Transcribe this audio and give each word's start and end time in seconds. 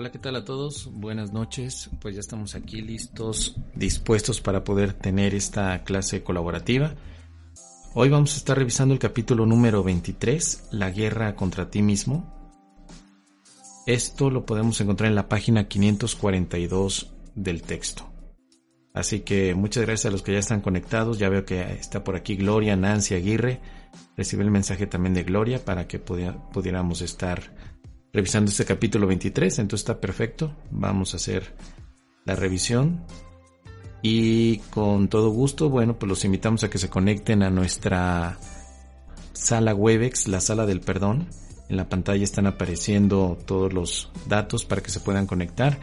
Hola, 0.00 0.12
¿qué 0.12 0.20
tal 0.20 0.36
a 0.36 0.44
todos? 0.44 0.88
Buenas 0.92 1.32
noches. 1.32 1.90
Pues 2.00 2.14
ya 2.14 2.20
estamos 2.20 2.54
aquí 2.54 2.82
listos, 2.82 3.56
dispuestos 3.74 4.40
para 4.40 4.62
poder 4.62 4.92
tener 4.92 5.34
esta 5.34 5.82
clase 5.82 6.22
colaborativa. 6.22 6.94
Hoy 7.94 8.08
vamos 8.08 8.34
a 8.34 8.36
estar 8.36 8.56
revisando 8.56 8.94
el 8.94 9.00
capítulo 9.00 9.44
número 9.44 9.82
23, 9.82 10.68
La 10.70 10.92
guerra 10.92 11.34
contra 11.34 11.68
ti 11.68 11.82
mismo. 11.82 12.32
Esto 13.86 14.30
lo 14.30 14.46
podemos 14.46 14.80
encontrar 14.80 15.08
en 15.08 15.16
la 15.16 15.28
página 15.28 15.66
542 15.66 17.12
del 17.34 17.62
texto. 17.62 18.08
Así 18.94 19.20
que 19.20 19.56
muchas 19.56 19.84
gracias 19.84 20.06
a 20.06 20.12
los 20.12 20.22
que 20.22 20.32
ya 20.32 20.38
están 20.38 20.60
conectados. 20.60 21.18
Ya 21.18 21.28
veo 21.28 21.44
que 21.44 21.60
está 21.72 22.04
por 22.04 22.14
aquí 22.14 22.36
Gloria, 22.36 22.76
Nancy 22.76 23.16
Aguirre. 23.16 23.60
Recibí 24.16 24.44
el 24.44 24.52
mensaje 24.52 24.86
también 24.86 25.14
de 25.14 25.24
Gloria 25.24 25.64
para 25.64 25.88
que 25.88 25.98
pudiéramos 25.98 27.00
estar 27.02 27.57
revisando 28.12 28.50
este 28.50 28.64
capítulo 28.64 29.06
23, 29.06 29.58
entonces 29.58 29.84
está 29.84 30.00
perfecto. 30.00 30.54
Vamos 30.70 31.14
a 31.14 31.16
hacer 31.16 31.54
la 32.24 32.34
revisión. 32.36 33.04
Y 34.02 34.58
con 34.70 35.08
todo 35.08 35.30
gusto, 35.30 35.70
bueno, 35.70 35.98
pues 35.98 36.08
los 36.08 36.24
invitamos 36.24 36.62
a 36.62 36.70
que 36.70 36.78
se 36.78 36.88
conecten 36.88 37.42
a 37.42 37.50
nuestra 37.50 38.38
sala 39.32 39.74
Webex, 39.74 40.28
la 40.28 40.40
sala 40.40 40.66
del 40.66 40.80
perdón. 40.80 41.28
En 41.68 41.76
la 41.76 41.88
pantalla 41.88 42.24
están 42.24 42.46
apareciendo 42.46 43.36
todos 43.44 43.72
los 43.72 44.10
datos 44.26 44.64
para 44.64 44.82
que 44.82 44.90
se 44.90 45.00
puedan 45.00 45.26
conectar 45.26 45.78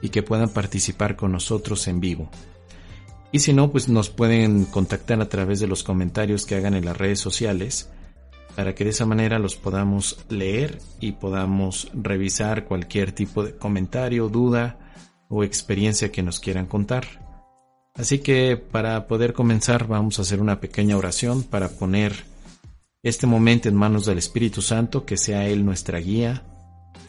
y 0.00 0.10
que 0.10 0.22
puedan 0.22 0.48
participar 0.48 1.16
con 1.16 1.32
nosotros 1.32 1.88
en 1.88 2.00
vivo. 2.00 2.30
Y 3.32 3.40
si 3.40 3.52
no, 3.52 3.70
pues 3.70 3.88
nos 3.88 4.08
pueden 4.08 4.64
contactar 4.64 5.20
a 5.20 5.28
través 5.28 5.60
de 5.60 5.66
los 5.66 5.82
comentarios 5.82 6.46
que 6.46 6.54
hagan 6.54 6.74
en 6.74 6.84
las 6.84 6.96
redes 6.96 7.20
sociales 7.20 7.90
para 8.56 8.74
que 8.74 8.84
de 8.84 8.90
esa 8.90 9.04
manera 9.04 9.38
los 9.38 9.54
podamos 9.54 10.18
leer 10.30 10.78
y 10.98 11.12
podamos 11.12 11.90
revisar 11.92 12.64
cualquier 12.64 13.12
tipo 13.12 13.44
de 13.44 13.54
comentario, 13.54 14.30
duda 14.30 14.78
o 15.28 15.44
experiencia 15.44 16.10
que 16.10 16.22
nos 16.22 16.40
quieran 16.40 16.64
contar. 16.64 17.04
Así 17.94 18.20
que 18.20 18.56
para 18.56 19.06
poder 19.06 19.34
comenzar 19.34 19.86
vamos 19.86 20.18
a 20.18 20.22
hacer 20.22 20.40
una 20.40 20.58
pequeña 20.58 20.96
oración 20.96 21.42
para 21.42 21.68
poner 21.68 22.24
este 23.02 23.26
momento 23.26 23.68
en 23.68 23.74
manos 23.74 24.06
del 24.06 24.18
Espíritu 24.18 24.62
Santo, 24.62 25.04
que 25.04 25.18
sea 25.18 25.46
Él 25.46 25.64
nuestra 25.64 25.98
guía, 25.98 26.42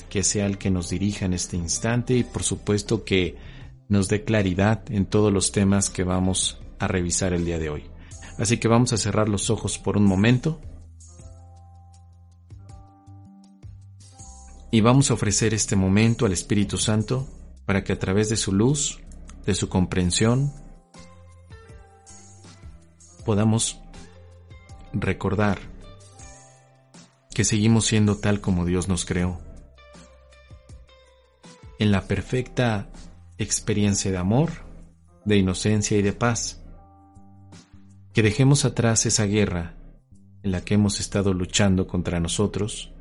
que 0.10 0.24
sea 0.24 0.48
el 0.48 0.58
que 0.58 0.70
nos 0.70 0.90
dirija 0.90 1.26
en 1.26 1.34
este 1.34 1.56
instante 1.56 2.14
y 2.14 2.24
por 2.26 2.44
supuesto 2.44 3.06
que 3.06 3.38
nos 3.88 4.10
dé 4.10 4.26
claridad 4.26 4.84
en 4.90 5.06
todos 5.06 5.32
los 5.32 5.54
temas 5.54 5.90
que 5.90 6.04
vamos 6.04 6.60
a 6.78 6.90
revisar 6.90 7.32
el 7.32 7.46
día 7.46 7.58
de 7.58 7.70
hoy. 7.70 7.84
Así 8.38 8.58
que 8.58 8.68
vamos 8.68 8.92
a 8.92 8.98
cerrar 8.98 9.30
los 9.30 9.50
ojos 9.50 9.80
por 9.80 9.96
un 9.96 10.06
momento 10.06 10.60
Y 14.70 14.82
vamos 14.82 15.10
a 15.10 15.14
ofrecer 15.14 15.54
este 15.54 15.76
momento 15.76 16.26
al 16.26 16.34
Espíritu 16.34 16.78
Santo 16.78 17.28
para 17.66 17.84
que 17.84 17.94
a 17.94 18.00
través 18.00 18.30
de 18.30 18.36
su 18.36 18.52
luz, 18.52 19.00
de 19.46 19.56
su 19.56 19.70
comprensión, 19.70 20.52
podamos 23.26 23.80
recordar 24.94 25.60
que 27.34 27.44
seguimos 27.44 27.86
siendo 27.86 28.18
tal 28.18 28.42
como 28.42 28.66
Dios 28.66 28.88
nos 28.88 29.06
creó, 29.06 29.40
en 31.80 31.92
la 31.92 32.08
perfecta 32.08 32.90
experiencia 33.38 34.12
de 34.12 34.18
amor, 34.18 34.50
de 35.24 35.38
inocencia 35.38 35.98
y 35.98 36.02
de 36.02 36.14
paz, 36.14 36.64
que 38.14 38.24
dejemos 38.24 38.66
atrás 38.66 39.06
esa 39.06 39.26
guerra 39.26 39.76
en 40.42 40.52
la 40.52 40.62
que 40.62 40.74
hemos 40.74 41.00
estado 41.00 41.34
luchando 41.34 41.86
contra 41.86 42.20
nosotros, 42.20 42.92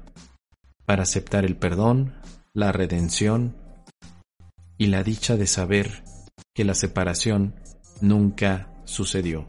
para 0.87 1.03
aceptar 1.03 1.45
el 1.45 1.57
perdón, 1.57 2.15
la 2.55 2.73
redención 2.73 3.57
y 4.79 4.87
la 4.87 5.03
dicha 5.03 5.37
de 5.37 5.47
saber 5.47 6.05
que 6.55 6.65
la 6.65 6.75
separación 6.75 7.55
nunca 8.01 8.73
sucedió, 8.85 9.45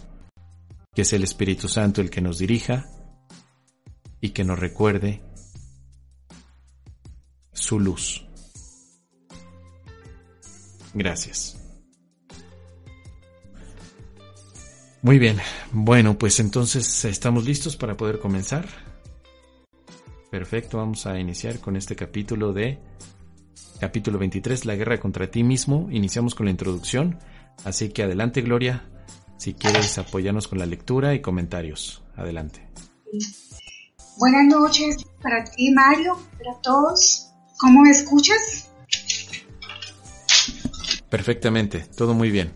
que 0.94 1.04
es 1.04 1.14
el 1.14 1.24
Espíritu 1.24 1.70
Santo 1.70 2.02
el 2.02 2.10
que 2.10 2.22
nos 2.22 2.40
dirija 2.40 2.90
y 4.20 4.30
que 4.30 4.44
nos 4.44 4.60
recuerde 4.60 5.22
su 7.54 7.80
luz. 7.80 8.26
Gracias. 10.94 11.58
Muy 15.04 15.20
bien, 15.20 15.38
bueno, 15.72 16.18
pues 16.18 16.40
entonces 16.40 17.06
estamos 17.06 17.46
listos 17.46 17.78
para 17.78 17.96
poder 17.96 18.20
comenzar. 18.20 18.87
Perfecto, 20.30 20.78
vamos 20.78 21.06
a 21.06 21.18
iniciar 21.18 21.60
con 21.60 21.78
este 21.78 21.96
capítulo 21.96 22.52
de 22.52 22.80
capítulo 23.80 24.20
23, 24.20 24.66
la 24.66 24.76
guerra 24.76 25.00
contra 25.00 25.32
ti 25.32 25.44
mismo. 25.44 25.88
Iniciamos 25.90 26.36
con 26.36 26.48
la 26.48 26.52
introducción, 26.52 27.18
así 27.64 27.90
que 27.90 28.04
adelante 28.04 28.42
Gloria, 28.42 28.90
si 29.38 29.54
quieres 29.54 29.98
apoyarnos 29.98 30.50
con 30.50 30.60
la 30.60 30.66
lectura 30.66 31.14
y 31.14 31.22
comentarios. 31.22 32.04
Adelante. 32.18 32.68
Buenas 34.18 34.48
noches 34.48 34.98
para 35.22 35.46
ti 35.46 35.72
Mario, 35.72 36.18
para 36.38 36.60
todos. 36.62 37.30
¿Cómo 37.60 37.84
me 37.84 37.92
escuchas? 37.92 38.70
Perfectamente, 41.10 41.86
todo 41.96 42.14
muy 42.14 42.32
bien. 42.32 42.52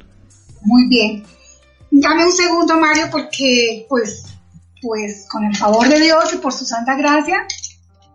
Muy 0.64 0.90
bien. 0.90 1.24
Dame 1.90 2.26
un 2.26 2.32
segundo 2.34 2.78
Mario 2.78 3.06
porque 3.10 3.86
pues 3.88 4.26
pues 4.82 5.28
con 5.30 5.46
el 5.46 5.56
favor 5.56 5.88
de 5.88 6.00
Dios 6.00 6.34
y 6.34 6.38
por 6.38 6.52
su 6.52 6.66
santa 6.66 6.96
gracia 6.96 7.46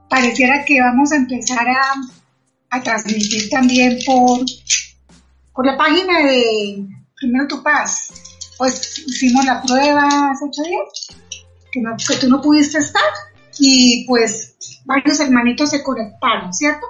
pareciera 0.09 0.65
que 0.65 0.81
vamos 0.81 1.13
a 1.13 1.17
empezar 1.17 1.67
a, 1.69 2.83
transmitir 2.83 3.49
también 3.49 3.99
por, 4.05 4.41
por 5.55 5.65
la 5.65 5.79
página 5.79 6.27
de 6.27 6.85
Primero 7.19 7.49
Tu 7.49 7.63
Paz. 7.63 8.11
Pues 8.59 8.99
hicimos 8.99 9.47
la 9.47 9.63
prueba 9.63 10.31
hace 10.31 10.45
ocho 10.45 10.63
días, 10.63 11.19
que, 11.73 11.83
que 12.07 12.21
tú 12.21 12.29
no 12.29 12.43
pudiste 12.43 12.79
estar, 12.79 13.03
y 13.59 14.05
pues 14.07 14.57
varios 14.85 15.21
hermanitos 15.21 15.71
se 15.71 15.83
conectaron, 15.83 16.53
¿cierto? 16.53 16.87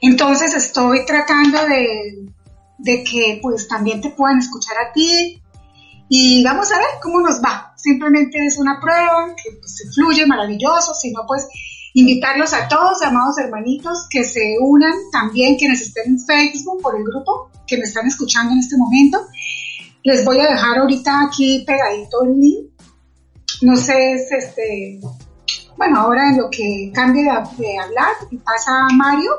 Entonces 0.00 0.54
estoy 0.54 1.04
tratando 1.04 1.66
de, 1.66 2.28
de 2.78 3.04
que 3.04 3.38
pues 3.42 3.68
también 3.68 4.00
te 4.00 4.10
puedan 4.10 4.38
escuchar 4.38 4.76
a 4.78 4.92
ti 4.92 5.42
y 6.10 6.44
vamos 6.44 6.70
a 6.72 6.76
ver 6.76 6.88
cómo 7.00 7.20
nos 7.20 7.40
va 7.40 7.70
simplemente 7.82 8.44
es 8.44 8.58
una 8.58 8.78
prueba 8.80 9.34
que 9.36 9.52
pues, 9.58 9.76
se 9.76 9.90
fluye 9.90 10.26
maravilloso, 10.26 10.94
sino 10.94 11.24
pues 11.26 11.46
invitarlos 11.94 12.52
a 12.52 12.68
todos, 12.68 13.02
amados 13.02 13.38
hermanitos, 13.38 14.06
que 14.08 14.24
se 14.24 14.56
unan 14.60 14.92
también 15.12 15.56
quienes 15.56 15.80
estén 15.80 16.12
en 16.12 16.20
Facebook 16.20 16.82
por 16.82 16.96
el 16.96 17.04
grupo, 17.04 17.50
que 17.66 17.76
me 17.76 17.84
están 17.84 18.06
escuchando 18.06 18.52
en 18.52 18.60
este 18.60 18.76
momento. 18.76 19.20
Les 20.02 20.24
voy 20.24 20.38
a 20.40 20.48
dejar 20.48 20.78
ahorita 20.78 21.26
aquí 21.26 21.64
pegadito 21.66 22.24
el 22.24 22.40
link. 22.40 22.70
No 23.62 23.76
sé, 23.76 24.12
es 24.12 24.32
este, 24.32 25.00
bueno, 25.76 26.00
ahora 26.00 26.30
en 26.30 26.38
lo 26.38 26.48
que 26.50 26.90
cambie 26.94 27.24
de, 27.24 27.30
de 27.58 27.78
hablar 27.78 28.12
y 28.30 28.36
pasa 28.38 28.86
Mario, 28.94 29.32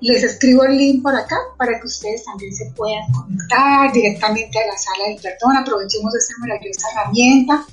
les 0.00 0.22
escribo 0.22 0.64
el 0.64 0.76
link 0.76 1.02
por 1.02 1.14
acá 1.14 1.36
para 1.56 1.78
que 1.78 1.86
ustedes 1.86 2.24
también 2.24 2.52
se 2.54 2.70
puedan 2.76 3.10
conectar 3.12 3.92
directamente 3.92 4.58
a 4.58 4.66
la 4.66 4.78
sala 4.78 5.08
del 5.08 5.20
perdón. 5.20 5.56
Aprovechemos 5.56 6.14
esta 6.14 6.34
maravillosa 6.38 6.88
herramienta, 6.92 7.64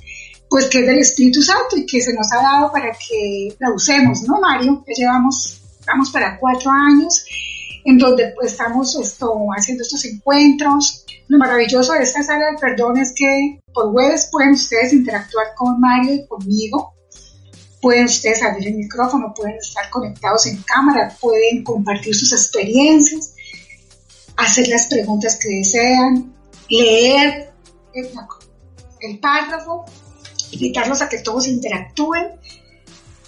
pues 0.48 0.66
que 0.66 0.80
es 0.80 0.86
del 0.86 0.98
Espíritu 0.98 1.42
Santo 1.42 1.76
y 1.76 1.86
que 1.86 2.00
se 2.00 2.12
nos 2.12 2.30
ha 2.32 2.42
dado 2.42 2.72
para 2.72 2.90
que 2.92 3.54
la 3.58 3.70
usemos, 3.70 4.22
¿no, 4.22 4.40
Mario? 4.40 4.84
Ya 4.86 4.94
llevamos, 4.94 5.60
vamos 5.86 6.10
para 6.10 6.38
cuatro 6.38 6.70
años 6.70 7.24
en 7.84 7.98
donde 7.98 8.32
pues, 8.34 8.52
estamos 8.52 8.96
haciendo 9.56 9.82
estos 9.82 10.04
encuentros. 10.04 11.04
Lo 11.28 11.38
maravilloso 11.38 11.92
de 11.92 12.02
esta 12.02 12.22
sala 12.22 12.46
del 12.46 12.56
perdón 12.56 12.98
es 12.98 13.14
que 13.16 13.60
por 13.72 13.86
webs 13.94 14.28
pueden 14.30 14.52
ustedes 14.52 14.92
interactuar 14.92 15.46
con 15.56 15.80
Mario 15.80 16.14
y 16.14 16.26
conmigo 16.26 16.95
pueden 17.86 18.06
ustedes 18.06 18.42
abrir 18.42 18.66
el 18.66 18.74
micrófono, 18.74 19.32
pueden 19.32 19.58
estar 19.58 19.88
conectados 19.90 20.44
en 20.46 20.60
cámara, 20.62 21.16
pueden 21.20 21.62
compartir 21.62 22.16
sus 22.16 22.32
experiencias, 22.32 23.32
hacer 24.36 24.66
las 24.66 24.88
preguntas 24.88 25.38
que 25.40 25.58
desean, 25.58 26.34
leer 26.68 27.52
el, 27.94 29.20
párrafo, 29.20 29.84
invitarlos 30.50 31.00
a 31.00 31.08
que 31.08 31.18
todos 31.18 31.46
interactúen, 31.46 32.32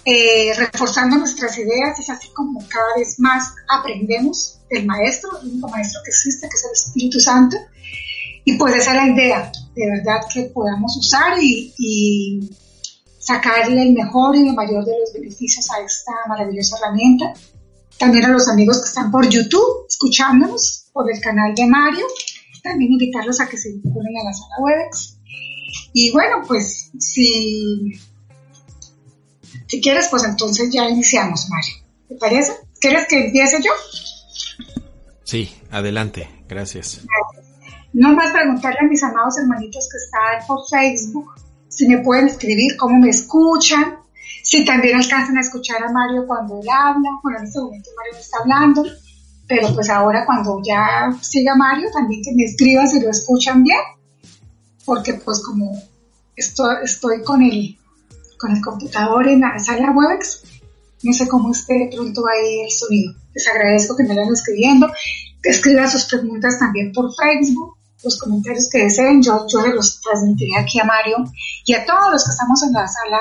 eh, 0.03 0.51
reforzando 0.57 1.15
nuestras 1.15 1.57
ideas, 1.57 1.97
es 1.97 2.09
así 2.09 2.27
como 2.33 2.59
cada 2.67 2.97
vez 2.97 3.17
más 3.17 3.53
aprendemos 3.69 4.59
del 4.69 4.85
maestro, 4.85 5.39
el 5.41 5.51
único 5.51 5.69
maestro 5.69 6.01
que 6.03 6.09
existe, 6.09 6.49
que 6.49 6.55
es 6.57 6.65
el 6.65 6.71
Espíritu 6.73 7.19
Santo, 7.21 7.55
y 8.43 8.57
pues 8.57 8.75
esa 8.75 8.91
es 8.91 8.97
la 8.97 9.07
idea, 9.07 9.51
de 9.73 9.89
verdad 9.89 10.19
que 10.33 10.41
podamos 10.53 10.97
usar 10.97 11.37
y 11.41 12.49
sacarle 13.29 13.83
el 13.83 13.93
mejor 13.93 14.35
y 14.35 14.47
el 14.47 14.55
mayor 14.55 14.83
de 14.85 14.99
los 14.99 15.13
beneficios 15.13 15.69
a 15.69 15.79
esta 15.81 16.11
maravillosa 16.27 16.77
herramienta. 16.77 17.33
También 17.99 18.25
a 18.25 18.29
los 18.29 18.47
amigos 18.47 18.81
que 18.81 18.87
están 18.87 19.11
por 19.11 19.29
YouTube 19.29 19.85
escuchándonos, 19.87 20.89
por 20.91 21.11
el 21.11 21.19
canal 21.21 21.53
de 21.53 21.67
Mario. 21.67 22.07
También 22.63 22.93
invitarlos 22.93 23.39
a 23.39 23.47
que 23.47 23.57
se 23.57 23.71
vinculen 23.71 24.17
a 24.17 24.23
la 24.23 24.33
sala 24.33 24.55
Webex. 24.59 25.19
Y 25.93 26.11
bueno, 26.11 26.37
pues 26.47 26.91
si, 26.97 27.93
si 29.67 29.81
quieres, 29.81 30.07
pues 30.09 30.23
entonces 30.23 30.71
ya 30.71 30.89
iniciamos, 30.89 31.47
Mario. 31.49 31.75
¿Te 32.07 32.15
parece? 32.15 32.53
¿Quieres 32.79 33.07
que 33.07 33.25
empiece 33.25 33.61
yo? 33.61 33.71
Sí, 35.23 35.53
adelante, 35.69 36.27
gracias. 36.47 37.01
No 37.93 38.15
más 38.15 38.31
preguntarle 38.31 38.79
a 38.81 38.87
mis 38.89 39.03
amados 39.03 39.37
hermanitos 39.37 39.87
que 39.91 39.97
están 39.97 40.47
por 40.47 40.59
Facebook 40.67 41.48
si 41.79 41.87
me 41.87 41.99
pueden 41.99 42.27
escribir 42.27 42.75
cómo 42.75 42.99
me 42.99 43.07
escuchan, 43.07 43.99
si 44.43 44.65
también 44.65 44.97
alcanzan 44.97 45.37
a 45.37 45.39
escuchar 45.39 45.81
a 45.81 45.89
Mario 45.89 46.27
cuando 46.27 46.59
él 46.59 46.67
habla. 46.69 47.09
Bueno, 47.23 47.39
en 47.39 47.45
este 47.45 47.57
momento 47.61 47.89
Mario 47.95 48.13
no 48.15 48.19
está 48.19 48.37
hablando, 48.41 48.83
pero 49.47 49.73
pues 49.73 49.89
ahora 49.89 50.25
cuando 50.25 50.61
ya 50.61 51.09
siga 51.21 51.55
Mario, 51.55 51.87
también 51.93 52.21
que 52.21 52.35
me 52.35 52.43
escriban 52.43 52.85
si 52.85 52.99
lo 52.99 53.09
escuchan 53.09 53.63
bien, 53.63 53.79
porque 54.83 55.13
pues 55.13 55.41
como 55.41 55.81
estoy, 56.35 57.23
con, 57.23 57.43
el, 57.43 57.77
con 58.37 58.57
el 58.57 58.61
computador 58.61 59.29
en 59.29 59.39
la 59.39 59.57
sala 59.57 59.91
Webex, 59.91 60.43
no 61.03 61.13
sé 61.13 61.29
cómo 61.29 61.53
esté 61.53 61.75
de 61.75 61.95
pronto 61.95 62.23
ahí 62.27 62.59
el 62.59 62.71
sonido. 62.71 63.13
Les 63.33 63.47
agradezco 63.47 63.95
que 63.95 64.03
me 64.03 64.17
vayan 64.17 64.33
escribiendo, 64.33 64.91
que 65.41 65.49
escriban 65.49 65.89
sus 65.89 66.03
preguntas 66.03 66.59
también 66.59 66.91
por 66.91 67.09
Facebook, 67.15 67.77
los 68.03 68.19
comentarios 68.19 68.69
que 68.69 68.83
deseen, 68.83 69.21
yo, 69.21 69.45
yo 69.47 69.65
los 69.67 70.01
transmitiré 70.01 70.57
aquí 70.57 70.79
a 70.79 70.85
Mario 70.85 71.17
y 71.65 71.73
a 71.73 71.85
todos 71.85 72.11
los 72.11 72.23
que 72.23 72.31
estamos 72.31 72.63
en 72.63 72.73
la 72.73 72.87
sala 72.87 73.19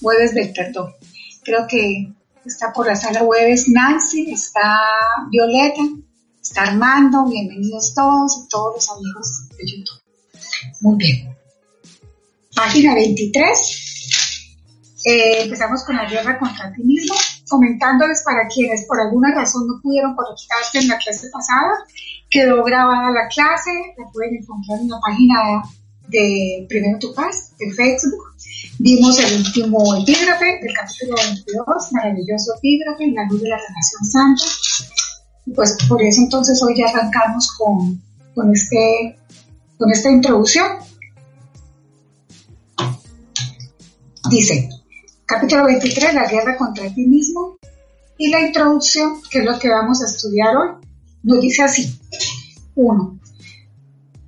Jueves 0.00 0.34
del 0.34 0.52
Perdón. 0.52 0.94
Creo 1.42 1.66
que 1.68 2.12
está 2.44 2.72
por 2.72 2.86
la 2.86 2.96
sala 2.96 3.20
Jueves 3.20 3.68
Nancy, 3.68 4.32
está 4.32 4.80
Violeta, 5.30 5.82
está 6.40 6.62
Armando, 6.62 7.26
bienvenidos 7.26 7.94
todos 7.94 8.44
y 8.44 8.48
todos 8.48 8.76
los 8.76 8.90
amigos 8.90 9.48
de 9.56 9.66
YouTube. 9.66 10.00
Muy 10.80 10.96
bien. 10.96 11.36
Página 12.54 12.94
23. 12.94 13.90
Eh, 15.04 15.42
empezamos 15.42 15.82
con 15.84 15.96
la 15.96 16.04
guerra 16.04 16.38
contra 16.38 16.72
ti 16.72 16.82
mismo, 16.82 17.14
comentándoles 17.48 18.22
para 18.22 18.46
quienes 18.48 18.84
por 18.86 19.00
alguna 19.00 19.34
razón 19.34 19.66
no 19.66 19.80
pudieron 19.82 20.14
conectarse 20.14 20.78
en 20.78 20.88
la 20.88 20.98
clase 20.98 21.30
pasada, 21.30 21.70
quedó 22.30 22.62
grabada 22.64 23.10
la 23.10 23.28
clase, 23.28 23.70
la 23.98 24.10
pueden 24.12 24.36
encontrar 24.36 24.78
en 24.80 24.88
la 24.88 25.00
página 25.00 25.62
de 26.08 26.66
Primero 26.68 26.98
Tu 26.98 27.12
Paz, 27.12 27.52
en 27.58 27.72
Facebook. 27.74 28.34
Vimos 28.78 29.18
el 29.18 29.38
último 29.38 29.96
epígrafe 29.96 30.58
del 30.62 30.72
capítulo 30.74 31.16
22, 31.16 31.92
maravilloso 31.92 32.54
epígrafe, 32.56 33.06
la 33.08 33.24
luz 33.28 33.42
de 33.42 33.48
la 33.48 33.56
relación 33.56 34.04
santa. 34.04 34.44
Pues 35.54 35.76
por 35.88 36.02
eso 36.02 36.22
entonces 36.22 36.62
hoy 36.62 36.74
ya 36.76 36.86
arrancamos 36.86 37.50
con, 37.58 38.00
con, 38.34 38.52
este, 38.52 39.18
con 39.76 39.90
esta 39.90 40.10
introducción. 40.10 40.66
Dice, 44.30 44.68
capítulo 45.26 45.64
23, 45.64 46.14
la 46.14 46.28
guerra 46.28 46.56
contra 46.56 46.88
ti 46.94 47.06
mismo. 47.06 47.58
Y 48.18 48.28
la 48.28 48.40
introducción, 48.42 49.22
que 49.30 49.38
es 49.38 49.44
lo 49.44 49.58
que 49.58 49.70
vamos 49.70 50.02
a 50.02 50.04
estudiar 50.04 50.54
hoy, 50.54 50.89
nos 51.22 51.40
dice 51.40 51.62
así. 51.62 51.98
Uno, 52.74 53.20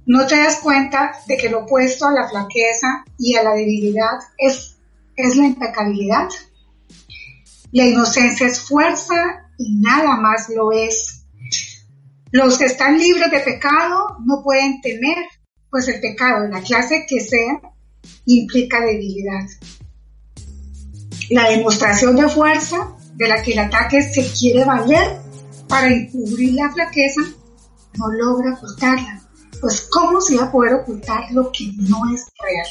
no 0.07 0.27
te 0.27 0.37
das 0.37 0.57
cuenta 0.57 1.13
de 1.27 1.37
que 1.37 1.49
lo 1.49 1.61
opuesto 1.61 2.07
a 2.07 2.13
la 2.13 2.29
flaqueza 2.29 3.05
y 3.19 3.37
a 3.37 3.43
la 3.43 3.55
debilidad 3.55 4.19
es, 4.37 4.77
es 5.17 5.37
la 5.37 5.47
impecabilidad. 5.47 6.29
La 7.71 7.87
inocencia 7.87 8.47
es 8.47 8.61
fuerza 8.61 9.15
y 9.59 9.79
nada 9.79 10.17
más 10.17 10.49
lo 10.49 10.73
es. 10.73 11.25
Los 12.33 12.59
que 12.59 12.65
están 12.65 12.99
libres 12.99 13.31
de 13.31 13.41
pecado 13.41 14.19
no 14.25 14.43
pueden 14.43 14.81
temer, 14.81 15.19
pues 15.71 15.89
el 15.89 16.01
pecado, 16.01 16.43
de 16.43 16.49
la 16.49 16.63
clase 16.63 17.07
que 17.09 17.21
sea, 17.21 17.61
implica 18.27 18.81
debilidad. 18.81 19.47
La 21.31 21.49
demostración 21.51 22.17
de 22.17 22.29
fuerza 22.29 22.97
de 23.15 23.29
la 23.29 23.43
que 23.43 23.53
el 23.53 23.61
ataque 23.61 24.03
se 24.03 24.27
quiere 24.33 24.65
valer 24.65 25.21
para 25.73 25.89
encubrir 25.89 26.53
la 26.53 26.71
flaqueza 26.71 27.23
no 27.95 28.13
logra 28.13 28.53
ocultarla 28.53 29.23
pues 29.59 29.89
¿cómo 29.91 30.21
se 30.21 30.37
va 30.37 30.45
a 30.45 30.53
poder 30.53 30.75
ocultar 30.75 31.31
lo 31.31 31.51
que 31.51 31.73
no 31.79 31.99
es 32.13 32.27
real? 32.43 32.69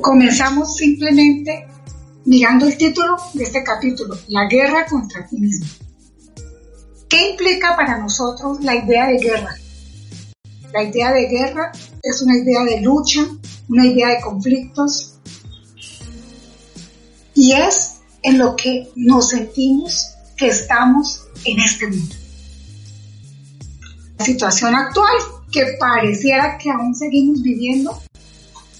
Comenzamos 0.00 0.74
simplemente 0.74 1.68
mirando 2.24 2.66
el 2.66 2.76
título 2.76 3.16
de 3.34 3.44
este 3.44 3.62
capítulo, 3.62 4.16
La 4.28 4.46
guerra 4.46 4.86
contra 4.86 5.26
ti 5.28 5.38
mismo. 5.38 5.66
¿Qué 7.08 7.30
implica 7.30 7.76
para 7.76 7.98
nosotros 7.98 8.64
la 8.64 8.74
idea 8.74 9.06
de 9.06 9.18
guerra? 9.18 9.54
La 10.72 10.82
idea 10.82 11.12
de 11.12 11.26
guerra 11.26 11.70
es 12.02 12.22
una 12.22 12.38
idea 12.38 12.64
de 12.64 12.80
lucha, 12.80 13.20
una 13.68 13.86
idea 13.86 14.08
de 14.08 14.20
conflictos 14.22 15.18
y 17.34 17.52
es 17.52 17.99
en 18.22 18.38
lo 18.38 18.56
que 18.56 18.88
nos 18.96 19.30
sentimos 19.30 20.14
que 20.36 20.48
estamos 20.48 21.22
en 21.44 21.60
este 21.60 21.86
mundo 21.86 22.20
situación 24.24 24.74
actual, 24.74 25.16
que 25.50 25.76
pareciera 25.78 26.58
que 26.58 26.70
aún 26.70 26.94
seguimos 26.94 27.42
viviendo, 27.42 27.98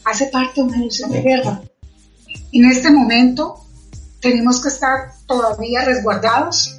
hace 0.05 0.27
parte 0.27 0.61
de 0.61 0.63
una 0.63 0.77
ilusión 0.79 1.11
de 1.11 1.23
guerra. 1.23 1.63
En 2.53 2.65
este 2.71 2.91
momento 2.91 3.65
tenemos 4.21 4.61
que 4.61 4.69
estar 4.69 5.13
todavía 5.27 5.85
resguardados, 5.85 6.77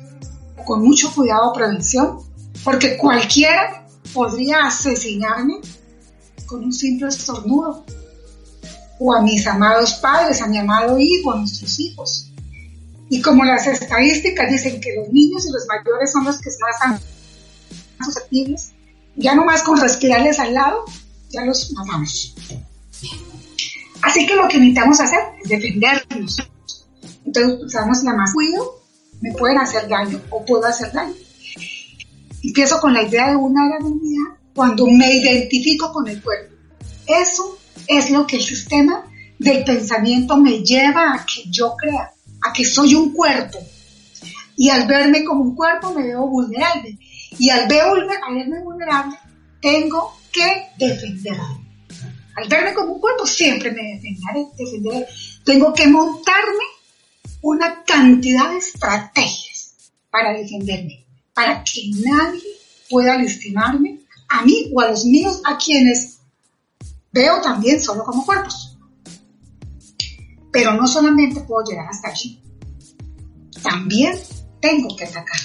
con 0.66 0.84
mucho 0.84 1.14
cuidado 1.14 1.54
prevención, 1.54 2.19
porque 2.64 2.98
cualquiera 2.98 3.88
podría 4.14 4.66
asesinarme 4.66 5.56
con 6.46 6.64
un 6.64 6.74
simple 6.74 7.07
estornudo, 7.07 7.86
o 9.00 9.14
a 9.14 9.22
mis 9.22 9.48
amados 9.48 9.96
padres, 9.96 10.42
a 10.42 10.48
mi 10.48 10.60
amado 10.60 11.00
hijo, 11.00 11.31
a 11.31 11.38
nuestros 11.38 11.80
hijos. 11.80 12.31
Y 13.12 13.22
como 13.22 13.44
las 13.44 13.68
estadísticas 13.68 14.50
dicen 14.50 14.80
que 14.80 14.96
los 14.96 15.10
niños 15.10 15.46
y 15.46 15.52
los 15.52 15.68
mayores 15.68 16.13
son 16.13 16.24
los 16.24 16.40
que 16.40 16.50
más 16.62 17.02
susceptibles, 18.06 18.72
ya 19.18 19.36
nomás 19.36 19.63
con 19.63 19.78
respirarles 19.78 20.40
al 20.40 20.54
lado, 20.54 20.86
ya 21.30 21.44
los 21.44 21.74
matamos. 21.74 22.34
Así 24.02 24.25
que 24.25 24.34
lo 24.34 24.48
que 24.48 24.60
necesitamos 24.60 25.02
hacer 25.02 25.19
es 25.44 25.50
defendernos. 25.50 26.38
Entonces 27.25 27.66
usamos 27.66 28.02
la 28.04 28.13
más 28.13 28.34
cuido, 28.34 28.80
me 29.19 29.34
pueden 29.34 29.57
hacer 29.57 29.90
daño 29.90 30.22
o 30.30 30.46
puedo 30.46 30.66
hacer 30.66 30.94
daño. 30.94 31.14
Empiezo 32.42 32.80
con 32.80 32.94
la 32.94 33.04
idea 33.04 33.31
de 33.31 33.36
una 33.36 33.68
era 33.68 33.86
unidad 33.86 34.38
cuando 34.56 34.88
me 34.88 35.14
identifico 35.16 35.92
con 35.92 36.07
el 36.07 36.24
cuerpo. 36.24 36.56
Eso 37.06 37.57
es 37.88 38.09
lo 38.09 38.26
que 38.26 38.38
el 38.38 38.42
sistema 38.42 39.04
del 39.38 39.66
pensamiento 39.66 40.38
me 40.38 40.64
lleva 40.64 41.14
a 41.14 41.26
que 41.26 41.44
yo 41.52 41.76
crea, 41.76 42.10
a 42.42 42.54
que 42.54 42.66
soy 42.66 42.95
un 42.95 43.14
cuerpo. 43.14 43.60
Y 44.57 44.69
al 44.69 44.88
verme 44.88 45.24
como 45.24 45.42
un 45.42 45.56
cuerpo 45.56 45.94
me 45.94 46.04
veo 46.04 46.28
vulnerable. 46.28 46.98
Y 47.38 47.50
al, 47.50 47.68
verme 47.68 48.60
vulnerable, 48.64 49.18
tengo 49.62 50.18
que 50.31 50.68
defenderme. 50.78 51.62
Al 52.36 52.48
verme 52.48 52.74
como 52.74 52.94
un 52.94 53.00
cuerpo, 53.02 53.26
siempre 53.26 53.71
me 53.71 53.81
defenderé, 53.81 54.48
defenderé. 54.57 55.07
Tengo 55.44 55.74
que 55.74 55.88
montarme 55.88 56.64
una 57.42 57.83
cantidad 57.83 58.52
de 58.52 58.57
estrategias 58.57 59.76
para 60.10 60.33
defenderme, 60.33 61.06
para 61.33 61.64
que 61.64 61.90
nadie 62.04 62.42
pueda 62.90 63.18
lastimarme 63.18 64.02
a 64.30 64.44
mí 64.44 64.71
o 64.74 64.81
a 64.81 64.90
los 64.90 65.06
míos, 65.06 65.42
a 65.45 65.57
quienes 65.57 66.19
veo 67.12 67.42
también 67.42 67.81
solo 67.81 68.04
como 68.04 68.26
cuerpos. 68.26 68.70
Pero 70.52 70.74
no 70.74 70.88
solamente 70.88 71.42
puedo 71.42 71.64
llegar 71.66 71.88
hasta 71.88 72.10
allí, 72.10 72.42
también 73.62 74.18
tengo 74.60 74.96
que 74.96 75.06
atacar. 75.06 75.40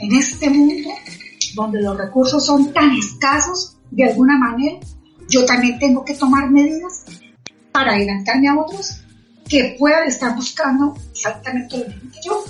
en 0.00 0.16
este 0.16 0.50
mundo 0.50 0.90
donde 1.54 1.82
los 1.82 1.96
recursos 1.96 2.44
son 2.44 2.72
tan 2.72 2.90
escasos, 2.96 3.76
de 3.90 4.04
alguna 4.04 4.38
manera, 4.38 4.78
yo 5.28 5.44
también 5.44 5.78
tengo 5.78 6.04
que 6.04 6.14
tomar 6.14 6.50
medidas 6.50 7.04
para 7.72 7.92
adelantarme 7.92 8.48
a 8.48 8.58
otros 8.58 9.02
que 9.48 9.76
puedan 9.78 10.08
estar 10.08 10.34
buscando 10.34 10.96
exactamente 11.10 11.78
lo 11.78 11.86
mismo 11.86 12.10
que 12.10 12.18
yo. 12.24 12.44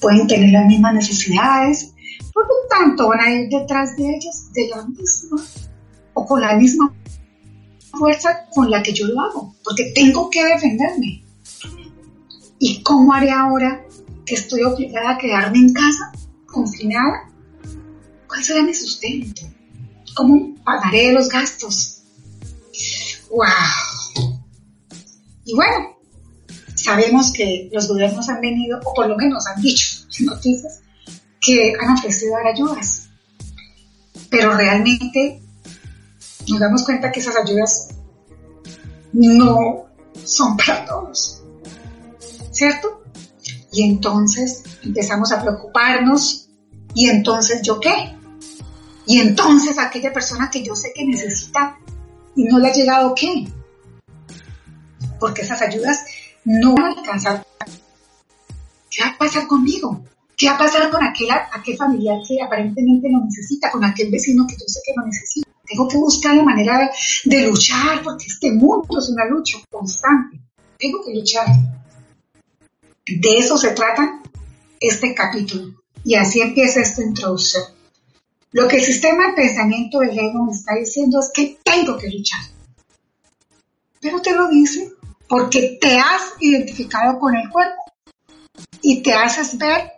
Pueden 0.00 0.26
tener 0.26 0.50
las 0.50 0.66
mismas 0.66 0.94
necesidades, 0.94 1.94
por 2.32 2.44
lo 2.44 2.54
tanto 2.68 3.08
van 3.08 3.20
a 3.20 3.30
ir 3.30 3.48
detrás 3.48 3.96
de 3.96 4.04
ellos 4.04 4.52
de 4.52 4.68
la 4.68 4.84
misma 4.86 5.42
o 6.14 6.26
con 6.26 6.40
la 6.40 6.56
misma 6.56 6.94
fuerza 7.92 8.46
con 8.50 8.70
la 8.70 8.82
que 8.82 8.92
yo 8.92 9.06
lo 9.06 9.20
hago, 9.20 9.54
porque 9.62 9.92
tengo 9.94 10.30
que 10.30 10.44
defenderme. 10.44 11.22
¿Y 12.58 12.82
cómo 12.82 13.12
haré 13.12 13.30
ahora 13.30 13.84
que 14.24 14.34
estoy 14.34 14.62
obligada 14.62 15.10
a 15.10 15.18
quedarme 15.18 15.58
en 15.58 15.72
casa? 15.72 16.12
confinada, 16.54 17.28
¿cuál 18.28 18.44
será 18.44 18.62
mi 18.62 18.72
sustento? 18.72 19.42
¿Cómo 20.14 20.54
pagaré 20.64 21.12
los 21.12 21.28
gastos? 21.28 22.02
¡Wow! 23.28 24.30
Y 25.44 25.54
bueno, 25.54 25.98
sabemos 26.76 27.32
que 27.32 27.68
los 27.72 27.88
gobiernos 27.88 28.28
han 28.28 28.40
venido, 28.40 28.78
o 28.84 28.94
por 28.94 29.08
lo 29.08 29.16
menos 29.16 29.44
han 29.48 29.60
dicho 29.60 30.06
en 30.20 30.26
noticias, 30.26 30.80
que 31.40 31.74
han 31.78 31.90
ofrecido 31.90 32.36
dar 32.36 32.46
ayudas. 32.54 33.08
Pero 34.30 34.56
realmente 34.56 35.42
nos 36.48 36.60
damos 36.60 36.84
cuenta 36.84 37.10
que 37.10 37.20
esas 37.20 37.36
ayudas 37.36 37.88
no 39.12 39.86
son 40.24 40.56
para 40.56 40.84
todos. 40.84 41.42
¿Cierto? 42.50 43.02
Y 43.72 43.82
entonces 43.82 44.62
empezamos 44.82 45.32
a 45.32 45.40
preocuparnos. 45.40 46.48
¿Y 46.94 47.08
entonces 47.08 47.62
yo 47.62 47.80
qué? 47.80 48.16
Y 49.06 49.18
entonces 49.18 49.78
aquella 49.78 50.12
persona 50.12 50.48
que 50.50 50.62
yo 50.62 50.74
sé 50.74 50.92
que 50.94 51.04
necesita 51.04 51.76
y 52.36 52.44
no 52.44 52.58
le 52.58 52.68
ha 52.68 52.72
llegado 52.72 53.14
qué? 53.14 53.48
Porque 55.18 55.42
esas 55.42 55.60
ayudas 55.60 56.04
no 56.44 56.74
van 56.74 56.92
a 56.92 57.00
alcanzar. 57.00 57.44
¿Qué 58.90 59.02
va 59.02 59.10
a 59.10 59.18
pasar 59.18 59.46
conmigo? 59.46 60.04
¿Qué 60.36 60.48
va 60.48 60.54
a 60.54 60.58
pasar 60.58 60.90
con 60.90 61.02
aquel, 61.02 61.28
aquel 61.30 61.76
familiar 61.76 62.18
que 62.26 62.40
aparentemente 62.42 63.08
lo 63.10 63.24
necesita, 63.24 63.70
con 63.70 63.84
aquel 63.84 64.10
vecino 64.10 64.46
que 64.46 64.54
yo 64.54 64.64
sé 64.66 64.80
que 64.84 64.92
lo 64.96 65.06
necesita? 65.06 65.43
Tengo 65.66 65.88
que 65.88 65.96
buscar 65.96 66.34
la 66.34 66.42
manera 66.42 66.90
de 67.24 67.46
luchar, 67.46 68.02
porque 68.02 68.26
este 68.26 68.52
mundo 68.52 68.98
es 68.98 69.08
una 69.08 69.24
lucha 69.26 69.58
constante. 69.70 70.40
Tengo 70.78 71.02
que 71.04 71.14
luchar. 71.14 71.46
De 73.06 73.38
eso 73.38 73.56
se 73.56 73.70
trata 73.70 74.22
este 74.78 75.14
capítulo. 75.14 75.82
Y 76.04 76.14
así 76.14 76.40
empieza 76.40 76.80
esta 76.80 77.02
introducción. 77.02 77.64
Lo 78.52 78.68
que 78.68 78.76
el 78.76 78.82
sistema 78.82 79.28
de 79.28 79.34
pensamiento 79.34 79.98
del 79.98 80.18
ego 80.18 80.44
me 80.44 80.52
está 80.52 80.74
diciendo 80.74 81.18
es 81.18 81.30
que 81.34 81.58
tengo 81.64 81.96
que 81.96 82.10
luchar. 82.10 82.40
Pero 84.00 84.20
te 84.20 84.34
lo 84.34 84.48
dice 84.48 84.92
porque 85.26 85.78
te 85.80 85.98
has 85.98 86.34
identificado 86.40 87.18
con 87.18 87.34
el 87.34 87.48
cuerpo 87.48 87.82
y 88.82 89.02
te 89.02 89.14
haces 89.14 89.56
ver, 89.56 89.92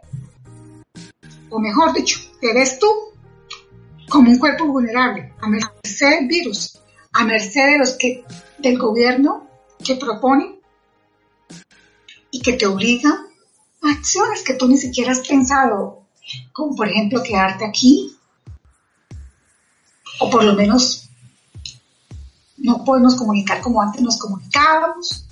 o 1.50 1.58
mejor 1.58 1.92
dicho, 1.92 2.20
te 2.40 2.54
ves 2.54 2.78
tú 2.78 2.86
como 4.08 4.30
un 4.30 4.38
cuerpo 4.38 4.66
vulnerable, 4.66 5.32
a 5.40 5.48
merced 5.48 6.10
del 6.10 6.28
virus, 6.28 6.78
a 7.12 7.24
merced 7.24 7.72
de 7.72 7.78
los 7.78 7.92
que, 7.92 8.24
del 8.58 8.78
gobierno 8.78 9.46
que 9.84 9.96
propone 9.96 10.60
y 12.30 12.40
que 12.40 12.54
te 12.54 12.66
obliga 12.66 13.10
a 13.82 13.90
acciones 13.90 14.42
que 14.42 14.54
tú 14.54 14.68
ni 14.68 14.78
siquiera 14.78 15.12
has 15.12 15.26
pensado, 15.26 16.06
como 16.52 16.74
por 16.74 16.88
ejemplo 16.88 17.22
quedarte 17.22 17.64
aquí, 17.64 18.16
o 20.20 20.30
por 20.30 20.44
lo 20.44 20.54
menos 20.54 21.08
no 22.58 22.84
podemos 22.84 23.14
comunicar 23.16 23.60
como 23.60 23.80
antes 23.80 24.02
nos 24.02 24.18
comunicábamos, 24.18 25.26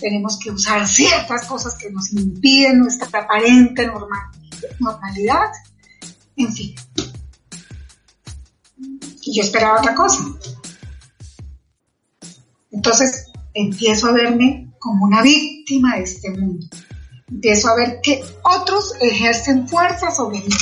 tenemos 0.00 0.38
que 0.38 0.50
usar 0.50 0.86
ciertas 0.86 1.46
cosas 1.46 1.76
que 1.76 1.90
nos 1.90 2.12
impiden 2.12 2.80
nuestra 2.80 3.20
aparente 3.20 3.88
normalidad, 4.78 5.52
en 6.36 6.52
fin. 6.52 6.74
Y 9.22 9.36
yo 9.36 9.42
esperaba 9.42 9.78
otra 9.78 9.94
cosa. 9.94 10.18
Entonces 12.70 13.30
empiezo 13.54 14.08
a 14.08 14.12
verme 14.12 14.72
como 14.78 15.04
una 15.04 15.22
víctima 15.22 15.96
de 15.96 16.02
este 16.02 16.30
mundo. 16.30 16.66
Empiezo 17.28 17.68
a 17.68 17.76
ver 17.76 18.00
que 18.02 18.22
otros 18.42 18.94
ejercen 19.00 19.68
fuerza 19.68 20.10
sobre 20.10 20.40
mí. 20.40 20.54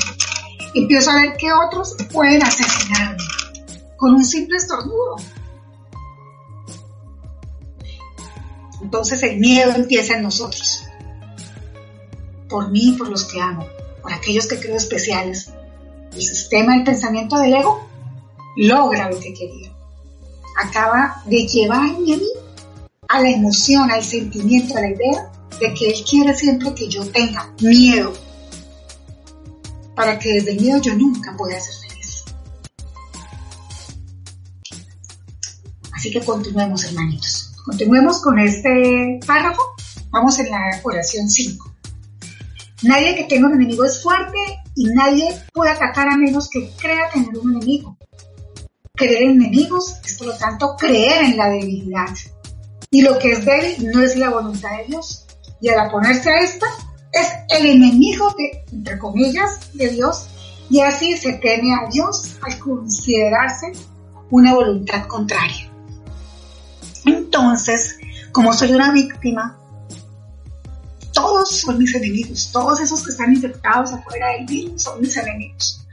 Empiezo 0.74 1.10
a 1.10 1.16
ver 1.16 1.36
que 1.36 1.52
otros 1.52 1.96
pueden 2.12 2.42
asesinarme 2.42 3.22
con 3.96 4.14
un 4.14 4.24
simple 4.24 4.56
estornudo. 4.56 5.16
Entonces 8.82 9.22
el 9.22 9.38
miedo 9.38 9.72
empieza 9.74 10.14
en 10.14 10.22
nosotros. 10.22 10.84
Por 12.48 12.70
mí, 12.70 12.94
por 12.98 13.08
los 13.08 13.24
que 13.24 13.40
amo, 13.40 13.66
por 14.02 14.12
aquellos 14.12 14.46
que 14.46 14.58
creo 14.58 14.76
especiales. 14.76 15.52
El 16.12 16.22
sistema 16.22 16.74
del 16.74 16.84
pensamiento 16.84 17.38
del 17.38 17.54
ego 17.54 17.89
logra 18.56 19.10
lo 19.10 19.18
que 19.18 19.32
quería. 19.32 19.72
Acaba 20.62 21.22
de 21.26 21.46
llevarme 21.46 22.14
a 22.14 22.16
mí 22.16 22.28
a 23.08 23.20
la 23.20 23.30
emoción, 23.30 23.90
al 23.90 24.04
sentimiento, 24.04 24.76
a 24.76 24.80
la 24.80 24.90
idea 24.90 25.32
de 25.58 25.74
que 25.74 25.88
él 25.88 26.04
quiere 26.08 26.34
siempre 26.34 26.74
que 26.74 26.88
yo 26.88 27.04
tenga 27.10 27.52
miedo. 27.60 28.12
Para 29.94 30.18
que 30.18 30.34
desde 30.34 30.52
el 30.52 30.60
miedo 30.60 30.80
yo 30.80 30.94
nunca 30.94 31.34
pueda 31.36 31.60
ser 31.60 31.80
Así 36.00 36.10
que 36.10 36.20
continuemos, 36.20 36.82
hermanitos. 36.84 37.52
Continuemos 37.62 38.22
con 38.22 38.38
este 38.38 39.20
párrafo. 39.26 39.60
Vamos 40.08 40.38
en 40.38 40.50
la 40.50 40.80
oración 40.82 41.28
5. 41.28 41.74
Nadie 42.84 43.16
que 43.16 43.24
tenga 43.24 43.48
un 43.48 43.56
enemigo 43.56 43.84
es 43.84 44.02
fuerte 44.02 44.38
y 44.76 44.86
nadie 44.86 45.38
puede 45.52 45.72
atacar 45.72 46.08
a 46.08 46.16
menos 46.16 46.48
que 46.48 46.72
crea 46.80 47.10
tener 47.12 47.36
un 47.36 47.54
enemigo. 47.54 47.98
Creer 49.00 49.22
en 49.22 49.40
enemigos 49.40 49.96
es 50.04 50.18
por 50.18 50.26
lo 50.26 50.36
tanto 50.36 50.76
creer 50.76 51.24
en 51.24 51.38
la 51.38 51.48
debilidad. 51.48 52.10
Y 52.90 53.00
lo 53.00 53.18
que 53.18 53.32
es 53.32 53.46
débil 53.46 53.90
no 53.90 54.02
es 54.02 54.14
la 54.14 54.28
voluntad 54.28 54.76
de 54.76 54.84
Dios. 54.88 55.24
Y 55.58 55.70
al 55.70 55.88
oponerse 55.88 56.28
a 56.28 56.40
esta, 56.40 56.66
es 57.10 57.26
el 57.48 57.64
enemigo 57.64 58.28
de, 58.36 58.62
entre 58.70 58.98
comillas, 58.98 59.72
de 59.72 59.88
Dios. 59.88 60.26
Y 60.68 60.80
así 60.80 61.16
se 61.16 61.32
teme 61.32 61.72
a 61.72 61.88
Dios 61.90 62.36
al 62.42 62.58
considerarse 62.58 63.72
una 64.28 64.52
voluntad 64.52 65.06
contraria. 65.06 65.72
Entonces, 67.06 67.96
como 68.32 68.52
soy 68.52 68.74
una 68.74 68.92
víctima, 68.92 69.58
todos 71.14 71.58
son 71.58 71.78
mis 71.78 71.94
enemigos, 71.94 72.50
todos 72.52 72.82
esos 72.82 73.02
que 73.02 73.12
están 73.12 73.32
infectados 73.32 73.94
afuera 73.94 74.28
del 74.32 74.44
virus 74.44 74.82
son 74.82 75.00
mis 75.00 75.16
enemigos. 75.16 75.86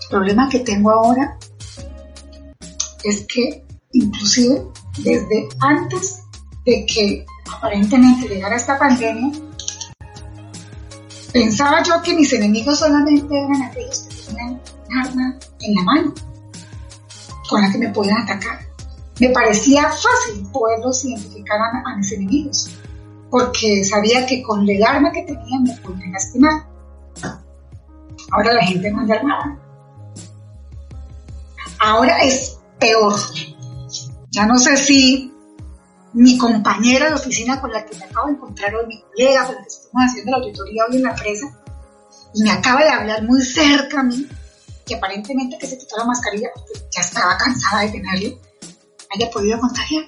El 0.00 0.08
problema 0.08 0.48
que 0.48 0.60
tengo 0.60 0.90
ahora 0.90 1.36
es 3.04 3.26
que 3.26 3.64
inclusive 3.92 4.62
desde 4.98 5.48
antes 5.60 6.22
de 6.64 6.84
que 6.86 7.26
aparentemente 7.50 8.28
llegara 8.28 8.56
esta 8.56 8.78
pandemia, 8.78 9.32
pensaba 11.32 11.82
yo 11.82 12.02
que 12.02 12.14
mis 12.14 12.32
enemigos 12.32 12.78
solamente 12.78 13.38
eran 13.38 13.62
aquellos 13.62 14.00
que 14.00 14.24
tenían 14.26 14.50
un 14.50 14.98
arma 14.98 15.38
en 15.60 15.74
la 15.74 15.82
mano 15.82 16.14
con 17.48 17.62
la 17.62 17.72
que 17.72 17.78
me 17.78 17.88
podían 17.88 18.18
atacar 18.22 18.68
me 19.20 19.30
parecía 19.30 19.82
fácil 19.82 20.46
poderlos 20.52 21.04
identificar 21.04 21.58
a, 21.60 21.96
mis 21.96 22.12
enemigos, 22.12 22.70
porque 23.30 23.84
sabía 23.84 24.24
que 24.26 24.42
con 24.42 24.68
el 24.68 24.82
arma 24.84 25.10
que 25.10 25.22
tenía 25.22 25.58
me 25.60 25.76
podían 25.78 26.12
lastimar. 26.12 26.66
Ahora 28.30 28.52
la 28.54 28.64
gente 28.64 28.90
no 28.90 29.00
anda 29.00 29.16
armada. 29.16 29.58
Ahora 31.80 32.18
es 32.22 32.57
peor. 32.78 33.18
Ya 34.30 34.46
no 34.46 34.58
sé 34.58 34.76
si 34.76 35.32
mi 36.12 36.38
compañera 36.38 37.08
de 37.08 37.14
oficina 37.14 37.60
con 37.60 37.72
la 37.72 37.84
que 37.84 37.96
me 37.96 38.04
acabo 38.04 38.26
de 38.26 38.32
encontrar 38.34 38.74
hoy, 38.74 38.86
mi 38.86 39.00
colega 39.02 39.46
con 39.46 39.54
la 39.56 39.62
que 39.62 39.68
estamos 39.68 40.10
haciendo 40.10 40.30
la 40.30 40.36
auditoría 40.38 40.84
hoy 40.88 40.96
en 40.96 41.02
la 41.02 41.10
empresa, 41.10 41.46
y 42.34 42.42
me 42.42 42.50
acaba 42.50 42.82
de 42.82 42.90
hablar 42.90 43.22
muy 43.22 43.44
cerca 43.44 44.00
a 44.00 44.02
mí, 44.02 44.26
que 44.86 44.94
aparentemente 44.94 45.58
que 45.58 45.66
se 45.66 45.78
quitó 45.78 45.96
la 45.96 46.04
mascarilla 46.04 46.48
porque 46.54 46.80
ya 46.90 47.02
estaba 47.02 47.36
cansada 47.36 47.82
de 47.82 47.90
tenerlo, 47.90 48.40
haya 49.14 49.30
podido 49.30 49.60
contagiar. 49.60 50.04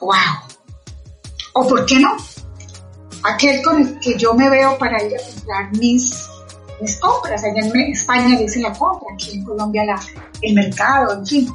¡Wow! 0.00 0.14
¿O 1.54 1.66
por 1.66 1.84
qué 1.86 1.98
no? 1.98 2.16
Aquel 3.24 3.62
con 3.62 3.82
el 3.82 3.98
que 3.98 4.16
yo 4.16 4.32
me 4.32 4.48
veo 4.48 4.78
para 4.78 5.02
ir 5.02 5.12
a 5.16 5.22
comprar 5.22 5.72
mis, 5.76 6.27
mis 6.80 6.96
compras. 6.98 7.42
Allá 7.44 7.66
en 7.66 7.92
España 7.92 8.38
dicen 8.38 8.62
la 8.62 8.72
compra, 8.72 9.08
aquí 9.14 9.38
en 9.38 9.44
Colombia 9.44 9.84
la, 9.84 10.00
el 10.42 10.54
mercado, 10.54 11.14
en 11.14 11.26
fin, 11.26 11.48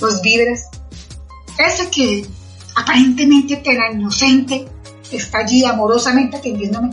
los 0.00 0.20
víveres. 0.22 0.68
Ese 1.58 1.88
que 1.90 2.26
aparentemente 2.74 3.56
tan 3.56 4.00
inocente 4.00 4.66
está 5.10 5.38
allí 5.38 5.64
amorosamente 5.64 6.36
atendiéndome, 6.36 6.90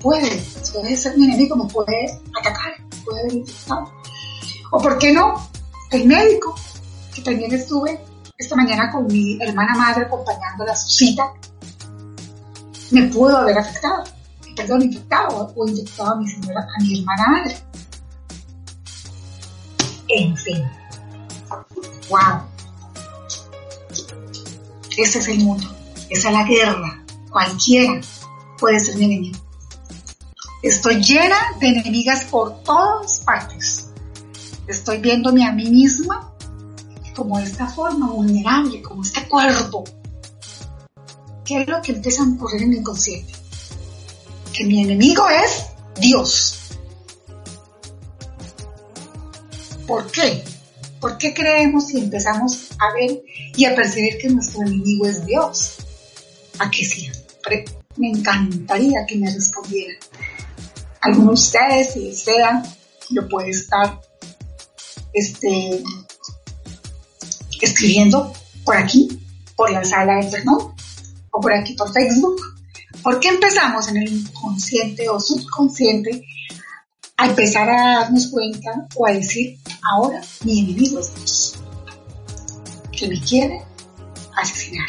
puede, 0.00 0.42
puede 0.72 0.96
ser 0.96 1.16
mi 1.16 1.24
enemigo, 1.24 1.56
me 1.56 1.70
puede 1.70 2.18
atacar, 2.38 2.72
puede 3.04 3.20
haber 3.20 3.44
o 4.70 4.78
por 4.78 4.98
qué 4.98 5.12
no, 5.12 5.48
el 5.90 6.06
médico, 6.06 6.54
que 7.14 7.22
también 7.22 7.52
estuve 7.54 7.98
esta 8.36 8.54
mañana 8.54 8.90
con 8.92 9.06
mi 9.06 9.38
hermana 9.40 9.74
madre 9.74 10.04
acompañándola 10.04 10.72
a 10.72 10.76
su 10.76 10.90
cita, 10.90 11.32
me 12.90 13.06
pudo 13.06 13.38
haber 13.38 13.58
afectado, 13.58 14.04
perdón, 14.58 14.82
infectado 14.82 15.52
o 15.54 15.68
inyectado 15.68 16.14
a 16.14 16.16
mi 16.16 16.28
señora, 16.28 16.66
a 16.76 16.82
mi 16.82 16.98
hermana 16.98 17.26
madre. 17.28 17.56
En 20.08 20.36
fin. 20.36 20.64
Wow. 22.10 22.42
Ese 24.96 25.18
es 25.20 25.28
el 25.28 25.38
mundo. 25.38 25.64
Esa 26.10 26.28
es 26.28 26.34
la 26.34 26.44
guerra. 26.44 27.04
Cualquiera 27.30 28.00
puede 28.58 28.80
ser 28.80 28.96
mi 28.96 29.04
enemigo. 29.04 29.38
Estoy 30.62 31.00
llena 31.00 31.36
de 31.60 31.68
enemigas 31.68 32.24
por 32.24 32.60
todas 32.64 33.20
partes. 33.20 33.90
Estoy 34.66 34.98
viéndome 34.98 35.46
a 35.46 35.52
mí 35.52 35.70
misma 35.70 36.34
como 37.14 37.38
esta 37.38 37.68
forma, 37.68 38.10
vulnerable, 38.10 38.82
como 38.82 39.02
este 39.02 39.26
cuerpo. 39.28 39.84
¿Qué 41.44 41.62
es 41.62 41.68
lo 41.68 41.80
que 41.80 41.92
empieza 41.92 42.24
a 42.24 42.28
ocurrir 42.28 42.62
en 42.62 42.70
mi 42.70 42.76
inconsciente? 42.78 43.32
Que 44.58 44.64
mi 44.64 44.82
enemigo 44.82 45.24
es 45.28 45.66
Dios. 46.00 46.58
¿Por 49.86 50.10
qué? 50.10 50.42
¿Por 51.00 51.16
qué 51.16 51.32
creemos 51.32 51.94
y 51.94 51.98
empezamos 51.98 52.70
a 52.80 52.92
ver 52.94 53.22
y 53.54 53.64
a 53.66 53.76
percibir 53.76 54.18
que 54.18 54.28
nuestro 54.28 54.62
enemigo 54.62 55.06
es 55.06 55.24
Dios? 55.24 55.76
¿A 56.58 56.68
qué 56.72 56.84
sí? 56.84 57.08
Me 57.98 58.08
encantaría 58.08 59.06
que 59.06 59.14
me 59.18 59.32
respondieran. 59.32 59.96
Alguno 61.02 61.28
de 61.28 61.34
ustedes, 61.34 61.92
si 61.92 62.08
desean, 62.08 62.64
lo 63.10 63.28
puede 63.28 63.50
estar 63.50 64.00
este, 65.12 65.84
escribiendo 67.60 68.32
por 68.64 68.76
aquí, 68.76 69.24
por 69.54 69.70
la 69.70 69.84
sala 69.84 70.16
de 70.16 70.32
perdón, 70.32 70.74
o 71.30 71.40
por 71.40 71.52
aquí 71.52 71.74
por 71.74 71.92
Facebook. 71.92 72.57
¿Por 73.08 73.20
qué 73.20 73.28
empezamos 73.28 73.88
en 73.88 73.96
el 73.96 74.12
inconsciente 74.12 75.08
o 75.08 75.18
subconsciente 75.18 76.26
a 77.16 77.26
empezar 77.26 77.66
a 77.66 78.00
darnos 78.00 78.26
cuenta 78.26 78.86
o 78.96 79.06
a 79.06 79.12
decir, 79.12 79.58
ahora 79.90 80.20
mi 80.44 80.58
enemigo 80.58 81.00
es 81.00 81.14
Dios, 81.14 81.54
que 82.92 83.08
me 83.08 83.18
quiere 83.18 83.64
asesinar? 84.36 84.88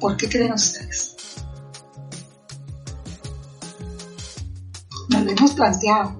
¿Por 0.00 0.16
qué 0.16 0.26
creen 0.26 0.54
ustedes? 0.54 1.16
Nos 5.10 5.22
lo 5.22 5.30
hemos 5.30 5.52
planteado. 5.52 6.18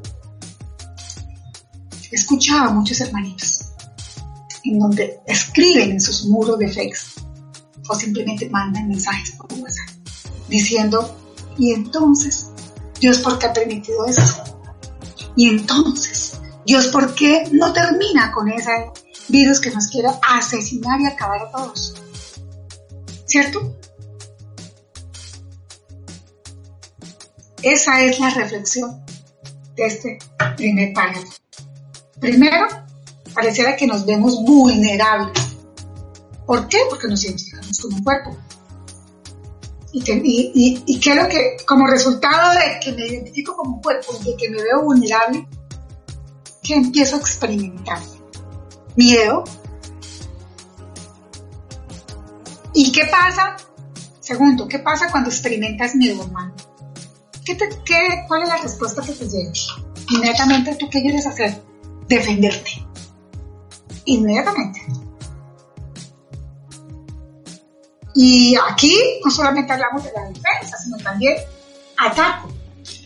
He 2.13 2.17
escuchado 2.17 2.69
a 2.69 2.75
muchos 2.75 3.01
hermanitos 3.01 3.61
en 4.63 4.79
donde 4.79 5.21
escriben 5.27 5.93
en 5.93 6.01
sus 6.03 6.27
muros 6.27 6.59
de 6.59 6.69
Facebook 6.71 7.14
o 7.89 7.95
simplemente 7.95 8.49
mandan 8.49 8.89
mensajes 8.89 9.33
por 9.33 9.53
WhatsApp 9.53 9.91
diciendo, 10.49 11.17
y 11.59 11.73
entonces, 11.73 12.51
Dios, 13.01 13.19
¿por 13.19 13.39
qué 13.39 13.47
ha 13.47 13.53
permitido 13.53 14.05
esto? 14.07 14.43
Y 15.37 15.49
entonces, 15.49 16.39
Dios, 16.67 16.89
¿por 16.89 17.15
qué 17.15 17.49
no 17.53 17.73
termina 17.73 18.33
con 18.33 18.49
ese 18.51 18.91
virus 19.29 19.61
que 19.61 19.71
nos 19.71 19.89
quiere 19.89 20.09
asesinar 20.29 21.01
y 21.01 21.07
acabar 21.07 21.43
a 21.43 21.51
todos? 21.51 21.95
¿Cierto? 23.27 23.77
Esa 27.63 28.03
es 28.03 28.21
la 28.21 28.31
reflexión 28.31 29.05
de 29.75 29.87
este 29.87 30.19
primer 30.57 30.93
párrafo. 30.93 31.33
Primero, 32.21 32.67
pareciera 33.35 33.77
que 33.77 33.87
nos 33.87 34.05
vemos 34.07 34.43
vulnerables. 34.45 35.57
¿Por 36.47 36.69
qué? 36.69 36.79
Porque 36.91 37.09
nos 37.09 37.25
con 37.81 37.95
un 37.95 38.03
cuerpo. 38.03 38.37
Y, 39.93 40.03
que, 40.03 40.21
y, 40.25 40.83
es 40.87 41.17
lo 41.17 41.29
que, 41.29 41.57
como 41.67 41.87
resultado 41.87 42.53
de 42.55 42.81
que 42.81 42.93
me 42.93 43.07
identifico 43.07 43.55
como 43.55 43.77
un 43.77 43.83
cuerpo 43.83 44.13
y 44.21 44.31
de 44.31 44.37
que 44.37 44.51
me 44.51 44.61
veo 44.61 44.83
vulnerable, 44.83 45.47
que 46.63 46.75
empiezo 46.75 47.17
a 47.17 47.21
experimentar 47.21 48.01
miedo. 48.97 49.45
¿Y 52.73 52.91
qué 52.91 53.05
pasa? 53.07 53.57
Segundo, 54.19 54.67
¿qué 54.67 54.81
pasa 54.81 55.11
cuando 55.13 55.31
experimentas 55.31 55.95
miedo, 55.95 56.25
hermano? 56.25 56.55
¿Qué 57.45 57.57
qué, 57.57 58.25
¿Cuál 58.27 58.43
es 58.43 58.49
la 58.49 58.57
respuesta 58.57 59.03
que 59.03 59.13
te 59.13 59.29
llega? 59.29 59.53
Inmediatamente, 60.11 60.75
¿tú 60.75 60.89
qué 60.91 61.03
quieres 61.03 61.27
hacer? 61.27 61.63
Defenderte 62.09 62.85
inmediatamente. 64.05 64.81
Y 68.15 68.55
aquí 68.71 68.97
no 69.25 69.31
solamente 69.31 69.73
hablamos 69.73 70.05
de 70.05 70.13
la 70.13 70.29
defensa, 70.29 70.79
sino 70.79 70.97
también 70.99 71.37
ataque. 71.97 72.49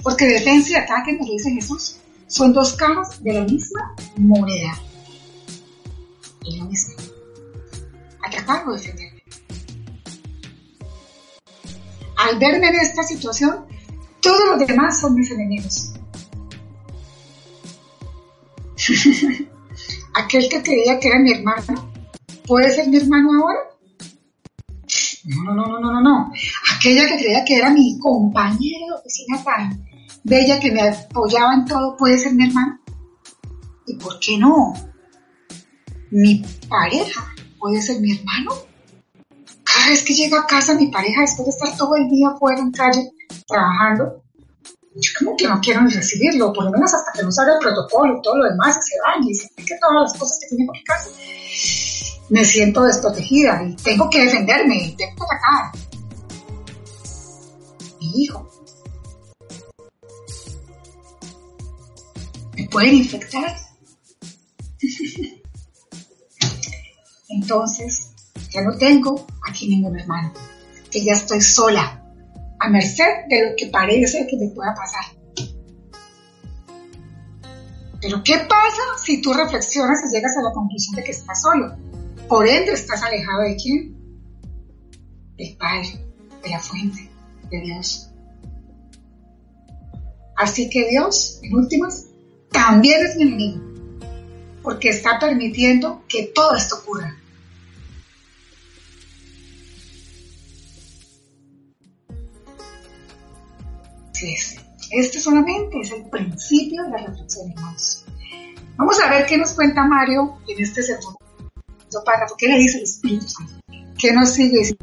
Porque 0.03 0.27
defensa 0.27 0.71
y 0.71 0.75
ataque, 0.75 1.13
nos 1.15 1.27
dice 1.27 1.51
Jesús, 1.51 1.97
son 2.27 2.53
dos 2.53 2.75
caras 2.75 3.23
de 3.23 3.33
la 3.33 3.41
misma 3.43 3.95
moneda. 4.17 4.79
Y 6.45 6.59
lo 6.59 6.67
mismo. 6.67 6.95
Atacar 8.27 8.69
o 8.69 8.73
defender. 8.73 9.13
Al 12.17 12.39
verme 12.39 12.69
en 12.69 12.77
esta 12.77 13.03
situación, 13.03 13.67
todos 14.21 14.59
los 14.59 14.67
demás 14.67 15.01
son 15.01 15.15
mis 15.15 15.31
enemigos. 15.31 15.93
aquel 20.15 20.49
que 20.49 20.63
creía 20.63 20.99
que 20.99 21.09
era 21.09 21.19
mi 21.19 21.33
hermano, 21.33 21.91
¿puede 22.47 22.75
ser 22.75 22.89
mi 22.89 22.97
hermano 22.97 23.31
ahora? 23.41 23.59
No, 25.29 25.55
no, 25.55 25.67
no, 25.67 25.79
no, 25.79 25.93
no, 25.93 26.01
no. 26.01 26.33
Aquella 26.75 27.07
que 27.07 27.19
creía 27.19 27.45
que 27.45 27.57
era 27.57 27.71
mi 27.71 27.99
compañera 27.99 28.87
de 28.87 28.93
oficina 28.93 29.45
tan 29.45 29.87
bella 30.25 30.59
que 30.59 30.73
me 30.73 30.89
apoyaba 30.89 31.55
en 31.55 31.67
todo, 31.67 31.97
¿puede 31.99 32.19
ser 32.19 32.33
mi 32.33 32.47
hermano? 32.47 32.81
¿Y 33.87 33.95
por 33.97 34.19
qué 34.21 34.39
no? 34.39 34.73
Mi 36.11 36.43
pareja 36.69 37.27
puede 37.59 37.83
ser 37.83 38.01
mi 38.01 38.17
hermano. 38.17 38.53
Cada 39.65 39.91
vez 39.91 40.03
que 40.03 40.15
llega 40.15 40.41
a 40.41 40.47
casa 40.47 40.75
mi 40.75 40.89
pareja, 40.89 41.21
después 41.21 41.45
de 41.45 41.51
estar 41.51 41.77
todo 41.77 41.95
el 41.97 42.09
día 42.09 42.31
fuera 42.39 42.61
en 42.61 42.73
calle 42.73 43.11
trabajando, 43.47 44.23
yo 44.95 45.11
como 45.19 45.37
que 45.37 45.47
no 45.47 45.61
quiero 45.61 45.83
ni 45.83 45.91
recibirlo, 45.91 46.55
por 46.55 46.65
lo 46.65 46.71
menos 46.71 46.93
hasta 46.95 47.13
que 47.13 47.23
nos 47.23 47.39
haga 47.39 47.53
el 47.53 47.59
protocolo 47.59 48.17
y 48.17 48.23
todo 48.23 48.39
lo 48.39 48.51
demás 48.51 48.79
y 48.79 48.81
se 48.81 48.97
bañe 49.07 49.31
y 49.31 49.35
se 49.35 49.45
explique 49.45 49.75
todas 49.79 50.11
las 50.11 50.19
cosas 50.19 50.39
que 50.41 50.57
tiene 50.57 50.67
por 50.67 50.83
casa. 50.85 51.11
Me 52.31 52.45
siento 52.45 52.83
desprotegida 52.85 53.63
y 53.63 53.75
tengo 53.77 54.11
que 54.11 54.25
defenderme, 54.25 54.95
tengo 54.99 55.15
que 55.17 55.25
atacar. 55.25 55.73
Mi 58.01 58.23
hijo. 58.23 58.49
Me 62.57 62.69
pueden 62.69 62.95
infectar. 62.97 63.57
Entonces, 67.29 68.11
ya 68.51 68.63
no 68.63 68.77
tengo 68.77 69.27
aquí 69.49 69.69
ningún 69.69 69.99
hermano, 69.99 70.33
que 70.91 71.05
ya 71.05 71.13
estoy 71.13 71.41
sola 71.41 72.03
a 72.61 72.69
merced 72.69 73.27
de 73.29 73.51
lo 73.51 73.57
que 73.57 73.67
parece 73.67 74.27
que 74.27 74.37
me 74.37 74.49
pueda 74.49 74.75
pasar. 74.75 75.05
Pero 78.01 78.23
¿qué 78.23 78.39
pasa 78.39 78.83
si 79.03 79.21
tú 79.21 79.33
reflexionas 79.33 79.99
y 80.09 80.15
llegas 80.15 80.37
a 80.37 80.43
la 80.43 80.53
conclusión 80.53 80.97
de 80.97 81.05
que 81.05 81.11
estás 81.11 81.43
solo? 81.43 81.77
Por 82.29 82.47
ende, 82.47 82.73
estás 82.73 83.03
alejado 83.03 83.43
de 83.43 83.57
quién? 83.57 83.97
Del 85.39 85.57
Padre, 85.57 86.05
de 86.43 86.51
la 86.51 86.59
fuente, 86.59 87.09
de 87.51 87.61
Dios. 87.61 88.11
Así 90.37 90.69
que 90.69 90.89
Dios, 90.91 91.41
en 91.43 91.55
últimas, 91.55 92.07
también 92.51 93.05
es 93.05 93.17
mi 93.17 93.23
enemigo, 93.23 93.63
porque 94.63 94.91
está 94.91 95.19
permitiendo 95.19 96.05
que 96.07 96.31
todo 96.35 96.55
esto 96.55 96.77
ocurra. 96.77 97.17
Este 104.91 105.21
solamente 105.21 105.81
es 105.81 105.93
el 105.93 106.05
principio 106.11 106.83
de 106.85 106.91
la 106.91 107.07
reflexión, 107.07 107.51
hermanos. 107.53 108.05
Vamos 108.77 109.01
a 109.01 109.11
ver 109.11 109.27
qué 109.27 109.39
nos 109.39 109.53
cuenta 109.53 109.85
Mario 109.85 110.39
en 110.47 110.63
este 110.63 110.83
segundo 110.83 111.19
¿Qué 112.37 112.49
le 112.49 112.59
dice 112.59 112.79
el 112.79 112.85
Espíritu 112.85 113.29
Santo? 113.29 113.53
¿Qué 113.99 114.13
nos 114.13 114.31
sigue 114.31 114.59
diciendo 114.59 114.79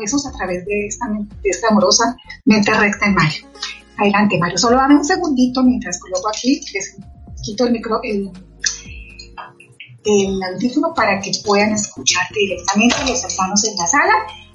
Jesús 0.00 0.26
a 0.26 0.32
través 0.32 0.64
de 0.66 0.86
esta, 0.86 1.06
esta 1.42 1.68
amorosa 1.68 2.16
mente 2.44 2.72
recta 2.72 3.06
en 3.06 3.14
Mario? 3.14 3.46
Adelante, 3.96 4.38
Mario. 4.38 4.58
Solo 4.58 4.76
dame 4.76 4.96
un 4.96 5.04
segundito 5.04 5.62
mientras 5.62 5.98
coloco 6.00 6.28
aquí, 6.28 6.60
les 6.72 6.96
quito 7.42 7.64
el 7.64 7.72
micro, 7.72 8.00
el, 8.02 8.30
el 10.04 10.42
audífono 10.42 10.92
para 10.94 11.20
que 11.20 11.32
puedan 11.44 11.72
escucharte 11.72 12.38
directamente 12.38 12.96
los 13.06 13.24
hermanos 13.24 13.64
en 13.64 13.76
la 13.76 13.86
sala 13.86 14.12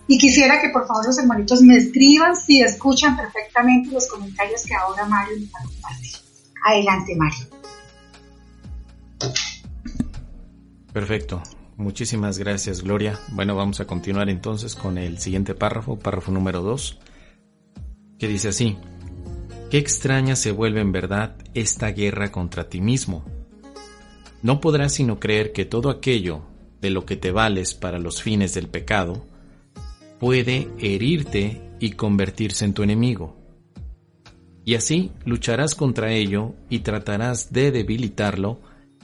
y 0.08 0.18
quisiera 0.18 0.60
que 0.60 0.70
por 0.70 0.88
favor 0.88 1.06
los 1.06 1.18
hermanitos 1.18 1.62
me 1.62 1.78
escriban 1.78 2.36
si 2.36 2.62
escuchan 2.62 3.16
perfectamente 3.16 3.92
los 3.92 4.08
comentarios 4.08 4.64
que 4.66 4.74
ahora 4.74 5.06
Mario 5.06 5.38
me 5.40 5.46
va 5.46 5.60
a 5.60 5.64
compartir. 5.64 6.12
Adelante, 6.66 7.16
Mario. 7.16 7.59
Perfecto. 10.94 11.42
Muchísimas 11.78 12.38
gracias, 12.38 12.82
Gloria. 12.84 13.18
Bueno, 13.32 13.56
vamos 13.56 13.80
a 13.80 13.88
continuar 13.88 14.30
entonces 14.30 14.76
con 14.76 14.98
el 14.98 15.18
siguiente 15.20 15.56
párrafo, 15.56 15.98
párrafo 15.98 16.32
número 16.32 16.62
2, 16.62 17.00
que 18.18 18.28
dice 18.28 18.50
así. 18.50 18.78
Qué 19.72 19.78
extraña 19.78 20.36
se 20.36 20.52
vuelve 20.52 20.82
en 20.82 20.92
verdad 20.92 21.38
esta 21.54 21.92
guerra 21.92 22.32
contra 22.32 22.68
ti 22.68 22.82
mismo. 22.82 23.24
No 24.42 24.60
podrás 24.60 24.94
sino 24.94 25.20
creer 25.20 25.54
que 25.54 25.64
todo 25.64 25.90
aquello 25.90 26.42
de 26.82 26.90
lo 26.90 27.06
que 27.06 27.16
te 27.16 27.32
vales 27.32 27.76
para 27.76 28.00
los 28.00 28.22
fines 28.22 28.54
del 28.54 28.68
pecado 28.68 29.26
puede 30.20 30.68
herirte 30.80 31.62
y 31.80 31.92
convertirse 31.92 32.66
en 32.66 32.74
tu 32.74 32.84
enemigo. 32.84 33.38
Y 34.66 34.76
así 34.76 35.12
lucharás 35.24 35.76
contra 35.76 36.12
ello 36.12 36.56
y 36.70 36.80
tratarás 36.80 37.54
de 37.54 37.72
debilitarlo 37.72 38.60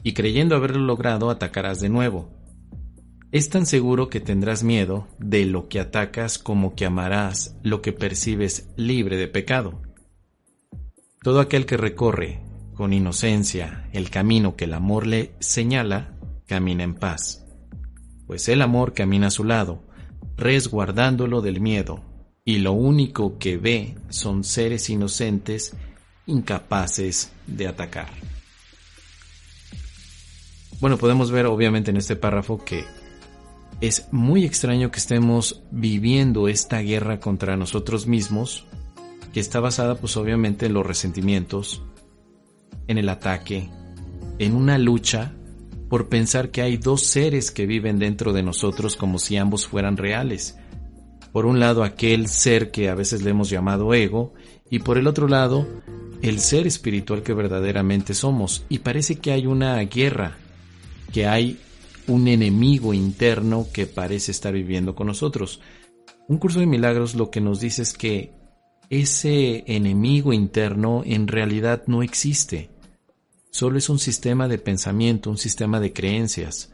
y 0.06 0.14
creyendo 0.14 0.56
haberlo 0.56 0.86
logrado 0.86 1.32
atacarás 1.32 1.80
de 1.80 1.90
nuevo. 1.90 2.30
Es 3.32 3.50
tan 3.50 3.66
seguro 3.66 4.08
que 4.08 4.20
tendrás 4.20 4.64
miedo 4.64 5.08
de 5.18 5.46
lo 5.46 5.68
que 5.68 5.80
atacas 5.80 6.38
como 6.38 6.76
que 6.76 6.86
amarás 6.86 7.58
lo 7.64 7.82
que 7.82 7.92
percibes 7.92 8.70
libre 8.78 9.18
de 9.18 9.28
pecado. 9.28 9.82
Todo 11.24 11.40
aquel 11.40 11.66
que 11.66 11.76
recorre 11.76 12.40
con 12.76 12.94
inocencia 12.94 13.90
el 13.94 14.12
camino 14.12 14.56
que 14.56 14.66
el 14.66 14.76
amor 14.76 15.08
le 15.08 15.34
señala, 15.40 16.14
camina 16.46 16.84
en 16.84 16.94
paz, 16.94 17.44
pues 18.28 18.48
el 18.48 18.62
amor 18.62 18.94
camina 18.94 19.28
a 19.28 19.32
su 19.32 19.44
lado, 19.44 19.82
resguardándolo 20.38 21.42
del 21.42 21.62
miedo, 21.62 22.04
y 22.44 22.60
lo 22.60 22.74
único 22.74 23.40
que 23.40 23.58
ve 23.58 23.96
son 24.10 24.44
seres 24.44 24.88
inocentes 24.92 25.76
incapaces 26.28 27.32
de 27.48 27.68
atacar. 27.68 28.35
Bueno, 30.86 31.00
podemos 31.00 31.32
ver 31.32 31.48
obviamente 31.48 31.90
en 31.90 31.98
este 31.98 32.16
párrafo 32.16 32.64
que 32.64 32.86
es 33.82 34.08
muy 34.12 34.46
extraño 34.46 34.92
que 34.92 35.00
estemos 35.00 35.64
viviendo 35.72 36.48
esta 36.48 36.78
guerra 36.78 37.20
contra 37.20 37.58
nosotros 37.58 38.06
mismos, 38.06 38.68
que 39.34 39.40
está 39.40 39.60
basada 39.60 39.96
pues 39.96 40.16
obviamente 40.16 40.68
en 40.68 40.76
los 40.76 40.86
resentimientos, 40.86 41.82
en 42.86 43.00
el 43.00 43.10
ataque, 43.10 43.68
en 44.38 44.54
una 44.54 44.78
lucha 44.78 45.34
por 45.90 46.08
pensar 46.08 46.52
que 46.52 46.62
hay 46.62 46.78
dos 46.78 47.02
seres 47.02 47.50
que 47.50 47.66
viven 47.66 47.98
dentro 47.98 48.32
de 48.32 48.44
nosotros 48.44 48.96
como 48.96 49.18
si 49.18 49.38
ambos 49.38 49.66
fueran 49.66 49.98
reales. 49.98 50.56
Por 51.32 51.48
un 51.48 51.60
lado 51.60 51.84
aquel 51.84 52.28
ser 52.28 52.70
que 52.70 52.90
a 52.90 52.94
veces 52.94 53.24
le 53.24 53.32
hemos 53.32 53.50
llamado 53.50 53.92
ego 53.96 54.36
y 54.70 54.78
por 54.78 55.00
el 55.00 55.08
otro 55.08 55.28
lado 55.28 55.68
el 56.22 56.40
ser 56.42 56.68
espiritual 56.68 57.24
que 57.24 57.34
verdaderamente 57.34 58.14
somos. 58.14 58.68
Y 58.70 58.80
parece 58.80 59.16
que 59.16 59.32
hay 59.32 59.48
una 59.48 59.80
guerra, 59.80 60.38
que 61.16 61.28
hay 61.28 61.58
un 62.08 62.28
enemigo 62.28 62.94
interno 62.94 63.68
que 63.72 63.88
parece 63.88 64.32
estar 64.32 64.52
viviendo 64.52 64.96
con 64.96 65.08
nosotros. 65.08 65.62
Un 66.28 66.40
curso 66.40 66.60
de 66.60 66.66
milagros 66.66 67.16
lo 67.16 67.32
que 67.32 67.40
nos 67.40 67.62
dice 67.62 67.84
es 67.84 67.94
que 67.94 68.34
ese 68.90 69.64
enemigo 69.66 70.34
interno 70.34 71.04
en 71.06 71.30
realidad 71.30 71.84
no 71.88 72.04
existe. 72.04 72.70
Solo 73.50 73.78
es 73.78 73.88
un 73.88 73.98
sistema 73.98 74.50
de 74.50 74.58
pensamiento, 74.58 75.30
un 75.30 75.38
sistema 75.38 75.80
de 75.80 75.94
creencias. 75.94 76.74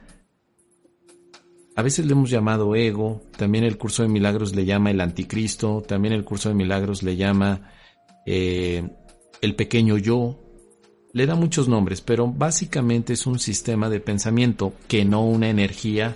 A 1.76 1.84
veces 1.84 2.08
le 2.08 2.14
hemos 2.14 2.32
llamado 2.32 2.76
ego, 2.76 3.22
también 3.38 3.64
el 3.64 3.78
curso 3.78 4.02
de 4.02 4.10
milagros 4.10 4.56
le 4.56 4.66
llama 4.66 4.90
el 4.90 5.02
anticristo, 5.02 5.84
también 5.88 6.16
el 6.16 6.24
curso 6.24 6.50
de 6.50 6.56
milagros 6.56 7.04
le 7.04 7.16
llama 7.16 7.72
eh, 8.26 8.90
el 9.40 9.56
pequeño 9.56 10.00
yo, 10.00 10.40
le 11.14 11.26
da 11.26 11.36
muchos 11.36 11.68
nombres, 11.68 12.02
pero 12.02 12.28
básicamente 12.28 13.14
es 13.14 13.26
un 13.28 13.40
sistema 13.40 13.90
de 13.90 14.00
pensamiento 14.00 14.74
que 14.88 15.04
no 15.06 15.26
una 15.26 15.50
energía 15.50 16.16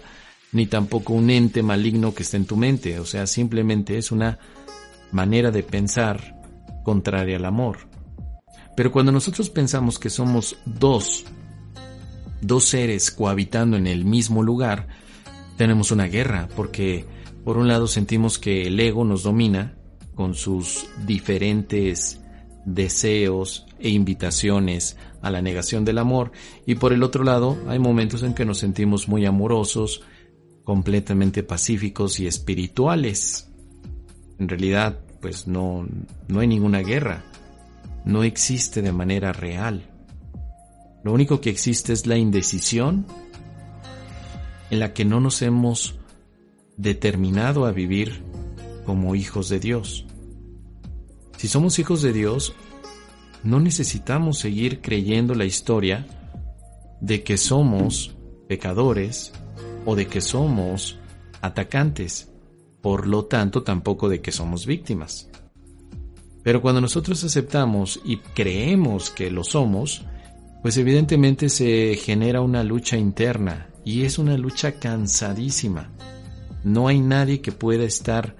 ni 0.51 0.67
tampoco 0.67 1.13
un 1.13 1.29
ente 1.29 1.63
maligno 1.63 2.13
que 2.13 2.23
esté 2.23 2.37
en 2.37 2.45
tu 2.45 2.55
mente, 2.55 2.99
o 2.99 3.05
sea, 3.05 3.27
simplemente 3.27 3.97
es 3.97 4.11
una 4.11 4.39
manera 5.11 5.51
de 5.51 5.63
pensar 5.63 6.39
contraria 6.83 7.35
al 7.35 7.45
amor. 7.45 7.89
Pero 8.75 8.91
cuando 8.91 9.11
nosotros 9.11 9.49
pensamos 9.49 9.99
que 9.99 10.09
somos 10.09 10.57
dos, 10.65 11.25
dos 12.41 12.65
seres 12.65 13.11
cohabitando 13.11 13.75
en 13.75 13.87
el 13.87 14.05
mismo 14.05 14.43
lugar, 14.43 14.87
tenemos 15.57 15.91
una 15.91 16.05
guerra, 16.05 16.47
porque 16.55 17.05
por 17.43 17.57
un 17.57 17.67
lado 17.67 17.87
sentimos 17.87 18.37
que 18.37 18.67
el 18.67 18.79
ego 18.79 19.03
nos 19.03 19.23
domina 19.23 19.75
con 20.13 20.35
sus 20.35 20.87
diferentes 21.05 22.21
deseos 22.65 23.64
e 23.79 23.89
invitaciones 23.89 24.97
a 25.21 25.29
la 25.31 25.41
negación 25.41 25.85
del 25.85 25.97
amor 25.97 26.31
y 26.65 26.75
por 26.75 26.93
el 26.93 27.03
otro 27.03 27.23
lado 27.23 27.57
hay 27.67 27.79
momentos 27.79 28.23
en 28.23 28.33
que 28.33 28.45
nos 28.45 28.59
sentimos 28.59 29.07
muy 29.07 29.25
amorosos, 29.25 30.01
completamente 30.63 31.43
pacíficos 31.43 32.19
y 32.19 32.27
espirituales. 32.27 33.51
En 34.39 34.49
realidad, 34.49 34.99
pues 35.21 35.47
no, 35.47 35.87
no 36.27 36.39
hay 36.39 36.47
ninguna 36.47 36.79
guerra, 36.79 37.23
no 38.05 38.23
existe 38.23 38.81
de 38.81 38.91
manera 38.91 39.33
real. 39.33 39.89
Lo 41.03 41.13
único 41.13 41.41
que 41.41 41.49
existe 41.49 41.93
es 41.93 42.07
la 42.07 42.17
indecisión 42.17 43.05
en 44.71 44.79
la 44.79 44.93
que 44.93 45.05
no 45.05 45.19
nos 45.19 45.41
hemos 45.41 45.95
determinado 46.77 47.65
a 47.65 47.71
vivir 47.71 48.23
como 48.85 49.15
hijos 49.15 49.49
de 49.49 49.59
Dios. 49.59 50.05
Si 51.37 51.47
somos 51.47 51.79
hijos 51.79 52.01
de 52.01 52.13
Dios, 52.13 52.55
no 53.45 53.59
necesitamos 53.59 54.39
seguir 54.39 54.81
creyendo 54.81 55.35
la 55.35 55.45
historia 55.45 56.07
de 56.99 57.23
que 57.23 57.37
somos 57.37 58.15
pecadores 58.47 59.33
o 59.85 59.95
de 59.95 60.07
que 60.07 60.19
somos 60.19 60.97
atacantes, 61.41 62.31
por 62.81 63.05
lo 63.05 63.25
tanto 63.25 63.61
tampoco 63.61 64.09
de 64.09 64.19
que 64.19 64.31
somos 64.31 64.65
víctimas. 64.65 65.29
Pero 66.43 66.59
cuando 66.59 66.81
nosotros 66.81 67.23
aceptamos 67.23 68.01
y 68.03 68.17
creemos 68.17 69.11
que 69.11 69.29
lo 69.29 69.43
somos, 69.43 70.03
pues 70.63 70.77
evidentemente 70.77 71.49
se 71.49 71.95
genera 71.97 72.41
una 72.41 72.63
lucha 72.63 72.97
interna 72.97 73.69
y 73.83 74.05
es 74.05 74.17
una 74.17 74.39
lucha 74.39 74.79
cansadísima. 74.79 75.91
No 76.63 76.87
hay 76.87 76.99
nadie 76.99 77.41
que 77.41 77.51
pueda 77.51 77.83
estar 77.83 78.35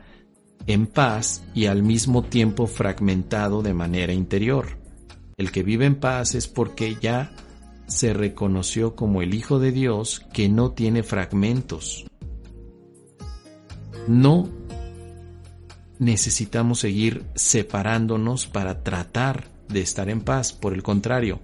en 0.65 0.87
paz 0.87 1.43
y 1.53 1.67
al 1.67 1.83
mismo 1.83 2.23
tiempo 2.23 2.65
fragmentado 2.65 3.61
de 3.61 3.75
manera 3.75 4.11
interior. 4.11 4.84
El 5.37 5.51
que 5.51 5.63
vive 5.63 5.85
en 5.85 5.95
paz 5.95 6.35
es 6.35 6.47
porque 6.47 6.97
ya 7.01 7.31
se 7.87 8.13
reconoció 8.13 8.95
como 8.95 9.21
el 9.21 9.33
Hijo 9.33 9.59
de 9.59 9.71
Dios 9.71 10.21
que 10.33 10.49
no 10.49 10.71
tiene 10.71 11.03
fragmentos. 11.03 12.05
No 14.07 14.49
necesitamos 15.99 16.79
seguir 16.79 17.25
separándonos 17.35 18.47
para 18.47 18.83
tratar 18.83 19.49
de 19.67 19.81
estar 19.81 20.09
en 20.09 20.21
paz, 20.21 20.53
por 20.53 20.73
el 20.73 20.83
contrario, 20.83 21.39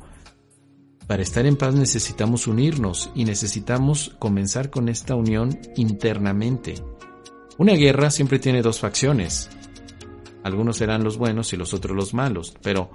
para 1.11 1.23
estar 1.23 1.45
en 1.45 1.57
paz 1.57 1.75
necesitamos 1.75 2.47
unirnos 2.47 3.11
y 3.15 3.25
necesitamos 3.25 4.15
comenzar 4.17 4.69
con 4.69 4.87
esta 4.87 5.13
unión 5.15 5.59
internamente. 5.75 6.75
Una 7.57 7.73
guerra 7.73 8.11
siempre 8.11 8.39
tiene 8.39 8.61
dos 8.61 8.79
facciones. 8.79 9.49
Algunos 10.43 10.77
serán 10.77 11.03
los 11.03 11.17
buenos 11.17 11.51
y 11.51 11.57
los 11.57 11.73
otros 11.73 11.97
los 11.97 12.13
malos, 12.13 12.53
pero 12.61 12.91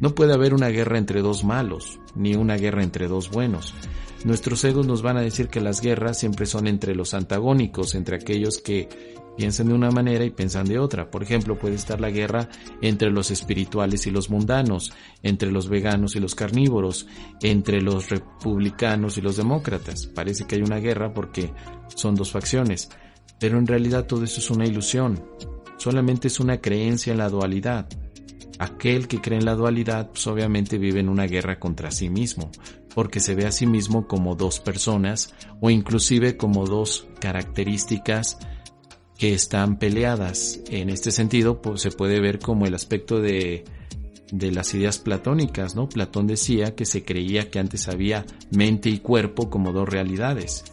no 0.00 0.14
puede 0.14 0.32
haber 0.32 0.54
una 0.54 0.68
guerra 0.68 0.98
entre 0.98 1.22
dos 1.22 1.44
malos, 1.44 1.98
ni 2.14 2.34
una 2.34 2.56
guerra 2.56 2.82
entre 2.82 3.08
dos 3.08 3.30
buenos. 3.30 3.74
Nuestros 4.24 4.64
egos 4.64 4.86
nos 4.86 5.02
van 5.02 5.16
a 5.16 5.22
decir 5.22 5.48
que 5.48 5.60
las 5.60 5.80
guerras 5.80 6.18
siempre 6.18 6.46
son 6.46 6.66
entre 6.66 6.94
los 6.94 7.14
antagónicos, 7.14 7.94
entre 7.94 8.16
aquellos 8.16 8.58
que 8.58 8.88
piensan 9.36 9.68
de 9.68 9.74
una 9.74 9.92
manera 9.92 10.24
y 10.24 10.30
piensan 10.30 10.66
de 10.66 10.80
otra. 10.80 11.10
Por 11.12 11.22
ejemplo, 11.22 11.56
puede 11.56 11.76
estar 11.76 12.00
la 12.00 12.10
guerra 12.10 12.48
entre 12.82 13.10
los 13.10 13.30
espirituales 13.30 14.08
y 14.08 14.10
los 14.10 14.30
mundanos, 14.30 14.92
entre 15.22 15.52
los 15.52 15.68
veganos 15.68 16.16
y 16.16 16.20
los 16.20 16.34
carnívoros, 16.34 17.06
entre 17.40 17.80
los 17.80 18.10
republicanos 18.10 19.16
y 19.16 19.20
los 19.20 19.36
demócratas. 19.36 20.06
Parece 20.06 20.44
que 20.46 20.56
hay 20.56 20.62
una 20.62 20.80
guerra 20.80 21.14
porque 21.14 21.52
son 21.94 22.16
dos 22.16 22.32
facciones. 22.32 22.90
Pero 23.38 23.58
en 23.58 23.68
realidad 23.68 24.06
todo 24.06 24.24
eso 24.24 24.40
es 24.40 24.50
una 24.50 24.66
ilusión, 24.66 25.24
solamente 25.76 26.26
es 26.26 26.40
una 26.40 26.60
creencia 26.60 27.12
en 27.12 27.18
la 27.18 27.28
dualidad. 27.28 27.88
Aquel 28.58 29.08
que 29.08 29.20
cree 29.20 29.38
en 29.38 29.44
la 29.44 29.54
dualidad 29.54 30.10
pues 30.10 30.26
obviamente 30.26 30.78
vive 30.78 31.00
en 31.00 31.08
una 31.08 31.26
guerra 31.26 31.58
contra 31.58 31.90
sí 31.90 32.08
mismo, 32.10 32.50
porque 32.94 33.20
se 33.20 33.34
ve 33.34 33.46
a 33.46 33.52
sí 33.52 33.66
mismo 33.66 34.06
como 34.06 34.34
dos 34.34 34.60
personas 34.60 35.34
o 35.60 35.70
inclusive 35.70 36.36
como 36.36 36.66
dos 36.66 37.06
características 37.20 38.38
que 39.16 39.34
están 39.34 39.78
peleadas. 39.78 40.60
En 40.70 40.90
este 40.90 41.10
sentido 41.10 41.60
pues, 41.62 41.82
se 41.82 41.90
puede 41.90 42.20
ver 42.20 42.38
como 42.38 42.66
el 42.66 42.74
aspecto 42.74 43.20
de, 43.20 43.64
de 44.32 44.52
las 44.52 44.74
ideas 44.74 44.98
platónicas, 44.98 45.76
¿no? 45.76 45.88
Platón 45.88 46.26
decía 46.26 46.74
que 46.74 46.84
se 46.84 47.04
creía 47.04 47.50
que 47.50 47.58
antes 47.58 47.88
había 47.88 48.26
mente 48.50 48.90
y 48.90 48.98
cuerpo 48.98 49.50
como 49.50 49.72
dos 49.72 49.88
realidades 49.88 50.64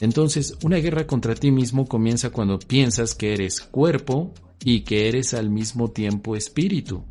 entonces, 0.00 0.56
una 0.62 0.76
guerra 0.76 1.06
contra 1.06 1.34
ti 1.34 1.50
mismo 1.50 1.86
comienza 1.86 2.30
cuando 2.30 2.58
piensas 2.58 3.14
que 3.14 3.32
eres 3.32 3.60
cuerpo 3.60 4.32
y 4.64 4.82
que 4.82 5.08
eres 5.08 5.34
al 5.34 5.50
mismo 5.50 5.90
tiempo 5.90 6.36
espíritu. 6.36 7.04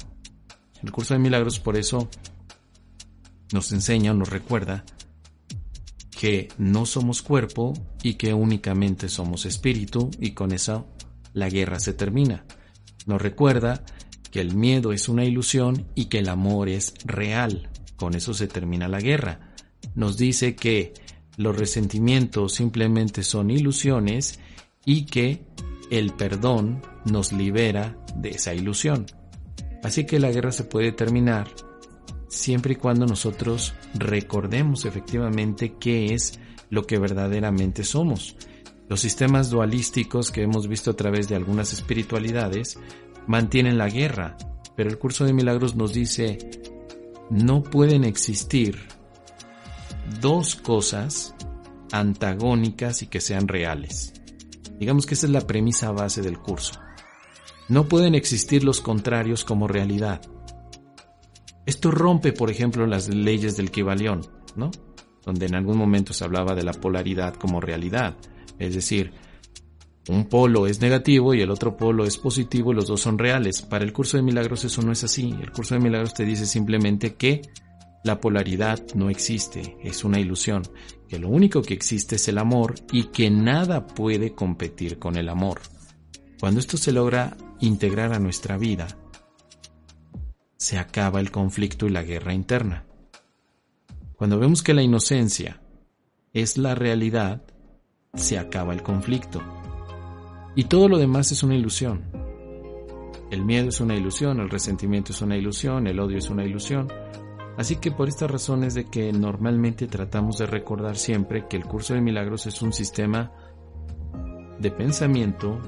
El 0.84 0.92
curso 0.92 1.14
de 1.14 1.20
milagros 1.20 1.60
por 1.60 1.78
eso 1.78 2.10
nos 3.52 3.72
enseña 3.72 4.12
o 4.12 4.14
nos 4.14 4.30
recuerda 4.30 4.84
que 6.12 6.50
no 6.58 6.86
somos 6.86 7.22
cuerpo 7.22 7.74
y 8.04 8.16
que 8.16 8.34
únicamente 8.34 9.08
somos 9.08 9.46
espíritu 9.46 10.10
y 10.20 10.32
con 10.32 10.52
eso 10.52 10.88
la 11.34 11.50
guerra 11.50 11.80
se 11.80 11.94
termina. 11.94 12.46
Nos 13.06 13.22
recuerda 13.22 13.84
que 14.32 14.42
el 14.42 14.56
miedo 14.56 14.92
es 14.92 15.10
una 15.10 15.24
ilusión 15.24 15.88
y 15.96 16.06
que 16.06 16.20
el 16.20 16.30
amor 16.30 16.70
es 16.70 16.94
real. 17.06 17.70
Con 17.96 18.16
eso 18.16 18.34
se 18.34 18.48
termina 18.48 18.88
la 18.88 19.00
guerra. 19.00 19.54
Nos 19.96 20.18
dice 20.18 20.56
que 20.56 20.94
los 21.38 21.56
resentimientos 21.56 22.54
simplemente 22.54 23.24
son 23.24 23.52
ilusiones 23.52 24.40
y 24.86 25.06
que 25.06 25.46
el 25.92 26.14
perdón 26.14 26.82
nos 27.06 27.32
libera 27.32 27.98
de 28.16 28.32
esa 28.32 28.54
ilusión. 28.54 29.06
Así 29.84 30.06
que 30.06 30.20
la 30.20 30.32
guerra 30.32 30.52
se 30.52 30.64
puede 30.64 30.92
terminar 30.92 31.48
siempre 32.28 32.74
y 32.74 32.76
cuando 32.76 33.06
nosotros 33.06 33.74
recordemos 33.94 34.86
efectivamente 34.86 35.76
qué 35.80 36.14
es 36.14 36.40
lo 36.70 36.86
que 36.86 37.00
verdaderamente 37.00 37.84
somos. 37.84 38.36
Los 38.90 39.02
sistemas 39.02 39.50
dualísticos 39.50 40.32
que 40.32 40.44
hemos 40.44 40.68
visto 40.68 40.92
a 40.92 40.96
través 40.96 41.28
de 41.28 41.36
algunas 41.36 41.74
espiritualidades 41.74 42.80
mantienen 43.28 43.78
la 43.78 43.90
guerra, 43.90 44.38
pero 44.76 44.90
el 44.90 44.98
curso 44.98 45.26
de 45.26 45.34
milagros 45.34 45.76
nos 45.76 45.94
dice 45.94 46.38
no 47.30 47.62
pueden 47.64 48.06
existir 48.06 48.80
dos 50.22 50.56
cosas 50.56 51.36
antagónicas 51.92 53.02
y 53.02 53.08
que 53.08 53.20
sean 53.20 53.48
reales. 53.48 54.14
Digamos 54.80 55.06
que 55.06 55.16
esa 55.16 55.26
es 55.26 55.34
la 55.34 55.42
premisa 55.42 55.92
base 55.92 56.22
del 56.22 56.40
curso. 56.40 56.80
No 57.70 57.88
pueden 57.88 58.16
existir 58.16 58.64
los 58.64 58.82
contrarios 58.82 59.44
como 59.44 59.68
realidad. 59.68 60.22
Esto 61.66 61.92
rompe, 61.92 62.32
por 62.32 62.50
ejemplo, 62.50 62.88
las 62.88 63.10
leyes 63.10 63.58
del 63.58 63.72
Kibalión, 63.72 64.22
¿no? 64.56 64.72
Donde 65.26 65.48
en 65.48 65.56
algún 65.56 65.78
momento 65.78 66.14
se 66.14 66.24
hablaba 66.24 66.56
de 66.56 66.64
la 66.64 66.72
polaridad 66.72 67.34
como 67.36 67.60
realidad. 67.60 68.16
Es 68.58 68.74
decir, 68.74 69.12
un 70.08 70.30
polo 70.30 70.68
es 70.68 70.80
negativo 70.80 71.34
y 71.34 71.42
el 71.42 71.52
otro 71.52 71.76
polo 71.76 72.06
es 72.06 72.18
positivo 72.18 72.72
y 72.72 72.76
los 72.76 72.88
dos 72.88 73.02
son 73.02 73.18
reales. 73.18 73.62
Para 73.62 73.84
el 73.84 73.92
curso 73.92 74.16
de 74.16 74.24
milagros 74.24 74.64
eso 74.64 74.82
no 74.82 74.94
es 74.94 75.04
así. 75.04 75.36
El 75.42 75.52
curso 75.52 75.76
de 75.76 75.82
milagros 75.82 76.14
te 76.14 76.24
dice 76.24 76.46
simplemente 76.46 77.16
que 77.16 77.42
la 78.06 78.22
polaridad 78.22 78.80
no 78.96 79.10
existe, 79.10 79.78
es 79.84 80.06
una 80.06 80.20
ilusión, 80.20 80.64
que 81.10 81.20
lo 81.20 81.28
único 81.28 81.62
que 81.62 81.74
existe 81.74 82.16
es 82.16 82.28
el 82.30 82.38
amor 82.38 82.76
y 82.94 83.06
que 83.06 83.30
nada 83.30 83.86
puede 83.86 84.34
competir 84.34 84.98
con 84.98 85.18
el 85.18 85.28
amor. 85.28 85.60
Cuando 86.40 86.62
esto 86.62 86.78
se 86.78 86.94
logra 86.94 87.36
integrar 87.60 88.14
a 88.14 88.20
nuestra 88.20 88.58
vida, 88.58 88.88
se 90.58 90.78
acaba 90.78 91.20
el 91.20 91.32
conflicto 91.32 91.86
y 91.86 91.90
la 91.90 92.04
guerra 92.04 92.34
interna. 92.34 92.86
Cuando 94.16 94.40
vemos 94.40 94.64
que 94.64 94.74
la 94.74 94.82
inocencia 94.82 95.62
es 96.34 96.58
la 96.58 96.76
realidad, 96.76 97.44
se 98.16 98.40
acaba 98.40 98.74
el 98.74 98.82
conflicto. 98.82 99.42
Y 100.56 100.64
todo 100.64 100.90
lo 100.90 100.98
demás 100.98 101.32
es 101.32 101.44
una 101.44 101.56
ilusión. 101.56 102.04
El 103.30 103.46
miedo 103.46 103.70
es 103.70 103.80
una 103.80 103.96
ilusión, 103.96 104.40
el 104.40 104.50
resentimiento 104.50 105.12
es 105.12 105.22
una 105.22 105.38
ilusión, 105.38 105.86
el 105.86 106.00
odio 106.00 106.18
es 106.18 106.30
una 106.30 106.46
ilusión. 106.46 106.88
Así 107.58 107.76
que 107.76 107.92
por 107.92 108.08
estas 108.08 108.32
razones 108.32 108.74
de 108.74 108.86
que 108.86 109.12
normalmente 109.12 109.88
tratamos 109.88 110.38
de 110.38 110.48
recordar 110.48 110.96
siempre 110.96 111.48
que 111.48 111.58
el 111.58 111.66
curso 111.66 111.94
de 111.94 112.02
milagros 112.02 112.48
es 112.48 112.62
un 112.62 112.74
sistema 112.74 113.32
de 114.60 114.72
pensamiento 114.72 115.60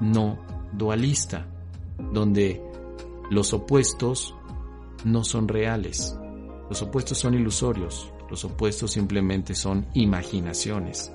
no 0.00 0.51
dualista, 0.72 1.46
donde 2.12 2.62
los 3.30 3.52
opuestos 3.52 4.34
no 5.04 5.24
son 5.24 5.48
reales, 5.48 6.18
los 6.68 6.82
opuestos 6.82 7.18
son 7.18 7.34
ilusorios, 7.34 8.10
los 8.30 8.44
opuestos 8.44 8.92
simplemente 8.92 9.54
son 9.54 9.86
imaginaciones. 9.94 11.12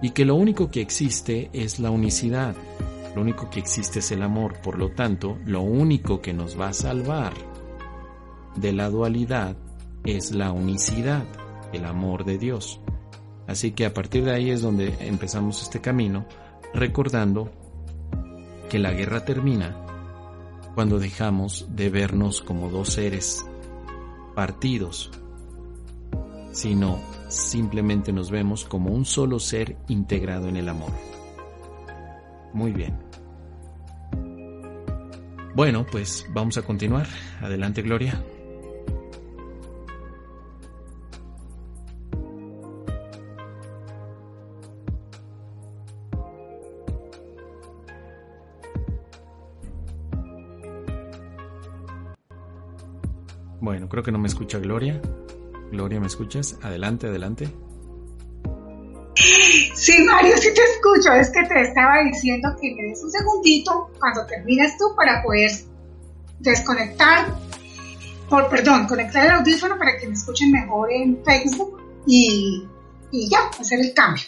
Y 0.00 0.10
que 0.10 0.24
lo 0.24 0.36
único 0.36 0.70
que 0.70 0.80
existe 0.80 1.50
es 1.52 1.80
la 1.80 1.90
unicidad, 1.90 2.54
lo 3.14 3.22
único 3.22 3.50
que 3.50 3.58
existe 3.58 3.98
es 3.98 4.12
el 4.12 4.22
amor, 4.22 4.60
por 4.62 4.78
lo 4.78 4.90
tanto, 4.90 5.38
lo 5.44 5.62
único 5.62 6.20
que 6.20 6.32
nos 6.32 6.58
va 6.58 6.68
a 6.68 6.72
salvar 6.72 7.32
de 8.54 8.72
la 8.72 8.90
dualidad 8.90 9.56
es 10.04 10.32
la 10.32 10.52
unicidad, 10.52 11.24
el 11.72 11.84
amor 11.84 12.24
de 12.24 12.38
Dios. 12.38 12.80
Así 13.46 13.72
que 13.72 13.86
a 13.86 13.94
partir 13.94 14.24
de 14.24 14.32
ahí 14.32 14.50
es 14.50 14.62
donde 14.62 14.94
empezamos 15.00 15.62
este 15.62 15.80
camino, 15.80 16.26
recordando 16.74 17.50
que 18.68 18.78
la 18.78 18.92
guerra 18.92 19.24
termina 19.24 19.76
cuando 20.74 20.98
dejamos 20.98 21.66
de 21.74 21.90
vernos 21.90 22.42
como 22.42 22.70
dos 22.70 22.90
seres 22.90 23.44
partidos, 24.34 25.10
sino 26.52 27.00
simplemente 27.28 28.12
nos 28.12 28.30
vemos 28.30 28.64
como 28.64 28.90
un 28.90 29.04
solo 29.04 29.40
ser 29.40 29.76
integrado 29.88 30.48
en 30.48 30.56
el 30.56 30.68
amor. 30.68 30.92
Muy 32.52 32.72
bien. 32.72 32.96
Bueno, 35.54 35.84
pues 35.90 36.26
vamos 36.32 36.56
a 36.56 36.62
continuar. 36.62 37.08
Adelante, 37.40 37.82
Gloria. 37.82 38.22
Creo 53.88 54.02
que 54.02 54.12
no 54.12 54.18
me 54.18 54.28
escucha 54.28 54.58
Gloria. 54.58 55.00
Gloria, 55.70 56.00
¿me 56.00 56.06
escuchas? 56.06 56.56
Adelante, 56.62 57.06
adelante. 57.06 57.48
Sí, 59.74 60.02
Mario, 60.04 60.36
sí 60.36 60.48
te 60.54 60.62
escucho. 60.62 61.12
Es 61.12 61.30
que 61.30 61.42
te 61.44 61.60
estaba 61.62 62.02
diciendo 62.02 62.48
que 62.60 62.74
me 62.74 62.88
des 62.88 63.02
un 63.02 63.10
segundito 63.10 63.90
cuando 63.98 64.26
termines 64.26 64.76
tú 64.78 64.94
para 64.96 65.22
poder 65.22 65.50
desconectar, 66.40 67.34
por, 68.28 68.48
perdón, 68.48 68.86
conectar 68.86 69.24
el 69.24 69.32
audífono 69.32 69.78
para 69.78 69.98
que 69.98 70.06
me 70.06 70.14
escuchen 70.14 70.52
mejor 70.52 70.92
en 70.92 71.22
Facebook 71.24 71.80
y, 72.06 72.66
y 73.10 73.28
ya, 73.28 73.50
hacer 73.58 73.80
el 73.80 73.94
cambio. 73.94 74.24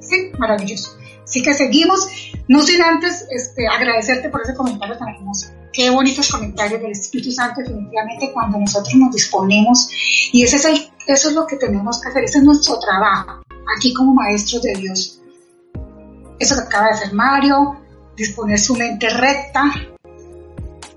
Sí, 0.00 0.32
maravilloso. 0.38 0.96
Así 1.22 1.42
que 1.42 1.54
seguimos, 1.54 2.06
no 2.48 2.62
sin 2.62 2.82
antes 2.82 3.26
este, 3.30 3.66
agradecerte 3.66 4.28
por 4.28 4.42
ese 4.42 4.54
comentario 4.54 4.96
tan 4.96 5.08
hermoso. 5.08 5.48
Qué 5.74 5.90
bonitos 5.90 6.30
comentarios 6.30 6.80
del 6.80 6.92
Espíritu 6.92 7.32
Santo, 7.32 7.60
definitivamente 7.60 8.30
cuando 8.32 8.58
nosotros 8.58 8.94
nos 8.94 9.12
disponemos, 9.12 9.90
y 10.32 10.44
ese 10.44 10.56
es 10.56 10.64
el, 10.66 10.88
eso 11.08 11.30
es 11.30 11.34
lo 11.34 11.48
que 11.48 11.56
tenemos 11.56 12.00
que 12.00 12.10
hacer, 12.10 12.22
ese 12.22 12.38
es 12.38 12.44
nuestro 12.44 12.78
trabajo, 12.78 13.42
aquí 13.76 13.92
como 13.92 14.14
maestros 14.14 14.62
de 14.62 14.72
Dios. 14.74 15.20
Eso 16.38 16.54
que 16.54 16.62
acaba 16.62 16.86
de 16.86 16.92
hacer 16.92 17.12
Mario, 17.12 17.76
disponer 18.16 18.60
su 18.60 18.76
mente 18.76 19.10
recta, 19.10 19.64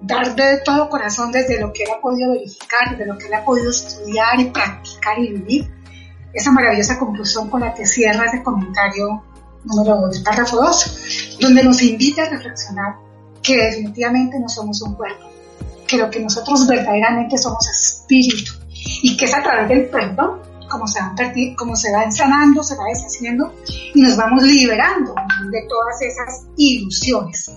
dar 0.01 0.35
de 0.35 0.59
todo 0.63 0.89
corazón 0.89 1.31
desde 1.31 1.59
lo 1.59 1.73
que 1.73 1.81
él 1.81 1.89
ha 1.97 1.99
podido 1.99 2.33
verificar, 2.33 2.91
desde 2.91 3.07
lo 3.07 3.17
que 3.17 3.25
él 3.25 3.33
ha 3.33 3.43
podido 3.43 3.71
estudiar 3.71 4.39
y 4.39 4.45
practicar 4.51 5.17
y 5.17 5.33
vivir. 5.33 5.73
Esa 6.35 6.51
maravillosa 6.51 6.99
conclusión 6.99 7.49
con 7.49 7.61
la 7.61 7.73
que 7.73 7.83
cierra 7.87 8.25
ese 8.25 8.43
comentario 8.43 9.23
número 9.63 10.01
2, 10.01 10.19
párrafo 10.19 10.57
2, 10.57 11.37
donde 11.41 11.63
nos 11.63 11.81
invita 11.81 12.25
a 12.25 12.29
reflexionar 12.29 13.06
que 13.47 13.55
definitivamente 13.55 14.37
no 14.41 14.49
somos 14.49 14.81
un 14.81 14.95
cuerpo, 14.95 15.29
que 15.87 15.97
lo 15.97 16.09
que 16.09 16.19
nosotros 16.19 16.67
verdaderamente 16.67 17.37
somos 17.37 17.65
espíritu 17.69 18.51
y 19.01 19.15
que 19.15 19.23
es 19.23 19.33
a 19.33 19.41
través 19.41 19.69
del 19.69 19.85
perdón 19.85 20.41
como 20.69 20.85
se, 20.85 20.99
va, 20.99 21.15
como 21.55 21.77
se 21.77 21.93
va 21.93 22.03
ensanando, 22.03 22.61
se 22.61 22.75
va 22.75 22.83
deshaciendo 22.89 23.53
y 23.65 24.01
nos 24.01 24.17
vamos 24.17 24.43
liberando 24.43 25.15
de 25.49 25.61
todas 25.69 26.01
esas 26.01 26.45
ilusiones 26.57 27.49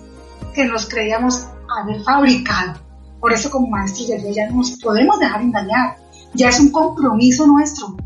que 0.55 0.65
nos 0.65 0.89
creíamos 0.89 1.45
haber 1.83 2.01
fabricado. 2.05 2.81
Por 3.19 3.33
eso 3.33 3.51
como 3.51 3.67
maestros 3.67 4.07
de 4.09 4.19
Dios 4.19 4.37
ya 4.37 4.49
no 4.49 4.59
nos 4.59 4.71
podemos 4.81 5.19
dejar 5.19 5.43
engañar, 5.43 5.97
ya 6.35 6.51
es 6.51 6.61
un 6.61 6.71
compromiso 6.71 7.49
nuestro, 7.49 7.97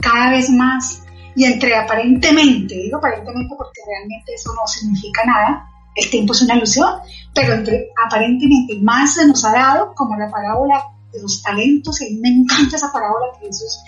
cada 0.00 0.32
vez 0.32 0.50
más 0.50 1.02
y 1.34 1.44
entre 1.44 1.74
aparentemente, 1.74 2.74
digo 2.74 2.98
aparentemente 2.98 3.54
porque 3.56 3.80
realmente 3.86 4.34
eso 4.34 4.52
no 4.52 4.66
significa 4.66 5.24
nada, 5.24 5.66
el 5.96 6.10
tiempo 6.10 6.32
es 6.32 6.42
una 6.42 6.56
ilusión, 6.56 6.88
pero 7.34 7.54
entre 7.54 7.88
aparentemente 8.06 8.78
más 8.82 9.14
se 9.14 9.26
nos 9.26 9.44
ha 9.44 9.52
dado, 9.52 9.94
como 9.94 10.16
la 10.16 10.30
parábola 10.30 10.84
de 11.12 11.22
los 11.22 11.42
talentos, 11.42 12.00
y 12.02 12.16
me 12.16 12.28
encanta 12.28 12.76
esa 12.76 12.92
parábola 12.92 13.26
que 13.38 13.46
Jesús 13.46 13.78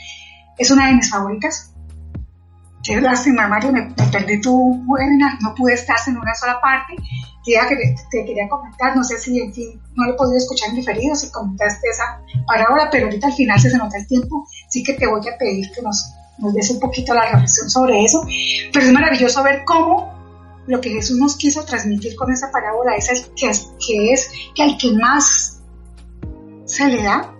es 0.57 0.71
una 0.71 0.88
de 0.88 0.94
mis 0.94 1.11
favoritas. 1.11 1.73
Qué 2.83 3.01
lástima, 3.01 3.47
Mario, 3.49 3.73
me, 3.73 3.94
perdí 4.11 4.40
tu 4.40 4.75
buena, 4.85 5.38
no 5.42 5.55
pude 5.55 5.75
estar 5.75 5.97
en 6.07 6.16
una 6.16 6.35
sola 6.35 6.59
parte. 6.61 6.94
Te, 7.44 7.55
te, 8.11 8.25
quería 8.25 8.49
comentar, 8.49 8.97
no 8.97 9.05
sé 9.05 9.18
si, 9.18 9.40
en 9.40 9.53
fin, 9.53 9.81
no 9.94 10.05
lo 10.05 10.12
he 10.12 10.16
podido 10.16 10.38
escuchar 10.38 10.71
en 10.71 10.77
diferido, 10.77 11.14
si 11.14 11.31
comentaste 11.31 11.88
esa 11.88 12.21
parábola, 12.47 12.88
pero 12.90 13.07
ahorita 13.07 13.27
al 13.27 13.33
final 13.35 13.61
se 13.61 13.77
nota 13.77 13.99
el 13.99 14.07
tiempo, 14.07 14.47
sí 14.68 14.83
que 14.83 14.94
te 14.94 15.07
voy 15.07 15.21
a 15.29 15.37
pedir 15.37 15.71
que 15.73 15.83
nos 15.83 16.14
nos 16.38 16.55
des 16.55 16.71
un 16.71 16.79
poquito 16.79 17.12
la 17.14 17.33
reflexión 17.33 17.68
sobre 17.68 18.05
eso, 18.05 18.25
pero 18.73 18.87
es 18.87 18.92
maravilloso 18.92 19.42
ver 19.42 19.64
cómo 19.64 20.17
lo 20.68 20.81
que 20.81 20.90
Jesús 20.90 21.18
nos 21.18 21.37
quiso 21.37 21.64
transmitir 21.64 22.14
con 22.14 22.31
esa 22.31 22.50
parábola 22.52 22.94
es, 22.94 23.09
el, 23.09 23.24
que, 23.35 23.48
es, 23.48 23.70
que 23.85 24.14
que 24.54 24.62
al 24.62 24.76
que 24.76 24.92
más 24.92 25.61
se 26.66 26.88
le 26.88 27.02
da, 27.02 27.35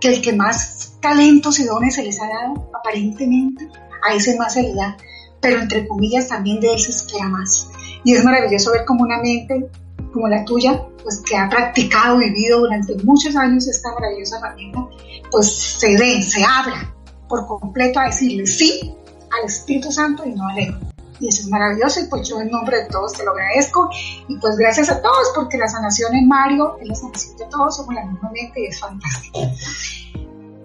que 0.00 0.08
el 0.08 0.20
que 0.20 0.32
más 0.32 0.96
talentos 1.00 1.60
y 1.60 1.64
dones 1.64 1.94
se 1.94 2.02
les 2.02 2.20
ha 2.20 2.26
dado, 2.26 2.70
aparentemente, 2.74 3.68
a 4.02 4.14
ese 4.14 4.36
más 4.36 4.54
se 4.54 4.62
le 4.62 4.74
da, 4.74 4.96
pero 5.40 5.60
entre 5.60 5.86
comillas 5.86 6.26
también 6.26 6.58
de 6.58 6.72
él 6.72 6.80
se 6.80 6.90
espera 6.90 7.28
más. 7.28 7.70
Y 8.02 8.14
es 8.14 8.24
maravilloso 8.24 8.72
ver 8.72 8.84
cómo 8.84 9.04
una 9.04 9.20
mente 9.20 9.70
como 10.12 10.26
la 10.26 10.44
tuya, 10.44 10.82
pues 11.02 11.22
que 11.24 11.36
ha 11.36 11.48
practicado, 11.48 12.18
vivido 12.18 12.58
durante 12.58 12.96
muchos 13.04 13.36
años 13.36 13.68
esta 13.68 13.92
maravillosa 13.92 14.38
herramienta, 14.38 14.84
pues 15.30 15.52
se 15.52 15.96
ve, 15.96 16.20
se 16.22 16.42
abra 16.42 16.92
por 17.28 17.46
completo 17.46 18.00
a 18.00 18.06
decirle 18.06 18.46
sí 18.46 18.94
al 19.30 19.46
Espíritu 19.46 19.92
Santo 19.92 20.24
y 20.24 20.32
no 20.32 20.48
al 20.48 20.58
ego. 20.58 20.95
Y 21.20 21.28
eso 21.28 21.42
es 21.42 21.48
maravilloso 21.48 22.00
y 22.00 22.04
pues 22.08 22.28
yo 22.28 22.40
en 22.40 22.50
nombre 22.50 22.82
de 22.82 22.88
todos 22.88 23.12
te 23.12 23.24
lo 23.24 23.30
agradezco 23.30 23.88
y 24.28 24.36
pues 24.38 24.56
gracias 24.56 24.90
a 24.90 25.00
todos 25.00 25.32
porque 25.34 25.56
la 25.56 25.68
sanación 25.68 26.14
en 26.14 26.28
Mario 26.28 26.76
es 26.80 26.88
la 26.88 26.94
sanación 26.94 27.36
de 27.36 27.46
todos, 27.46 27.76
somos 27.76 27.94
la 27.94 28.04
misma 28.04 28.30
mente 28.30 28.60
y 28.60 28.66
es 28.66 28.78
fantástico. 28.80 29.40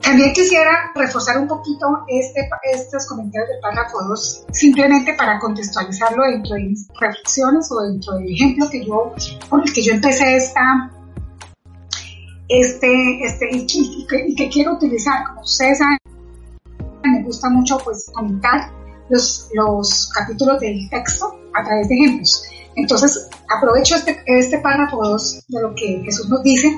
También 0.01 0.33
quisiera 0.33 0.91
reforzar 0.95 1.37
un 1.37 1.47
poquito 1.47 1.85
este, 2.07 2.49
estos 2.73 3.05
comentarios 3.05 3.49
del 3.49 3.59
párrafo 3.61 4.01
2, 4.09 4.45
simplemente 4.51 5.13
para 5.13 5.39
contextualizarlo 5.39 6.23
dentro 6.23 6.55
de 6.55 6.63
mis 6.63 6.87
reflexiones 6.99 7.71
o 7.71 7.81
dentro 7.81 8.15
del 8.15 8.33
ejemplo 8.33 8.67
que 8.69 8.83
yo, 8.83 9.13
con 9.47 9.61
el 9.61 9.71
que 9.71 9.83
yo 9.83 9.93
empecé 9.93 10.35
esta, 10.35 10.91
este, 12.49 13.23
este, 13.23 13.47
y, 13.51 14.35
que, 14.35 14.49
quiero 14.49 14.73
utilizar, 14.73 15.23
como 15.27 15.41
ustedes 15.41 15.79
me 17.03 17.23
gusta 17.23 17.49
mucho 17.49 17.77
pues 17.77 18.11
comentar 18.13 18.71
los, 19.11 19.49
los 19.53 20.09
capítulos 20.09 20.59
del 20.59 20.89
texto 20.89 21.37
a 21.53 21.63
través 21.63 21.87
de 21.89 21.95
ejemplos. 21.95 22.43
Entonces, 22.75 23.27
aprovecho 23.55 23.95
este, 23.95 24.23
este 24.25 24.59
párrafo 24.59 25.03
2 25.03 25.43
de 25.47 25.61
lo 25.61 25.75
que 25.75 26.01
Jesús 26.05 26.29
nos 26.29 26.41
dice 26.41 26.71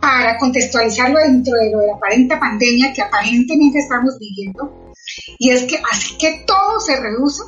para 0.00 0.36
contextualizarlo 0.36 1.18
dentro 1.20 1.54
de 1.56 1.70
lo 1.70 1.78
de 1.78 1.86
la 1.86 1.94
aparente 1.94 2.36
pandemia 2.36 2.92
que 2.92 3.02
aparentemente 3.02 3.78
estamos 3.78 4.18
viviendo. 4.18 4.92
Y 5.38 5.50
es 5.50 5.62
que 5.64 5.80
así 5.90 6.18
que 6.18 6.44
todo 6.44 6.80
se 6.80 7.00
reduce, 7.00 7.42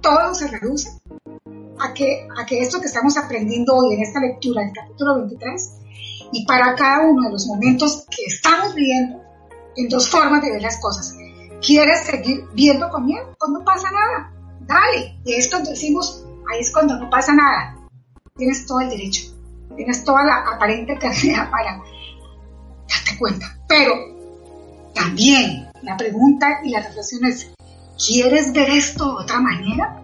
todo 0.00 0.34
se 0.34 0.46
reduce 0.46 0.88
a 1.80 1.92
que, 1.92 2.28
a 2.40 2.46
que 2.46 2.60
esto 2.60 2.80
que 2.80 2.86
estamos 2.86 3.16
aprendiendo 3.16 3.74
hoy 3.74 3.94
en 3.94 4.02
esta 4.02 4.20
lectura 4.20 4.62
del 4.62 4.72
capítulo 4.72 5.16
23 5.16 5.72
y 6.32 6.46
para 6.46 6.76
cada 6.76 7.08
uno 7.08 7.22
de 7.26 7.32
los 7.32 7.46
momentos 7.46 8.04
que 8.08 8.22
estamos 8.26 8.74
viviendo 8.76 9.20
en 9.76 9.88
dos 9.88 10.08
formas 10.08 10.42
de 10.42 10.52
ver 10.52 10.62
las 10.62 10.80
cosas. 10.80 11.16
¿Quieres 11.60 12.04
seguir 12.04 12.44
viendo 12.54 12.88
con 12.88 13.04
miedo? 13.04 13.34
Pues 13.38 13.52
no 13.52 13.64
pasa 13.64 13.90
nada. 13.90 14.32
Dale. 14.60 15.18
Y 15.24 15.34
es 15.34 15.50
decimos, 15.50 16.24
ahí 16.50 16.60
es 16.60 16.72
cuando 16.72 16.98
no 16.98 17.10
pasa 17.10 17.34
nada. 17.34 17.76
Tienes 18.36 18.66
todo 18.66 18.80
el 18.80 18.90
derecho. 18.90 19.32
Tienes 19.76 20.04
toda 20.04 20.24
la 20.24 20.38
aparente 20.54 20.96
carrera 20.98 21.50
para 21.50 21.78
darte 22.88 23.18
cuenta. 23.18 23.58
Pero 23.68 23.94
también 24.94 25.68
la 25.82 25.96
pregunta 25.96 26.60
y 26.64 26.70
la 26.70 26.80
reflexión 26.80 27.24
es, 27.24 27.52
¿quieres 28.04 28.52
ver 28.52 28.70
esto 28.70 29.04
de 29.04 29.24
otra 29.24 29.40
manera? 29.40 30.02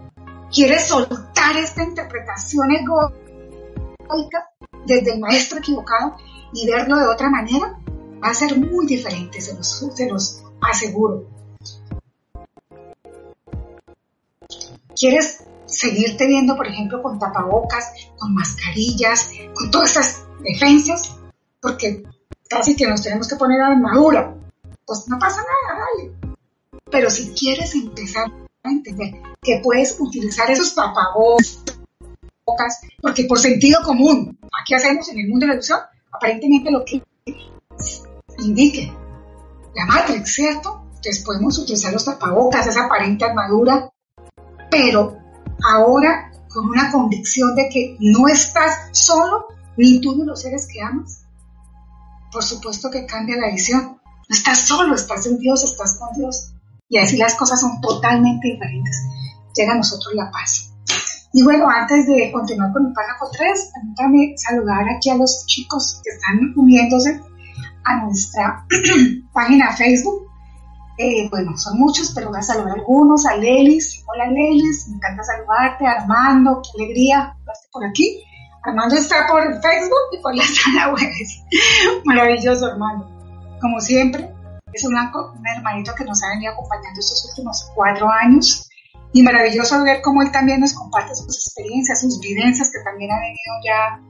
¿Quieres 0.52 0.86
soltar 0.86 1.56
esta 1.56 1.82
interpretación 1.82 2.70
egoica 2.72 4.48
desde 4.86 5.14
el 5.14 5.20
maestro 5.20 5.58
equivocado 5.58 6.16
y 6.52 6.66
verlo 6.66 6.96
de 6.96 7.06
otra 7.06 7.28
manera? 7.30 7.78
Va 8.22 8.28
a 8.28 8.34
ser 8.34 8.56
muy 8.58 8.86
diferente, 8.86 9.40
se 9.40 9.54
los 9.54 10.42
aseguro. 10.60 11.33
¿Quieres 15.04 15.44
seguirte 15.66 16.26
viendo, 16.26 16.56
por 16.56 16.66
ejemplo, 16.66 17.02
con 17.02 17.18
tapabocas, 17.18 17.92
con 18.16 18.32
mascarillas, 18.32 19.28
con 19.52 19.70
todas 19.70 19.90
esas 19.90 20.24
defensas? 20.40 21.14
Porque 21.60 22.04
casi 22.48 22.74
que 22.74 22.86
nos 22.86 23.02
tenemos 23.02 23.28
que 23.28 23.36
poner 23.36 23.60
armadura. 23.60 24.34
Pues 24.86 25.04
no 25.08 25.18
pasa 25.18 25.42
nada, 25.42 25.84
dale. 25.84 26.10
Pero 26.90 27.10
si 27.10 27.34
quieres 27.34 27.74
empezar 27.74 28.32
a 28.62 28.70
entender 28.70 29.12
que 29.42 29.60
puedes 29.62 29.94
utilizar 30.00 30.50
esos 30.50 30.74
tapabocas, 30.74 31.60
porque 33.02 33.24
por 33.24 33.38
sentido 33.38 33.82
común, 33.84 34.38
aquí 34.58 34.72
hacemos 34.72 35.06
en 35.10 35.18
el 35.18 35.28
mundo 35.28 35.44
de 35.44 35.48
la 35.48 35.52
educación, 35.56 35.80
aparentemente 36.12 36.70
lo 36.70 36.82
que 36.82 37.02
indique 38.38 38.90
la 39.74 39.84
Matrix, 39.84 40.32
¿cierto? 40.32 40.80
Entonces 40.86 41.22
podemos 41.22 41.58
utilizar 41.58 41.92
los 41.92 42.06
tapabocas, 42.06 42.66
esa 42.66 42.86
aparente 42.86 43.26
armadura, 43.26 43.90
pero 44.74 45.16
ahora 45.62 46.32
con 46.48 46.66
una 46.66 46.90
convicción 46.90 47.54
de 47.54 47.68
que 47.68 47.96
no 48.00 48.26
estás 48.26 48.88
solo, 48.90 49.46
ni 49.76 50.00
tú 50.00 50.16
ni 50.16 50.24
los 50.24 50.42
seres 50.42 50.66
que 50.72 50.82
amas. 50.82 51.26
Por 52.32 52.42
supuesto 52.42 52.90
que 52.90 53.06
cambia 53.06 53.36
la 53.36 53.52
visión. 53.52 54.00
No 54.28 54.36
estás 54.36 54.66
solo, 54.66 54.94
estás 54.96 55.26
en 55.26 55.38
Dios, 55.38 55.62
estás 55.62 55.96
con 55.98 56.08
Dios. 56.18 56.54
Y 56.88 56.98
así 56.98 57.16
las 57.16 57.36
cosas 57.36 57.60
son 57.60 57.80
totalmente 57.80 58.48
diferentes. 58.48 58.96
Llega 59.54 59.74
a 59.74 59.76
nosotros 59.76 60.12
la 60.14 60.30
paz. 60.30 60.72
Y 61.32 61.44
bueno, 61.44 61.68
antes 61.68 62.06
de 62.06 62.32
continuar 62.32 62.72
con 62.72 62.86
el 62.86 62.92
párrafo 62.92 63.26
3, 63.30 63.70
permítame 63.74 64.34
saludar 64.36 64.88
aquí 64.88 65.10
a 65.10 65.16
los 65.16 65.44
chicos 65.46 66.00
que 66.02 66.10
están 66.10 66.52
uniéndose 66.56 67.20
a 67.84 68.04
nuestra 68.04 68.66
página 69.32 69.72
Facebook 69.76 70.23
eh, 70.96 71.28
bueno, 71.28 71.56
son 71.56 71.78
muchos, 71.78 72.12
pero 72.14 72.28
voy 72.28 72.38
a 72.38 72.42
saludar 72.42 72.78
algunos, 72.78 73.26
a 73.26 73.36
Lelis. 73.36 74.04
Hola 74.06 74.26
Lelis, 74.30 74.88
me 74.88 74.96
encanta 74.96 75.24
saludarte. 75.24 75.86
Armando, 75.86 76.62
qué 76.62 76.82
alegría, 76.82 77.34
estás 77.40 77.68
por 77.72 77.84
aquí. 77.84 78.22
Armando 78.62 78.94
está 78.94 79.26
por 79.26 79.42
Facebook 79.60 80.08
y 80.12 80.22
por 80.22 80.34
la 80.34 80.44
sala 80.62 80.94
web. 80.94 81.10
Maravilloso, 82.04 82.66
Armando. 82.66 83.10
Como 83.60 83.80
siempre, 83.80 84.32
es 84.72 84.84
un, 84.84 84.94
un 84.94 85.46
hermanito 85.46 85.94
que 85.96 86.04
nos 86.04 86.22
ha 86.22 86.28
venido 86.30 86.52
acompañando 86.52 87.00
estos 87.00 87.28
últimos 87.30 87.70
cuatro 87.74 88.08
años. 88.08 88.68
Y 89.12 89.22
maravilloso 89.22 89.82
ver 89.84 90.00
cómo 90.02 90.22
él 90.22 90.32
también 90.32 90.60
nos 90.60 90.72
comparte 90.72 91.14
sus 91.14 91.46
experiencias, 91.46 92.00
sus 92.00 92.18
vivencias 92.20 92.70
que 92.72 92.82
también 92.82 93.12
ha 93.12 93.20
venido 93.20 93.54
ya 93.64 94.00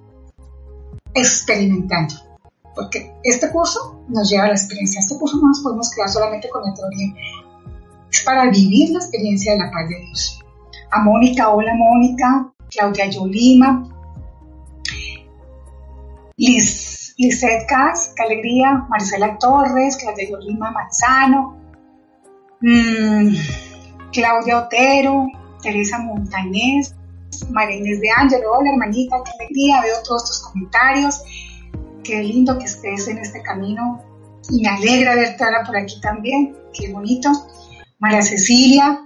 experimentando 1.14 2.33
porque 2.74 3.14
este 3.22 3.50
curso 3.50 4.04
nos 4.08 4.28
lleva 4.28 4.44
a 4.44 4.48
la 4.48 4.54
experiencia. 4.54 5.00
Este 5.00 5.16
curso 5.16 5.36
no 5.38 5.48
nos 5.48 5.60
podemos 5.60 5.90
quedar 5.90 6.08
solamente 6.08 6.48
con 6.48 6.64
la 6.64 6.74
teoría, 6.74 7.14
es 8.10 8.22
para 8.22 8.50
vivir 8.50 8.90
la 8.90 8.98
experiencia 8.98 9.52
de 9.52 9.58
la 9.58 9.70
paz 9.70 9.88
de 9.88 9.98
Dios. 10.00 10.40
A 10.90 11.00
Mónica, 11.00 11.48
hola 11.48 11.72
Mónica, 11.74 12.52
Claudia 12.70 13.06
Yolima, 13.06 13.88
Liz, 16.36 17.14
Lizeth 17.16 17.66
Cas, 17.68 18.12
qué 18.16 18.22
alegría, 18.22 18.86
Marcela 18.88 19.38
Torres, 19.38 19.96
Claudia 19.96 20.28
Yolima 20.30 20.70
Manzano, 20.70 21.56
mmm, 22.60 23.34
Claudia 24.12 24.58
Otero, 24.58 25.26
Teresa 25.62 25.98
Montañez, 25.98 26.94
María 27.50 27.76
Inés 27.76 28.00
de 28.00 28.08
Ángelo, 28.16 28.52
hola 28.52 28.70
hermanita, 28.70 29.16
qué 29.24 29.32
alegría, 29.40 29.80
veo 29.82 29.96
todos 30.04 30.24
tus 30.26 30.42
comentarios 30.42 31.22
qué 32.04 32.22
lindo 32.22 32.58
que 32.58 32.66
estés 32.66 33.08
en 33.08 33.18
este 33.18 33.42
camino 33.42 34.02
y 34.50 34.62
me 34.62 34.68
alegra 34.68 35.16
verte 35.16 35.42
ahora 35.42 35.64
por 35.64 35.76
aquí 35.76 36.00
también, 36.00 36.54
qué 36.72 36.92
bonito. 36.92 37.30
María 37.98 38.22
Cecilia, 38.22 39.00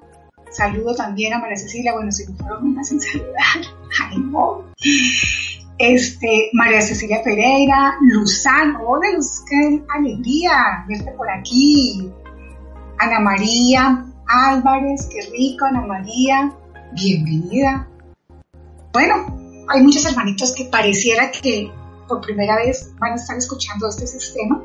saludo 0.50 0.94
también 0.94 1.32
a 1.32 1.38
María 1.38 1.56
Cecilia, 1.56 1.94
bueno, 1.94 2.10
si 2.10 2.26
me 2.26 2.36
fueron 2.36 2.68
una 2.68 2.84
sin 2.84 3.00
saludar, 3.00 3.62
ay 4.10 4.18
no. 4.18 4.64
Este, 5.78 6.50
María 6.54 6.80
Cecilia 6.80 7.22
Pereira, 7.22 7.94
Luzano, 8.02 8.80
hola 8.84 9.12
Luz, 9.14 9.44
qué 9.48 9.80
alegría 9.96 10.84
verte 10.88 11.12
por 11.12 11.30
aquí. 11.30 12.10
Ana 12.98 13.20
María 13.20 14.04
Álvarez, 14.26 15.08
qué 15.12 15.30
rico, 15.30 15.66
Ana 15.66 15.82
María, 15.82 16.52
bienvenida. 16.92 17.88
Bueno, 18.92 19.64
hay 19.68 19.82
muchos 19.84 20.04
hermanitos 20.04 20.52
que 20.52 20.64
pareciera 20.64 21.30
que 21.30 21.70
por 22.08 22.20
primera 22.20 22.56
vez 22.56 22.92
van 22.98 23.12
a 23.12 23.14
estar 23.16 23.36
escuchando 23.36 23.88
este 23.88 24.06
sistema, 24.06 24.64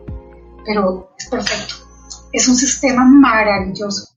pero 0.65 1.09
es 1.17 1.29
perfecto. 1.29 1.75
Es 2.31 2.47
un 2.47 2.55
sistema 2.55 3.05
maravilloso 3.05 4.13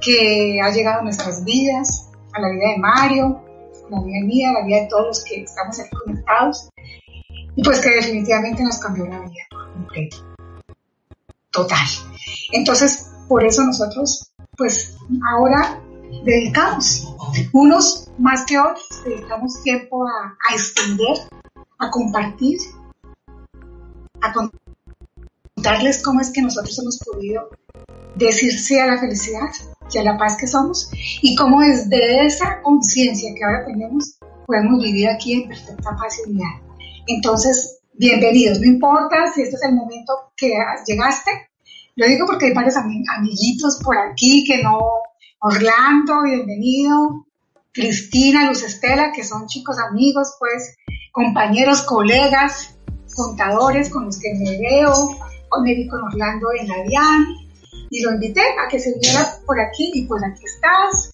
que 0.00 0.60
ha 0.62 0.70
llegado 0.70 1.00
a 1.00 1.02
nuestras 1.02 1.42
vidas, 1.44 2.10
a 2.32 2.40
la 2.40 2.50
vida 2.50 2.68
de 2.70 2.78
Mario, 2.78 3.42
a 3.86 3.90
la 3.90 4.02
vida 4.02 4.24
mía, 4.24 4.50
a 4.50 4.60
la 4.60 4.66
vida 4.66 4.82
de 4.82 4.86
todos 4.88 5.06
los 5.06 5.24
que 5.24 5.42
estamos 5.42 5.80
aquí 5.80 5.96
conectados, 6.04 6.68
y 7.56 7.62
pues 7.64 7.80
que 7.80 7.90
definitivamente 7.90 8.62
nos 8.62 8.78
cambió 8.78 9.06
la 9.06 9.20
vida 9.20 9.42
por 9.50 9.72
completo. 9.72 10.16
Total. 11.50 11.86
Entonces, 12.52 13.10
por 13.28 13.42
eso 13.42 13.64
nosotros, 13.64 14.30
pues 14.56 14.96
ahora 15.32 15.80
dedicamos, 16.24 17.14
unos 17.52 18.10
más 18.18 18.44
que 18.44 18.58
otros, 18.58 18.86
dedicamos 19.04 19.62
tiempo 19.62 20.06
a, 20.06 20.36
a 20.50 20.54
extender 20.54 21.16
a 21.78 21.90
compartir, 21.90 22.58
a 24.22 24.32
contarles 25.54 26.02
cómo 26.02 26.20
es 26.20 26.30
que 26.30 26.42
nosotros 26.42 26.78
hemos 26.78 26.98
podido 26.98 27.50
decirse 28.14 28.80
a 28.80 28.86
la 28.86 28.98
felicidad 28.98 29.50
y 29.92 29.98
a 29.98 30.02
la 30.02 30.18
paz 30.18 30.36
que 30.38 30.46
somos 30.46 30.90
y 31.22 31.34
cómo 31.36 31.60
desde 31.60 32.24
esa 32.24 32.62
conciencia 32.62 33.34
que 33.34 33.44
ahora 33.44 33.66
tenemos 33.66 34.18
podemos 34.46 34.82
vivir 34.82 35.08
aquí 35.08 35.34
en 35.34 35.48
perfecta 35.48 35.96
paz 35.96 36.18
y 36.18 36.30
unidad. 36.30 36.62
Entonces, 37.08 37.80
bienvenidos, 37.94 38.60
no 38.60 38.66
importa 38.66 39.26
si 39.34 39.42
este 39.42 39.56
es 39.56 39.62
el 39.64 39.74
momento 39.74 40.32
que 40.36 40.52
llegaste, 40.86 41.30
lo 41.96 42.06
digo 42.06 42.26
porque 42.26 42.46
hay 42.46 42.54
varios 42.54 42.76
amiguitos 42.76 43.80
por 43.82 43.98
aquí 43.98 44.44
que 44.44 44.62
no, 44.62 44.78
Orlando, 45.40 46.22
bienvenido, 46.24 47.26
Cristina, 47.72 48.48
Luz 48.48 48.62
Estela, 48.62 49.12
que 49.12 49.24
son 49.24 49.46
chicos 49.46 49.78
amigos, 49.78 50.34
pues 50.38 50.76
compañeros, 51.16 51.80
colegas, 51.80 52.76
contadores 53.14 53.88
con 53.88 54.04
los 54.04 54.18
que 54.18 54.34
me 54.34 54.58
veo, 54.58 54.92
con 55.48 55.64
con 55.88 56.02
Orlando 56.02 56.48
en 56.60 56.68
la 56.68 56.82
DIAN, 56.82 57.26
y 57.88 58.02
lo 58.02 58.12
invité 58.12 58.42
a 58.42 58.68
que 58.68 58.78
se 58.78 58.92
viera 58.98 59.26
por 59.46 59.58
aquí 59.58 59.92
y 59.94 60.04
pues 60.04 60.22
aquí 60.22 60.44
estás, 60.44 61.12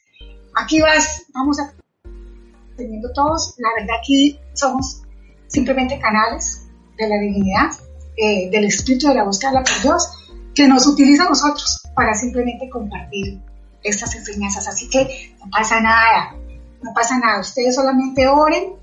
aquí 0.57 0.81
vas, 0.81 1.23
vamos 1.33 1.61
a 1.61 1.73
teniendo 2.77 3.13
todos, 3.13 3.55
la 3.59 3.69
verdad 3.79 3.95
aquí 4.01 4.37
somos 4.55 5.03
simplemente 5.47 6.01
canales 6.01 6.67
de 6.99 7.09
la 7.09 7.21
divinidad, 7.21 7.71
eh, 8.17 8.51
del 8.51 8.65
espíritu 8.65 9.07
de 9.07 9.15
la 9.15 9.23
búsqueda 9.23 9.53
la 9.53 9.65
Dios, 9.85 10.09
que 10.53 10.67
nos 10.67 10.85
utiliza 10.85 11.27
a 11.27 11.29
nosotros 11.29 11.81
para 11.95 12.13
simplemente 12.15 12.69
compartir 12.69 13.41
estas 13.85 14.17
enseñanzas. 14.17 14.67
Así 14.67 14.91
que 14.91 15.37
no 15.39 15.49
pasa 15.49 15.81
nada, 15.81 16.35
no 16.83 16.93
pasa 16.93 17.21
nada. 17.21 17.39
Ustedes 17.39 17.77
solamente 17.77 18.27
oren 18.27 18.82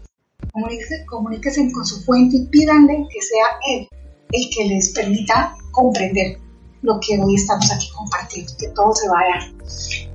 comuníquese, 1.08 1.72
con 1.72 1.86
su 1.86 2.04
fuente 2.04 2.38
y 2.38 2.48
pídanle 2.48 3.08
que 3.12 3.22
sea 3.22 3.46
Él 3.68 3.88
el 4.32 4.50
que 4.54 4.66
les 4.66 4.90
permita 4.90 5.56
comprender 5.72 6.38
lo 6.82 7.00
que 7.00 7.20
hoy 7.20 7.36
estamos 7.36 7.72
aquí 7.72 7.88
compartiendo, 7.96 8.54
que 8.58 8.68
todo 8.70 8.94
se 8.94 9.10
va 9.10 9.20
a 9.20 9.40
dar. 9.40 9.60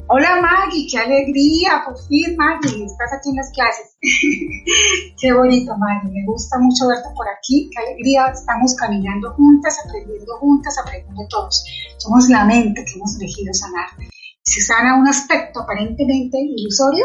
Hola 0.06 0.40
Maggie, 0.40 0.86
qué 0.90 0.98
alegría, 0.98 1.82
por 1.84 1.98
fin 2.06 2.36
Maggie, 2.36 2.84
estás 2.84 3.12
aquí 3.12 3.30
en 3.30 3.36
las 3.36 3.50
clases. 3.52 3.96
qué 5.20 5.32
bonito 5.32 5.76
Maggie, 5.76 6.10
me 6.12 6.26
gusta 6.26 6.58
mucho 6.60 6.86
verte 6.86 7.08
por 7.16 7.26
aquí, 7.28 7.70
qué 7.72 7.82
alegría, 7.82 8.26
estamos 8.28 8.74
caminando 8.76 9.32
juntas, 9.32 9.78
aprendiendo 9.84 10.36
juntas, 10.38 10.78
aprendiendo 10.78 11.26
todos. 11.28 11.64
Somos 11.98 12.28
la 12.28 12.44
mente 12.44 12.84
que 12.84 12.92
hemos 12.98 13.16
elegido 13.16 13.52
sanar. 13.52 13.88
Si 14.42 14.60
sana 14.60 14.98
un 14.98 15.08
aspecto 15.08 15.60
aparentemente 15.60 16.38
ilusorio, 16.38 17.04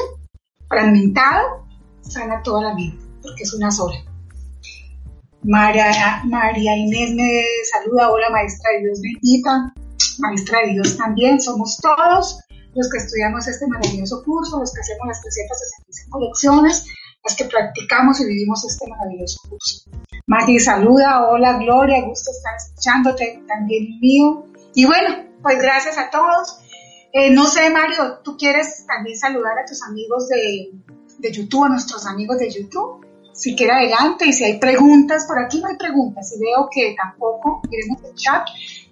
fragmentado, 0.67 1.65
sana 2.01 2.43
toda 2.43 2.63
la 2.63 2.73
mente, 2.75 3.08
porque 3.21 3.43
es 3.43 3.53
una 3.53 3.71
sola. 3.71 3.97
María, 5.43 6.21
María 6.25 6.75
Inés 6.75 7.11
me 7.11 7.43
saluda, 7.71 8.11
hola 8.11 8.29
maestra 8.29 8.71
de 8.71 8.85
Dios 8.85 8.99
bendita, 9.01 9.73
maestra 10.19 10.59
de 10.61 10.73
Dios 10.73 10.97
también, 10.97 11.39
somos 11.39 11.77
todos 11.77 12.39
los 12.75 12.89
que 12.89 12.97
estudiamos 12.97 13.47
este 13.47 13.65
maravilloso 13.67 14.23
curso, 14.23 14.59
los 14.59 14.73
que 14.73 14.81
hacemos 14.81 15.07
las 15.07 15.21
365 15.21 16.19
lecciones, 16.19 16.85
los 17.23 17.35
que 17.35 17.45
practicamos 17.45 18.19
y 18.19 18.25
vivimos 18.25 18.65
este 18.65 18.87
maravilloso 18.87 19.39
curso. 19.49 19.89
Maggie 20.27 20.59
saluda, 20.59 21.29
hola 21.29 21.57
Gloria, 21.57 22.05
gusto 22.05 22.31
estar 22.31 22.55
escuchándote, 22.55 23.43
también 23.47 23.99
mío. 23.99 24.45
Y 24.75 24.85
bueno, 24.85 25.25
pues 25.41 25.57
gracias 25.59 25.97
a 25.97 26.09
todos. 26.09 26.59
Eh, 27.11 27.31
no 27.31 27.47
sé, 27.47 27.69
Mario, 27.71 28.19
¿tú 28.23 28.37
quieres 28.37 28.85
también 28.85 29.17
saludar 29.17 29.57
a 29.57 29.65
tus 29.65 29.81
amigos 29.83 30.27
de, 30.27 30.71
de 31.17 31.31
YouTube, 31.31 31.65
a 31.65 31.69
nuestros 31.69 32.05
amigos 32.05 32.37
de 32.37 32.51
YouTube? 32.51 33.05
Si 33.39 33.55
quiere 33.55 33.71
adelante 33.71 34.27
y 34.27 34.33
si 34.33 34.43
hay 34.43 34.59
preguntas, 34.59 35.25
por 35.25 35.39
aquí 35.39 35.61
no 35.61 35.69
hay 35.69 35.77
preguntas 35.77 36.33
y 36.35 36.41
veo 36.41 36.67
que 36.69 36.93
tampoco, 37.01 37.61
queremos 37.71 38.03
el 38.03 38.13
chat, 38.15 38.45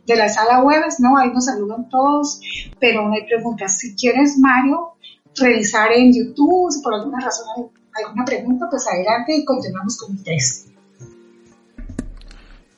de 0.05 0.15
la 0.15 0.29
sala 0.29 0.63
web, 0.63 0.83
¿no? 0.99 1.17
Ahí 1.17 1.31
nos 1.33 1.45
saludan 1.45 1.89
todos, 1.89 2.39
pero 2.79 3.05
no 3.05 3.13
hay 3.13 3.25
preguntas. 3.25 3.77
Si 3.77 3.93
quieres, 3.93 4.37
Mario, 4.37 4.93
revisar 5.35 5.91
en 5.91 6.13
YouTube, 6.13 6.71
si 6.71 6.81
por 6.81 6.93
alguna 6.93 7.19
razón 7.19 7.71
hay 7.93 8.05
alguna 8.05 8.23
pregunta, 8.23 8.67
pues 8.69 8.87
adelante 8.87 9.35
y 9.35 9.43
continuamos 9.43 9.97
con 9.97 10.23
test. 10.23 10.69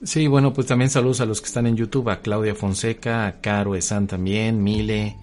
Sí, 0.02 0.26
bueno, 0.26 0.54
pues 0.54 0.66
también 0.66 0.90
saludos 0.90 1.22
a 1.22 1.26
los 1.26 1.40
que 1.40 1.48
están 1.48 1.68
en 1.68 1.76
YouTube, 1.76 2.10
a 2.10 2.22
Claudia 2.22 2.56
Fonseca, 2.56 3.28
a 3.28 3.42
Caro 3.42 3.76
Esan 3.76 4.08
también, 4.08 4.64
Mile, 4.64 5.16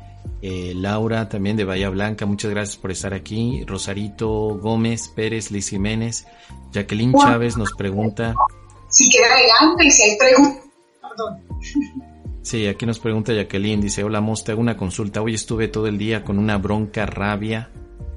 eh, 0.43 0.73
Laura 0.75 1.29
también 1.29 1.57
de 1.57 1.65
Bahía 1.65 1.89
Blanca, 1.89 2.27
muchas 2.27 2.51
gracias 2.51 2.77
por 2.77 2.91
estar 2.91 3.15
aquí, 3.15 3.65
Rosarito 3.67 4.29
Gómez, 4.59 5.09
Pérez, 5.09 5.51
Liz 5.51 5.69
Jiménez, 5.71 6.27
Jacqueline 6.73 7.15
Chávez 7.15 7.57
nos 7.57 7.73
pregunta. 7.73 8.35
Si 8.89 9.11
queda 9.11 9.27
adelante 9.27 9.85
y 9.87 9.91
si 9.91 10.03
hay 10.03 10.19
preguntas, 10.19 10.65
perdón. 11.01 11.41
Sí, 12.43 12.67
aquí 12.69 12.87
nos 12.87 13.01
pregunta 13.01 13.33
Jacqueline, 13.33 13.81
dice, 13.81 14.05
hola 14.05 14.21
Mos, 14.21 14.45
te 14.45 14.53
hago 14.53 14.61
una 14.61 14.77
consulta. 14.77 15.21
Hoy 15.21 15.35
estuve 15.35 15.67
todo 15.67 15.89
el 15.89 15.99
día 15.99 16.23
con 16.23 16.39
una 16.39 16.59
bronca, 16.59 17.05
rabia, 17.05 17.71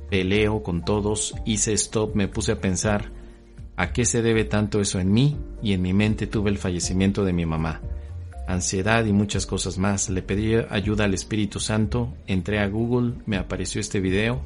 peleo 0.10 0.62
con 0.62 0.86
todos, 0.86 1.34
hice 1.46 1.74
stop, 1.74 2.16
me 2.16 2.28
puse 2.28 2.52
a 2.52 2.62
pensar, 2.62 3.12
¿a 3.76 3.92
qué 3.92 4.06
se 4.06 4.22
debe 4.22 4.44
tanto 4.44 4.82
eso 4.82 5.00
en 5.00 5.12
mí? 5.12 5.38
Y 5.64 5.74
en 5.74 5.82
mi 5.82 5.94
mente 5.94 6.28
tuve 6.28 6.52
el 6.52 6.58
fallecimiento 6.58 7.24
de 7.24 7.34
mi 7.34 7.46
mamá. 7.46 7.82
Ansiedad 8.50 9.06
y 9.06 9.14
muchas 9.14 9.46
cosas 9.46 9.78
más. 9.78 10.10
Le 10.10 10.24
pedí 10.24 10.56
ayuda 10.56 11.06
al 11.06 11.14
Espíritu 11.14 11.60
Santo, 11.60 12.16
entré 12.26 12.58
a 12.58 12.68
Google, 12.68 13.14
me 13.28 13.38
apareció 13.38 13.80
este 13.80 14.00
video. 14.00 14.42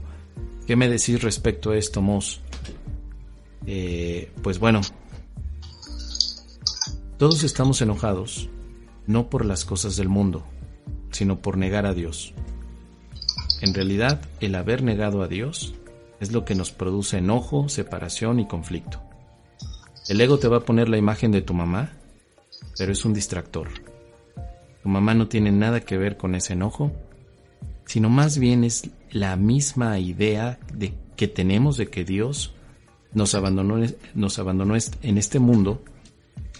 ¿Qué 0.68 0.76
me 0.76 0.90
decís 0.90 1.22
respecto 1.24 1.72
a 1.72 1.78
esto, 1.78 2.02
Mos? 2.02 2.42
Eh, 3.66 4.30
pues 4.42 4.60
bueno, 4.60 4.82
todos 7.18 7.46
estamos 7.46 7.82
enojados 7.82 8.50
no 9.08 9.30
por 9.30 9.46
las 9.46 9.64
cosas 9.64 9.96
del 9.96 10.10
mundo, 10.10 10.44
sino 11.12 11.40
por 11.40 11.56
negar 11.56 11.86
a 11.86 11.94
Dios. 11.94 12.34
En 13.62 13.74
realidad, 13.74 14.20
el 14.42 14.56
haber 14.56 14.84
negado 14.84 15.22
a 15.22 15.30
Dios 15.30 15.76
es 16.20 16.34
lo 16.34 16.44
que 16.44 16.56
nos 16.56 16.72
produce 16.72 17.20
enojo, 17.20 17.70
separación 17.70 18.42
y 18.42 18.48
conflicto. 18.48 19.02
El 20.10 20.20
ego 20.20 20.40
te 20.40 20.50
va 20.50 20.58
a 20.58 20.66
poner 20.66 20.90
la 20.90 20.98
imagen 20.98 21.32
de 21.32 21.42
tu 21.42 21.54
mamá, 21.54 21.94
pero 22.78 22.92
es 22.92 23.06
un 23.06 23.14
distractor. 23.14 23.93
Tu 24.84 24.90
mamá 24.90 25.14
no 25.14 25.28
tiene 25.28 25.52
nada 25.52 25.80
que 25.82 25.98
ver 25.98 26.18
con 26.18 26.36
ese 26.36 26.54
enojo, 26.54 26.92
sino 27.86 28.10
más 28.10 28.38
bien 28.38 28.64
es 28.64 28.90
la 29.12 29.36
misma 29.38 29.98
idea 30.00 30.60
de 30.74 30.94
que 31.16 31.28
tenemos 31.28 31.78
de 31.78 31.88
que 31.88 32.04
Dios 32.04 32.54
nos 33.14 33.34
abandonó, 33.36 33.86
nos 34.14 34.40
abandonó 34.40 34.76
en 35.02 35.18
este 35.18 35.40
mundo 35.40 35.82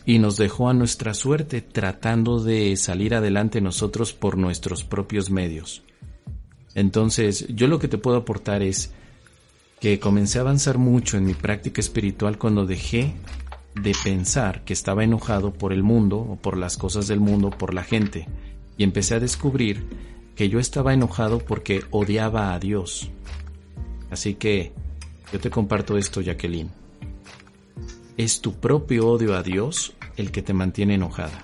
y 0.06 0.20
nos 0.20 0.38
dejó 0.38 0.70
a 0.70 0.74
nuestra 0.74 1.14
suerte 1.14 1.62
tratando 1.62 2.44
de 2.44 2.76
salir 2.78 3.16
adelante 3.16 3.62
nosotros 3.62 4.14
por 4.14 4.38
nuestros 4.38 4.84
propios 4.84 5.30
medios. 5.30 5.84
Entonces, 6.76 7.48
yo 7.50 7.68
lo 7.68 7.80
que 7.80 7.88
te 7.88 7.98
puedo 7.98 8.18
aportar 8.18 8.62
es 8.62 8.92
que 9.80 10.00
comencé 10.00 10.38
a 10.38 10.42
avanzar 10.42 10.78
mucho 10.78 11.18
en 11.18 11.26
mi 11.26 11.34
práctica 11.34 11.82
espiritual 11.82 12.38
cuando 12.38 12.66
dejé 12.66 13.14
de 13.76 13.96
pensar 14.04 14.64
que 14.64 14.74
estaba 14.74 15.04
enojado 15.04 15.54
por 15.54 15.74
el 15.74 15.84
mundo 15.84 16.18
o 16.18 16.36
por 16.36 16.58
las 16.58 16.78
cosas 16.78 17.08
del 17.08 17.20
mundo, 17.20 17.50
por 17.50 17.74
la 17.74 17.84
gente, 17.84 18.28
y 18.78 18.84
empecé 18.84 19.16
a 19.16 19.20
descubrir 19.20 19.86
que 20.36 20.50
yo 20.50 20.60
estaba 20.60 20.94
enojado 20.94 21.40
porque 21.40 21.84
odiaba 21.92 22.54
a 22.54 22.60
Dios. 22.60 23.10
Así 24.10 24.36
que 24.36 24.72
yo 25.32 25.40
te 25.40 25.50
comparto 25.50 25.98
esto, 25.98 26.22
Jacqueline 26.22 26.84
es 28.18 28.42
tu 28.42 28.54
propio 28.54 29.08
odio 29.08 29.36
a 29.36 29.44
Dios 29.44 29.94
el 30.18 30.32
que 30.32 30.42
te 30.42 30.54
mantiene 30.54 30.96
enojada. 30.96 31.44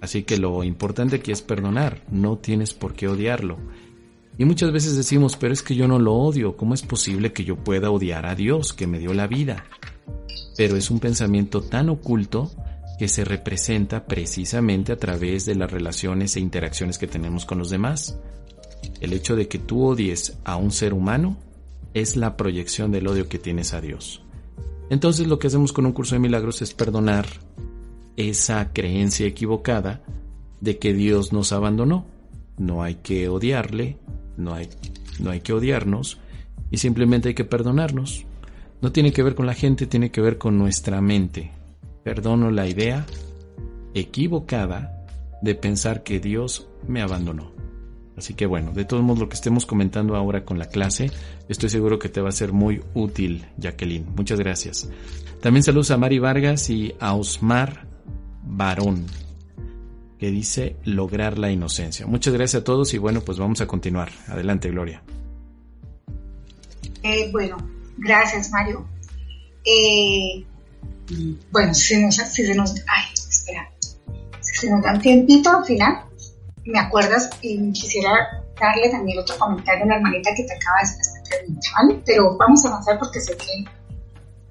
Así 0.00 0.24
que 0.24 0.36
lo 0.38 0.64
importante 0.64 1.16
aquí 1.16 1.32
es 1.32 1.42
perdonar, 1.42 2.02
no 2.10 2.36
tienes 2.38 2.74
por 2.74 2.94
qué 2.94 3.08
odiarlo. 3.08 3.58
Y 4.36 4.44
muchas 4.44 4.72
veces 4.72 4.96
decimos, 4.96 5.36
pero 5.36 5.52
es 5.52 5.62
que 5.62 5.76
yo 5.76 5.86
no 5.86 5.98
lo 5.98 6.14
odio, 6.14 6.56
¿cómo 6.56 6.74
es 6.74 6.82
posible 6.82 7.32
que 7.32 7.44
yo 7.44 7.56
pueda 7.56 7.90
odiar 7.90 8.26
a 8.26 8.34
Dios 8.34 8.72
que 8.72 8.86
me 8.86 8.98
dio 8.98 9.14
la 9.14 9.28
vida? 9.28 9.64
Pero 10.56 10.76
es 10.76 10.90
un 10.90 11.00
pensamiento 11.00 11.62
tan 11.62 11.88
oculto 11.88 12.50
que 12.98 13.08
se 13.08 13.24
representa 13.24 14.04
precisamente 14.06 14.92
a 14.92 14.96
través 14.96 15.46
de 15.46 15.54
las 15.54 15.70
relaciones 15.70 16.36
e 16.36 16.40
interacciones 16.40 16.98
que 16.98 17.06
tenemos 17.06 17.44
con 17.44 17.58
los 17.58 17.70
demás. 17.70 18.18
El 19.00 19.12
hecho 19.12 19.36
de 19.36 19.48
que 19.48 19.58
tú 19.58 19.84
odies 19.84 20.38
a 20.44 20.56
un 20.56 20.70
ser 20.70 20.94
humano 20.94 21.36
es 21.92 22.16
la 22.16 22.36
proyección 22.36 22.92
del 22.92 23.06
odio 23.06 23.28
que 23.28 23.38
tienes 23.38 23.74
a 23.74 23.80
Dios. 23.80 24.22
Entonces 24.90 25.26
lo 25.26 25.38
que 25.38 25.46
hacemos 25.46 25.72
con 25.72 25.86
un 25.86 25.92
curso 25.92 26.14
de 26.14 26.20
milagros 26.20 26.62
es 26.62 26.74
perdonar 26.74 27.26
esa 28.16 28.72
creencia 28.72 29.26
equivocada 29.26 30.02
de 30.60 30.78
que 30.78 30.92
Dios 30.92 31.32
nos 31.32 31.52
abandonó. 31.52 32.06
No 32.58 32.82
hay 32.82 32.96
que 32.96 33.28
odiarle, 33.28 33.98
no 34.36 34.54
hay, 34.54 34.68
no 35.18 35.30
hay 35.30 35.40
que 35.40 35.52
odiarnos 35.52 36.18
y 36.70 36.78
simplemente 36.78 37.28
hay 37.28 37.34
que 37.34 37.44
perdonarnos. 37.44 38.26
No 38.84 38.92
tiene 38.92 39.12
que 39.12 39.22
ver 39.22 39.34
con 39.34 39.46
la 39.46 39.54
gente, 39.54 39.86
tiene 39.86 40.10
que 40.10 40.20
ver 40.20 40.36
con 40.36 40.58
nuestra 40.58 41.00
mente. 41.00 41.50
Perdono 42.02 42.50
la 42.50 42.68
idea 42.68 43.06
equivocada 43.94 45.06
de 45.40 45.54
pensar 45.54 46.02
que 46.02 46.20
Dios 46.20 46.68
me 46.86 47.00
abandonó. 47.00 47.50
Así 48.14 48.34
que 48.34 48.44
bueno, 48.44 48.72
de 48.72 48.84
todos 48.84 49.02
modos 49.02 49.20
lo 49.20 49.30
que 49.30 49.36
estemos 49.36 49.64
comentando 49.64 50.16
ahora 50.16 50.44
con 50.44 50.58
la 50.58 50.68
clase, 50.68 51.10
estoy 51.48 51.70
seguro 51.70 51.98
que 51.98 52.10
te 52.10 52.20
va 52.20 52.28
a 52.28 52.32
ser 52.32 52.52
muy 52.52 52.82
útil, 52.92 53.46
Jacqueline. 53.56 54.04
Muchas 54.14 54.38
gracias. 54.38 54.86
También 55.40 55.62
saludos 55.62 55.90
a 55.90 55.96
Mari 55.96 56.18
Vargas 56.18 56.68
y 56.68 56.94
a 57.00 57.14
Osmar 57.14 57.86
Barón, 58.42 59.06
que 60.18 60.30
dice 60.30 60.76
lograr 60.84 61.38
la 61.38 61.50
inocencia. 61.50 62.06
Muchas 62.06 62.34
gracias 62.34 62.60
a 62.60 62.64
todos 62.64 62.92
y 62.92 62.98
bueno, 62.98 63.22
pues 63.22 63.38
vamos 63.38 63.62
a 63.62 63.66
continuar. 63.66 64.10
Adelante, 64.28 64.70
Gloria. 64.70 65.02
Eh, 67.02 67.30
bueno, 67.32 67.56
gracias, 67.98 68.50
Mario. 68.50 68.86
Eh, 69.64 70.44
bueno, 71.50 71.74
si, 71.74 71.96
nos, 72.02 72.16
si 72.16 72.46
se 72.46 72.54
nos... 72.54 72.74
Ay, 72.86 73.12
espera. 73.14 73.70
Si 74.40 74.54
se 74.54 74.70
nos 74.70 74.82
da 74.82 74.94
un 74.94 75.00
tiempito 75.00 75.50
al 75.50 75.64
final, 75.64 76.04
me 76.64 76.78
acuerdas 76.78 77.30
y 77.42 77.72
quisiera 77.72 78.42
darle 78.60 78.90
también 78.90 79.18
otro 79.18 79.36
comentario 79.38 79.84
a 79.84 79.86
la 79.86 79.96
hermanita 79.96 80.30
que 80.36 80.44
te 80.44 80.54
acaba 80.54 80.76
de 80.78 80.82
hacer 80.82 81.00
esta 81.00 81.22
pregunta, 81.28 81.68
¿vale? 81.76 82.02
Pero 82.06 82.36
vamos 82.36 82.64
a 82.64 82.68
avanzar 82.68 82.98
porque 82.98 83.20
sé 83.20 83.36
que 83.36 83.64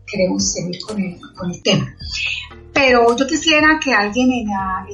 queremos 0.05 0.51
seguir 0.51 0.79
con 0.85 0.99
el, 1.01 1.19
con 1.35 1.51
el 1.51 1.63
tema. 1.63 1.95
Pero 2.73 3.15
yo 3.15 3.27
quisiera 3.27 3.79
que 3.83 3.93
alguien 3.93 4.31
en 4.31 4.47
la, 4.47 4.85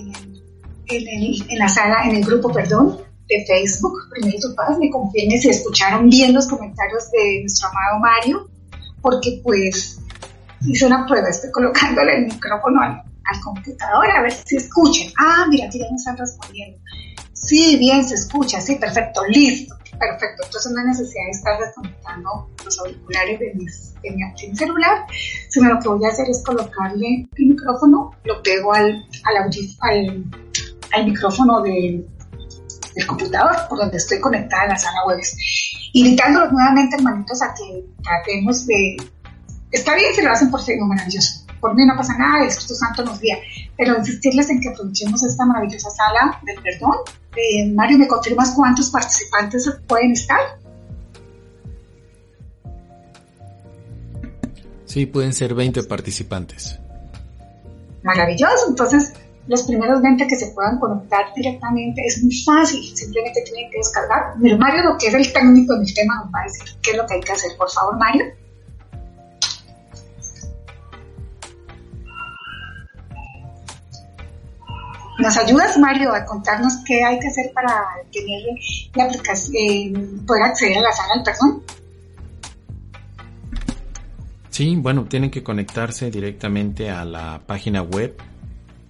en, 0.88 1.50
en 1.50 1.58
la 1.58 1.70
sala, 1.70 2.06
en 2.06 2.18
el 2.18 2.24
grupo, 2.24 2.52
perdón, 2.52 3.00
de 3.30 3.46
Facebook, 3.46 3.94
primero 4.10 4.40
tu 4.42 4.56
paz, 4.56 4.78
me 4.80 4.90
confirme 4.90 5.38
si 5.38 5.50
escucharon 5.50 6.10
bien 6.10 6.34
los 6.34 6.48
comentarios 6.48 7.12
de 7.12 7.42
nuestro 7.42 7.70
amado 7.70 8.00
Mario, 8.00 8.50
porque 9.02 9.40
pues 9.44 10.00
hice 10.66 10.86
una 10.86 11.06
prueba, 11.06 11.30
estoy 11.30 11.52
colocándole 11.52 12.18
el 12.18 12.26
micrófono 12.26 12.82
al, 12.82 13.04
computador 13.44 14.10
a 14.10 14.24
ver 14.24 14.32
si 14.32 14.56
escuchan. 14.56 15.14
Ah, 15.20 15.46
mira, 15.48 15.68
aquí 15.68 15.78
ya 15.78 15.86
me 15.88 15.98
están 15.98 16.18
respondiendo. 16.18 16.80
Sí, 17.34 17.78
bien, 17.78 18.04
se 18.04 18.16
escucha, 18.16 18.60
sí, 18.60 18.76
perfecto, 18.76 19.22
listo. 19.28 19.76
perfecto. 20.00 20.46
Entonces 20.46 20.72
no 20.72 20.80
hay 20.82 20.88
necesidad 20.88 21.26
de 21.26 21.32
estar 21.32 21.60
desconectando 21.60 22.50
los 22.66 22.80
auriculares 22.80 23.40
de, 23.40 23.54
mi, 23.54 23.68
celular, 24.56 25.06
sino 25.50 25.76
lo 25.76 25.80
que 25.80 25.90
voy 25.90 26.06
a 26.06 26.08
hacer 26.08 26.28
es 26.28 26.44
colocarle 26.44 27.30
el 27.38 27.46
micrófono, 27.46 28.12
lo 28.24 28.42
pego 28.42 28.74
al, 28.74 29.06
al, 29.26 30.26
al, 30.92 31.06
micrófono 31.06 31.62
del 32.96 33.08
computador 33.08 33.56
por 33.68 33.80
donde 33.80 33.98
estoy 33.98 34.20
conectada 34.20 34.64
a 34.64 34.68
la 34.68 34.78
sala 34.78 35.06
web. 35.06 35.20
Invitándolos 35.94 36.52
nuevamente, 36.52 36.96
hermanitos, 36.96 37.42
a 37.42 37.54
que 37.54 37.86
tratemos 38.04 38.66
de... 38.66 38.98
Está 39.72 39.96
bien 39.96 40.14
si 40.14 40.22
lo 40.22 40.32
hacen 40.32 40.50
por 40.50 40.64
Facebook, 40.64 40.88
maravilloso. 40.88 41.46
Por 41.60 41.76
mí 41.76 41.86
no 41.86 41.96
pasa 41.96 42.18
nada, 42.18 42.42
el 42.42 42.50
Espíritu 42.50 42.76
Santo 42.76 43.04
nos 43.04 43.20
guía. 43.20 43.38
Pero 43.78 43.98
insistirles 43.98 44.50
en 44.50 44.62
que 44.62 44.70
aprovechemos 44.70 45.24
esta 45.24 45.46
maravillosa 45.46 45.90
sala 45.90 46.40
del 46.44 46.62
perdón. 46.62 46.96
Eh, 47.36 47.72
Mario, 47.72 47.98
¿me 47.98 48.08
confirmas 48.08 48.52
cuántos 48.56 48.90
participantes 48.90 49.70
pueden 49.88 50.12
estar? 50.12 50.40
Sí, 54.86 55.06
pueden 55.06 55.34
ser 55.34 55.54
20 55.54 55.84
participantes. 55.84 56.80
Maravilloso. 58.04 58.70
Entonces, 58.70 59.14
los 59.50 59.64
primeros 59.64 60.00
20 60.04 60.28
que 60.28 60.36
se 60.36 60.52
puedan 60.52 60.80
conectar 60.80 61.34
directamente 61.36 62.06
es 62.06 62.24
muy 62.24 62.36
fácil. 62.44 62.96
Simplemente 62.96 63.42
tienen 63.42 63.72
que 63.72 63.80
descargar. 63.80 64.38
Mario, 64.38 64.84
lo 64.84 64.98
que 64.98 65.08
es 65.08 65.14
el 65.16 65.34
técnico 65.34 65.74
en 65.74 65.82
el 65.82 65.94
tema, 65.94 66.22
nos 66.24 66.32
va 66.34 66.42
a 66.42 66.44
decir 66.44 66.70
qué 66.84 66.92
es 66.92 66.98
lo 66.98 67.08
que 67.08 67.16
hay 67.16 67.22
que 67.22 67.32
hacer. 67.32 67.58
Por 67.58 67.70
favor, 67.72 67.98
Mario. 67.98 68.26
¿Nos 75.18 75.36
ayudas, 75.36 75.78
Mario, 75.80 76.14
a 76.14 76.24
contarnos 76.26 76.78
qué 76.86 77.04
hay 77.04 77.20
que 77.20 77.28
hacer 77.28 77.52
para 77.54 77.88
tener 78.14 78.42
la 78.94 79.06
aplicación, 79.06 79.56
eh, 79.58 79.94
poder 80.28 80.44
acceder 80.44 80.78
a 80.78 80.82
la 80.82 80.92
sala 80.92 81.24
perdón? 81.26 81.64
Sí, 84.52 84.76
bueno, 84.78 85.06
tienen 85.06 85.32
que 85.32 85.44
conectarse 85.44 86.12
directamente 86.12 86.92
a 86.92 87.04
la 87.04 87.42
página 87.46 87.82
web 87.82 88.16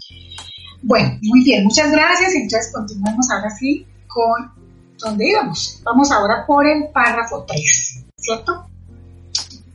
Bueno, 0.81 1.17
muy 1.21 1.43
bien, 1.43 1.65
muchas 1.65 1.91
gracias 1.91 2.33
entonces 2.33 2.71
continuamos 2.73 3.29
ahora 3.31 3.49
sí 3.49 3.85
con 4.07 4.51
donde 4.97 5.29
íbamos. 5.29 5.81
Vamos 5.83 6.11
ahora 6.11 6.45
por 6.45 6.65
el 6.65 6.89
párrafo 6.93 7.43
3, 7.47 8.05
¿cierto? 8.17 8.65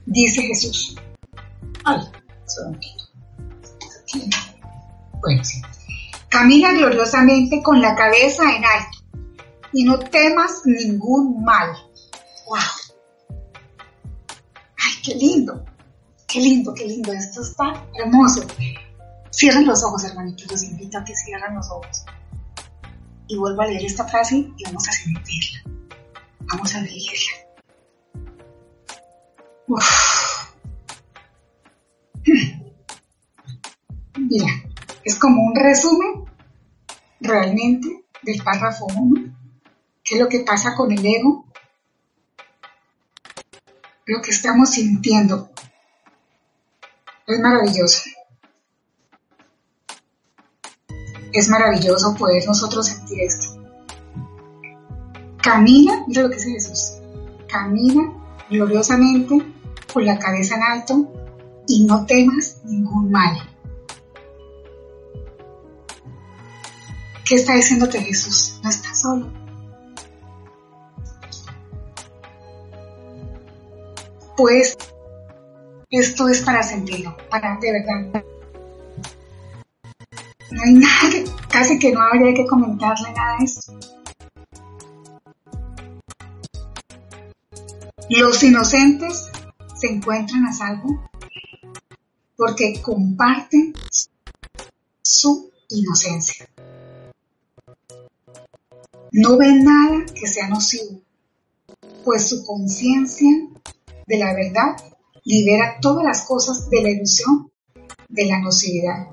Dice 0.07 0.43
Jesús. 0.43 0.97
Ay, 1.85 2.01
Bueno, 5.21 5.45
sí. 5.45 5.61
Camina 6.29 6.73
gloriosamente 6.73 7.63
con 7.63 7.81
la 7.81 7.95
cabeza 7.95 8.43
en 8.43 8.65
alto 8.65 8.99
y 9.73 9.85
no 9.85 9.99
temas 9.99 10.63
ningún 10.65 11.45
mal. 11.45 11.71
Qué 15.05 15.15
lindo! 15.15 15.65
¡Qué 16.27 16.41
lindo, 16.41 16.73
qué 16.75 16.87
lindo! 16.87 17.13
Esto 17.13 17.43
está 17.43 17.87
hermoso. 17.95 18.47
Cierren 19.31 19.67
los 19.67 19.85
ojos, 19.85 20.05
hermanitos. 20.05 20.51
Los 20.51 20.63
invito 20.65 20.99
a 20.99 21.05
que 21.05 21.15
cierren 21.15 21.55
los 21.55 21.71
ojos. 21.71 22.05
Y 23.29 23.37
vuelvo 23.37 23.63
a 23.63 23.67
leer 23.67 23.85
esta 23.85 24.07
frase 24.09 24.37
y 24.37 24.65
vamos 24.65 24.89
a 24.89 24.93
sentirla. 24.93 25.61
Vamos 26.41 26.75
a 26.75 26.81
leerla. 26.81 27.33
Uf. 29.69 30.55
Mira, 34.17 34.47
es 35.05 35.19
como 35.19 35.43
un 35.43 35.55
resumen 35.55 36.25
realmente 37.21 38.05
del 38.23 38.43
párrafo 38.43 38.87
1, 38.97 39.35
qué 40.03 40.15
es 40.15 40.21
lo 40.21 40.29
que 40.29 40.41
pasa 40.41 40.75
con 40.75 40.91
el 40.93 41.05
ego, 41.05 41.47
lo 44.07 44.21
que 44.23 44.31
estamos 44.31 44.71
sintiendo. 44.71 45.51
Es 47.27 47.41
maravilloso. 47.41 48.03
Es 51.33 51.49
maravilloso 51.49 52.15
poder 52.15 52.47
nosotros 52.47 52.87
sentir 52.87 53.21
esto. 53.23 53.47
Camina, 55.43 56.05
mira 56.07 56.23
lo 56.23 56.31
que 56.31 56.37
dice 56.37 56.53
Jesús, 56.53 57.03
camina 57.49 58.13
gloriosamente 58.49 59.45
con 59.93 60.05
la 60.05 60.19
cabeza 60.19 60.57
en 60.57 60.63
alto 60.63 61.13
y 61.67 61.85
no 61.85 62.07
temas 62.07 62.59
ningún 62.65 63.11
mal. 63.11 63.37
¿Qué 67.25 67.37
está 67.37 67.55
diciéndote 67.55 68.01
Jesús? 68.01 68.61
No 68.63 68.71
estás 68.71 69.01
solo. 69.01 69.44
Pues 74.37 74.77
esto 75.91 76.29
es 76.29 76.41
para 76.43 76.63
sentirlo, 76.63 77.17
para 77.31 77.57
de 77.61 77.71
verdad. 77.71 78.25
No 80.51 80.63
hay 80.63 80.73
nada, 80.75 81.33
casi 81.51 81.79
que 81.79 81.93
no 81.93 82.01
habría 82.01 82.35
que 82.35 82.47
comentarle 82.47 83.13
nada 83.13 83.39
de 83.39 83.45
esto. 83.45 83.73
Los 88.11 88.43
inocentes 88.43 89.31
se 89.77 89.87
encuentran 89.87 90.47
a 90.47 90.53
salvo 90.53 91.09
porque 92.37 92.81
comparten 92.83 93.73
su 95.03 95.51
inocencia. 95.69 96.49
No 99.13 99.39
ven 99.39 99.65
nada 99.65 100.05
que 100.13 100.27
sea 100.27 100.49
nocivo, 100.49 101.01
pues 102.05 102.29
su 102.29 102.45
conciencia 102.45 103.29
de 104.07 104.19
la 104.19 104.35
verdad 104.35 104.77
libera 105.25 105.79
todas 105.81 106.05
las 106.05 106.27
cosas 106.27 106.69
de 106.69 106.83
la 106.83 106.91
ilusión 106.91 107.51
de 108.09 108.27
la 108.27 108.39
nocividad. 108.41 109.09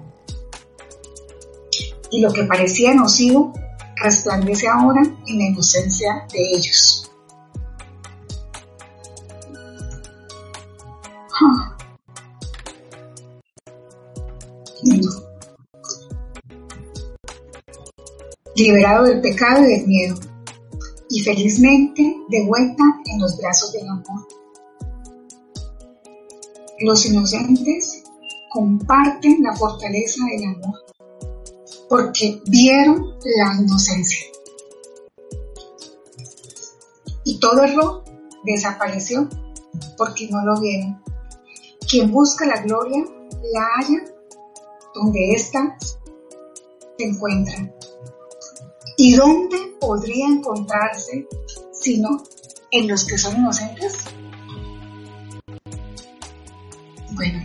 Y 2.12 2.20
lo 2.20 2.32
que 2.34 2.44
parecía 2.44 2.94
nocivo 2.94 3.54
resplandece 3.96 4.68
ahora 4.68 5.02
en 5.02 5.38
la 5.38 5.46
inocencia 5.46 6.28
de 6.34 6.40
ellos. 6.56 7.10
Liberado 18.56 19.06
del 19.06 19.22
pecado 19.22 19.64
y 19.66 19.78
del 19.78 19.88
miedo, 19.88 20.20
y 21.10 21.22
felizmente 21.22 22.18
de 22.28 22.46
vuelta 22.46 22.84
en 23.06 23.22
los 23.22 23.38
brazos 23.38 23.72
del 23.72 23.88
amor. 23.88 24.28
Los 26.84 27.06
inocentes 27.06 28.04
comparten 28.50 29.44
la 29.44 29.56
fortaleza 29.56 30.24
del 30.26 30.56
amor 30.56 30.84
porque 31.88 32.42
vieron 32.48 33.16
la 33.24 33.62
inocencia. 33.62 34.28
Y 37.24 37.40
todo 37.40 37.64
error 37.64 38.04
desapareció 38.46 39.30
porque 39.98 40.28
no 40.30 40.44
lo 40.44 40.60
vieron. 40.60 41.04
Quien 41.88 42.12
busca 42.12 42.46
la 42.46 42.62
gloria 42.62 43.04
la 43.54 43.68
halla 43.76 44.06
donde 44.96 45.34
ésta 45.34 45.78
se 45.80 47.06
encuentra. 47.06 47.72
¿Y 48.98 49.16
dónde 49.16 49.58
podría 49.80 50.28
encontrarse 50.28 51.28
sino 51.72 52.24
en 52.72 52.88
los 52.88 53.06
que 53.06 53.18
son 53.18 53.38
inocentes? 53.38 53.94
Bueno, 57.22 57.40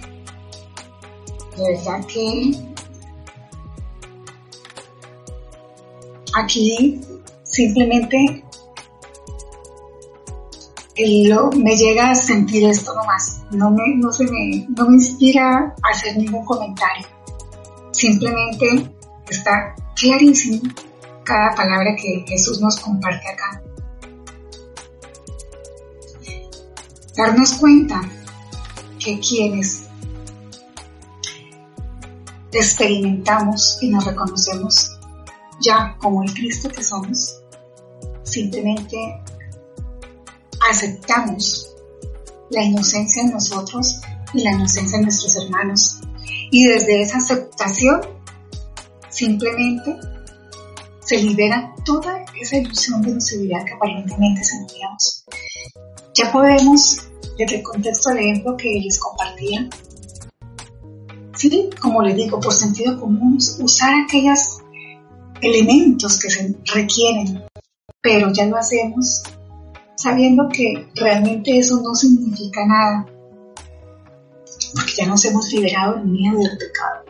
de 1.54 1.76
verdad 1.76 2.06
que 2.06 2.50
aquí 6.34 6.98
simplemente 7.44 8.42
me 11.56 11.76
llega 11.76 12.10
a 12.10 12.14
sentir 12.14 12.64
esto 12.64 12.94
nomás, 12.94 13.42
no 13.50 13.70
me, 13.70 13.96
no 13.96 14.10
se 14.12 14.24
me, 14.24 14.66
no 14.74 14.88
me 14.88 14.94
inspira 14.94 15.74
a 15.82 15.90
hacer 15.90 16.16
ningún 16.16 16.46
comentario. 16.46 17.06
Simplemente 17.90 18.90
está 19.28 19.74
clarísimo 19.94 20.72
cada 21.22 21.54
palabra 21.54 21.94
que 21.96 22.24
Jesús 22.26 22.62
nos 22.62 22.80
comparte 22.80 23.28
acá. 23.28 23.62
Darnos 27.14 27.52
cuenta 27.56 28.00
que 29.06 29.20
quienes 29.20 29.84
experimentamos 32.50 33.78
y 33.80 33.88
nos 33.88 34.04
reconocemos 34.04 34.98
ya 35.60 35.96
como 35.98 36.24
el 36.24 36.34
Cristo 36.34 36.68
que 36.68 36.82
somos, 36.82 37.40
simplemente 38.24 38.96
aceptamos 40.68 41.72
la 42.50 42.64
inocencia 42.64 43.22
en 43.22 43.30
nosotros 43.30 44.00
y 44.34 44.42
la 44.42 44.50
inocencia 44.50 44.98
en 44.98 45.04
nuestros 45.04 45.36
hermanos. 45.36 46.00
Y 46.50 46.66
desde 46.66 47.02
esa 47.02 47.18
aceptación, 47.18 48.00
simplemente 49.08 49.96
se 50.98 51.18
libera 51.18 51.72
toda 51.84 52.24
esa 52.40 52.56
ilusión 52.56 53.02
de 53.02 53.14
nocividad 53.14 53.64
que 53.64 53.74
aparentemente 53.74 54.42
sentíamos. 54.42 55.24
Ya 56.14 56.32
podemos, 56.32 57.06
desde 57.38 57.56
el 57.56 57.62
contexto 57.62 58.10
de 58.10 58.20
ejemplo 58.20 58.56
que 58.56 58.80
les 58.82 58.98
compartía, 58.98 59.68
sí, 61.34 61.70
como 61.80 62.02
le 62.02 62.14
digo, 62.14 62.40
por 62.40 62.52
sentido 62.52 62.98
común, 62.98 63.38
usar 63.60 63.92
aquellos 64.04 64.58
elementos 65.40 66.18
que 66.18 66.30
se 66.30 66.54
requieren, 66.74 67.44
pero 68.00 68.32
ya 68.32 68.46
lo 68.46 68.56
hacemos 68.56 69.22
sabiendo 69.96 70.48
que 70.48 70.88
realmente 70.94 71.58
eso 71.58 71.80
no 71.82 71.94
significa 71.94 72.64
nada, 72.66 73.06
porque 74.74 74.92
ya 74.96 75.06
nos 75.06 75.24
hemos 75.24 75.50
liberado 75.52 75.96
del 75.96 76.06
miedo 76.06 76.38
del 76.38 76.58
pecado, 76.58 77.04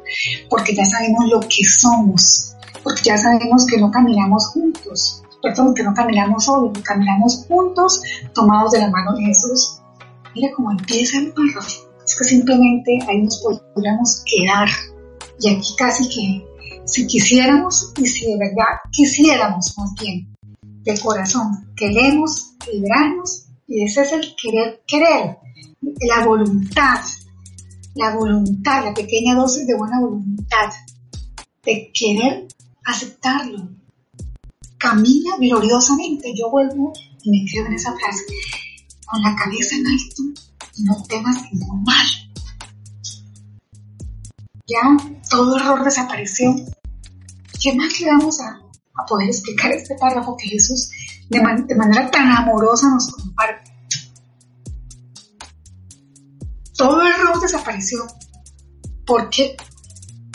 porque 0.49 0.75
ya 0.75 0.85
sabemos 0.85 1.29
lo 1.29 1.41
que 1.41 1.65
somos, 1.65 2.55
porque 2.83 3.03
ya 3.05 3.19
sabemos 3.19 3.67
que 3.67 3.79
no 3.79 3.91
caminamos 3.91 4.49
juntos, 4.49 5.23
perdón, 5.43 5.75
que 5.75 5.83
no 5.83 5.93
caminamos 5.95 6.45
solos, 6.45 6.79
caminamos 6.83 7.45
juntos, 7.49 8.01
tomados 8.33 8.73
de 8.73 8.81
la 8.81 8.91
mano 8.91 9.15
de 9.15 9.25
Jesús. 9.25 9.81
Mira 10.37 10.53
cómo 10.55 10.71
empieza 10.71 11.19
el 11.19 11.33
párrafo. 11.33 11.91
Es 12.05 12.15
que 12.15 12.25
simplemente 12.25 12.99
ahí 13.09 13.23
nos 13.23 13.43
podríamos 13.75 14.23
quedar. 14.27 14.69
Y 15.41 15.49
aquí 15.49 15.75
casi 15.79 16.09
que 16.11 16.47
si 16.85 17.07
quisiéramos 17.07 17.93
y 17.97 18.07
si 18.07 18.27
de 18.27 18.39
verdad 18.39 18.81
quisiéramos 18.93 19.75
más 19.79 19.95
bien 19.99 20.29
de 20.85 21.01
corazón, 21.01 21.73
queremos 21.75 22.55
liberarnos 22.71 23.47
y 23.67 23.83
ese 23.83 24.03
es 24.03 24.13
el 24.13 24.37
querer 24.41 24.83
querer, 24.87 25.39
la 26.01 26.27
voluntad, 26.27 27.01
la 27.95 28.15
voluntad, 28.15 28.85
la 28.85 28.93
pequeña 28.93 29.35
dosis 29.35 29.67
de 29.67 29.75
buena 29.75 30.01
voluntad, 30.01 30.71
de 31.65 31.91
querer 31.95 32.47
aceptarlo. 32.85 33.71
Camina 34.77 35.37
gloriosamente. 35.39 36.35
Yo 36.37 36.51
vuelvo 36.51 36.93
y 37.23 37.31
me 37.31 37.51
quedo 37.51 37.67
en 37.67 37.73
esa 37.73 37.93
frase, 37.95 38.23
con 39.07 39.23
la 39.23 39.35
cabeza 39.37 39.77
en 39.77 39.87
alto 39.87 40.23
y 40.75 40.83
no 40.83 41.03
temas 41.05 41.43
ningún 41.53 41.83
mal. 41.85 42.07
Ya 44.67 44.81
todo 45.31 45.57
error 45.57 45.85
desapareció. 45.85 46.55
¿Qué 47.63 47.75
más 47.75 48.01
le 48.01 48.09
vamos 48.09 48.41
a, 48.41 48.61
poder 49.09 49.29
explicar 49.29 49.71
este 49.73 49.95
párrafo 49.97 50.37
que 50.37 50.49
Jesús 50.49 50.91
de, 51.29 51.39
de 51.67 51.75
manera 51.75 52.11
tan 52.11 52.29
amorosa 52.31 52.89
nos 52.89 53.11
comparte? 53.13 53.71
Todo 56.77 57.03
error 57.07 57.41
desapareció. 57.41 58.07
porque 59.07 59.57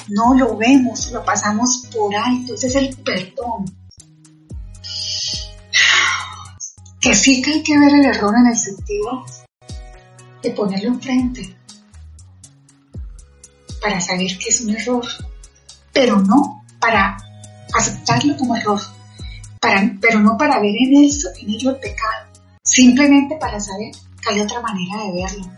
no 0.07 0.33
lo 0.33 0.57
vemos, 0.57 1.11
lo 1.11 1.23
pasamos 1.23 1.87
por 1.93 2.15
alto, 2.15 2.53
ese 2.55 2.67
es 2.67 2.75
el 2.75 2.95
perdón. 2.97 3.65
Que 7.01 7.15
sí 7.15 7.41
que 7.41 7.51
hay 7.51 7.63
que 7.63 7.77
ver 7.77 7.93
el 7.93 8.05
error 8.05 8.33
en 8.37 8.47
el 8.47 8.57
sentido 8.57 9.25
de 10.41 10.51
ponerlo 10.51 10.89
enfrente 10.89 11.55
para 13.81 13.99
saber 13.99 14.37
que 14.37 14.49
es 14.49 14.61
un 14.61 14.75
error, 14.75 15.05
pero 15.91 16.21
no 16.21 16.63
para 16.79 17.17
aceptarlo 17.73 18.37
como 18.37 18.55
error, 18.55 18.79
para, 19.59 19.97
pero 19.99 20.19
no 20.19 20.37
para 20.37 20.59
ver 20.59 20.75
en, 20.75 20.93
en 20.93 21.49
ello 21.49 21.71
el 21.71 21.79
pecado, 21.79 22.27
simplemente 22.63 23.35
para 23.37 23.59
saber 23.59 23.91
que 24.21 24.29
hay 24.29 24.41
otra 24.41 24.61
manera 24.61 25.03
de 25.03 25.11
verlo 25.11 25.51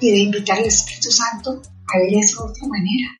y 0.00 0.10
de 0.10 0.18
invitar 0.18 0.58
al 0.58 0.64
Espíritu 0.64 1.10
Santo 1.10 1.60
a 1.92 1.98
ver 1.98 2.14
eso 2.14 2.44
de 2.44 2.50
otra 2.50 2.68
manera. 2.68 3.16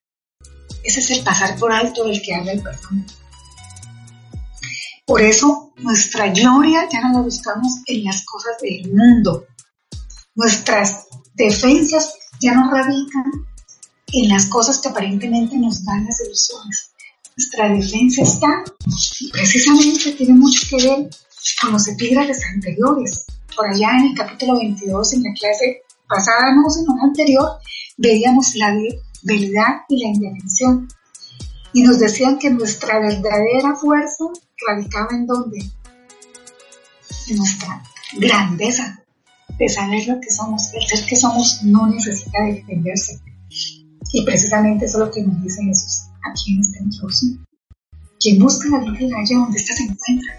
Ese 0.84 1.00
es 1.00 1.10
el 1.10 1.24
pasar 1.24 1.56
por 1.56 1.72
alto 1.72 2.04
del 2.04 2.20
que 2.22 2.34
habla 2.34 2.52
el 2.52 2.62
perdón. 2.62 3.06
Por 5.04 5.20
eso 5.20 5.72
nuestra 5.78 6.28
gloria 6.28 6.88
ya 6.90 7.00
no 7.00 7.14
la 7.14 7.20
buscamos 7.22 7.82
en 7.86 8.04
las 8.04 8.24
cosas 8.24 8.56
del 8.62 8.92
mundo. 8.92 9.46
Nuestras 10.34 11.06
defensas 11.34 12.14
ya 12.40 12.54
no 12.54 12.70
radican 12.70 13.24
en 14.12 14.28
las 14.28 14.46
cosas 14.46 14.78
que 14.78 14.88
aparentemente 14.88 15.56
nos 15.58 15.84
dan 15.84 16.04
las 16.04 16.20
ilusiones. 16.20 16.92
Nuestra 17.36 17.68
defensa 17.70 18.22
está, 18.22 18.64
precisamente 19.32 20.12
tiene 20.12 20.34
mucho 20.34 20.60
que 20.68 20.76
ver 20.76 21.10
con 21.60 21.72
los 21.72 21.88
epígrafes 21.88 22.40
anteriores. 22.54 23.26
Por 23.56 23.66
allá 23.66 23.90
en 23.98 24.06
el 24.06 24.14
capítulo 24.14 24.58
22, 24.58 25.14
en 25.14 25.22
la 25.24 25.32
clase 25.32 25.82
pasada, 26.08 26.54
no, 26.54 26.70
sino 26.70 26.94
la 26.96 27.04
anterior, 27.04 27.48
veíamos 27.96 28.54
la 28.54 28.74
verdad 29.22 29.82
y 29.88 30.02
la 30.02 30.08
indefensión. 30.08 30.88
Y 31.72 31.82
nos 31.82 31.98
decían 31.98 32.38
que 32.38 32.50
nuestra 32.50 33.00
verdadera 33.00 33.74
fuerza 33.76 34.24
radicaba 34.66 35.08
en 35.12 35.26
dónde? 35.26 35.58
Nuestra 37.36 37.82
grandeza 38.18 39.02
de 39.58 39.68
saber 39.68 40.06
lo 40.06 40.20
que 40.20 40.30
somos. 40.30 40.72
El 40.74 40.82
ser 40.86 41.06
que 41.06 41.16
somos 41.16 41.62
no 41.62 41.86
necesita 41.86 42.42
defenderse. 42.44 43.20
Y 44.12 44.24
precisamente 44.24 44.84
eso 44.84 44.98
es 44.98 45.06
lo 45.06 45.10
que 45.10 45.22
nos 45.22 45.42
dice 45.42 45.62
Jesús 45.64 46.02
aquí 46.30 46.52
en 46.52 46.60
este 46.60 46.82
introducción. 46.82 47.46
Quien 48.20 48.38
busca 48.38 48.68
la 48.68 48.78
gloria 48.78 49.08
la 49.08 49.38
donde 49.38 49.58
ésta 49.58 49.74
se 49.74 49.82
encuentra. 49.84 50.36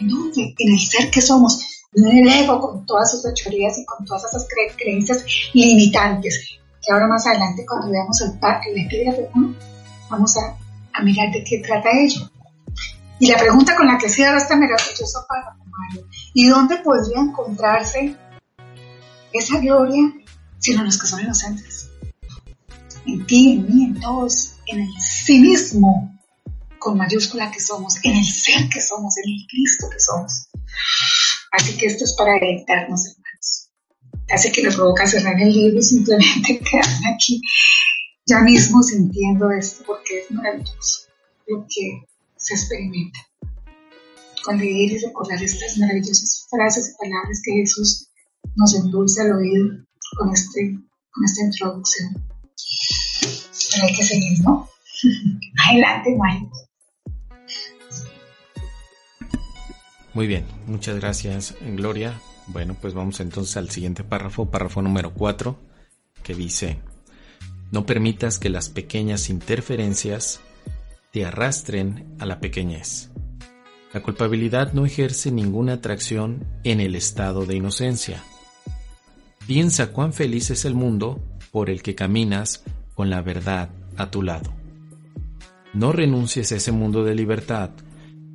¿En 0.00 0.08
dónde? 0.08 0.54
En 0.58 0.72
el 0.72 0.78
ser 0.78 1.10
que 1.10 1.20
somos. 1.20 1.60
No 1.92 2.10
en 2.10 2.18
el 2.18 2.28
ego 2.28 2.60
con 2.60 2.86
todas 2.86 3.10
sus 3.10 3.22
fechorías 3.22 3.78
y 3.78 3.84
con 3.84 4.04
todas 4.04 4.24
esas 4.24 4.46
creencias 4.76 5.24
limitantes 5.54 6.58
que 6.88 6.92
ahora 6.92 7.08
más 7.08 7.26
adelante 7.26 7.64
cuando 7.66 7.90
veamos 7.90 8.20
el, 8.20 8.38
el 8.70 8.86
epígrafe 8.86 9.28
vamos 10.10 10.36
a, 10.36 10.56
a, 10.94 11.02
mirar 11.02 11.30
de 11.32 11.44
qué 11.44 11.58
trata 11.58 11.88
ello. 11.92 12.30
Y 13.20 13.26
la 13.26 13.38
pregunta 13.38 13.74
con 13.76 13.86
la 13.86 13.98
que 13.98 14.08
cierra 14.08 14.38
este 14.38 14.54
maravilloso 14.54 15.24
para 15.28 15.56
Mario, 15.56 16.08
¿y 16.34 16.48
dónde 16.48 16.78
podría 16.78 17.20
encontrarse 17.20 18.16
esa 19.32 19.58
gloria 19.58 20.02
sino 20.58 20.80
en 20.80 20.86
los 20.86 20.98
que 20.98 21.06
son 21.06 21.20
inocentes? 21.20 21.90
En 23.06 23.26
ti, 23.26 23.52
en 23.52 23.66
mí, 23.66 23.84
en 23.84 24.00
todos, 24.00 24.54
en 24.66 24.80
el 24.80 24.88
sí 25.00 25.40
mismo, 25.40 26.16
con 26.78 26.96
mayúscula 26.96 27.50
que 27.50 27.60
somos, 27.60 27.96
en 28.04 28.16
el 28.16 28.24
ser 28.24 28.68
que 28.68 28.80
somos, 28.80 29.16
en 29.18 29.32
el 29.32 29.46
Cristo 29.48 29.88
que 29.90 29.98
somos. 29.98 30.48
Así 31.52 31.76
que 31.76 31.86
esto 31.86 32.04
es 32.04 32.14
para 32.16 32.36
editarnos, 32.36 33.16
hace 34.30 34.52
que 34.52 34.62
me 34.62 34.72
provoca 34.72 35.06
cerrar 35.06 35.40
el 35.40 35.52
libro 35.52 35.78
y 35.78 35.82
simplemente 35.82 36.58
quedarme 36.70 37.14
aquí 37.14 37.40
ya 38.26 38.40
mismo 38.40 38.82
sintiendo 38.82 39.50
esto 39.50 39.84
porque 39.86 40.20
es 40.20 40.30
maravilloso 40.30 41.08
lo 41.46 41.66
que 41.66 42.04
se 42.48 42.54
experimenta. 42.54 43.18
Con 44.44 44.58
leer 44.58 44.92
y 44.92 44.98
recordar 44.98 45.42
estas 45.42 45.76
maravillosas 45.78 46.46
frases 46.48 46.94
y 46.94 47.04
palabras 47.04 47.40
que 47.44 47.52
Jesús 47.52 48.08
nos 48.56 48.74
endulza 48.74 49.22
al 49.22 49.32
oído 49.32 49.68
con, 50.16 50.32
este, 50.32 50.78
con 51.10 51.24
esta 51.24 51.44
introducción. 51.44 52.26
Pero 53.72 53.86
hay 53.86 53.94
que 53.94 54.02
seguir, 54.02 54.40
¿no? 54.40 54.68
Adelante, 55.68 56.16
Mario. 56.16 56.50
Muy 60.14 60.26
bien, 60.26 60.46
muchas 60.66 60.96
gracias, 60.96 61.54
Gloria, 61.60 62.20
bueno, 62.48 62.74
pues 62.80 62.94
vamos 62.94 63.20
entonces 63.20 63.56
al 63.56 63.70
siguiente 63.70 64.02
párrafo, 64.02 64.50
párrafo 64.50 64.82
número 64.82 65.12
4, 65.12 65.56
que 66.22 66.34
dice, 66.34 66.78
no 67.70 67.84
permitas 67.86 68.38
que 68.38 68.48
las 68.48 68.70
pequeñas 68.70 69.28
interferencias 69.28 70.40
te 71.12 71.24
arrastren 71.24 72.14
a 72.18 72.26
la 72.26 72.40
pequeñez. 72.40 73.10
La 73.92 74.02
culpabilidad 74.02 74.74
no 74.74 74.84
ejerce 74.84 75.30
ninguna 75.30 75.74
atracción 75.74 76.46
en 76.64 76.80
el 76.80 76.94
estado 76.94 77.46
de 77.46 77.56
inocencia. 77.56 78.22
Piensa 79.46 79.92
cuán 79.92 80.12
feliz 80.12 80.50
es 80.50 80.66
el 80.66 80.74
mundo 80.74 81.22
por 81.50 81.70
el 81.70 81.82
que 81.82 81.94
caminas 81.94 82.62
con 82.94 83.08
la 83.08 83.22
verdad 83.22 83.70
a 83.96 84.10
tu 84.10 84.22
lado. 84.22 84.52
No 85.72 85.92
renuncies 85.92 86.52
a 86.52 86.56
ese 86.56 86.72
mundo 86.72 87.04
de 87.04 87.14
libertad 87.14 87.70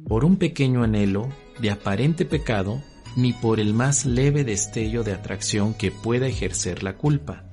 por 0.07 0.25
un 0.25 0.37
pequeño 0.37 0.83
anhelo 0.83 1.29
de 1.59 1.69
aparente 1.69 2.25
pecado 2.25 2.81
ni 3.15 3.33
por 3.33 3.59
el 3.59 3.73
más 3.73 4.05
leve 4.05 4.43
destello 4.43 5.03
de 5.03 5.13
atracción 5.13 5.75
que 5.75 5.91
pueda 5.91 6.27
ejercer 6.27 6.81
la 6.81 6.97
culpa. 6.97 7.43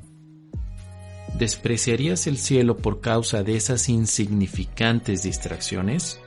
¿Despreciarías 1.39 2.27
el 2.27 2.39
cielo 2.39 2.77
por 2.77 3.01
causa 3.01 3.43
de 3.43 3.57
esas 3.57 3.89
insignificantes 3.89 5.23
distracciones? 5.23 6.21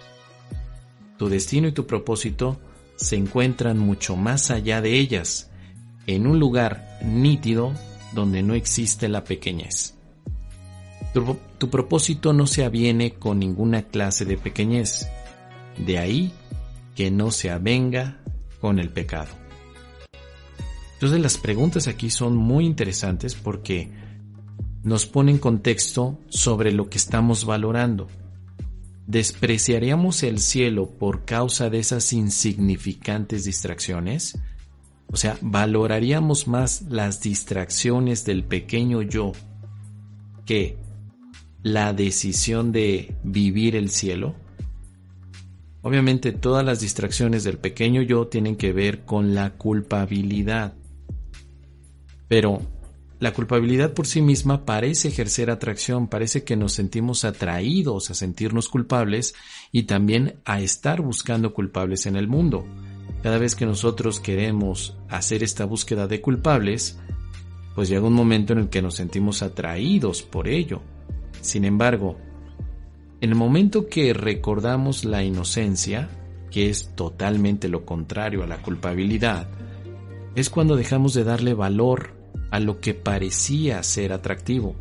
Tu 1.18 1.30
destino 1.30 1.68
y 1.68 1.72
tu 1.72 1.86
propósito 1.86 2.60
se 2.96 3.16
encuentran 3.16 3.78
mucho 3.78 4.16
más 4.16 4.52
allá 4.52 4.82
de 4.82 5.00
ellas, 5.00 5.50
en 6.08 6.28
un 6.28 6.40
lugar 6.40 7.00
nítido 7.04 7.74
donde 8.14 8.44
no 8.44 8.54
existe 8.54 9.08
la 9.10 9.24
pequeñez. 9.24 9.96
Tu, 11.14 11.70
propósito 11.70 12.34
no 12.34 12.48
se 12.48 12.66
aviene 12.66 13.14
con 13.14 13.40
ninguna 13.40 13.84
clase 13.84 14.26
de 14.26 14.38
pequeñez, 14.38 15.08
de 15.78 16.00
ahí 16.00 16.34
que 16.96 17.12
no 17.12 17.32
se 17.32 17.52
avenga 17.52 18.18
con 18.60 18.80
el 18.80 18.90
pecado. 18.90 19.30
Entonces 20.94 21.20
las 21.20 21.38
preguntas 21.38 21.88
aquí 21.88 22.10
son 22.10 22.36
muy 22.36 22.66
interesantes 22.66 23.36
porque 23.36 23.92
nos 24.84 25.06
ponen 25.06 25.38
contexto 25.38 26.20
sobre 26.30 26.72
lo 26.72 26.90
que 26.90 26.98
estamos 26.98 27.46
valorando. 27.46 28.08
¿Despreciaríamos 29.08 30.24
el 30.24 30.40
cielo 30.40 30.90
por 30.90 31.26
causa 31.26 31.70
de 31.70 31.80
esas 31.80 32.14
insignificantes 32.14 33.46
distracciones? 33.46 34.38
O 35.08 35.18
sea, 35.18 35.38
¿valoraríamos 35.42 36.48
más 36.48 36.84
las 36.90 37.22
distracciones 37.22 38.26
del 38.26 38.44
pequeño 38.44 39.02
yo 39.02 39.34
que 40.46 40.78
la 41.62 41.94
decisión 41.94 42.72
de 42.72 43.16
vivir 43.24 43.76
el 43.76 43.90
cielo? 43.90 44.36
Obviamente 45.82 46.32
todas 46.32 46.66
las 46.66 46.80
distracciones 46.80 47.44
del 47.44 47.58
pequeño 47.58 48.02
yo 48.02 48.28
tienen 48.28 48.56
que 48.56 48.74
ver 48.74 49.04
con 49.04 49.36
la 49.36 49.52
culpabilidad. 49.52 50.74
Pero 52.30 52.62
la 53.24 53.32
culpabilidad 53.32 53.94
por 53.94 54.06
sí 54.06 54.22
misma 54.22 54.66
parece 54.66 55.08
ejercer 55.08 55.50
atracción, 55.50 56.10
parece 56.10 56.44
que 56.44 56.58
nos 56.58 56.74
sentimos 56.74 57.24
atraídos 57.24 58.12
a 58.12 58.16
sentirnos 58.16 58.68
culpables 58.68 59.34
y 59.72 59.84
también 59.84 60.42
a 60.44 60.60
estar 60.60 61.00
buscando 61.00 61.54
culpables 61.54 62.06
en 62.06 62.18
el 62.18 62.28
mundo. 62.28 62.66
Cada 63.22 63.38
vez 63.38 63.56
que 63.56 63.66
nosotros 63.66 64.20
queremos 64.20 64.98
hacer 65.08 65.42
esta 65.42 65.64
búsqueda 65.64 66.06
de 66.06 66.20
culpables, 66.20 67.00
pues 67.76 67.88
llega 67.88 68.06
un 68.06 68.14
momento 68.14 68.52
en 68.52 68.60
el 68.60 68.68
que 68.68 68.82
nos 68.82 68.96
sentimos 68.96 69.42
atraídos 69.42 70.22
por 70.22 70.50
ello. 70.50 70.82
Sin 71.40 71.64
embargo, 71.64 72.18
en 73.22 73.30
el 73.30 73.36
momento 73.36 73.88
que 73.88 74.14
recordamos 74.14 75.06
la 75.06 75.24
inocencia, 75.24 76.10
que 76.52 76.70
es 76.70 76.94
totalmente 76.94 77.70
lo 77.70 77.86
contrario 77.86 78.44
a 78.44 78.48
la 78.48 78.62
culpabilidad, 78.62 79.48
es 80.36 80.50
cuando 80.50 80.76
dejamos 80.76 81.14
de 81.14 81.24
darle 81.24 81.54
valor 81.54 82.13
a 82.54 82.60
lo 82.60 82.80
que 82.80 82.94
parecía 82.94 83.82
ser 83.82 84.14
atractivo. 84.14 84.76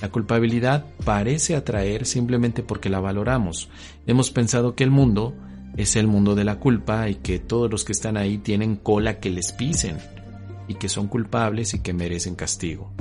La 0.00 0.08
culpabilidad 0.08 0.86
parece 1.04 1.56
atraer 1.56 2.06
simplemente 2.06 2.62
porque 2.62 2.90
la 2.90 3.00
valoramos. 3.00 3.68
Hemos 4.06 4.30
pensado 4.30 4.76
que 4.76 4.84
el 4.84 4.92
mundo 4.92 5.34
es 5.76 5.96
el 5.96 6.06
mundo 6.06 6.36
de 6.36 6.44
la 6.44 6.60
culpa 6.60 7.08
y 7.08 7.16
que 7.16 7.40
todos 7.40 7.68
los 7.68 7.84
que 7.84 7.90
están 7.90 8.16
ahí 8.16 8.38
tienen 8.38 8.76
cola 8.76 9.18
que 9.18 9.30
les 9.30 9.50
pisen 9.50 9.98
y 10.68 10.74
que 10.74 10.88
son 10.88 11.08
culpables 11.08 11.74
y 11.74 11.80
que 11.80 11.92
merecen 11.92 12.36
castigo. 12.36 12.92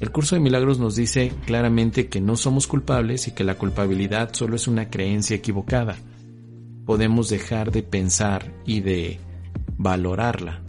El 0.00 0.10
curso 0.10 0.34
de 0.34 0.40
milagros 0.40 0.78
nos 0.78 0.96
dice 0.96 1.34
claramente 1.44 2.08
que 2.08 2.22
no 2.22 2.36
somos 2.36 2.66
culpables 2.66 3.28
y 3.28 3.32
que 3.32 3.44
la 3.44 3.56
culpabilidad 3.56 4.30
solo 4.32 4.56
es 4.56 4.66
una 4.66 4.88
creencia 4.88 5.36
equivocada. 5.36 5.98
Podemos 6.86 7.28
dejar 7.28 7.72
de 7.72 7.82
pensar 7.82 8.54
y 8.64 8.80
de 8.80 9.20
valorarla. 9.76 10.61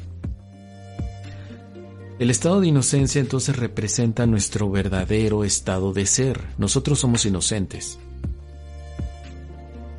El 2.24 2.30
estado 2.30 2.62
de 2.62 2.70
inocencia 2.70 3.20
entonces 3.20 3.58
representa 3.58 4.26
nuestro 4.26 4.72
verdadero 4.72 5.44
estado 5.44 5.92
de 5.92 6.06
ser. 6.06 6.40
Nosotros 6.58 7.00
somos 7.00 7.26
inocentes. 7.26 8.00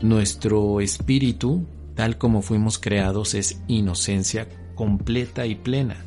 Nuestro 0.01 0.81
espíritu, 0.81 1.67
tal 1.95 2.17
como 2.17 2.41
fuimos 2.41 2.79
creados, 2.79 3.35
es 3.35 3.61
inocencia 3.69 4.49
completa 4.75 5.45
y 5.45 5.55
plena. 5.57 6.03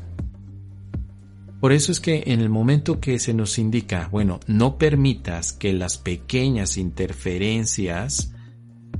Por 1.60 1.70
eso 1.70 1.92
es 1.92 2.00
que 2.00 2.24
en 2.26 2.40
el 2.40 2.48
momento 2.48 2.98
que 2.98 3.20
se 3.20 3.32
nos 3.32 3.56
indica, 3.56 4.08
bueno, 4.10 4.40
no 4.48 4.76
permitas 4.76 5.52
que 5.52 5.72
las 5.72 5.98
pequeñas 5.98 6.78
interferencias 6.78 8.34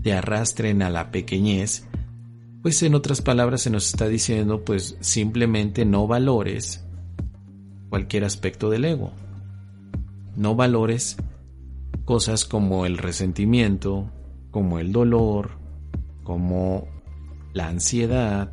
te 0.04 0.12
arrastren 0.12 0.82
a 0.82 0.88
la 0.88 1.10
pequeñez, 1.10 1.84
pues 2.62 2.80
en 2.84 2.94
otras 2.94 3.22
palabras 3.22 3.62
se 3.62 3.70
nos 3.70 3.88
está 3.88 4.06
diciendo, 4.06 4.64
pues 4.64 4.96
simplemente 5.00 5.84
no 5.84 6.06
valores 6.06 6.84
cualquier 7.89 8.24
aspecto 8.24 8.70
del 8.70 8.84
ego. 8.84 9.12
No 10.36 10.55
valores 10.55 11.16
cosas 12.05 12.45
como 12.45 12.86
el 12.86 12.99
resentimiento, 12.99 14.11
como 14.51 14.78
el 14.78 14.93
dolor, 14.93 15.59
como 16.22 16.89
la 17.53 17.68
ansiedad, 17.68 18.51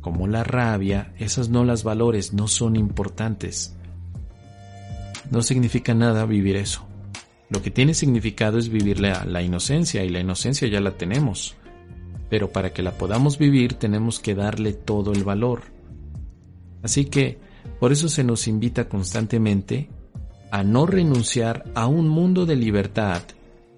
como 0.00 0.26
la 0.26 0.44
rabia, 0.44 1.12
esas 1.18 1.48
no 1.48 1.64
las 1.64 1.84
valores, 1.84 2.32
no 2.32 2.48
son 2.48 2.76
importantes. 2.76 3.76
No 5.30 5.42
significa 5.42 5.94
nada 5.94 6.24
vivir 6.24 6.56
eso. 6.56 6.86
Lo 7.50 7.62
que 7.62 7.70
tiene 7.70 7.94
significado 7.94 8.58
es 8.58 8.68
vivir 8.68 9.00
la, 9.00 9.24
la, 9.24 9.42
inocencia 9.42 10.04
y 10.04 10.10
la 10.10 10.20
inocencia 10.20 10.68
ya 10.68 10.80
la 10.80 10.92
tenemos. 10.92 11.56
Pero 12.30 12.50
para 12.50 12.72
que 12.72 12.82
la 12.82 12.92
podamos 12.92 13.38
vivir 13.38 13.74
tenemos 13.74 14.20
que 14.20 14.34
darle 14.34 14.72
todo 14.72 15.12
el 15.12 15.24
valor. 15.24 15.62
Así 16.82 17.06
que 17.06 17.38
por 17.80 17.92
eso 17.92 18.08
se 18.08 18.24
nos 18.24 18.48
invita 18.48 18.88
constantemente 18.88 19.88
a 20.50 20.62
no 20.62 20.86
renunciar 20.86 21.64
a 21.74 21.86
un 21.86 22.08
mundo 22.08 22.46
de 22.46 22.56
libertad 22.56 23.22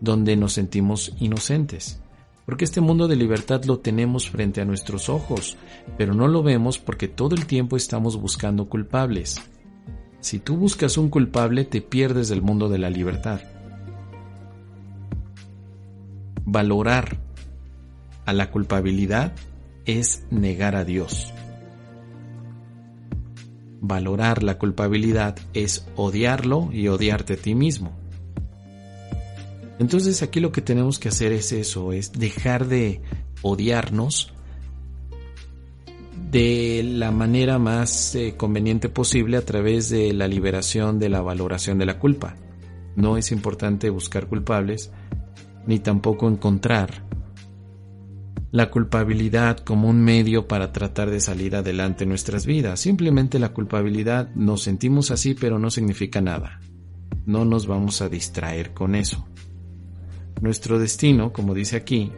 donde 0.01 0.36
nos 0.36 0.55
sentimos 0.55 1.14
inocentes. 1.18 2.01
Porque 2.46 2.64
este 2.64 2.80
mundo 2.80 3.07
de 3.07 3.16
libertad 3.16 3.64
lo 3.64 3.78
tenemos 3.78 4.28
frente 4.28 4.61
a 4.61 4.64
nuestros 4.64 5.09
ojos, 5.09 5.57
pero 5.96 6.14
no 6.14 6.26
lo 6.26 6.42
vemos 6.42 6.78
porque 6.78 7.07
todo 7.07 7.34
el 7.34 7.46
tiempo 7.46 7.76
estamos 7.76 8.20
buscando 8.20 8.68
culpables. 8.68 9.40
Si 10.20 10.38
tú 10.38 10.57
buscas 10.57 10.98
un 10.98 11.11
culpable, 11.11 11.64
te 11.64 11.80
pierdes 11.80 12.28
del 12.28 12.42
mundo 12.42 12.68
de 12.68 12.78
la 12.78 12.90
libertad. 12.90 13.40
Valorar 16.44 17.18
a 18.26 18.32
la 18.32 18.51
culpabilidad 18.51 19.32
es 19.84 20.24
negar 20.30 20.76
a 20.76 20.84
Dios. 20.84 21.32
Valorar 23.80 24.42
la 24.42 24.58
culpabilidad 24.58 25.36
es 25.54 25.86
odiarlo 25.96 26.68
y 26.72 26.88
odiarte 26.88 27.34
a 27.34 27.36
ti 27.36 27.54
mismo. 27.54 27.98
Entonces 29.78 30.22
aquí 30.22 30.40
lo 30.40 30.52
que 30.52 30.60
tenemos 30.60 30.98
que 30.98 31.08
hacer 31.08 31.32
es 31.32 31.52
eso, 31.52 31.92
es 31.92 32.12
dejar 32.12 32.66
de 32.68 33.00
odiarnos 33.40 34.34
de 36.30 36.82
la 36.84 37.10
manera 37.10 37.58
más 37.58 38.14
eh, 38.14 38.34
conveniente 38.36 38.88
posible 38.88 39.36
a 39.36 39.44
través 39.44 39.88
de 39.88 40.12
la 40.12 40.28
liberación 40.28 40.98
de 40.98 41.08
la 41.08 41.22
valoración 41.22 41.78
de 41.78 41.86
la 41.86 41.98
culpa. 41.98 42.36
No 42.94 43.16
es 43.16 43.32
importante 43.32 43.90
buscar 43.90 44.28
culpables, 44.28 44.90
ni 45.66 45.78
tampoco 45.78 46.28
encontrar 46.28 47.02
la 48.53 48.70
culpabilidad 48.70 49.59
como 49.59 49.88
un 49.88 50.03
medio 50.03 50.48
para 50.48 50.72
tratar 50.72 51.11
de 51.11 51.20
salir 51.20 51.55
adelante 51.55 52.05
en 52.05 52.11
nuestras 52.11 52.46
vidas. 52.46 52.80
Simplemente 52.80 53.38
la 53.38 53.53
culpabilidad 53.53 54.30
nos 54.34 54.62
sentimos 54.62 55.11
así, 55.11 55.34
pero 55.34 55.59
no 55.59 55.70
significa 55.70 56.20
nada. 56.20 56.61
No 57.26 57.44
nos 57.44 57.66
vamos 57.66 58.03
a 58.03 58.09
distraer 58.09 58.72
con 58.74 58.94
eso. 58.94 59.26
Nuestro 60.40 60.78
destino, 60.78 61.32
como 61.32 61.55
dice 61.55 61.76
aquí, 61.76 62.11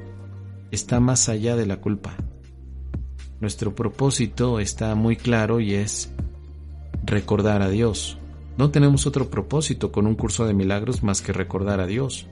está 0.70 1.01
más 1.01 1.28
allá 1.28 1.57
de 1.57 1.66
la 1.66 1.80
culpa. 1.80 2.16
Nuestro 3.41 3.74
propósito 3.74 4.61
está 4.61 4.95
muy 4.95 5.16
claro 5.16 5.61
y 5.61 5.74
es 5.74 6.12
recordar 7.05 7.61
a 7.61 7.68
Dios. 7.68 8.18
No 8.57 8.70
tenemos 8.70 9.07
otro 9.07 9.28
propósito 9.28 9.93
con 9.93 10.07
un 10.07 10.14
curso 10.14 10.47
de 10.47 10.55
milagros 10.55 11.03
más 11.03 11.20
que 11.20 11.33
recordar 11.33 11.80
a 11.80 11.87
Dios. 11.87 12.28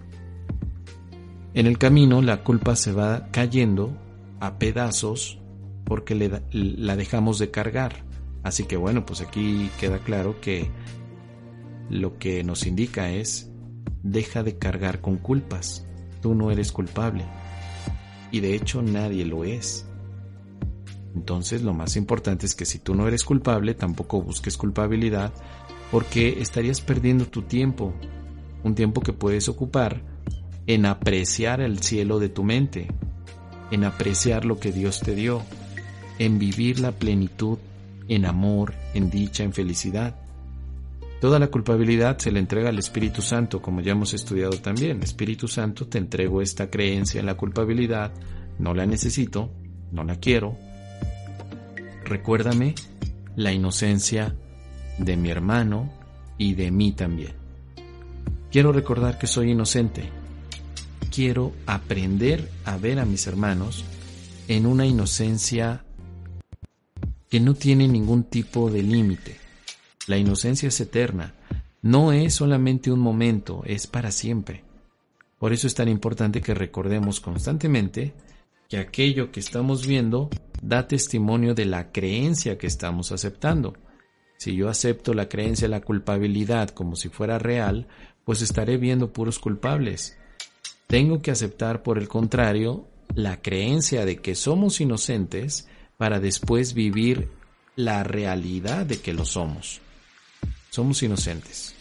En 1.53 1.67
el 1.67 1.79
camino 1.79 2.23
la 2.23 2.45
culpa 2.45 2.77
se 2.77 2.93
va 2.93 3.29
cayendo 3.33 3.97
a 4.39 4.59
pedazos 4.59 5.41
porque 5.85 6.15
le, 6.15 6.43
la 6.53 6.97
dejamos 6.97 7.39
de 7.39 7.51
cargar. 7.51 8.05
Así 8.43 8.65
que 8.65 8.77
bueno, 8.77 9.05
pues 9.05 9.21
aquí 9.21 9.69
queda 9.81 9.99
claro 9.99 10.41
que 10.41 10.71
lo 11.91 12.19
que 12.19 12.45
nos 12.45 12.67
indica 12.67 13.11
es 13.11 13.51
deja 14.03 14.43
de 14.45 14.59
cargar 14.59 15.01
con 15.01 15.17
culpas. 15.17 15.87
Tú 16.23 16.35
no 16.35 16.51
eres 16.53 16.71
culpable. 16.71 17.25
Y 18.31 18.41
de 18.41 18.55
hecho 18.55 18.81
nadie 18.81 19.25
lo 19.25 19.43
es. 19.45 19.87
Entonces 21.17 21.63
lo 21.63 21.75
más 21.75 21.97
importante 21.97 22.47
es 22.47 22.55
que 22.55 22.65
si 22.65 22.79
tú 22.79 22.95
no 22.95 23.09
eres 23.09 23.25
culpable, 23.25 23.75
tampoco 23.75 24.23
busques 24.23 24.57
culpabilidad 24.57 25.33
porque 25.91 26.41
estarías 26.41 26.81
perdiendo 26.81 27.27
tu 27.27 27.43
tiempo. 27.43 27.93
Un 28.63 28.77
tiempo 28.77 29.01
que 29.01 29.13
puedes 29.13 29.49
ocupar 29.49 30.20
en 30.75 30.87
apreciar 30.87 31.61
el 31.61 31.81
cielo 31.81 32.21
de 32.21 32.29
tu 32.29 32.45
mente, 32.45 32.87
en 33.73 33.83
apreciar 33.83 34.45
lo 34.45 34.61
que 34.61 34.71
Dios 34.71 35.01
te 35.01 35.17
dio, 35.17 35.43
en 36.21 36.39
vivir 36.39 36.79
la 36.79 36.93
plenitud, 36.93 37.59
en 38.07 38.25
amor, 38.25 38.75
en 38.95 39.11
dicha, 39.11 39.43
en 39.43 39.53
felicidad. 39.53 40.15
Toda 41.21 41.41
la 41.41 41.49
culpabilidad 41.49 42.19
se 42.19 42.31
le 42.31 42.39
entrega 42.39 42.69
al 42.69 42.79
Espíritu 42.79 43.21
Santo, 43.21 43.61
como 43.61 43.81
ya 43.81 43.93
hemos 43.93 44.15
estudiado 44.15 44.61
también. 44.61 45.03
Espíritu 45.03 45.49
Santo, 45.49 45.89
te 45.89 45.99
entrego 45.99 46.41
esta 46.41 46.71
creencia 46.71 47.19
en 47.19 47.27
la 47.27 47.37
culpabilidad, 47.37 48.13
no 48.61 48.73
la 48.73 48.87
necesito, 48.87 49.51
no 49.91 50.05
la 50.05 50.21
quiero. 50.21 50.57
Recuérdame 52.05 52.77
la 53.35 53.53
inocencia 53.53 54.37
de 54.99 55.17
mi 55.17 55.31
hermano 55.31 55.93
y 56.39 56.55
de 56.55 56.71
mí 56.71 56.93
también. 56.93 57.33
Quiero 58.53 58.71
recordar 58.71 59.19
que 59.19 59.27
soy 59.27 59.51
inocente. 59.51 60.20
Quiero 61.15 61.53
aprender 61.67 62.51
a 62.65 62.77
ver 62.77 62.99
a 62.99 63.05
mis 63.05 63.27
hermanos 63.27 63.85
en 64.49 64.67
una 64.67 64.87
inocencia 64.87 65.85
que 67.29 67.41
no 67.41 67.55
tiene 67.55 67.89
ningún 67.89 68.25
tipo 68.25 68.71
de 68.71 68.83
límite 68.83 69.41
la 70.11 70.19
inocencia 70.19 70.69
es 70.69 70.81
eterna. 70.81 71.35
No 71.83 72.13
es 72.13 72.35
solamente 72.35 72.91
un 72.91 72.99
momento, 72.99 73.63
es 73.65 73.87
para 73.87 74.11
siempre. 74.11 74.65
Por 75.39 75.53
eso 75.53 75.69
es 75.69 75.75
tan 75.77 75.89
importante 75.89 76.41
que 76.41 76.53
recordemos 76.53 77.21
constantemente 77.21 78.13
que 78.69 78.79
aquello 78.79 79.31
que 79.31 79.39
estamos 79.39 79.87
viendo 79.87 80.29
da 80.63 80.89
testimonio 80.89 81.55
de 81.55 81.65
la 81.65 81.93
creencia 81.93 82.59
que 82.59 82.67
estamos 82.67 83.13
aceptando. 83.13 83.75
Si 84.37 84.57
yo 84.57 84.69
acepto 84.69 85.15
la 85.15 85.29
creencia 85.29 85.69
de 85.69 85.77
la 85.77 85.81
culpabilidad 85.81 86.71
como 86.71 86.97
si 86.97 87.09
fuera 87.09 87.39
real, 87.39 87.87
pues 88.25 88.43
estaré 88.43 88.79
viendo 88.79 89.13
puros 89.13 89.39
culpables. 89.39 90.19
Tengo 90.91 91.23
que 91.23 91.31
aceptar, 91.31 91.85
por 91.85 91.99
el 91.99 92.09
contrario, 92.09 92.89
la 93.15 93.41
creencia 93.41 94.05
de 94.05 94.17
que 94.17 94.35
somos 94.35 94.81
inocentes 94.81 95.69
para 95.97 96.19
después 96.19 96.75
vivir 96.75 97.29
la 97.77 98.03
realidad 98.03 98.87
de 98.87 98.99
que 98.99 99.15
lo 99.15 99.25
somos. 99.25 99.81
Somos 100.71 101.01
inocentes. 101.05 101.77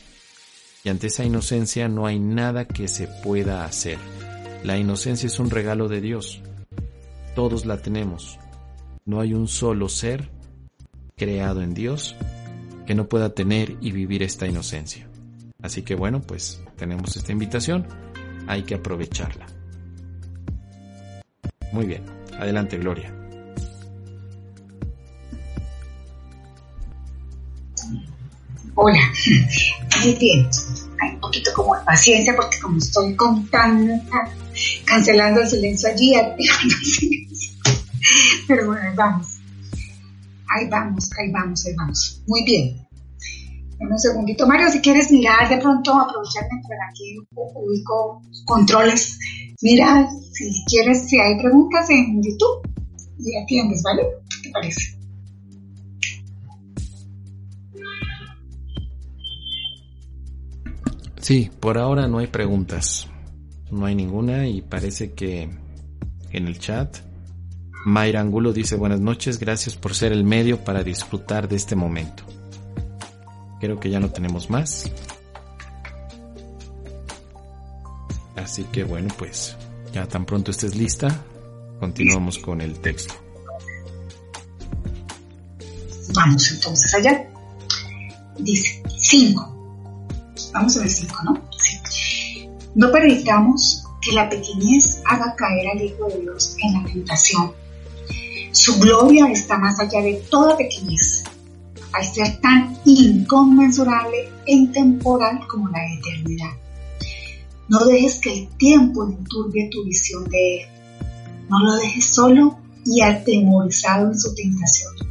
Y 0.84 0.89
ante 0.89 1.07
esa 1.07 1.24
inocencia 1.26 1.88
no 1.88 2.05
hay 2.05 2.20
nada 2.20 2.66
que 2.66 2.88
se 2.88 3.07
pueda 3.07 3.66
hacer. 3.66 3.97
La 4.64 4.78
inocencia 4.78 5.26
es 5.26 5.39
un 5.39 5.49
regalo 5.49 5.88
de 5.88 6.01
Dios. 6.01 6.43
Todos 7.34 7.66
la 7.66 7.82
tenemos. 7.82 8.38
No 9.05 9.22
hay 9.22 9.34
un 9.34 9.47
solo 9.47 9.89
ser 9.89 10.30
creado 11.18 11.64
en 11.64 11.74
Dios 11.74 12.16
que 12.86 12.93
no 12.93 13.10
pueda 13.10 13.34
tener 13.34 13.76
y 13.82 13.91
vivir 13.91 14.22
esta 14.22 14.45
inocencia. 14.45 15.10
Así 15.64 15.82
que 15.82 15.95
bueno, 15.95 16.22
pues 16.22 16.62
tenemos 16.78 17.18
esta 17.18 17.32
invitación. 17.32 17.88
Hay 18.49 18.63
que 18.63 18.73
aprovecharla. 18.73 19.45
Muy 21.71 21.85
bien. 21.85 22.03
Adelante, 22.39 22.79
Gloria. 22.79 23.13
Hola, 28.73 28.99
muy 30.01 30.15
bien. 30.15 30.49
Hay 30.99 31.13
un 31.13 31.19
poquito 31.19 31.51
como 31.53 31.75
de 31.75 31.85
paciencia 31.85 32.35
porque 32.35 32.59
como 32.59 32.79
estoy 32.79 33.15
contando, 33.15 33.93
cancelando 34.83 35.41
el 35.41 35.47
silencio 35.47 35.89
allí, 35.89 36.13
pero 38.47 38.65
bueno, 38.65 38.81
ahí 38.81 38.95
vamos. 38.95 39.27
Ahí 40.47 40.67
vamos, 40.67 41.07
ahí 41.19 41.31
vamos, 41.31 41.65
ahí 41.67 41.75
vamos. 41.75 42.23
Muy 42.25 42.43
bien. 42.45 42.88
Un 43.80 43.97
segundito, 43.97 44.45
Mario, 44.45 44.69
si 44.69 44.82
quieres 44.82 45.11
mirar 45.11 45.49
de 45.49 45.57
pronto, 45.57 45.93
aprovecharme 45.93 46.61
para 46.67 46.89
aquí 46.89 47.17
ubico 47.32 48.21
controles. 48.45 49.17
Mira, 49.61 50.09
si 50.34 50.63
quieres, 50.65 51.07
si 51.07 51.19
hay 51.19 51.38
preguntas 51.39 51.89
en 51.89 52.21
YouTube, 52.21 52.69
y 53.19 53.36
atiendes, 53.36 53.82
¿vale? 53.84 54.03
¿Qué 54.30 54.47
te 54.47 54.51
parece? 54.51 54.99
Sí, 61.19 61.51
por 61.59 61.77
ahora 61.77 62.07
no 62.07 62.19
hay 62.19 62.27
preguntas. 62.27 63.07
No 63.71 63.86
hay 63.86 63.93
ninguna 63.93 64.47
y 64.47 64.61
parece 64.61 65.13
que 65.13 65.43
en 66.32 66.47
el 66.47 66.57
chat 66.57 66.97
Mayra 67.86 68.21
Angulo 68.21 68.51
dice 68.51 68.75
buenas 68.75 68.99
noches, 68.99 69.39
gracias 69.39 69.75
por 69.75 69.93
ser 69.93 70.11
el 70.11 70.23
medio 70.23 70.63
para 70.63 70.84
disfrutar 70.84 71.47
de 71.47 71.55
este 71.55 71.75
momento. 71.75 72.23
Creo 73.60 73.80
que 73.80 73.89
ya 73.89 73.99
no 73.99 74.10
tenemos 74.10 74.49
más. 74.49 74.89
Así 78.36 78.64
que 78.66 78.84
bueno, 78.84 79.14
pues 79.18 79.55
ya 79.93 80.07
tan 80.07 80.26
pronto 80.26 80.51
estés 80.51 80.76
lista, 80.76 81.07
continuamos 81.80 82.38
con 82.39 82.62
el 82.62 82.80
texto. 82.80 83.14
Vamos 86.14 86.51
entonces 86.51 86.93
allá. 86.95 87.30
Dice 88.38 88.82
5. 88.97 89.60
Vamos 90.53 90.78
a 90.78 90.80
ver 90.80 90.89
cinco, 90.89 91.16
¿no? 91.24 91.49
Sí. 91.57 92.49
No 92.76 92.91
permitamos 92.91 93.84
que 94.01 94.14
la 94.14 94.30
pequeñez 94.30 95.01
haga 95.05 95.36
caer 95.36 95.68
al 95.70 95.82
Hijo 95.82 96.07
de 96.07 96.22
Dios 96.22 96.55
en 96.64 96.74
la 96.74 96.89
tentación. 96.89 97.53
Su 98.51 98.80
gloria 98.80 99.28
está 99.32 99.57
más 99.57 99.80
allá 99.80 100.01
de 100.01 100.16
toda 100.30 100.57
pequeñez, 100.57 101.24
al 101.93 102.05
ser 102.05 102.39
tan 102.41 102.77
inconmensurable 102.85 104.29
e 104.45 104.53
intemporal 104.53 105.39
como 105.47 105.69
la 105.69 105.79
eternidad. 105.93 106.51
No 107.67 107.85
dejes 107.85 108.19
que 108.19 108.33
el 108.33 108.47
tiempo 108.57 109.05
enturbie 109.05 109.69
tu 109.69 109.83
visión 109.85 110.23
de 110.25 110.57
Él. 110.57 110.67
No 111.49 111.59
lo 111.59 111.75
dejes 111.75 112.05
solo 112.05 112.57
y 112.85 113.01
atemorizado 113.01 114.07
en 114.07 114.19
su 114.19 114.33
tentación 114.33 115.09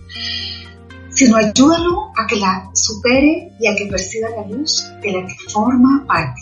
sino 1.19 1.37
ayúdalo 1.37 2.13
a 2.17 2.29
que 2.29 2.37
la 2.37 2.71
supere 2.75 3.53
y 3.59 3.67
a 3.67 3.75
que 3.75 3.87
perciba 3.87 4.29
la 4.31 4.47
luz 4.47 4.85
de 5.03 5.11
la 5.11 5.27
que 5.27 5.35
forma 5.51 6.05
parte. 6.07 6.41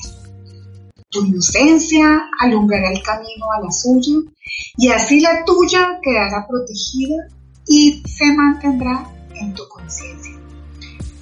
Tu 1.09 1.25
inocencia 1.25 2.29
alumbrará 2.41 2.93
el 2.93 3.03
camino 3.03 3.51
a 3.57 3.63
la 3.63 3.71
suya 3.71 4.19
y 4.77 4.89
así 4.89 5.21
la 5.21 5.43
tuya 5.47 5.99
quedará 6.03 6.47
protegida 6.47 7.17
y 7.67 8.03
se 8.07 8.27
mantendrá 8.35 9.11
en 9.35 9.55
tu 9.55 9.67
conciencia. 9.67 10.26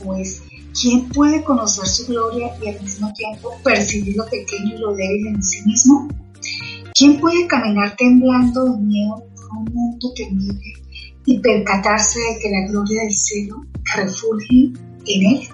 Pues, 0.04 0.42
¿quién 0.78 1.08
puede 1.08 1.42
conocer 1.42 1.86
su 1.86 2.06
gloria 2.06 2.50
y 2.62 2.68
al 2.68 2.82
mismo 2.82 3.10
tiempo 3.14 3.50
percibir 3.64 4.16
lo 4.16 4.26
pequeño 4.26 4.74
y 4.74 4.78
lo 4.78 4.94
débil 4.94 5.28
en 5.28 5.42
sí 5.42 5.62
mismo? 5.64 6.08
¿Quién 6.94 7.18
puede 7.18 7.46
caminar 7.46 7.96
temblando 7.96 8.64
de 8.64 8.78
miedo 8.78 9.14
a 9.14 9.58
un 9.58 9.64
mundo 9.72 10.12
temible 10.14 10.72
y 11.24 11.38
percatarse 11.38 12.18
de 12.20 12.38
que 12.38 12.50
la 12.50 12.68
gloria 12.68 13.02
del 13.02 13.12
cielo 13.12 13.64
refugie 13.96 14.72
en 15.06 15.26
él? 15.26 15.48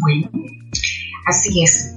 Bueno, 0.00 0.30
así 1.26 1.62
es. 1.62 1.94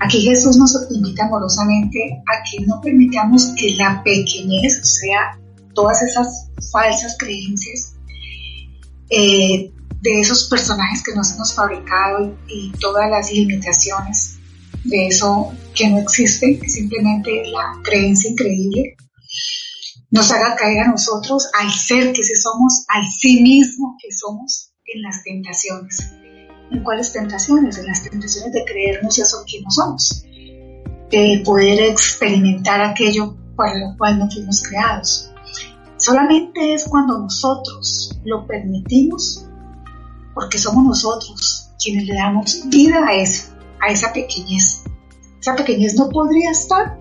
Aquí 0.00 0.20
Jesús 0.20 0.58
nos 0.58 0.76
invita 0.90 1.24
amorosamente 1.24 2.22
a 2.26 2.42
que 2.44 2.64
no 2.66 2.78
permitamos 2.82 3.54
que 3.56 3.74
la 3.76 4.02
pequeñez, 4.04 4.80
o 4.82 4.84
sea, 4.84 5.40
todas 5.72 6.02
esas 6.02 6.50
falsas 6.70 7.16
creencias 7.18 7.94
eh, 9.10 9.70
de 10.04 10.20
esos 10.20 10.48
personajes 10.50 11.02
que 11.02 11.14
nos 11.14 11.32
hemos 11.32 11.54
fabricado 11.54 12.36
y, 12.46 12.70
todas 12.78 13.10
las 13.10 13.32
limitaciones 13.32 14.38
de 14.84 15.06
eso 15.06 15.50
que 15.74 15.88
no 15.88 15.98
existe, 15.98 16.58
que 16.58 16.68
simplemente 16.68 17.46
la 17.46 17.72
creencia 17.82 18.30
increíble, 18.30 18.96
nos 20.10 20.30
haga 20.30 20.56
caer 20.56 20.80
a 20.80 20.88
nosotros, 20.88 21.48
al 21.58 21.72
ser 21.72 22.12
que 22.12 22.22
sí 22.22 22.36
somos, 22.36 22.84
al 22.88 23.02
sí 23.18 23.42
mismo 23.42 23.96
que 23.98 24.12
somos, 24.12 24.72
en 24.84 25.00
las 25.00 25.24
tentaciones. 25.24 26.12
¿En 26.70 26.82
cuáles 26.84 27.14
tentaciones? 27.14 27.78
En 27.78 27.86
las 27.86 28.02
tentaciones 28.02 28.52
de 28.52 28.64
creernos 28.66 29.18
eso 29.18 29.38
que 29.46 29.62
no 29.62 29.70
somos, 29.70 30.22
de 31.10 31.42
poder 31.46 31.80
experimentar 31.80 32.82
aquello 32.82 33.34
para 33.56 33.74
lo 33.78 33.96
cual 33.96 34.18
no 34.18 34.30
fuimos 34.30 34.62
creados. 34.68 35.30
Solamente 35.96 36.74
es 36.74 36.84
cuando 36.84 37.18
nosotros 37.18 38.20
lo 38.24 38.46
permitimos, 38.46 39.46
porque 40.34 40.58
somos 40.58 40.84
nosotros 40.84 41.70
quienes 41.82 42.06
le 42.06 42.14
damos 42.14 42.68
vida 42.68 42.98
a 43.06 43.14
eso, 43.14 43.52
a 43.80 43.92
esa 43.92 44.12
pequeñez. 44.12 44.82
Esa 45.40 45.54
pequeñez 45.54 45.94
no 45.94 46.08
podría 46.08 46.50
estar 46.50 46.98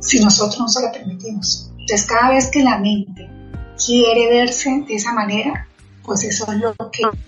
si 0.00 0.20
nosotros 0.20 0.58
no 0.58 0.68
se 0.68 0.82
la 0.82 0.92
permitimos. 0.92 1.70
Entonces, 1.78 2.06
cada 2.06 2.30
vez 2.30 2.50
que 2.50 2.62
la 2.62 2.78
mente 2.78 3.28
quiere 3.84 4.28
verse 4.28 4.84
de 4.86 4.94
esa 4.94 5.12
manera, 5.12 5.68
pues 6.04 6.24
eso 6.24 6.50
es 6.52 6.58
lo 6.58 6.74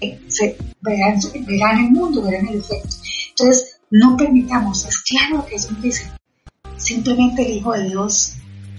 que 0.00 0.20
se 0.28 0.56
verá, 0.80 1.72
en 1.72 1.84
el 1.84 1.90
mundo, 1.92 2.22
verá 2.22 2.38
en 2.38 2.48
el 2.48 2.58
efecto. 2.58 2.96
Entonces, 3.30 3.80
no 3.90 4.16
permitamos, 4.16 4.84
es 4.84 4.98
claro 4.98 5.38
lo 5.38 5.46
que 5.46 5.56
eso 5.56 5.74
dice, 5.80 6.10
simplemente 6.76 7.46
el 7.46 7.58
Hijo 7.58 7.72
de 7.72 7.88
Dios 7.88 8.34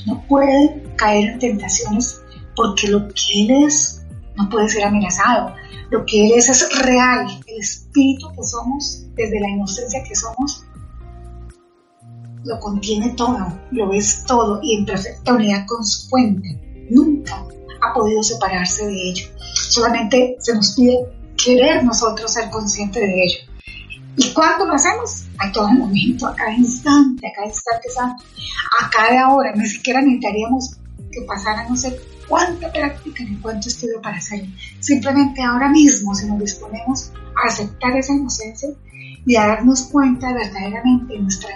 no 0.05 0.25
puede 0.27 0.83
caer 0.97 1.29
en 1.29 1.39
tentaciones 1.39 2.21
porque 2.55 2.87
lo 2.87 3.07
que 3.09 3.65
es 3.65 3.94
no 4.37 4.49
puede 4.49 4.69
ser 4.69 4.83
amenazado. 4.83 5.53
Lo 5.89 6.05
que 6.05 6.25
Él 6.25 6.33
es 6.35 6.49
es 6.49 6.79
real, 6.79 7.27
el 7.47 7.59
espíritu 7.59 8.31
que 8.35 8.43
somos, 8.43 9.05
desde 9.15 9.39
la 9.39 9.49
inocencia 9.49 10.03
que 10.03 10.15
somos, 10.15 10.65
lo 12.43 12.59
contiene 12.59 13.09
todo, 13.11 13.37
lo 13.71 13.91
es 13.93 14.23
todo 14.25 14.59
y 14.61 14.77
en 14.77 14.85
perfecta 14.85 15.33
unidad 15.33 15.65
con 15.65 15.83
su 15.83 16.09
fuente. 16.09 16.87
Nunca 16.89 17.43
ha 17.81 17.93
podido 17.93 18.21
separarse 18.21 18.85
de 18.85 19.09
ello. 19.09 19.27
Solamente 19.53 20.35
se 20.39 20.53
nos 20.53 20.75
pide 20.75 20.97
querer 21.43 21.83
nosotros 21.83 22.31
ser 22.31 22.49
conscientes 22.49 23.01
de 23.01 23.23
ello. 23.23 23.39
¿Y 24.17 24.31
cuándo 24.33 24.65
lo 24.65 24.73
hacemos? 24.73 25.25
A 25.39 25.51
todo 25.51 25.69
momento, 25.69 26.27
a 26.27 26.35
cada 26.35 26.53
instante, 26.53 27.27
a 27.27 27.33
cada 27.33 27.47
instante 27.47 27.89
santo, 27.89 28.23
a 28.79 28.89
cada 28.89 29.33
hora. 29.33 29.53
Ni 29.55 29.65
siquiera 29.67 30.01
necesitaríamos 30.01 30.77
que 31.11 31.21
pasara 31.21 31.67
no 31.67 31.75
sé 31.75 31.99
cuánta 32.27 32.71
práctica 32.71 33.23
ni 33.23 33.37
cuánto 33.37 33.69
estudio 33.69 34.01
para 34.01 34.17
hacerlo. 34.17 34.51
Simplemente 34.79 35.41
ahora 35.41 35.69
mismo, 35.69 36.13
si 36.15 36.27
nos 36.27 36.39
disponemos 36.39 37.11
a 37.43 37.47
aceptar 37.47 37.95
esa 37.97 38.13
inocencia 38.13 38.69
y 39.25 39.35
a 39.35 39.47
darnos 39.47 39.83
cuenta 39.83 40.33
verdaderamente 40.33 41.13
de 41.13 41.19
nuestra 41.19 41.49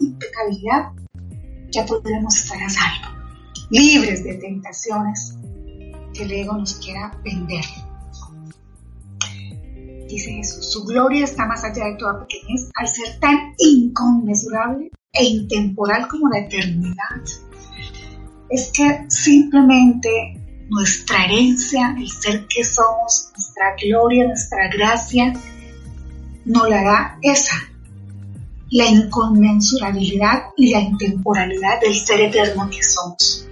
impecabilidad, 0.00 0.92
ya 1.70 1.84
podremos 1.84 2.36
estar 2.36 2.62
a 2.62 2.68
salvo, 2.68 3.08
libres 3.70 4.24
de 4.24 4.34
tentaciones 4.34 5.36
que 6.14 6.22
el 6.24 6.32
ego 6.32 6.56
nos 6.56 6.74
quiera 6.76 7.16
vender. 7.24 7.64
Dice 10.08 10.32
Jesús, 10.32 10.72
su 10.72 10.84
gloria 10.84 11.24
está 11.24 11.44
más 11.46 11.62
allá 11.64 11.84
de 11.84 11.96
toda 11.96 12.26
pequeñez 12.26 12.70
al 12.76 12.88
ser 12.88 13.20
tan 13.20 13.54
inconmensurable 13.58 14.90
e 15.12 15.24
intemporal 15.24 16.08
como 16.08 16.30
la 16.30 16.38
eternidad. 16.38 17.22
Es 18.50 18.70
que 18.72 19.04
simplemente 19.08 20.08
nuestra 20.68 21.24
herencia, 21.24 21.94
el 21.98 22.10
ser 22.10 22.46
que 22.46 22.64
somos, 22.64 23.30
nuestra 23.32 23.74
gloria, 23.82 24.26
nuestra 24.26 24.68
gracia, 24.68 25.32
nos 26.44 26.68
la 26.68 26.82
da 26.82 27.18
esa, 27.22 27.56
la 28.70 28.86
inconmensurabilidad 28.86 30.44
y 30.56 30.70
la 30.70 30.80
intemporalidad 30.80 31.80
del 31.80 31.94
ser 31.94 32.20
eterno 32.20 32.68
que 32.70 32.82
somos. 32.82 33.46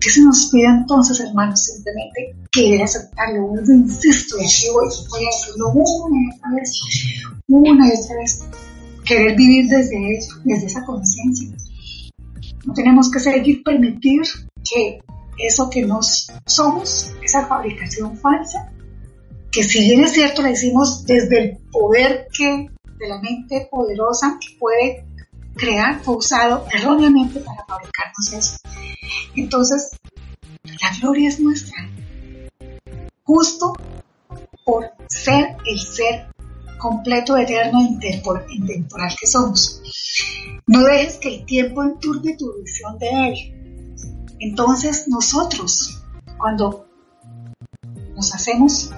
¿Qué 0.00 0.10
se 0.10 0.22
nos 0.22 0.48
pide 0.50 0.66
entonces, 0.66 1.20
hermanos? 1.20 1.64
Simplemente 1.64 2.34
querer 2.50 2.82
aceptarlo. 2.82 3.54
Yo 3.64 3.72
insisto, 3.72 4.36
y 4.40 4.44
aquí 4.44 4.66
voy, 4.72 4.86
a 4.86 5.26
decirlo 5.26 5.68
una 5.70 6.20
y 6.20 6.36
otra 6.36 6.50
vez, 6.56 6.80
una 7.46 7.86
y 7.86 7.90
otra 7.92 8.16
vez. 8.16 8.44
Querer 9.04 9.36
vivir 9.36 9.68
desde 9.68 9.96
ello, 9.96 10.34
desde 10.44 10.66
esa 10.66 10.84
conciencia. 10.84 11.48
No 12.64 12.74
tenemos 12.74 13.10
que 13.10 13.20
seguir 13.20 13.62
permitir 13.62 14.22
que 14.68 15.00
eso 15.38 15.68
que 15.70 15.82
nos 15.82 16.30
somos, 16.46 17.12
esa 17.22 17.46
fabricación 17.46 18.16
falsa, 18.16 18.72
que 19.50 19.62
si 19.62 19.80
bien 19.80 20.04
es 20.04 20.12
cierto, 20.12 20.42
la 20.42 20.50
hicimos 20.50 21.04
desde 21.04 21.38
el 21.38 21.58
poder 21.70 22.26
que 22.36 22.68
de 22.98 23.08
la 23.08 23.20
mente 23.20 23.68
poderosa 23.70 24.38
que 24.40 24.56
puede 24.58 25.04
crear 25.56 26.00
fue 26.02 26.16
usado 26.16 26.66
erróneamente 26.72 27.40
para 27.40 27.64
fabricarnos 27.66 28.32
eso. 28.32 28.56
Entonces, 29.34 29.90
la 30.64 30.90
gloria 31.00 31.28
es 31.28 31.40
nuestra, 31.40 31.88
justo 33.24 33.74
por 34.64 34.90
ser 35.08 35.56
el 35.66 35.78
ser 35.78 36.31
completo, 36.82 37.36
eterno 37.36 37.80
e 37.80 38.54
intemporal 38.54 39.14
que 39.18 39.26
somos. 39.26 39.80
No 40.66 40.82
dejes 40.82 41.18
que 41.18 41.36
el 41.36 41.46
tiempo 41.46 41.82
enturbe 41.84 42.36
tu 42.36 42.52
visión 42.60 42.98
de 42.98 43.08
Él. 43.28 44.26
Entonces 44.40 45.06
nosotros, 45.06 46.02
cuando 46.36 46.86
nos 48.16 48.34
hacemos 48.34 48.90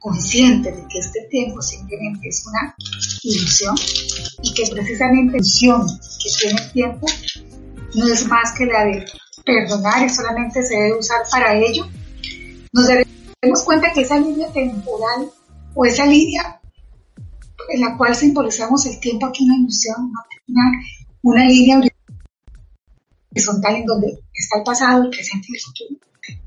conscientes 0.00 0.76
de 0.76 0.88
que 0.88 0.98
este 0.98 1.22
tiempo 1.30 1.62
simplemente 1.62 2.28
es 2.28 2.44
una 2.46 2.74
ilusión 3.22 3.74
y 4.42 4.52
que 4.52 4.64
precisamente 4.70 5.32
la 5.32 5.38
ilusión 5.38 5.86
que 6.22 6.30
tiene 6.38 6.60
el 6.60 6.72
tiempo 6.72 7.06
no 7.94 8.08
es 8.08 8.26
más 8.26 8.52
que 8.52 8.66
la 8.66 8.84
de 8.84 9.04
perdonar 9.44 10.04
y 10.04 10.10
solamente 10.10 10.62
se 10.62 10.74
debe 10.74 10.98
usar 10.98 11.22
para 11.30 11.56
ello, 11.56 11.86
nos 12.72 12.88
daremos 12.88 13.62
cuenta 13.64 13.92
que 13.92 14.02
esa 14.02 14.18
línea 14.18 14.48
temporal 14.52 15.30
o 15.74 15.84
esa 15.84 16.06
línea 16.06 16.61
en 17.70 17.80
la 17.80 17.96
cual 17.96 18.14
simbolizamos 18.14 18.86
el 18.86 19.00
tiempo 19.00 19.26
aquí 19.26 19.44
una 19.44 19.56
ilusión, 19.56 20.12
una, 20.48 20.70
una 21.22 21.44
línea 21.44 21.80
horizontal 23.30 23.76
en 23.76 23.86
donde 23.86 24.18
está 24.32 24.58
el 24.58 24.64
pasado, 24.64 25.04
el 25.04 25.10
presente 25.10 25.48
y 25.50 25.56
el 25.56 25.60
futuro, 25.60 26.00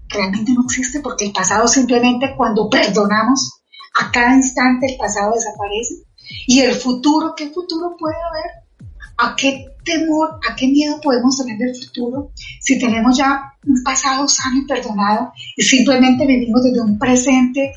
realmente 0.09 0.51
no 0.53 0.63
existe 0.63 0.99
porque 0.99 1.25
el 1.25 1.33
pasado 1.33 1.67
simplemente 1.67 2.33
cuando 2.35 2.69
perdonamos 2.69 3.61
a 3.99 4.11
cada 4.11 4.35
instante 4.35 4.87
el 4.91 4.97
pasado 4.97 5.33
desaparece 5.33 6.03
y 6.47 6.59
el 6.59 6.75
futuro, 6.75 7.33
¿qué 7.35 7.49
futuro 7.49 7.95
puede 7.97 8.15
haber? 8.15 8.89
¿A 9.17 9.35
qué 9.35 9.75
temor, 9.85 10.39
a 10.49 10.55
qué 10.55 10.67
miedo 10.67 10.99
podemos 10.99 11.37
tener 11.37 11.57
del 11.57 11.75
futuro 11.75 12.31
si 12.59 12.77
tenemos 12.79 13.17
ya 13.17 13.53
un 13.65 13.81
pasado 13.83 14.27
sano 14.27 14.57
y 14.57 14.65
perdonado 14.65 15.31
y 15.55 15.63
simplemente 15.63 16.25
vivimos 16.25 16.63
desde 16.63 16.81
un 16.81 16.99
presente 16.99 17.73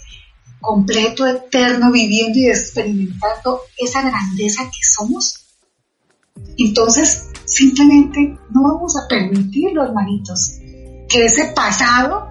completo, 0.61 1.27
eterno, 1.27 1.91
viviendo 1.91 2.39
y 2.39 2.49
experimentando 2.49 3.61
esa 3.77 4.03
grandeza 4.03 4.65
que 4.65 4.87
somos? 4.91 5.45
Entonces, 6.57 7.29
simplemente 7.45 8.39
no 8.51 8.63
vamos 8.63 8.97
a 8.97 9.09
permitirlo, 9.09 9.85
hermanitos, 9.85 10.59
que 11.09 11.25
ese 11.25 11.53
pasado 11.55 12.29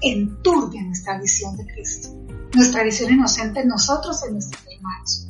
enturbie 0.00 0.82
nuestra 0.82 1.18
visión 1.18 1.56
de 1.56 1.66
Cristo, 1.66 2.08
nuestra 2.54 2.82
visión 2.82 3.12
inocente 3.12 3.60
en 3.60 3.68
nosotros, 3.68 4.22
en 4.24 4.34
nuestros 4.34 4.62
hermanos. 4.72 5.28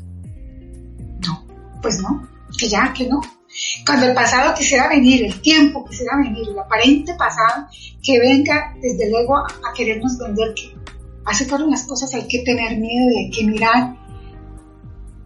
No, 1.26 1.46
pues 1.82 2.00
no, 2.00 2.28
que 2.56 2.68
ya, 2.68 2.92
que 2.92 3.06
no. 3.08 3.20
Cuando 3.86 4.06
el 4.06 4.14
pasado 4.14 4.54
quisiera 4.54 4.88
venir, 4.88 5.24
el 5.24 5.40
tiempo 5.40 5.84
quisiera 5.84 6.16
venir, 6.16 6.48
el 6.48 6.58
aparente 6.58 7.14
pasado, 7.14 7.66
que 8.02 8.18
venga 8.18 8.74
desde 8.80 9.10
luego 9.10 9.36
a, 9.36 9.46
querernos 9.74 10.18
vender 10.18 10.54
que 10.54 10.74
hace 11.26 11.44
todas 11.46 11.66
las 11.68 11.84
cosas 11.84 12.12
hay 12.14 12.26
que 12.28 12.40
tener 12.40 12.78
miedo 12.78 13.10
y 13.10 13.24
hay 13.24 13.30
que 13.30 13.44
mirar. 13.44 13.96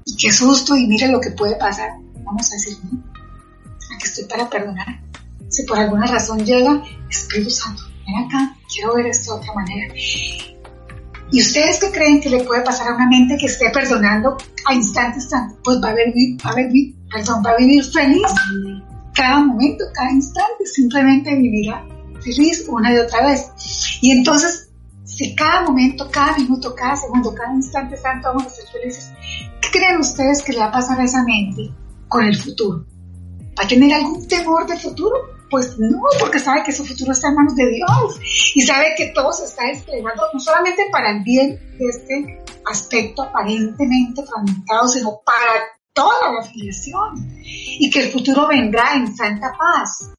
Y 0.04 0.16
qué 0.16 0.32
susto, 0.32 0.76
y 0.76 0.86
mire 0.86 1.08
lo 1.08 1.20
que 1.20 1.30
puede 1.30 1.56
pasar. 1.56 1.90
Vamos 2.24 2.50
a 2.50 2.54
decir, 2.54 2.78
no, 2.84 3.02
aquí 3.94 4.04
estoy 4.04 4.24
para 4.24 4.48
perdonar. 4.48 5.02
Si 5.48 5.64
por 5.64 5.78
alguna 5.78 6.06
razón 6.06 6.44
llega, 6.44 6.82
Espíritu 7.08 7.50
Santo, 7.50 7.82
ven 8.06 8.24
acá, 8.24 8.56
quiero 8.72 8.94
ver 8.94 9.06
esto 9.06 9.34
de 9.34 9.40
otra 9.40 9.54
manera. 9.54 9.94
¿Y 11.32 11.40
ustedes 11.40 11.78
qué 11.78 11.90
creen 11.90 12.20
que 12.20 12.30
le 12.30 12.44
puede 12.44 12.62
pasar 12.62 12.88
a 12.88 12.96
una 12.96 13.08
mente 13.08 13.36
que 13.38 13.46
esté 13.46 13.70
perdonando 13.70 14.36
a 14.66 14.74
instantes 14.74 15.24
instante? 15.24 15.56
Pues 15.62 15.78
va 15.82 15.90
a 15.90 15.94
vivir, 15.94 16.36
va 16.44 16.50
a 16.50 16.54
vivir, 16.56 16.94
perdón, 17.10 17.42
va 17.44 17.50
a 17.50 17.56
vivir 17.56 17.84
feliz 17.84 18.22
cada 19.14 19.40
momento, 19.40 19.84
cada 19.94 20.10
instante, 20.10 20.66
simplemente 20.66 21.34
vivirá 21.36 21.84
feliz 22.20 22.64
una 22.68 22.92
y 22.92 22.98
otra 22.98 23.26
vez. 23.26 23.50
Y 24.00 24.12
entonces, 24.12 24.69
si 25.20 25.34
cada 25.34 25.64
momento, 25.64 26.08
cada 26.10 26.34
minuto, 26.38 26.74
cada 26.74 26.96
segundo, 26.96 27.34
cada 27.34 27.52
instante 27.52 27.94
santo 27.94 28.28
vamos 28.28 28.46
a 28.46 28.50
ser 28.50 28.64
felices, 28.68 29.12
¿qué 29.60 29.68
creen 29.70 30.00
ustedes 30.00 30.42
que 30.42 30.54
le 30.54 30.60
va 30.60 30.68
a 30.68 30.72
pasar 30.72 30.98
a 30.98 31.04
esa 31.04 31.22
mente 31.24 31.70
con 32.08 32.24
el 32.24 32.34
futuro? 32.34 32.86
¿Va 33.58 33.64
a 33.64 33.68
tener 33.68 33.92
algún 33.92 34.26
temor 34.26 34.66
del 34.66 34.78
futuro? 34.78 35.14
Pues 35.50 35.78
no, 35.78 36.00
porque 36.18 36.38
sabe 36.38 36.62
que 36.64 36.72
su 36.72 36.86
futuro 36.86 37.12
está 37.12 37.28
en 37.28 37.34
manos 37.34 37.54
de 37.54 37.68
Dios 37.68 38.18
y 38.54 38.62
sabe 38.62 38.94
que 38.96 39.08
todo 39.08 39.30
se 39.30 39.44
está 39.44 39.66
desplegando 39.66 40.22
no 40.32 40.40
solamente 40.40 40.86
para 40.90 41.10
el 41.10 41.22
bien 41.22 41.60
de 41.76 41.84
este 41.84 42.42
aspecto 42.64 43.22
aparentemente 43.24 44.22
fragmentado, 44.24 44.88
sino 44.88 45.20
para 45.26 45.66
toda 45.92 46.32
la 46.32 46.40
afiliación 46.40 47.30
y 47.44 47.90
que 47.90 48.04
el 48.04 48.10
futuro 48.10 48.48
vendrá 48.48 48.94
en 48.94 49.14
santa 49.14 49.52
paz. 49.58 50.14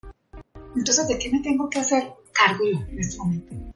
Entonces, 0.76 1.08
¿de 1.08 1.18
qué 1.18 1.32
me 1.32 1.39
tengo 1.39 1.68
que 1.68 1.80
hacer 1.80 2.08
cargo 2.32 2.64
yo 2.72 2.80
en 2.88 2.99
este 2.99 3.18
momento? 3.18 3.72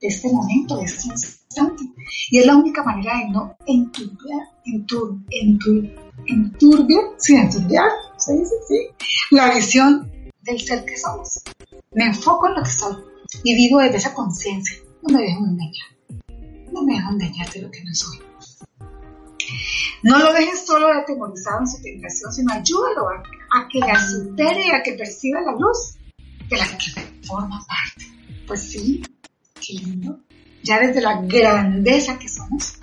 De 0.00 0.08
este 0.08 0.32
momento, 0.32 0.76
de 0.78 0.84
este 0.84 1.08
instante. 1.08 1.84
Y 2.30 2.38
es 2.38 2.46
la 2.46 2.56
única 2.56 2.82
manera 2.82 3.18
de 3.18 3.30
no 3.30 3.56
enturbiar, 3.66 4.48
entur, 4.64 5.18
entur, 5.30 5.84
enturbiar, 6.26 7.04
sí, 7.18 7.34
enturbiar, 7.34 7.90
dice, 8.16 8.54
sí, 8.68 9.06
la 9.30 9.54
visión 9.54 10.10
del 10.42 10.60
ser 10.60 10.84
que 10.84 10.96
somos. 10.96 11.42
Me 11.92 12.06
enfoco 12.06 12.48
en 12.48 12.54
lo 12.54 12.62
que 12.62 12.70
soy 12.70 12.96
y 13.44 13.54
vivo 13.54 13.80
desde 13.80 13.96
esa 13.96 14.14
conciencia. 14.14 14.76
No 15.02 15.18
me 15.18 15.24
dejo 15.24 15.44
engañar. 15.44 15.88
No 16.72 16.82
me 16.82 16.94
dejo 16.94 17.10
engañar 17.12 17.50
de 17.52 17.62
lo 17.62 17.70
que 17.70 17.84
no 17.84 17.94
soy. 17.94 18.18
No 20.02 20.18
lo 20.18 20.32
dejes 20.32 20.64
solo 20.66 20.88
atemorizado 20.92 21.60
en 21.60 21.66
su 21.66 21.82
tentación, 21.82 22.32
sino 22.32 22.52
ayúdalo 22.52 23.08
a, 23.08 23.68
que 23.68 23.80
la 23.80 23.98
supere 24.08 24.72
a 24.72 24.82
que 24.82 24.92
perciba 24.92 25.40
la 25.42 25.52
luz 25.52 25.96
de 26.48 26.56
la 26.56 26.66
que 26.66 27.26
forma 27.26 27.60
parte. 27.66 28.06
Pues 28.46 28.70
sí, 28.70 29.02
lindo. 29.72 30.20
Ya 30.62 30.78
desde 30.78 31.00
la 31.00 31.22
grandeza 31.22 32.18
que 32.18 32.28
somos, 32.28 32.74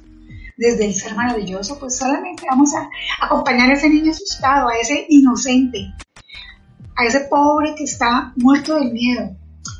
desde 0.57 0.85
el 0.85 0.93
ser 0.93 1.15
maravilloso, 1.15 1.77
pues 1.79 1.97
solamente 1.97 2.43
vamos 2.49 2.73
a 2.73 2.89
acompañar 3.23 3.69
a 3.69 3.73
ese 3.73 3.89
niño 3.89 4.11
asustado, 4.11 4.69
a 4.69 4.77
ese 4.77 5.05
inocente, 5.09 5.93
a 6.95 7.05
ese 7.05 7.21
pobre 7.29 7.75
que 7.75 7.83
está 7.83 8.33
muerto 8.37 8.79
de 8.79 8.91
miedo, 8.91 9.37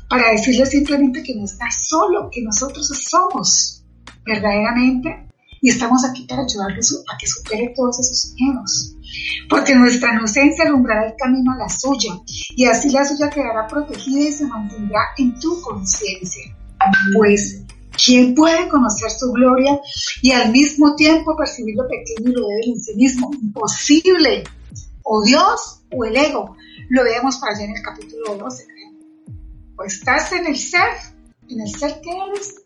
para 0.08 0.30
decirle 0.30 0.64
simplemente 0.66 1.22
que 1.22 1.34
no 1.34 1.44
está 1.44 1.66
solo, 1.70 2.30
que 2.30 2.42
nosotros 2.42 2.88
somos 3.08 3.84
verdaderamente 4.24 5.28
y 5.60 5.70
estamos 5.70 6.04
aquí 6.04 6.24
para 6.28 6.42
ayudarle 6.42 6.78
a 6.78 7.16
que 7.18 7.26
supere 7.26 7.72
todos 7.74 7.98
esos 7.98 8.32
miedos. 8.34 8.94
Porque 9.48 9.74
nuestra 9.74 10.12
inocencia 10.14 10.64
alumbrará 10.64 11.08
el 11.08 11.16
camino 11.16 11.52
a 11.52 11.58
la 11.58 11.68
suya 11.68 12.12
y 12.56 12.66
así 12.66 12.90
la 12.90 13.04
suya 13.04 13.30
quedará 13.30 13.66
protegida 13.66 14.28
y 14.28 14.32
se 14.32 14.46
mantendrá 14.46 15.00
en 15.16 15.38
tu 15.40 15.60
conciencia. 15.62 16.57
Pues 17.14 17.62
¿Quién 18.04 18.34
puede 18.34 18.68
conocer 18.68 19.10
su 19.10 19.32
gloria 19.32 19.80
y 20.22 20.30
al 20.30 20.52
mismo 20.52 20.94
tiempo 20.94 21.36
percibir 21.36 21.74
lo 21.74 21.88
pequeño 21.88 22.30
y 22.30 22.32
lo 22.32 22.46
débil 22.46 22.74
en 22.74 22.80
sí 22.80 22.94
mismo? 22.94 23.28
Imposible. 23.32 24.44
O 25.02 25.24
Dios 25.24 25.80
o 25.90 26.04
el 26.04 26.16
ego. 26.16 26.56
Lo 26.90 27.02
vemos 27.02 27.38
para 27.38 27.56
allá 27.56 27.64
en 27.64 27.76
el 27.76 27.82
capítulo 27.82 28.36
12. 28.36 28.66
O 29.76 29.84
estás 29.84 30.32
en 30.32 30.46
el 30.46 30.56
ser, 30.56 30.90
en 31.48 31.60
el 31.60 31.68
ser 31.68 32.00
que 32.00 32.10
eres, 32.10 32.62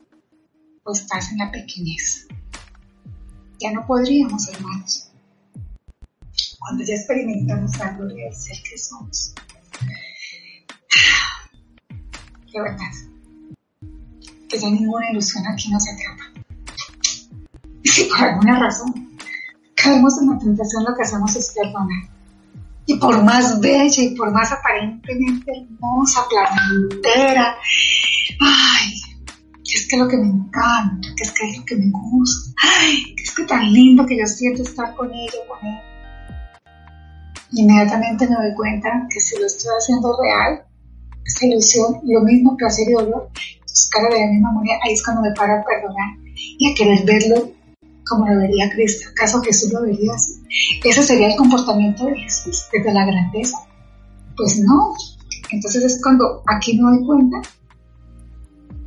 o 0.84 0.92
estás 0.92 1.32
en 1.32 1.38
la 1.38 1.50
pequeñez. 1.50 2.26
Ya 3.58 3.72
no 3.72 3.86
podríamos, 3.86 4.46
hermanos. 4.48 5.08
Cuando 6.58 6.84
ya 6.84 6.94
experimentamos 6.94 7.78
la 7.78 7.92
gloria 7.92 8.26
del 8.26 8.34
ser 8.34 8.58
que 8.62 8.76
somos. 8.76 9.32
De 12.52 12.60
verdad 12.60 13.11
que 14.53 14.59
ya 14.59 14.68
ninguna 14.68 15.11
ilusión 15.11 15.46
aquí 15.46 15.70
nos 15.70 15.82
atrapa. 15.88 16.42
Y 17.82 17.88
si 17.88 18.05
por 18.05 18.18
alguna 18.18 18.61
razón 18.61 19.18
caemos 19.74 20.20
en 20.20 20.30
la 20.30 20.38
tentación, 20.38 20.84
lo 20.84 20.94
que 20.94 21.03
hacemos 21.03 21.34
es 21.34 21.55
perdonar. 21.57 22.11
Y 22.84 22.96
por 22.98 23.22
más 23.24 23.61
bella 23.61 24.03
y 24.03 24.14
por 24.14 24.30
más 24.30 24.53
aparentemente 24.53 25.50
hermosa, 25.50 26.20
placentera, 26.28 27.57
ay, 28.40 29.00
que 29.64 29.78
es 29.78 29.88
que 29.88 29.96
lo 29.96 30.07
que 30.07 30.18
me 30.18 30.26
encanta, 30.26 31.09
que 31.16 31.22
es 31.22 31.32
que 31.32 31.50
es 31.50 31.59
lo 31.59 31.64
que 31.64 31.76
me 31.76 31.90
gusta, 31.90 32.53
ay, 32.62 33.14
que 33.16 33.22
es 33.22 33.34
que 33.34 33.44
tan 33.44 33.72
lindo 33.72 34.05
que 34.05 34.18
yo 34.18 34.26
siento 34.26 34.62
estar 34.62 34.94
con 34.94 35.11
ella, 35.12 35.38
con 35.48 35.66
él. 35.66 35.78
Inmediatamente 37.53 38.28
me 38.28 38.34
doy 38.34 38.55
cuenta 38.55 39.07
que 39.09 39.20
si 39.20 39.38
lo 39.38 39.46
estoy 39.46 39.70
haciendo 39.78 40.14
real, 40.20 40.64
esa 41.24 41.46
ilusión, 41.46 42.00
lo 42.05 42.20
mismo 42.22 42.57
placer 42.57 42.88
y 42.90 42.92
dolor, 42.92 43.30
cara 43.90 44.08
de 44.08 44.20
la 44.20 44.32
misma 44.32 44.52
manera, 44.52 44.78
ahí 44.84 44.92
es 44.94 45.04
cuando 45.04 45.22
me 45.22 45.32
paro 45.32 45.54
a 45.54 45.64
perdonar 45.64 46.18
y 46.34 46.70
a 46.70 46.74
querer 46.74 47.04
verlo 47.04 47.52
como 48.06 48.28
lo 48.28 48.38
vería 48.40 48.70
Cristo. 48.70 49.08
¿Acaso 49.10 49.40
Jesús 49.42 49.72
lo 49.72 49.82
vería 49.82 50.12
así? 50.14 50.34
¿Ese 50.84 51.02
sería 51.02 51.28
el 51.28 51.36
comportamiento 51.36 52.06
de 52.06 52.18
Jesús 52.18 52.66
desde 52.72 52.92
la 52.92 53.06
grandeza? 53.06 53.56
Pues 54.36 54.60
no. 54.60 54.94
Entonces 55.50 55.84
es 55.84 56.02
cuando 56.02 56.42
aquí 56.46 56.78
me 56.78 56.90
doy 56.90 57.06
cuenta 57.06 57.42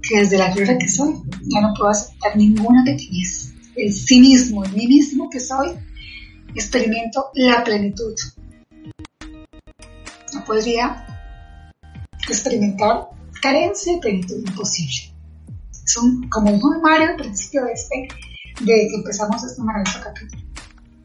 que 0.02 0.20
desde 0.20 0.38
la 0.38 0.54
gloria 0.54 0.78
que 0.78 0.88
soy 0.88 1.16
ya 1.48 1.62
no 1.62 1.74
puedo 1.76 1.90
aceptar 1.90 2.36
ninguna 2.36 2.84
pequeñez. 2.84 3.54
El 3.76 3.94
sí 3.94 4.20
mismo, 4.20 4.64
el 4.64 4.74
mí 4.74 4.88
mismo 4.88 5.30
que 5.30 5.40
soy, 5.40 5.70
experimento 6.54 7.26
la 7.34 7.64
plenitud. 7.64 8.14
No 10.34 10.46
podría 10.46 11.06
experimentar 12.28 13.10
carencia 13.46 13.94
y 13.94 14.00
plenitud 14.00 14.38
imposible. 14.38 15.14
Son, 15.86 16.28
como 16.30 16.52
dijo 16.52 16.68
Mario 16.82 17.10
al 17.10 17.16
principio 17.16 17.64
de 17.66 17.74
este, 17.74 18.08
de 18.62 18.74
que 18.90 18.96
empezamos 18.96 19.44
este 19.44 19.62
maravilloso 19.62 20.00
capítulo. 20.04 20.42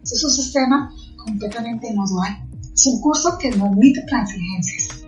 Es 0.03 0.25
un 0.25 0.31
sistema 0.31 0.91
completamente 1.17 1.93
no 1.93 2.07
dual. 2.07 2.43
Es 2.73 2.87
un 2.87 2.99
curso 3.03 3.37
que 3.39 3.51
no 3.51 3.67
admite 3.67 4.01
transigencias. 4.09 5.05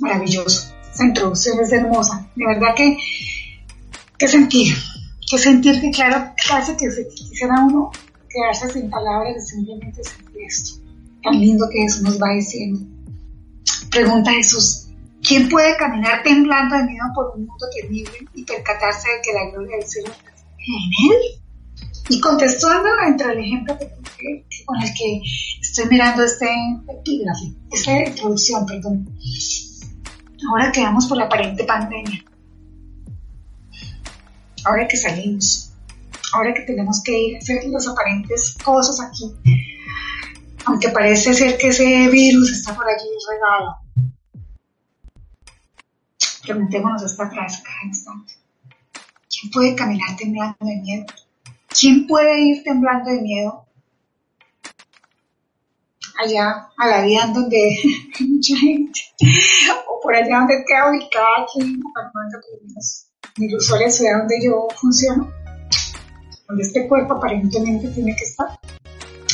Maravilloso. 0.00 0.74
Esa 0.92 1.04
introducción 1.04 1.60
es 1.60 1.72
hermosa. 1.72 2.28
De 2.34 2.44
verdad 2.44 2.74
que, 2.76 2.98
que 4.18 4.26
sentir, 4.26 4.74
que 5.30 5.38
sentir 5.38 5.80
que 5.80 5.92
claro, 5.92 6.34
casi 6.48 6.76
que 6.76 6.90
se 6.90 7.06
quisiera 7.06 7.54
uno 7.64 7.92
quedarse 8.28 8.72
sin 8.72 8.90
palabras 8.90 9.36
y 9.36 9.40
simplemente 9.40 10.02
sentir 10.02 10.42
esto. 10.44 10.80
Tan 11.22 11.40
lindo 11.40 11.68
que 11.70 11.84
eso 11.84 12.02
nos 12.02 12.20
va 12.20 12.34
diciendo. 12.34 12.80
Pregunta 13.92 14.32
Jesús, 14.32 14.88
¿Quién 15.26 15.48
puede 15.48 15.74
caminar 15.78 16.22
temblando 16.22 16.76
de 16.76 16.84
miedo 16.84 17.06
por 17.14 17.32
un 17.34 17.46
mundo 17.46 17.66
terrible 17.74 18.12
y 18.34 18.44
percatarse 18.44 19.08
de 19.08 19.22
que 19.22 19.32
la 19.32 19.50
gloria 19.50 19.78
del 19.78 19.86
cielo 19.86 20.08
está 20.08 20.30
en 20.30 21.12
él? 21.12 21.42
Y 22.10 22.20
contestando 22.20 22.88
entre 23.06 23.32
el 23.32 23.38
ejemplo 23.38 23.74
con 24.66 24.82
el 24.82 24.94
que 24.94 25.22
estoy 25.62 25.86
mirando 25.88 26.24
este 26.24 26.46
epígrafe, 26.88 27.54
esta 27.72 28.06
introducción, 28.06 28.66
perdón. 28.66 29.08
Ahora 30.50 30.70
que 30.70 30.82
vamos 30.82 31.06
por 31.06 31.16
la 31.16 31.24
aparente 31.24 31.64
pandemia. 31.64 32.22
Ahora 34.66 34.86
que 34.86 34.96
salimos. 34.98 35.72
Ahora 36.34 36.52
que 36.52 36.62
tenemos 36.62 37.02
que 37.02 37.18
ir 37.18 37.36
a 37.36 37.38
hacer 37.38 37.64
las 37.68 37.88
aparentes 37.88 38.56
cosas 38.62 39.00
aquí. 39.00 39.32
Aunque 40.66 40.90
parece 40.90 41.32
ser 41.32 41.56
que 41.56 41.68
ese 41.68 42.08
virus 42.08 42.52
está 42.52 42.74
por 42.74 42.86
allí 42.86 43.08
regado 43.30 43.83
Preguntémonos 46.44 47.02
esta 47.02 47.30
frase 47.30 47.62
cada 47.62 47.86
instante. 47.86 48.34
¿Quién 49.28 49.50
puede 49.50 49.74
caminar 49.74 50.16
temblando 50.16 50.56
de 50.60 50.76
miedo? 50.76 51.06
¿Quién 51.68 52.06
puede 52.06 52.40
ir 52.40 52.62
temblando 52.62 53.10
de 53.10 53.22
miedo? 53.22 53.66
Allá, 56.22 56.68
a 56.78 56.86
la 56.86 57.02
vía 57.02 57.26
donde 57.34 57.56
hay 57.56 58.26
mucha 58.28 58.56
gente, 58.56 59.00
o 59.88 60.00
por 60.00 60.14
allá 60.14 60.38
donde 60.38 60.64
queda 60.68 60.90
ubicada 60.90 61.42
aquí 61.42 61.60
en 61.60 61.80
Bucaramanga, 61.80 62.38
en 63.36 63.44
ilusoria 63.44 63.90
ciudad 63.90 64.18
donde 64.18 64.36
yo 64.44 64.68
funciono, 64.80 65.32
donde 66.46 66.62
este 66.62 66.86
cuerpo 66.86 67.14
aparentemente 67.14 67.88
tiene 67.88 68.14
que 68.14 68.24
estar, 68.24 68.46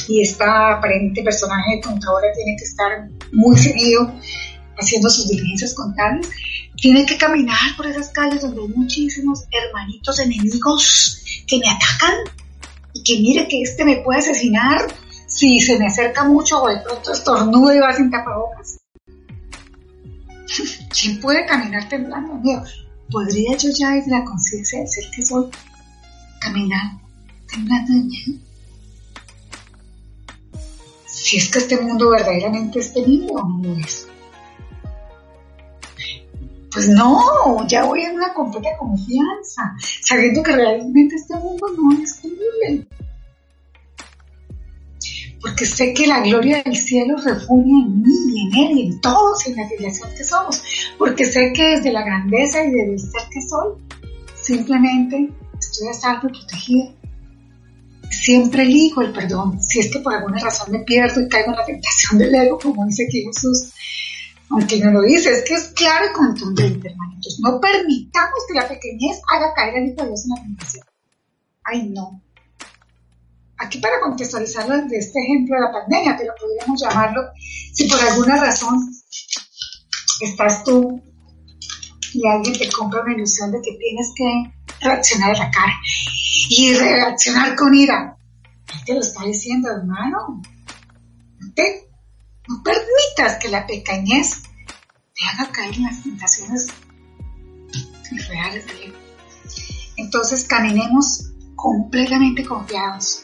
y 0.08 0.22
esta 0.22 0.78
aparente 0.78 1.22
personaje 1.22 1.76
de 1.76 1.82
contadora 1.82 2.32
tiene 2.32 2.56
que 2.56 2.64
estar 2.64 3.08
muy 3.32 3.56
seguido 3.58 4.10
haciendo 4.78 5.10
sus 5.10 5.28
diligencias 5.28 5.74
contables, 5.74 6.28
tiene 6.76 7.04
que 7.06 7.18
caminar 7.18 7.76
por 7.76 7.86
esas 7.86 8.10
calles 8.10 8.42
donde 8.42 8.62
hay 8.62 8.68
muchísimos 8.68 9.44
hermanitos 9.50 10.18
enemigos 10.20 11.22
que 11.46 11.58
me 11.58 11.68
atacan 11.68 12.14
y 12.92 13.02
que 13.02 13.20
mire 13.20 13.48
que 13.48 13.62
este 13.62 13.84
me 13.84 13.96
puede 13.96 14.20
asesinar 14.20 14.86
si 15.26 15.60
se 15.60 15.78
me 15.78 15.86
acerca 15.86 16.24
mucho 16.24 16.62
o 16.62 16.68
de 16.68 16.78
pronto 16.78 17.12
estornudo 17.12 17.74
y 17.74 17.78
va 17.78 17.94
sin 17.94 18.10
tapabocas. 18.10 18.78
¿Quién 21.00 21.20
puede 21.20 21.46
caminar 21.46 21.88
temblando? 21.88 22.34
Mío, 22.34 22.62
¿podría 23.10 23.56
yo 23.56 23.70
ya 23.70 23.90
desde 23.90 24.10
la 24.10 24.24
conciencia 24.24 24.80
de 24.80 24.86
ser 24.86 25.04
que 25.14 25.22
soy 25.22 25.46
caminar 26.40 26.98
temblando 27.46 27.92
de 27.92 27.98
miedo? 28.00 28.40
Si 31.06 31.36
es 31.36 31.48
que 31.50 31.58
este 31.58 31.80
mundo 31.80 32.10
verdaderamente 32.10 32.80
es 32.80 32.92
temible 32.92 33.28
o 33.32 33.46
no 33.46 33.62
lo 33.62 33.76
es. 33.78 34.06
Pues 36.72 36.88
no, 36.88 37.66
ya 37.66 37.84
voy 37.84 38.02
en 38.02 38.16
una 38.16 38.32
completa 38.32 38.70
confianza, 38.78 39.74
sabiendo 40.02 40.42
que 40.42 40.52
realmente 40.52 41.16
este 41.16 41.34
mundo 41.36 41.66
no 41.76 42.02
es 42.02 42.20
temible. 42.20 42.86
Porque 45.40 45.64
sé 45.64 45.94
que 45.94 46.06
la 46.06 46.20
gloria 46.20 46.62
del 46.62 46.76
cielo 46.76 47.16
refugia 47.16 47.74
en 47.84 48.02
mí 48.02 48.42
en 48.42 48.54
él 48.56 48.78
y 48.78 48.86
en 48.88 49.00
todos 49.00 49.46
en 49.46 49.56
la 49.56 49.68
filiación 49.68 50.10
que 50.14 50.22
somos. 50.22 50.62
Porque 50.98 51.24
sé 51.24 51.52
que 51.54 51.76
desde 51.76 51.92
la 51.92 52.04
grandeza 52.04 52.62
y 52.62 52.70
desde 52.70 52.92
el 52.92 53.00
ser 53.00 53.22
que 53.30 53.40
soy, 53.40 53.72
simplemente 54.40 55.30
estoy 55.58 55.88
a 55.88 55.94
salvo 55.94 56.28
y 56.28 56.32
protegido. 56.32 56.94
Siempre 58.10 58.62
elijo 58.62 59.00
el 59.00 59.12
perdón. 59.12 59.62
Si 59.62 59.80
es 59.80 59.90
que 59.90 60.00
por 60.00 60.14
alguna 60.14 60.40
razón 60.40 60.72
me 60.72 60.80
pierdo 60.80 61.22
y 61.22 61.28
caigo 61.28 61.52
en 61.52 61.56
la 61.56 61.64
tentación 61.64 62.18
del 62.18 62.34
ego, 62.34 62.58
como 62.58 62.84
dice 62.86 63.04
aquí 63.08 63.24
Jesús, 63.24 63.72
aunque 64.50 64.80
no 64.80 64.90
lo 64.90 65.02
dice, 65.02 65.30
es 65.30 65.44
que 65.44 65.54
es 65.54 65.68
claro 65.68 66.06
y 66.10 66.12
contundente, 66.12 66.88
hermanitos. 66.88 67.38
No 67.40 67.60
permitamos 67.60 68.40
que 68.48 68.54
la 68.54 68.68
pequeñez 68.68 69.20
haga 69.32 69.54
caer 69.54 69.76
al 69.76 69.88
Hijo 69.88 70.02
de 70.02 70.08
Dios 70.08 70.24
en 70.24 70.30
la 70.30 70.42
tentación. 70.42 70.84
Ay, 71.62 71.88
no. 71.90 72.20
Aquí 73.58 73.78
para 73.78 74.00
contextualizarlo 74.00 74.88
de 74.88 74.98
este 74.98 75.20
ejemplo 75.20 75.54
de 75.54 75.62
la 75.62 75.72
pandemia, 75.72 76.16
pero 76.18 76.32
podríamos 76.40 76.80
llamarlo, 76.80 77.20
si 77.72 77.88
por 77.88 78.00
alguna 78.00 78.40
razón 78.40 78.90
estás 80.20 80.64
tú 80.64 81.00
y 82.12 82.26
alguien 82.26 82.58
te 82.58 82.70
compra 82.72 83.02
una 83.02 83.14
ilusión 83.14 83.52
de 83.52 83.60
que 83.62 83.76
tienes 83.76 84.12
que 84.16 84.84
reaccionar 84.84 85.30
a 85.36 85.38
la 85.38 85.50
cara 85.50 85.74
y 86.48 86.74
reaccionar 86.74 87.54
con 87.54 87.72
ira. 87.74 88.16
te 88.84 88.94
lo 88.94 89.00
está 89.00 89.24
diciendo, 89.24 89.68
hermano. 89.70 90.42
No 92.50 92.60
permitas 92.64 93.38
que 93.40 93.48
la 93.48 93.64
pequeñez 93.64 94.42
te 94.42 95.24
haga 95.24 95.52
caer 95.52 95.72
en 95.76 95.84
las 95.84 96.02
tentaciones 96.02 96.66
irreales. 98.10 98.64
Entonces 99.96 100.44
caminemos 100.44 101.30
completamente 101.54 102.44
confiados. 102.44 103.22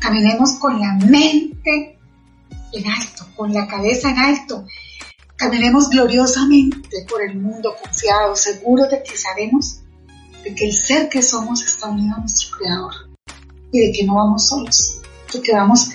Caminemos 0.00 0.54
con 0.54 0.80
la 0.80 0.92
mente 0.94 1.98
en 2.72 2.90
alto, 2.90 3.28
con 3.36 3.52
la 3.52 3.68
cabeza 3.68 4.10
en 4.10 4.18
alto. 4.18 4.66
Caminemos 5.36 5.88
gloriosamente 5.88 7.06
por 7.08 7.22
el 7.22 7.38
mundo 7.38 7.76
confiados, 7.80 8.40
seguros 8.40 8.90
de 8.90 9.04
que 9.04 9.16
sabemos 9.16 9.82
de 10.42 10.52
que 10.54 10.66
el 10.66 10.74
ser 10.74 11.08
que 11.08 11.22
somos 11.22 11.62
está 11.62 11.88
unido 11.88 12.16
a 12.16 12.20
nuestro 12.20 12.58
Creador 12.58 12.92
y 13.72 13.78
de 13.78 13.92
que 13.92 14.04
no 14.04 14.16
vamos 14.16 14.48
solos, 14.48 15.00
de 15.32 15.40
que 15.40 15.52
vamos 15.52 15.88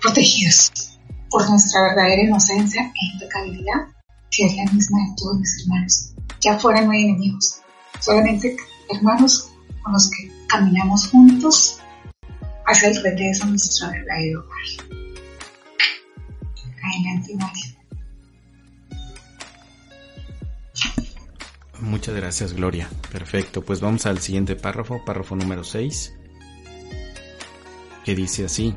protegidos 0.00 0.93
por 1.30 1.48
nuestra 1.48 1.82
verdadera 1.82 2.22
inocencia 2.22 2.82
e 2.82 3.12
impecabilidad, 3.14 3.88
que 4.30 4.46
es 4.46 4.56
la 4.56 4.64
misma 4.72 4.98
de 4.98 5.14
todos 5.16 5.38
mis 5.38 5.62
hermanos. 5.62 6.14
Ya 6.40 6.58
fuera 6.58 6.80
no 6.82 6.90
hay 6.90 7.04
enemigos, 7.04 7.60
solamente 8.00 8.56
hermanos 8.90 9.50
con 9.82 9.92
los 9.92 10.10
que 10.10 10.30
caminamos 10.48 11.08
juntos 11.08 11.80
hacia 12.66 12.88
el 12.88 13.02
regreso 13.02 13.44
a 13.44 13.48
nuestro 13.48 13.90
verdadero 13.90 14.40
hogar. 14.40 15.04
Adelante, 16.84 17.34
Mario. 17.36 17.74
Muchas 21.80 22.14
gracias, 22.14 22.52
Gloria. 22.54 22.88
Perfecto, 23.10 23.62
pues 23.62 23.80
vamos 23.80 24.06
al 24.06 24.18
siguiente 24.18 24.56
párrafo, 24.56 25.04
párrafo 25.04 25.36
número 25.36 25.64
6, 25.64 26.14
que 28.04 28.14
dice 28.14 28.44
así, 28.46 28.74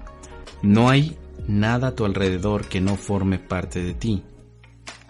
no 0.61 0.89
hay 0.89 1.17
nada 1.47 1.89
a 1.89 1.95
tu 1.95 2.05
alrededor 2.05 2.67
que 2.67 2.81
no 2.81 2.95
forme 2.95 3.39
parte 3.39 3.81
de 3.81 3.93
ti. 3.93 4.23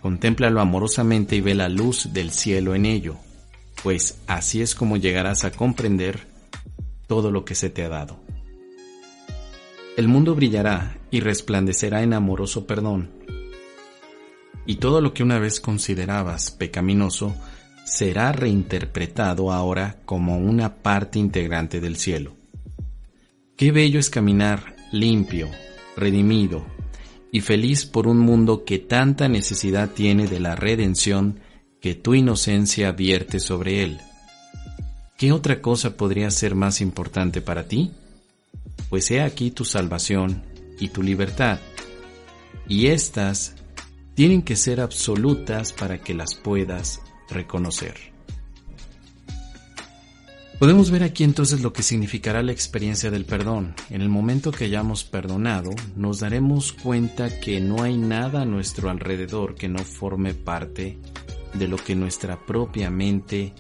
Contémplalo 0.02 0.62
amorosamente 0.62 1.36
y 1.36 1.42
ve 1.42 1.56
la 1.56 1.70
luz 1.70 2.14
del 2.14 2.32
cielo 2.32 2.76
en 2.76 2.86
ello, 2.86 3.18
pues 3.84 4.20
así 4.28 4.62
es 4.62 4.76
como 4.76 4.98
llegarás 4.98 5.44
a 5.44 5.52
comprender 5.52 6.28
todo 7.08 7.32
lo 7.32 7.46
que 7.46 7.56
se 7.56 7.70
te 7.70 7.84
ha 7.84 7.90
dado. 7.90 8.20
El 9.98 10.08
mundo 10.08 10.36
brillará 10.36 10.98
y 11.10 11.22
resplandecerá 11.22 12.04
en 12.04 12.14
amoroso 12.14 12.68
perdón, 12.68 13.10
y 14.68 14.76
todo 14.76 15.02
lo 15.02 15.14
que 15.14 15.24
una 15.24 15.40
vez 15.40 15.60
considerabas 15.60 16.52
pecaminoso 16.52 17.34
será 17.86 18.34
reinterpretado 18.34 19.54
ahora 19.54 19.96
como 20.06 20.38
una 20.38 20.76
parte 20.76 21.20
integrante 21.20 21.80
del 21.80 21.96
cielo. 21.96 22.34
Qué 23.56 23.72
bello 23.72 23.98
es 23.98 24.10
caminar 24.10 24.76
limpio, 24.92 25.50
redimido 25.98 26.66
y 27.32 27.42
feliz 27.42 27.86
por 27.86 28.08
un 28.08 28.20
mundo 28.20 28.64
que 28.64 28.80
tanta 28.80 29.28
necesidad 29.28 29.90
tiene 29.92 30.28
de 30.28 30.40
la 30.40 30.56
redención 30.56 31.40
que 31.82 31.96
tu 31.96 32.16
inocencia 32.16 32.92
vierte 32.92 33.40
sobre 33.40 33.84
él. 33.84 33.98
¿Qué 35.18 35.32
otra 35.32 35.62
cosa 35.62 35.98
podría 35.98 36.32
ser 36.32 36.56
más 36.56 36.80
importante 36.80 37.42
para 37.42 37.68
ti? 37.68 37.92
Pues 38.90 39.12
he 39.12 39.22
aquí 39.22 39.52
tu 39.52 39.66
salvación 39.66 40.44
y 40.80 40.90
tu 40.90 41.04
libertad, 41.04 41.60
y 42.68 42.88
éstas 42.88 43.56
tienen 44.14 44.42
que 44.42 44.56
ser 44.56 44.80
absolutas 44.80 45.74
para 45.74 45.98
que 45.98 46.14
las 46.14 46.36
puedas 46.36 47.02
reconocer. 47.30 48.17
Podemos 50.60 50.90
ver 50.90 51.04
aquí 51.04 51.24
entonces 51.24 51.62
lo 51.62 51.72
que 51.72 51.84
significará 51.84 52.42
la 52.42 52.52
experiencia 52.52 53.12
del 53.12 53.26
perdón. 53.26 53.76
En 53.92 54.02
el 54.02 54.10
momento 54.10 54.52
que 54.52 54.66
hayamos 54.66 55.04
perdonado, 55.04 55.70
nos 55.96 56.20
daremos 56.20 56.74
cuenta 56.74 57.40
que 57.40 57.62
no 57.62 57.84
hay 57.84 57.96
nada 57.96 58.42
a 58.42 58.46
nuestro 58.46 58.90
alrededor 58.90 59.54
que 59.54 59.68
no 59.68 59.78
forme 59.80 60.34
parte 60.34 60.98
de 61.54 61.68
lo 61.68 61.78
que 61.78 61.94
nuestra 61.94 62.44
propia 62.44 62.90
mente 62.90 63.54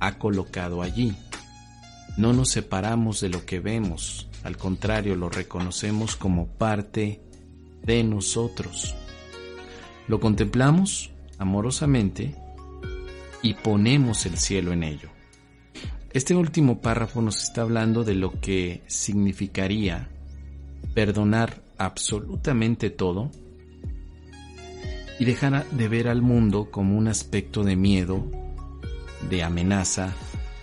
ha 0.00 0.18
colocado 0.18 0.82
allí. 0.82 1.16
No 2.18 2.34
nos 2.34 2.50
separamos 2.50 3.22
de 3.22 3.30
lo 3.30 3.46
que 3.46 3.60
vemos, 3.60 4.28
al 4.44 4.58
contrario, 4.58 5.16
lo 5.16 5.30
reconocemos 5.30 6.16
como 6.16 6.46
parte 6.46 7.22
de 7.82 8.04
nosotros. 8.04 8.94
Lo 10.08 10.20
contemplamos 10.20 11.10
amorosamente 11.38 12.36
y 13.40 13.54
ponemos 13.54 14.26
el 14.26 14.36
cielo 14.36 14.72
en 14.72 14.82
ello. 14.82 15.11
Este 16.14 16.34
último 16.34 16.82
párrafo 16.82 17.22
nos 17.22 17.42
está 17.42 17.62
hablando 17.62 18.04
de 18.04 18.14
lo 18.14 18.38
que 18.38 18.82
significaría 18.86 20.10
perdonar 20.94 21.62
absolutamente 21.78 22.90
todo 22.90 23.30
y 25.18 25.24
dejar 25.24 25.66
de 25.70 25.88
ver 25.88 26.08
al 26.08 26.20
mundo 26.20 26.70
como 26.70 26.98
un 26.98 27.08
aspecto 27.08 27.64
de 27.64 27.76
miedo, 27.76 28.30
de 29.30 29.42
amenaza 29.42 30.12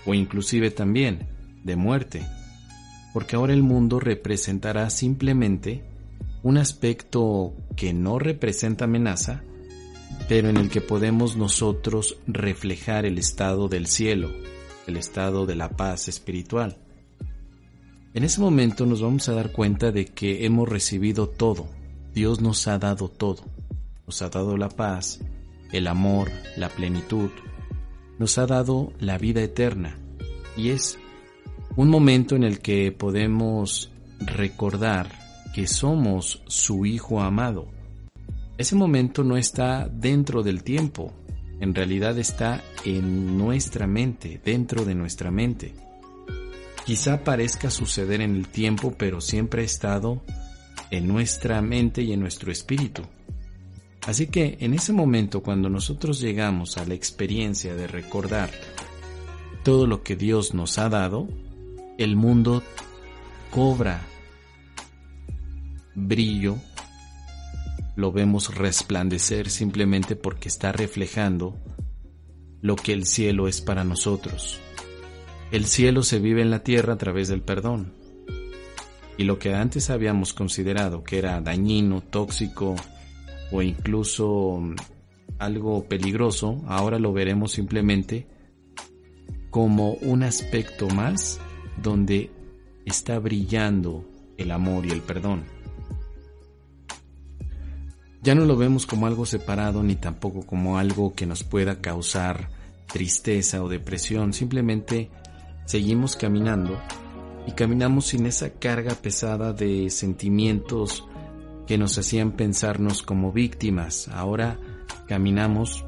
o 0.06 0.14
inclusive 0.14 0.70
también 0.70 1.28
de 1.64 1.76
muerte, 1.76 2.28
porque 3.12 3.36
ahora 3.36 3.54
el 3.54 3.64
mundo 3.64 4.00
representará 4.00 4.88
simplemente 4.92 5.84
un 6.44 6.58
aspecto 6.58 7.56
que 7.76 7.92
no 7.92 8.20
representa 8.20 8.86
amenaza, 8.86 9.42
pero 10.28 10.48
en 10.48 10.58
el 10.58 10.70
que 10.70 10.82
podemos 10.82 11.38
nosotros 11.38 12.18
reflejar 12.28 13.08
el 13.08 13.18
estado 13.18 13.68
del 13.68 13.88
cielo, 13.88 14.30
el 14.90 14.98
estado 14.98 15.46
de 15.46 15.56
la 15.56 15.70
paz 15.70 16.08
espiritual. 16.08 16.78
En 18.14 18.24
ese 18.24 18.42
momento 18.42 18.86
nos 18.86 19.02
vamos 19.02 19.30
a 19.30 19.34
dar 19.34 19.52
cuenta 19.52 19.92
de 19.92 20.06
que 20.06 20.46
hemos 20.46 20.68
recibido 20.68 21.30
todo, 21.30 21.70
Dios 22.14 22.42
nos 22.42 22.68
ha 22.68 22.78
dado 22.80 23.08
todo, 23.08 23.46
nos 24.06 24.22
ha 24.22 24.30
dado 24.30 24.58
la 24.58 24.70
paz, 24.70 25.22
el 25.72 25.88
amor, 25.88 26.32
la 26.58 26.70
plenitud, 26.70 27.30
nos 28.18 28.38
ha 28.38 28.48
dado 28.48 28.92
la 29.00 29.18
vida 29.18 29.42
eterna. 29.42 29.98
Y 30.58 30.70
es 30.70 30.98
un 31.76 31.90
momento 31.90 32.36
en 32.36 32.44
el 32.44 32.60
que 32.60 32.92
podemos 32.92 33.92
recordar 34.20 35.12
que 35.54 35.68
somos 35.68 36.44
su 36.48 36.86
Hijo 36.86 37.22
amado. 37.22 37.68
Ese 38.58 38.76
momento 38.76 39.24
no 39.24 39.38
está 39.38 39.88
dentro 39.88 40.44
del 40.44 40.64
tiempo, 40.64 41.14
en 41.60 41.76
realidad 41.76 42.18
está 42.18 42.64
en 42.86 43.38
nuestra 43.38 43.88
mente, 43.88 44.40
dentro 44.44 44.86
de 44.86 44.96
nuestra 44.96 45.32
mente. 45.32 45.74
Quizá 46.86 47.24
parezca 47.24 47.70
suceder 47.70 48.22
en 48.22 48.36
el 48.36 48.48
tiempo, 48.48 48.96
pero 48.98 49.22
siempre 49.22 49.62
ha 49.62 49.66
estado 49.66 50.22
en 50.92 51.08
nuestra 51.08 51.62
mente 51.62 52.02
y 52.02 52.14
en 52.14 52.20
nuestro 52.20 52.52
espíritu. 52.52 53.04
Así 54.08 54.28
que 54.28 54.58
en 54.62 54.74
ese 54.74 54.94
momento 54.94 55.44
cuando 55.44 55.70
nosotros 55.70 56.20
llegamos 56.20 56.78
a 56.78 56.86
la 56.86 56.94
experiencia 56.94 57.76
de 57.76 57.88
recordar 57.88 58.50
todo 59.64 59.86
lo 59.86 60.04
que 60.04 60.16
Dios 60.16 60.54
nos 60.54 60.80
ha 60.80 60.90
dado, 60.90 61.28
el 61.98 62.16
mundo 62.16 62.64
cobra 63.52 64.02
brillo, 65.94 66.58
lo 68.00 68.14
vemos 68.14 68.56
resplandecer 68.56 69.50
simplemente 69.50 70.16
porque 70.16 70.48
está 70.48 70.72
reflejando 70.72 71.58
lo 72.62 72.78
que 72.78 72.94
el 72.94 73.06
cielo 73.06 73.50
es 73.50 73.60
para 73.60 73.84
nosotros. 73.84 74.58
El 75.52 75.66
cielo 75.66 76.02
se 76.04 76.20
vive 76.20 76.42
en 76.42 76.50
la 76.50 76.64
tierra 76.64 76.94
a 76.94 76.98
través 76.98 77.28
del 77.28 77.42
perdón. 77.42 77.94
Y 79.18 79.26
lo 79.26 79.38
que 79.38 79.54
antes 79.54 79.90
habíamos 79.90 80.34
considerado 80.34 81.04
que 81.04 81.18
era 81.18 81.42
dañino, 81.42 82.00
tóxico 82.00 82.78
o 83.52 83.62
incluso 83.62 84.60
mm, 84.62 84.76
algo 85.38 85.84
peligroso, 85.84 86.64
ahora 86.68 87.00
lo 87.00 87.12
veremos 87.12 87.52
simplemente 87.52 88.28
como 89.50 89.94
un 89.96 90.24
aspecto 90.24 90.88
más 90.88 91.42
donde 91.82 92.32
está 92.86 93.20
brillando 93.20 94.06
el 94.38 94.52
amor 94.52 94.86
y 94.86 94.92
el 94.92 95.02
perdón. 95.02 95.59
Ya 98.22 98.36
no 98.36 98.44
lo 98.46 98.58
vemos 98.58 98.86
como 98.86 99.08
algo 99.08 99.26
separado 99.26 99.82
ni 99.82 99.96
tampoco 99.96 100.46
como 100.46 100.78
algo 100.78 101.14
que 101.14 101.26
nos 101.26 101.44
pueda 101.44 101.80
causar 101.80 102.50
tristeza 102.88 103.64
o 103.64 103.70
depresión, 103.70 104.34
simplemente 104.34 105.10
seguimos 105.66 106.16
caminando 106.16 106.78
y 107.48 107.52
caminamos 107.54 108.08
sin 108.08 108.26
esa 108.26 108.50
carga 108.50 108.96
pesada 108.96 109.54
de 109.54 109.90
sentimientos 109.90 111.06
que 111.66 111.78
nos 111.78 111.98
hacían 111.98 112.34
pensarnos 112.34 113.04
como 113.04 113.32
víctimas. 113.32 114.10
Ahora 114.10 114.60
caminamos 115.08 115.86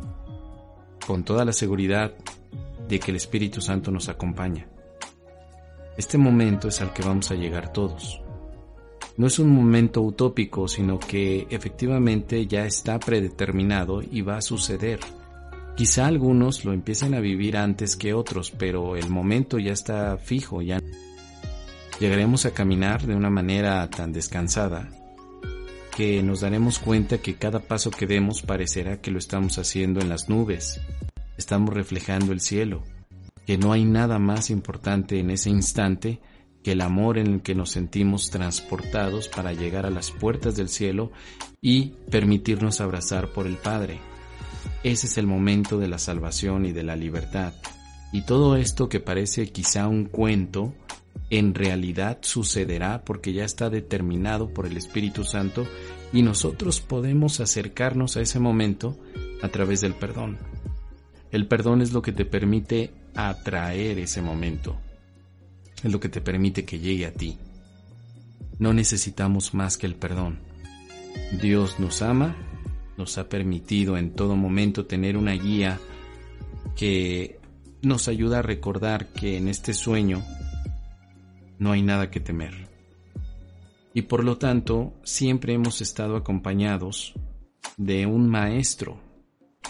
con 1.06 1.26
toda 1.26 1.44
la 1.44 1.54
seguridad 1.54 2.14
de 2.88 3.00
que 3.00 3.12
el 3.12 3.18
Espíritu 3.18 3.60
Santo 3.62 3.92
nos 3.92 4.08
acompaña. 4.08 4.68
Este 5.98 6.18
momento 6.18 6.70
es 6.70 6.80
al 6.80 6.94
que 6.94 7.04
vamos 7.04 7.30
a 7.32 7.36
llegar 7.36 7.74
todos 7.74 8.22
no 9.22 9.28
es 9.28 9.38
un 9.38 9.52
momento 9.52 10.02
utópico, 10.02 10.68
sino 10.68 11.00
que 11.00 11.46
efectivamente 11.52 12.48
ya 12.48 12.66
está 12.66 13.00
predeterminado 13.00 14.02
y 14.02 14.22
va 14.22 14.38
a 14.38 14.42
suceder. 14.42 15.00
Quizá 15.78 16.08
algunos 16.08 16.66
lo 16.66 16.74
empiecen 16.74 17.14
a 17.14 17.20
vivir 17.20 17.56
antes 17.56 17.96
que 17.96 18.16
otros, 18.16 18.50
pero 18.50 18.96
el 18.96 19.12
momento 19.12 19.60
ya 19.60 19.74
está 19.74 20.18
fijo, 20.18 20.64
ya 20.64 20.82
llegaremos 22.00 22.48
a 22.48 22.52
caminar 22.56 23.06
de 23.06 23.14
una 23.14 23.30
manera 23.30 23.88
tan 23.92 24.12
descansada 24.12 24.90
que 25.96 26.24
nos 26.24 26.42
daremos 26.42 26.80
cuenta 26.80 27.20
que 27.20 27.36
cada 27.36 27.60
paso 27.60 27.92
que 27.92 28.08
demos 28.08 28.42
parecerá 28.42 29.02
que 29.02 29.12
lo 29.12 29.20
estamos 29.20 29.60
haciendo 29.60 30.02
en 30.02 30.10
las 30.10 30.30
nubes, 30.30 30.82
estamos 31.38 31.76
reflejando 31.76 32.32
el 32.32 32.42
cielo, 32.42 32.82
que 33.46 33.60
no 33.60 33.72
hay 33.72 33.86
nada 33.86 34.18
más 34.18 34.50
importante 34.50 35.20
en 35.20 35.30
ese 35.30 35.52
instante 35.52 36.20
que 36.64 36.74
el 36.74 36.82
amor 36.82 37.18
en 37.18 37.28
el 37.28 37.42
que 37.42 37.56
nos 37.56 37.72
sentimos 37.72 38.30
transportados 38.30 39.28
para 39.28 39.54
llegar 39.54 39.86
a 39.86 39.90
las 39.90 40.12
puertas 40.12 40.56
del 40.56 40.70
cielo 40.70 41.12
y 41.62 41.94
permitirnos 42.10 42.82
abrazar 42.82 43.30
por 43.30 43.48
el 43.48 43.58
Padre. 43.58 44.00
Ese 44.84 45.08
es 45.08 45.18
el 45.18 45.28
momento 45.28 45.80
de 45.80 45.88
la 45.88 45.98
salvación 45.98 46.66
y 46.66 46.72
de 46.72 46.84
la 46.84 46.96
libertad. 46.96 47.54
Y 48.12 48.24
todo 48.24 48.56
esto 48.56 48.90
que 48.90 49.00
parece 49.00 49.52
quizá 49.52 49.88
un 49.88 50.06
cuento, 50.06 50.74
en 51.30 51.56
realidad 51.56 52.20
sucederá 52.22 53.04
porque 53.06 53.34
ya 53.34 53.46
está 53.46 53.70
determinado 53.70 54.50
por 54.50 54.66
el 54.66 54.78
Espíritu 54.78 55.24
Santo 55.24 55.66
y 56.14 56.22
nosotros 56.22 56.82
podemos 56.82 57.40
acercarnos 57.40 58.18
a 58.18 58.22
ese 58.22 58.40
momento 58.40 58.98
a 59.42 59.48
través 59.48 59.82
del 59.82 59.94
perdón. 59.94 60.38
El 61.32 61.48
perdón 61.48 61.82
es 61.82 61.94
lo 61.94 62.02
que 62.02 62.12
te 62.12 62.26
permite 62.26 62.92
atraer 63.16 63.98
ese 63.98 64.22
momento 64.22 64.78
es 65.84 65.92
lo 65.92 66.00
que 66.00 66.10
te 66.10 66.22
permite 66.22 66.66
que 66.66 66.80
llegue 66.80 67.06
a 67.06 67.14
ti. 67.14 67.38
No 68.60 68.74
necesitamos 68.74 69.54
más 69.54 69.78
que 69.78 69.88
el 69.88 69.96
perdón. 69.96 70.40
Dios 71.42 71.80
nos 71.80 72.02
ama, 72.02 72.36
nos 72.98 73.18
ha 73.18 73.28
permitido 73.28 73.98
en 73.98 74.12
todo 74.12 74.36
momento 74.36 74.86
tener 74.86 75.18
una 75.18 75.34
guía 75.34 75.80
que 76.76 77.40
nos 77.82 78.08
ayuda 78.08 78.40
a 78.40 78.44
recordar 78.44 79.08
que 79.08 79.38
en 79.38 79.48
este 79.48 79.74
sueño 79.74 80.24
no 81.58 81.72
hay 81.72 81.82
nada 81.82 82.12
que 82.12 82.20
temer. 82.20 82.70
Y 83.94 84.04
por 84.04 84.24
lo 84.24 84.38
tanto, 84.38 84.94
siempre 85.04 85.54
hemos 85.54 85.82
estado 85.82 86.16
acompañados 86.16 87.14
de 87.78 88.06
un 88.06 88.30
maestro, 88.30 89.00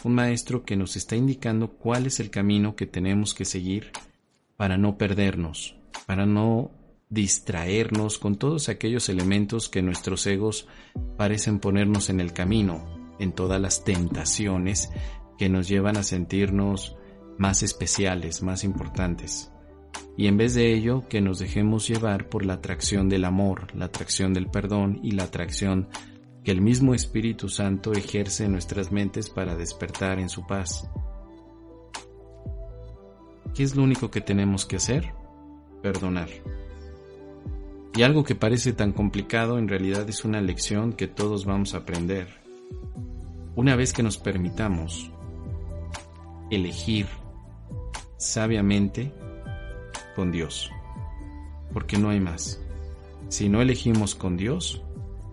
un 0.03 0.13
maestro 0.13 0.63
que 0.63 0.75
nos 0.75 0.95
está 0.95 1.15
indicando 1.15 1.69
cuál 1.69 2.05
es 2.05 2.19
el 2.19 2.29
camino 2.29 2.75
que 2.75 2.85
tenemos 2.85 3.33
que 3.33 3.45
seguir 3.45 3.91
para 4.57 4.77
no 4.77 4.97
perdernos, 4.97 5.75
para 6.05 6.25
no 6.25 6.71
distraernos 7.09 8.17
con 8.17 8.37
todos 8.37 8.69
aquellos 8.69 9.09
elementos 9.09 9.69
que 9.69 9.81
nuestros 9.81 10.25
egos 10.27 10.67
parecen 11.17 11.59
ponernos 11.59 12.09
en 12.09 12.21
el 12.21 12.31
camino, 12.33 13.15
en 13.19 13.33
todas 13.33 13.59
las 13.59 13.83
tentaciones 13.83 14.89
que 15.37 15.49
nos 15.49 15.67
llevan 15.67 15.97
a 15.97 16.03
sentirnos 16.03 16.95
más 17.37 17.63
especiales, 17.63 18.41
más 18.43 18.63
importantes. 18.63 19.51
Y 20.17 20.27
en 20.27 20.37
vez 20.37 20.53
de 20.53 20.73
ello, 20.73 21.07
que 21.09 21.21
nos 21.21 21.39
dejemos 21.39 21.87
llevar 21.87 22.29
por 22.29 22.45
la 22.45 22.53
atracción 22.53 23.09
del 23.09 23.25
amor, 23.25 23.75
la 23.75 23.85
atracción 23.85 24.33
del 24.33 24.47
perdón 24.47 24.99
y 25.03 25.11
la 25.11 25.23
atracción 25.23 25.89
que 26.43 26.51
el 26.51 26.61
mismo 26.61 26.93
Espíritu 26.93 27.49
Santo 27.49 27.93
ejerce 27.93 28.45
en 28.45 28.51
nuestras 28.51 28.91
mentes 28.91 29.29
para 29.29 29.55
despertar 29.55 30.19
en 30.19 30.29
su 30.29 30.45
paz. 30.47 30.89
¿Qué 33.53 33.63
es 33.63 33.75
lo 33.75 33.83
único 33.83 34.09
que 34.09 34.21
tenemos 34.21 34.65
que 34.65 34.77
hacer? 34.77 35.13
Perdonar. 35.81 36.29
Y 37.93 38.03
algo 38.03 38.23
que 38.23 38.35
parece 38.35 38.73
tan 38.73 38.93
complicado 38.93 39.57
en 39.57 39.67
realidad 39.67 40.07
es 40.07 40.23
una 40.23 40.39
lección 40.41 40.93
que 40.93 41.07
todos 41.07 41.45
vamos 41.45 41.73
a 41.73 41.79
aprender. 41.79 42.27
Una 43.55 43.75
vez 43.75 43.91
que 43.91 44.03
nos 44.03 44.17
permitamos 44.17 45.11
elegir 46.49 47.07
sabiamente 48.17 49.11
con 50.15 50.31
Dios, 50.31 50.71
porque 51.73 51.97
no 51.97 52.09
hay 52.09 52.19
más. 52.19 52.61
Si 53.27 53.49
no 53.49 53.61
elegimos 53.61 54.15
con 54.15 54.37
Dios, 54.37 54.81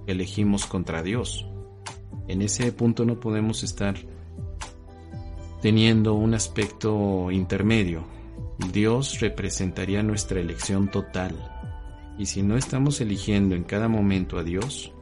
elegimos 0.06 0.66
contra 0.66 1.02
Dios. 1.02 1.46
En 2.26 2.42
ese 2.42 2.72
punto 2.72 3.04
no 3.04 3.20
podemos 3.20 3.62
estar 3.62 3.96
teniendo 5.60 6.14
un 6.14 6.34
aspecto 6.34 7.30
intermedio. 7.30 8.04
Dios 8.72 9.20
representaría 9.20 10.02
nuestra 10.02 10.40
elección 10.40 10.90
total. 10.90 11.34
Y 12.18 12.26
si 12.26 12.42
no 12.42 12.56
estamos 12.56 13.00
eligiendo 13.00 13.54
en 13.54 13.62
cada 13.62 13.88
momento 13.88 14.36
a 14.36 14.42
Dios, 14.42 14.92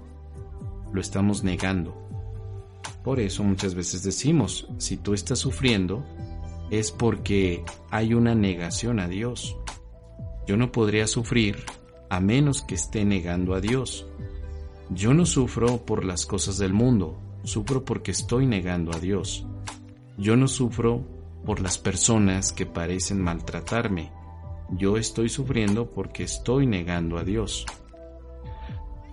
lo 0.93 1.01
estamos 1.01 1.43
negando. 1.43 2.07
Por 3.03 3.19
eso 3.19 3.43
muchas 3.43 3.75
veces 3.75 4.03
decimos, 4.03 4.69
si 4.79 4.99
tú 4.99 5.15
estás 5.15 5.39
sufriendo, 5.39 6.05
es 6.71 6.93
porque 6.93 7.65
hay 7.91 8.13
una 8.13 8.35
negación 8.35 9.01
a 9.01 9.09
Dios. 9.09 9.57
Yo 10.47 10.57
no 10.57 10.71
podría 10.71 11.07
sufrir 11.07 11.65
a 12.11 12.21
menos 12.21 12.63
que 12.63 12.75
esté 12.75 13.05
negando 13.05 13.55
a 13.55 13.61
Dios. 13.61 14.07
Yo 14.91 15.15
no 15.15 15.25
sufro 15.25 15.85
por 15.85 16.05
las 16.05 16.27
cosas 16.27 16.59
del 16.59 16.75
mundo, 16.75 17.19
sufro 17.43 17.85
porque 17.85 18.11
estoy 18.11 18.47
negando 18.47 18.93
a 18.95 19.01
Dios. 19.01 19.47
Yo 20.19 20.37
no 20.37 20.47
sufro 20.47 21.16
por 21.47 21.61
las 21.61 21.79
personas 21.79 22.53
que 22.53 22.67
parecen 22.67 23.23
maltratarme. 23.23 24.11
Yo 24.71 24.97
estoy 24.97 25.29
sufriendo 25.29 25.89
porque 25.91 26.25
estoy 26.25 26.67
negando 26.67 27.17
a 27.17 27.25
Dios. 27.25 27.65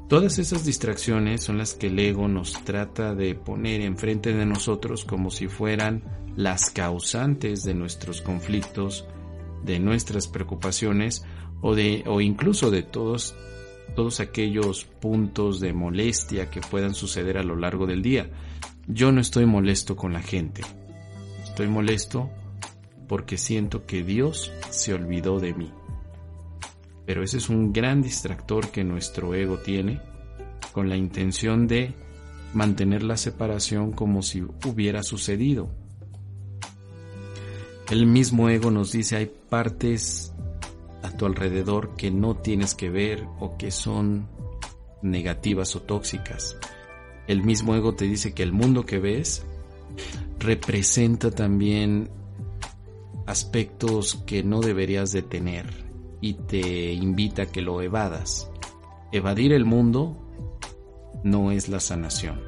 Todas 0.10 0.38
esas 0.40 0.66
distracciones 0.66 1.44
son 1.44 1.58
las 1.58 1.76
que 1.76 1.88
el 1.88 1.98
ego 1.98 2.28
nos 2.28 2.64
trata 2.66 3.16
de 3.16 3.36
poner 3.36 3.82
enfrente 3.82 4.34
de 4.34 4.46
nosotros 4.46 5.06
como 5.06 5.32
si 5.32 5.48
fueran 5.48 6.04
las 6.36 6.72
causantes 6.72 7.64
de 7.64 7.76
nuestros 7.76 8.22
conflictos, 8.22 9.08
de 9.64 9.80
nuestras 9.80 10.28
preocupaciones 10.28 11.24
o 11.62 11.76
de 11.76 12.04
o 12.06 12.20
incluso 12.20 12.70
de 12.70 12.84
todos 12.84 13.36
todos 13.96 14.20
aquellos 14.20 14.86
puntos 14.86 15.60
de 15.60 15.72
molestia 15.72 16.50
que 16.50 16.62
puedan 16.62 16.96
suceder 16.96 17.38
a 17.38 17.44
lo 17.44 17.56
largo 17.56 17.86
del 17.86 18.02
día. 18.02 18.30
Yo 18.88 19.12
no 19.12 19.22
estoy 19.22 19.46
molesto 19.46 19.96
con 19.96 20.14
la 20.14 20.22
gente. 20.22 20.64
Estoy 21.54 21.68
molesto 21.68 22.32
porque 23.08 23.38
siento 23.38 23.86
que 23.86 24.02
Dios 24.04 24.52
se 24.72 24.92
olvidó 24.92 25.40
de 25.40 25.54
mí. 25.54 25.72
Pero 27.06 27.22
ese 27.22 27.38
es 27.38 27.48
un 27.48 27.72
gran 27.72 28.02
distractor 28.02 28.70
que 28.70 28.84
nuestro 28.84 29.36
ego 29.36 29.60
tiene 29.60 30.02
con 30.72 30.90
la 30.90 30.98
intención 30.98 31.68
de 31.68 31.94
mantener 32.56 33.04
la 33.04 33.18
separación 33.18 33.92
como 33.92 34.24
si 34.24 34.42
hubiera 34.66 35.04
sucedido. 35.04 35.70
El 37.92 38.08
mismo 38.08 38.50
ego 38.50 38.72
nos 38.72 38.92
dice 38.92 39.18
hay 39.18 39.28
partes 39.28 40.34
a 41.04 41.12
tu 41.12 41.28
alrededor 41.28 41.96
que 41.96 42.10
no 42.10 42.36
tienes 42.36 42.74
que 42.74 42.90
ver 42.90 43.28
o 43.40 43.58
que 43.58 43.70
son 43.70 44.28
negativas 45.04 45.76
o 45.76 45.84
tóxicas. 45.84 46.58
El 47.28 47.44
mismo 47.44 47.76
ego 47.76 47.94
te 47.94 48.06
dice 48.06 48.34
que 48.34 48.42
el 48.42 48.54
mundo 48.54 48.88
que 48.88 48.98
ves 48.98 49.46
representa 50.40 51.32
también 51.32 52.10
aspectos 53.26 54.24
que 54.26 54.44
no 54.44 54.62
deberías 54.62 55.12
de 55.12 55.22
tener 55.22 55.86
y 56.22 56.34
te 56.34 56.94
invita 56.94 57.44
a 57.44 57.46
que 57.48 57.62
lo 57.62 57.82
evadas. 57.82 58.50
Evadir 59.12 59.54
el 59.54 59.66
mundo 59.66 60.18
no 61.24 61.52
es 61.52 61.70
la 61.70 61.80
sanación. 61.80 62.42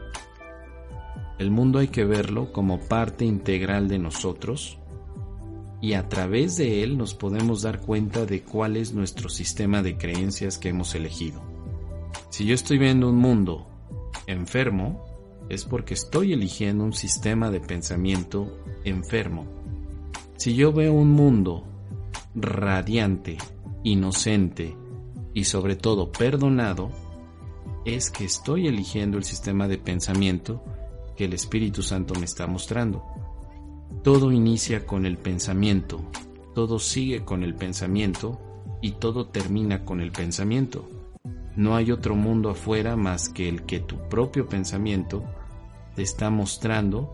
El 1.38 1.52
mundo 1.52 1.80
hay 1.80 1.90
que 1.90 2.06
verlo 2.06 2.54
como 2.54 2.80
parte 2.80 3.26
integral 3.26 3.88
de 3.88 4.00
nosotros 4.00 4.80
y 5.82 5.94
a 5.94 6.08
través 6.08 6.58
de 6.58 6.84
él 6.84 6.98
nos 6.98 7.14
podemos 7.14 7.62
dar 7.62 7.82
cuenta 7.82 8.26
de 8.26 8.42
cuál 8.42 8.78
es 8.78 8.94
nuestro 8.94 9.30
sistema 9.30 9.82
de 9.82 9.98
creencias 9.98 10.58
que 10.58 10.70
hemos 10.70 10.96
elegido. 10.96 11.42
Si 12.30 12.46
yo 12.46 12.56
estoy 12.56 12.78
viendo 12.78 13.10
un 13.10 13.18
mundo 13.18 13.68
enfermo, 14.28 15.05
es 15.50 15.66
porque 15.66 15.94
estoy 15.94 16.34
eligiendo 16.34 16.84
un 16.84 16.94
sistema 16.94 17.52
de 17.52 17.60
pensamiento 17.60 18.58
enfermo. 18.84 19.46
Si 20.38 20.56
yo 20.56 20.74
veo 20.74 20.94
un 20.94 21.12
mundo 21.12 21.64
radiante, 22.34 23.38
inocente 23.84 24.76
y 25.34 25.44
sobre 25.46 25.76
todo 25.76 26.12
perdonado, 26.12 26.90
es 27.86 28.10
que 28.10 28.26
estoy 28.26 28.68
eligiendo 28.68 29.18
el 29.18 29.24
sistema 29.24 29.68
de 29.68 29.78
pensamiento 29.78 30.64
que 31.16 31.26
el 31.26 31.34
Espíritu 31.34 31.84
Santo 31.84 32.16
me 32.16 32.26
está 32.26 32.48
mostrando. 32.48 33.04
Todo 34.04 34.32
inicia 34.32 34.86
con 34.86 35.06
el 35.06 35.18
pensamiento, 35.18 36.02
todo 36.54 36.80
sigue 36.80 37.24
con 37.24 37.44
el 37.44 37.56
pensamiento 37.56 38.40
y 38.82 38.94
todo 38.94 39.28
termina 39.28 39.86
con 39.86 40.02
el 40.02 40.12
pensamiento. 40.12 40.88
No 41.56 41.76
hay 41.76 41.92
otro 41.92 42.16
mundo 42.16 42.50
afuera 42.50 42.96
más 42.96 43.30
que 43.30 43.48
el 43.48 43.64
que 43.64 43.80
tu 43.80 43.98
propio 44.10 44.48
pensamiento 44.48 45.24
te 45.96 46.02
está 46.02 46.30
mostrando 46.30 47.14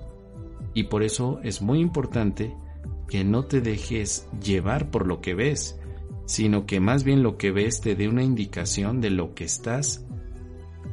y 0.73 0.83
por 0.83 1.03
eso 1.03 1.39
es 1.43 1.61
muy 1.61 1.79
importante 1.79 2.55
que 3.07 3.23
no 3.23 3.45
te 3.45 3.61
dejes 3.61 4.27
llevar 4.41 4.89
por 4.89 5.05
lo 5.05 5.21
que 5.21 5.35
ves, 5.35 5.79
sino 6.25 6.65
que 6.65 6.79
más 6.79 7.03
bien 7.03 7.23
lo 7.23 7.37
que 7.37 7.51
ves 7.51 7.81
te 7.81 7.95
dé 7.95 8.07
una 8.07 8.23
indicación 8.23 9.01
de 9.01 9.09
lo 9.09 9.35
que 9.35 9.43
estás 9.43 10.05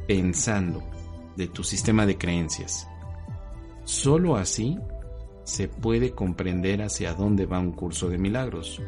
pensando, 0.07 0.83
de 1.37 1.47
tu 1.47 1.63
sistema 1.63 2.05
de 2.05 2.17
creencias. 2.17 2.87
Solo 3.85 4.35
así 4.35 4.77
se 5.43 5.67
puede 5.67 6.11
comprender 6.11 6.81
hacia 6.81 7.13
dónde 7.13 7.45
va 7.45 7.59
un 7.59 7.71
curso 7.71 8.09
de 8.09 8.17
milagros. 8.17 8.81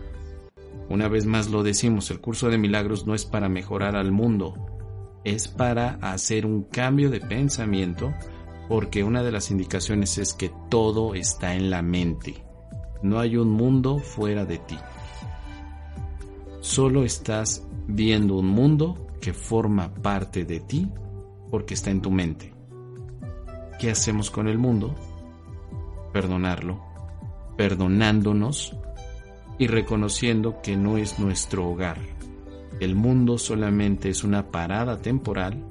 Una 0.91 1.07
vez 1.07 1.25
más 1.25 1.49
lo 1.49 1.63
decimos, 1.63 2.11
el 2.11 2.19
curso 2.19 2.49
de 2.49 2.57
milagros 2.57 3.07
no 3.07 3.15
es 3.15 3.25
para 3.25 3.47
mejorar 3.49 3.95
al 3.95 4.11
mundo, 4.11 4.53
es 5.23 5.47
para 5.47 5.97
hacer 6.01 6.45
un 6.45 6.63
cambio 6.63 7.09
de 7.09 7.21
pensamiento 7.21 8.13
porque 8.67 9.03
una 9.03 9.23
de 9.23 9.31
las 9.31 9.51
indicaciones 9.51 10.17
es 10.17 10.33
que 10.33 10.51
todo 10.69 11.15
está 11.15 11.55
en 11.55 11.69
la 11.69 11.81
mente. 11.81 12.43
No 13.01 13.19
hay 13.19 13.37
un 13.37 13.49
mundo 13.49 13.99
fuera 13.99 14.45
de 14.45 14.57
ti. 14.57 14.77
Solo 16.59 17.03
estás 17.03 17.65
viendo 17.87 18.35
un 18.35 18.47
mundo 18.47 19.07
que 19.21 19.33
forma 19.33 19.93
parte 19.93 20.43
de 20.43 20.59
ti 20.59 20.89
porque 21.49 21.73
está 21.73 21.89
en 21.89 22.01
tu 22.01 22.11
mente. 22.11 22.53
¿Qué 23.79 23.91
hacemos 23.91 24.29
con 24.29 24.47
el 24.47 24.57
mundo? 24.57 24.95
perdonarlo, 26.11 26.79
perdonándonos 27.57 28.75
y 29.61 29.67
reconociendo 29.67 30.59
que 30.63 30.75
no 30.75 30.97
es 30.97 31.19
nuestro 31.19 31.69
hogar. 31.69 31.99
El 32.79 32.95
mundo 32.95 33.37
solamente 33.37 34.09
es 34.09 34.23
una 34.23 34.49
parada 34.49 34.97
temporal 35.03 35.63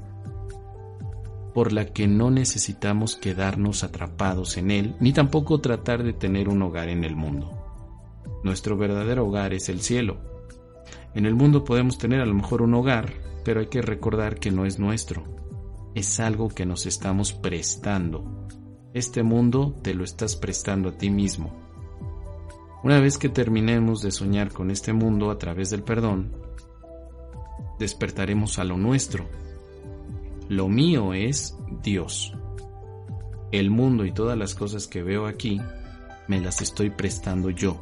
por 1.53 1.73
la 1.73 1.87
que 1.87 2.07
no 2.07 2.31
necesitamos 2.31 3.17
quedarnos 3.17 3.83
atrapados 3.83 4.59
en 4.59 4.71
él, 4.71 4.95
ni 5.01 5.13
tampoco 5.13 5.61
tratar 5.61 6.05
de 6.05 6.13
tener 6.13 6.49
un 6.49 6.63
hogar 6.63 6.89
en 6.89 7.03
el 7.03 7.17
mundo. 7.17 7.51
Nuestro 8.45 8.77
verdadero 8.77 9.27
hogar 9.27 9.55
es 9.55 9.69
el 9.69 9.81
cielo. 9.81 10.19
En 11.17 11.27
el 11.27 11.35
mundo 11.35 11.65
podemos 11.65 11.99
tener 11.99 12.21
a 12.21 12.27
lo 12.27 12.35
mejor 12.35 12.63
un 12.63 12.75
hogar, 12.75 13.13
pero 13.45 13.59
hay 13.59 13.67
que 13.67 13.83
recordar 13.83 14.39
que 14.39 14.53
no 14.53 14.67
es 14.67 14.79
nuestro. 14.79 15.25
Es 15.97 16.21
algo 16.21 16.49
que 16.49 16.65
nos 16.65 16.87
estamos 16.87 17.33
prestando. 17.33 18.47
Este 18.95 19.25
mundo 19.25 19.75
te 19.83 19.95
lo 19.95 20.05
estás 20.05 20.37
prestando 20.37 20.91
a 20.91 20.93
ti 20.97 21.11
mismo. 21.11 21.70
Una 22.83 22.99
vez 22.99 23.19
que 23.19 23.29
terminemos 23.29 24.01
de 24.01 24.11
soñar 24.11 24.53
con 24.53 24.71
este 24.71 24.95
mundo 24.95 25.31
a 25.31 25.39
través 25.39 25.69
del 25.69 25.83
perdón, 25.83 26.33
despertaremos 27.79 28.59
a 28.59 28.65
lo 28.65 28.79
nuestro. 28.79 29.27
Lo 30.49 30.69
mío 30.69 31.13
es 31.13 31.57
Dios. 31.83 32.35
El 33.53 33.71
mundo 33.71 34.07
y 34.07 34.13
todas 34.13 34.39
las 34.39 34.55
cosas 34.55 34.87
que 34.87 35.03
veo 35.03 35.27
aquí 35.27 35.61
me 36.27 36.41
las 36.41 36.63
estoy 36.63 36.89
prestando 36.89 37.51
yo. 37.51 37.79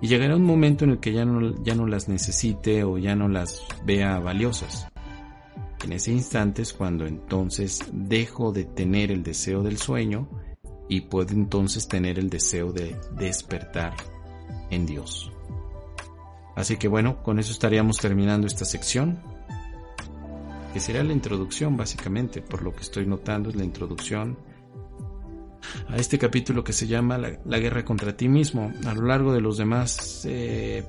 Y 0.00 0.08
llegará 0.08 0.36
un 0.36 0.44
momento 0.44 0.84
en 0.84 0.92
el 0.92 0.98
que 0.98 1.12
ya 1.12 1.26
no, 1.26 1.62
ya 1.62 1.74
no 1.74 1.86
las 1.86 2.08
necesite 2.08 2.84
o 2.84 2.96
ya 2.96 3.14
no 3.14 3.28
las 3.28 3.60
vea 3.84 4.18
valiosas. 4.20 4.88
En 5.84 5.92
ese 5.92 6.12
instante 6.12 6.62
es 6.62 6.72
cuando 6.72 7.06
entonces 7.06 7.80
dejo 7.92 8.52
de 8.52 8.64
tener 8.64 9.12
el 9.12 9.22
deseo 9.22 9.62
del 9.62 9.76
sueño 9.76 10.28
y 10.92 11.00
puedo 11.00 11.32
entonces 11.32 11.88
tener 11.88 12.18
el 12.18 12.28
deseo 12.28 12.70
de 12.70 12.94
despertar 13.16 13.94
en 14.68 14.84
Dios. 14.84 15.32
Así 16.54 16.76
que 16.76 16.86
bueno, 16.86 17.22
con 17.22 17.38
eso 17.38 17.50
estaríamos 17.50 17.96
terminando 17.96 18.46
esta 18.46 18.66
sección, 18.66 19.18
que 20.74 20.80
será 20.80 21.02
la 21.02 21.14
introducción 21.14 21.78
básicamente, 21.78 22.42
por 22.42 22.62
lo 22.62 22.74
que 22.74 22.82
estoy 22.82 23.06
notando 23.06 23.48
es 23.48 23.56
la 23.56 23.64
introducción 23.64 24.36
a 25.88 25.96
este 25.96 26.18
capítulo 26.18 26.62
que 26.62 26.74
se 26.74 26.86
llama 26.86 27.16
La, 27.16 27.58
guerra 27.58 27.86
contra 27.86 28.14
ti 28.14 28.28
mismo. 28.28 28.70
A 28.84 28.92
lo 28.92 29.06
largo 29.06 29.32
de 29.32 29.40
los 29.40 29.56
demás 29.56 30.26
eh, 30.26 30.84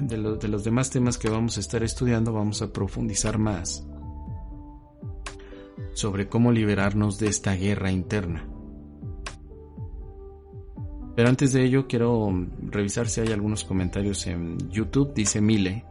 de, 0.00 0.36
de 0.36 0.48
los 0.48 0.62
demás 0.62 0.90
temas 0.90 1.16
que 1.16 1.30
vamos 1.30 1.56
a 1.56 1.60
estar 1.60 1.82
estudiando 1.82 2.34
vamos 2.34 2.60
a 2.60 2.70
profundizar 2.70 3.38
más 3.38 3.86
sobre 5.92 6.28
cómo 6.28 6.52
liberarnos 6.52 7.18
de 7.18 7.28
esta 7.28 7.54
guerra 7.54 7.90
interna. 7.90 8.48
Pero 11.16 11.28
antes 11.28 11.52
de 11.52 11.64
ello 11.64 11.86
quiero 11.86 12.30
revisar 12.62 13.08
si 13.08 13.20
hay 13.20 13.28
algunos 13.28 13.64
comentarios 13.64 14.26
en 14.26 14.70
YouTube. 14.70 15.12
Dice 15.12 15.40
Mile, 15.40 15.84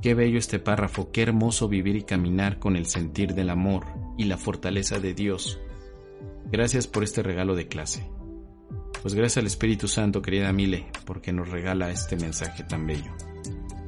qué 0.00 0.14
bello 0.14 0.38
este 0.38 0.58
párrafo, 0.58 1.10
qué 1.12 1.22
hermoso 1.22 1.68
vivir 1.68 1.96
y 1.96 2.02
caminar 2.02 2.58
con 2.58 2.76
el 2.76 2.86
sentir 2.86 3.34
del 3.34 3.50
amor 3.50 3.84
y 4.16 4.24
la 4.24 4.38
fortaleza 4.38 4.98
de 4.98 5.14
Dios 5.14 5.60
Gracias 6.52 6.86
por 6.86 7.02
este 7.02 7.22
regalo 7.22 7.54
de 7.54 7.66
clase. 7.66 8.06
Pues 9.00 9.14
gracias 9.14 9.38
al 9.38 9.46
Espíritu 9.46 9.88
Santo, 9.88 10.20
querida 10.20 10.52
Mile, 10.52 10.86
porque 11.06 11.32
nos 11.32 11.48
regala 11.48 11.90
este 11.90 12.16
mensaje 12.16 12.62
tan 12.64 12.86
bello. 12.86 13.10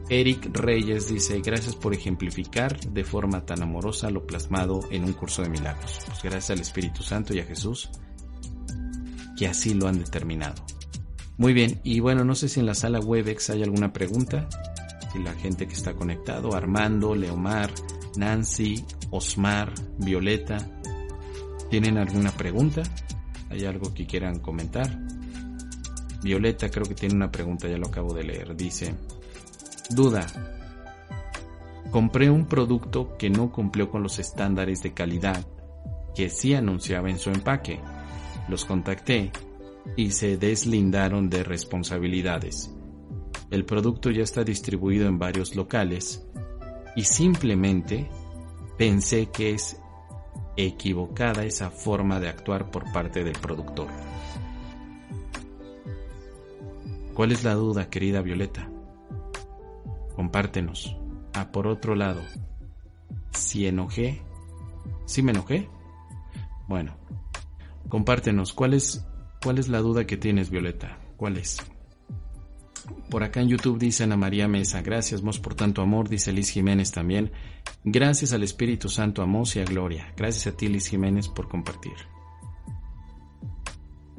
Eric 0.08 0.50
Reyes 0.52 1.08
dice, 1.08 1.40
gracias 1.40 1.76
por 1.76 1.94
ejemplificar 1.94 2.78
de 2.78 3.04
forma 3.04 3.44
tan 3.46 3.62
amorosa 3.62 4.10
lo 4.10 4.26
plasmado 4.26 4.80
en 4.90 5.04
un 5.04 5.12
curso 5.12 5.42
de 5.42 5.48
milagros. 5.48 5.98
Pues 6.06 6.22
gracias 6.22 6.50
al 6.50 6.60
Espíritu 6.60 7.02
Santo 7.02 7.34
y 7.34 7.40
a 7.40 7.44
Jesús, 7.44 7.90
que 9.36 9.46
así 9.46 9.74
lo 9.74 9.88
han 9.88 9.98
determinado. 9.98 10.62
Muy 11.36 11.52
bien, 11.52 11.80
y 11.82 12.00
bueno, 12.00 12.24
no 12.24 12.34
sé 12.34 12.48
si 12.48 12.60
en 12.60 12.66
la 12.66 12.74
sala 12.74 13.00
Webex 13.00 13.50
hay 13.50 13.62
alguna 13.62 13.92
pregunta, 13.92 14.48
si 15.12 15.18
la 15.20 15.32
gente 15.34 15.66
que 15.66 15.74
está 15.74 15.94
conectado, 15.94 16.54
Armando, 16.54 17.14
Leomar, 17.14 17.72
Nancy, 18.16 18.84
Osmar, 19.10 19.72
Violeta, 19.98 20.58
¿Tienen 21.74 21.98
alguna 21.98 22.30
pregunta? 22.30 22.82
¿Hay 23.50 23.64
algo 23.64 23.92
que 23.92 24.06
quieran 24.06 24.38
comentar? 24.38 24.96
Violeta 26.22 26.68
creo 26.68 26.86
que 26.86 26.94
tiene 26.94 27.16
una 27.16 27.32
pregunta, 27.32 27.66
ya 27.66 27.76
lo 27.78 27.88
acabo 27.88 28.14
de 28.14 28.22
leer. 28.22 28.54
Dice, 28.56 28.94
duda. 29.90 30.26
Compré 31.90 32.30
un 32.30 32.46
producto 32.46 33.16
que 33.16 33.30
no 33.30 33.52
cumplió 33.52 33.90
con 33.90 34.02
los 34.02 34.18
estándares 34.18 34.82
de 34.82 34.92
calidad 34.94 35.46
que 36.14 36.30
sí 36.30 36.54
anunciaba 36.54 37.10
en 37.10 37.18
su 37.18 37.30
empaque. 37.30 37.80
Los 38.48 38.64
contacté 38.64 39.32
y 39.96 40.10
se 40.12 40.36
deslindaron 40.36 41.28
de 41.28 41.42
responsabilidades. 41.42 42.72
El 43.50 43.64
producto 43.64 44.10
ya 44.10 44.22
está 44.22 44.44
distribuido 44.44 45.06
en 45.06 45.18
varios 45.18 45.54
locales 45.54 46.26
y 46.96 47.02
simplemente 47.02 48.08
pensé 48.78 49.26
que 49.26 49.52
es 49.52 49.80
equivocada 50.56 51.44
esa 51.44 51.70
forma 51.70 52.20
de 52.20 52.28
actuar 52.28 52.70
por 52.70 52.90
parte 52.92 53.24
del 53.24 53.38
productor. 53.38 53.88
¿Cuál 57.14 57.32
es 57.32 57.44
la 57.44 57.54
duda, 57.54 57.88
querida 57.90 58.22
Violeta? 58.22 58.73
Compártenos. 60.34 60.96
Ah, 61.32 61.52
por 61.52 61.68
otro 61.68 61.94
lado, 61.94 62.20
si 63.30 63.68
enojé, 63.68 64.20
¿sí 65.06 65.22
me 65.22 65.30
enojé? 65.30 65.68
Bueno, 66.66 66.96
compártenos, 67.88 68.52
¿cuál 68.52 68.74
es, 68.74 69.06
cuál 69.40 69.58
es 69.58 69.68
la 69.68 69.78
duda 69.78 70.08
que 70.08 70.16
tienes, 70.16 70.50
Violeta? 70.50 70.98
¿Cuál 71.16 71.36
es? 71.36 71.58
Por 73.10 73.22
acá 73.22 73.42
en 73.42 73.48
YouTube 73.48 73.78
dice 73.78 74.02
Ana 74.02 74.16
María 74.16 74.48
Mesa, 74.48 74.82
gracias 74.82 75.22
Mos 75.22 75.38
por 75.38 75.54
tanto 75.54 75.82
amor, 75.82 76.08
dice 76.08 76.32
Liz 76.32 76.50
Jiménez 76.50 76.90
también. 76.90 77.30
Gracias 77.84 78.32
al 78.32 78.42
Espíritu 78.42 78.88
Santo 78.88 79.22
a 79.22 79.26
Mos 79.26 79.54
y 79.54 79.60
a 79.60 79.64
Gloria. 79.64 80.12
Gracias 80.16 80.52
a 80.52 80.56
ti 80.56 80.66
Liz 80.66 80.88
Jiménez 80.88 81.28
por 81.28 81.48
compartir. 81.48 81.94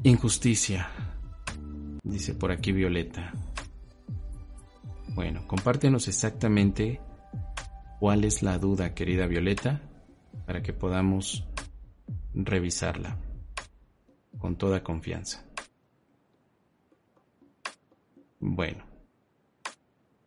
Injusticia, 0.03 0.89
dice 2.05 2.35
por 2.35 2.53
aquí 2.53 2.71
Violeta. 2.71 3.33
Bueno, 5.15 5.47
compártenos 5.47 6.09
exactamente 6.09 6.99
cuál 8.01 8.25
es 8.25 8.43
la 8.43 8.59
duda, 8.59 8.93
querida 8.93 9.27
Violeta, 9.27 9.81
para 10.45 10.61
que 10.61 10.73
podamos 10.73 11.45
revisarla 12.33 13.17
con 14.37 14.57
toda 14.57 14.83
confianza. 14.83 15.45
Bueno, 18.41 18.83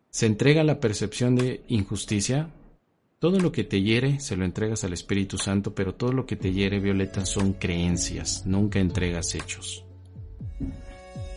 se 0.09 0.25
entrega 0.25 0.63
la 0.63 0.79
percepción 0.79 1.35
de 1.35 1.63
injusticia. 1.67 2.49
Todo 3.19 3.39
lo 3.39 3.51
que 3.51 3.63
te 3.63 3.83
hiere 3.83 4.19
se 4.19 4.37
lo 4.37 4.43
entregas 4.43 4.83
al 4.85 4.93
Espíritu 4.93 5.37
Santo, 5.37 5.75
pero 5.75 5.93
todo 5.93 6.13
lo 6.13 6.25
que 6.25 6.35
te 6.35 6.51
hiere, 6.51 6.79
Violeta, 6.79 7.27
son 7.27 7.53
creencias, 7.53 8.47
nunca 8.47 8.79
entregas 8.79 9.35
hechos. 9.35 9.85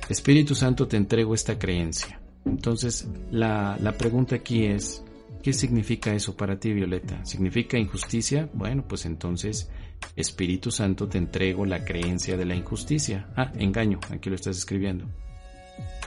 Espíritu 0.09 0.55
Santo, 0.55 0.89
te 0.89 0.97
entrego 0.97 1.35
esta 1.35 1.59
creencia. 1.59 2.22
Entonces, 2.44 3.09
la, 3.31 3.77
la 3.81 3.93
pregunta 3.93 4.36
aquí 4.36 4.64
es, 4.64 5.05
¿qué 5.43 5.52
significa 5.52 6.12
eso 6.14 6.36
para 6.36 6.59
ti, 6.59 6.73
Violeta? 6.73 7.24
¿Significa 7.24 7.78
injusticia? 7.78 8.48
Bueno, 8.52 8.85
pues 8.86 9.06
entonces, 9.06 9.70
Espíritu 10.16 10.70
Santo, 10.70 11.09
te 11.09 11.19
entrego 11.19 11.64
la 11.66 11.85
creencia 11.85 12.36
de 12.36 12.44
la 12.44 12.55
injusticia. 12.55 13.28
Ah, 13.36 13.52
engaño, 13.56 14.01
aquí 14.10 14.28
lo 14.28 14.36
estás 14.36 14.56
escribiendo. 14.56 15.06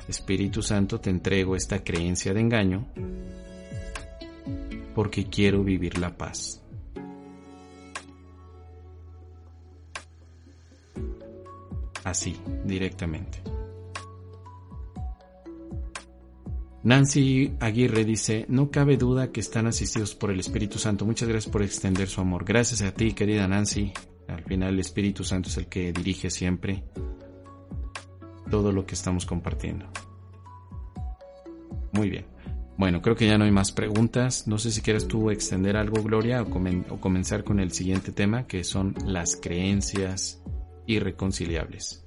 Espíritu 0.07 0.61
Santo, 0.61 0.99
te 0.99 1.09
entrego 1.09 1.55
esta 1.55 1.83
creencia 1.83 2.33
de 2.33 2.41
engaño 2.41 2.87
porque 4.93 5.25
quiero 5.25 5.63
vivir 5.63 5.97
la 5.97 6.15
paz. 6.15 6.61
Así, 12.03 12.37
directamente. 12.63 13.41
Nancy 16.85 17.51
Aguirre 17.61 18.05
dice, 18.05 18.45
no 18.47 18.69
cabe 18.69 18.95
duda 18.95 19.31
que 19.31 19.39
están 19.39 19.65
asistidos 19.65 20.13
por 20.13 20.29
el 20.29 20.39
Espíritu 20.39 20.77
Santo. 20.77 21.03
Muchas 21.03 21.27
gracias 21.27 21.51
por 21.51 21.63
extender 21.63 22.07
su 22.07 22.21
amor. 22.21 22.45
Gracias 22.45 22.83
a 22.83 22.93
ti, 22.93 23.13
querida 23.13 23.47
Nancy. 23.47 23.91
Al 24.27 24.43
final 24.43 24.75
el 24.75 24.79
Espíritu 24.81 25.23
Santo 25.23 25.49
es 25.49 25.57
el 25.57 25.65
que 25.65 25.91
dirige 25.91 26.29
siempre 26.29 26.83
todo 28.51 28.71
lo 28.71 28.85
que 28.85 28.93
estamos 28.93 29.25
compartiendo. 29.25 29.87
Muy 31.91 32.11
bien. 32.11 32.27
Bueno, 32.77 33.01
creo 33.01 33.15
que 33.15 33.25
ya 33.25 33.39
no 33.39 33.45
hay 33.45 33.51
más 33.51 33.71
preguntas. 33.71 34.47
No 34.47 34.59
sé 34.59 34.69
si 34.69 34.81
quieres 34.81 35.07
tú 35.07 35.31
extender 35.31 35.77
algo, 35.77 36.03
Gloria, 36.03 36.43
o, 36.43 36.99
comenzar 36.99 37.43
con 37.43 37.59
el 37.59 37.71
siguiente 37.71 38.11
tema, 38.11 38.45
que 38.45 38.63
son 38.63 38.93
las 39.07 39.35
creencias 39.35 40.39
irreconciliables. 40.85 42.05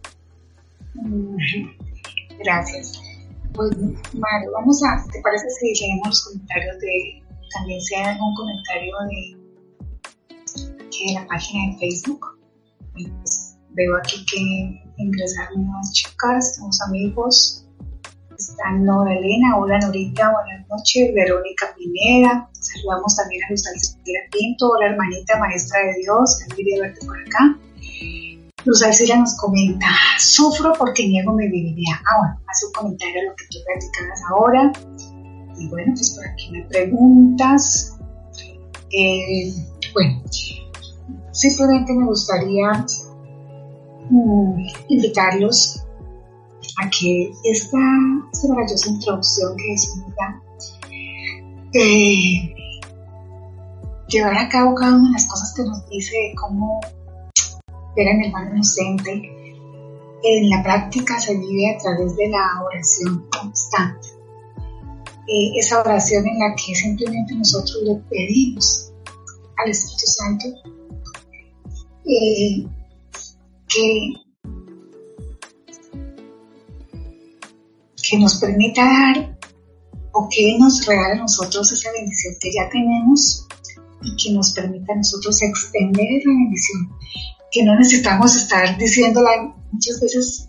Gracias. 2.38 3.07
Pues, 3.54 3.70
Mario, 4.14 4.52
vamos 4.52 4.82
a, 4.84 5.04
¿te 5.10 5.20
parece 5.22 5.48
si 5.50 5.86
leemos 5.86 6.24
comentarios 6.24 6.78
de, 6.78 7.22
también 7.54 7.80
si 7.82 7.94
hay 7.94 8.04
algún 8.04 8.34
comentario 8.34 8.94
de, 9.08 9.36
de 10.80 11.14
la 11.14 11.26
página 11.26 11.72
de 11.72 11.78
Facebook? 11.78 12.26
Pues, 12.92 13.56
veo 13.70 13.96
aquí 13.98 14.24
que 14.26 15.02
ingresaron 15.02 15.68
unas 15.68 15.92
chicas, 15.92 16.58
unos 16.62 16.80
amigos. 16.82 17.64
Están 18.36 18.84
Nora 18.84 19.12
Elena, 19.12 19.56
hola 19.58 19.78
Norita, 19.80 20.32
buenas 20.32 20.68
noches. 20.68 21.12
Verónica 21.12 21.74
Pineda, 21.76 22.48
saludamos 22.52 23.16
también 23.16 23.42
a 23.44 23.50
Luz 23.50 23.66
Alcira 23.66 24.20
Pinto, 24.30 24.70
hola 24.70 24.90
hermanita 24.90 25.38
maestra 25.38 25.80
de 25.80 25.94
Dios, 26.02 26.38
feliz 26.48 26.66
de 26.74 26.80
verte 26.80 27.06
por 27.06 27.18
acá. 27.18 27.58
Luz 28.68 28.82
Alcira 28.82 29.16
nos 29.16 29.34
comenta, 29.36 29.86
sufro 30.18 30.74
porque 30.78 31.08
niego 31.08 31.32
mi 31.32 31.48
divinidad. 31.48 31.96
Ah, 32.04 32.18
bueno, 32.18 32.40
hace 32.46 32.66
un 32.66 32.72
comentario 32.72 33.20
a 33.22 33.24
lo 33.24 33.34
que 33.34 33.44
tú 33.50 33.58
practicabas 33.64 34.20
ahora. 34.30 34.72
Y 35.58 35.68
bueno, 35.68 35.94
pues 35.94 36.10
por 36.10 36.26
aquí 36.28 36.50
me 36.50 36.64
preguntas. 36.64 37.96
Eh, 38.92 39.54
bueno, 39.94 40.22
simplemente 41.32 41.94
me 41.94 42.04
gustaría 42.04 42.84
mm, 44.10 44.66
invitarlos 44.88 45.82
a 46.82 46.90
que 46.90 47.32
esta, 47.44 47.78
maravillosa 48.48 48.90
introducción 48.90 49.56
que 49.56 49.72
es 49.72 49.94
una 49.96 50.42
eh, 51.72 52.54
llevar 54.08 54.36
a 54.36 54.48
cabo 54.50 54.74
cada 54.74 54.94
una 54.94 55.08
de 55.08 55.12
las 55.14 55.26
cosas 55.26 55.54
que 55.56 55.62
nos 55.62 55.88
dice 55.88 56.34
cómo 56.38 56.80
ver 57.98 58.08
en 58.08 58.20
el 58.20 58.26
hermano 58.28 58.54
inocente, 58.54 59.12
en 60.22 60.50
la 60.50 60.62
práctica 60.62 61.18
se 61.18 61.36
vive 61.36 61.74
a 61.74 61.78
través 61.78 62.16
de 62.16 62.28
la 62.28 62.62
oración 62.64 63.28
constante. 63.30 64.08
Eh, 65.26 65.58
esa 65.58 65.80
oración 65.80 66.26
en 66.26 66.38
la 66.38 66.54
que 66.54 66.74
simplemente 66.74 67.34
nosotros 67.34 67.76
le 67.84 67.96
pedimos 68.08 68.92
al 69.58 69.70
Espíritu 69.70 70.06
Santo 70.06 70.46
eh, 72.06 72.66
que, 73.68 74.12
que 78.08 78.18
nos 78.18 78.36
permita 78.36 78.82
dar 78.82 79.38
o 80.12 80.28
que 80.30 80.56
nos 80.58 80.86
regale 80.86 81.14
a 81.14 81.22
nosotros 81.22 81.70
esa 81.72 81.92
bendición 81.92 82.34
que 82.40 82.52
ya 82.52 82.68
tenemos 82.70 83.46
y 84.02 84.16
que 84.16 84.32
nos 84.32 84.52
permita 84.54 84.92
a 84.94 84.96
nosotros 84.96 85.42
extender 85.42 86.06
esa 86.12 86.30
bendición, 86.30 86.88
que 87.50 87.64
no 87.64 87.76
necesitamos 87.76 88.36
estar 88.36 88.76
diciéndola 88.76 89.54
muchas 89.72 90.00
veces 90.00 90.48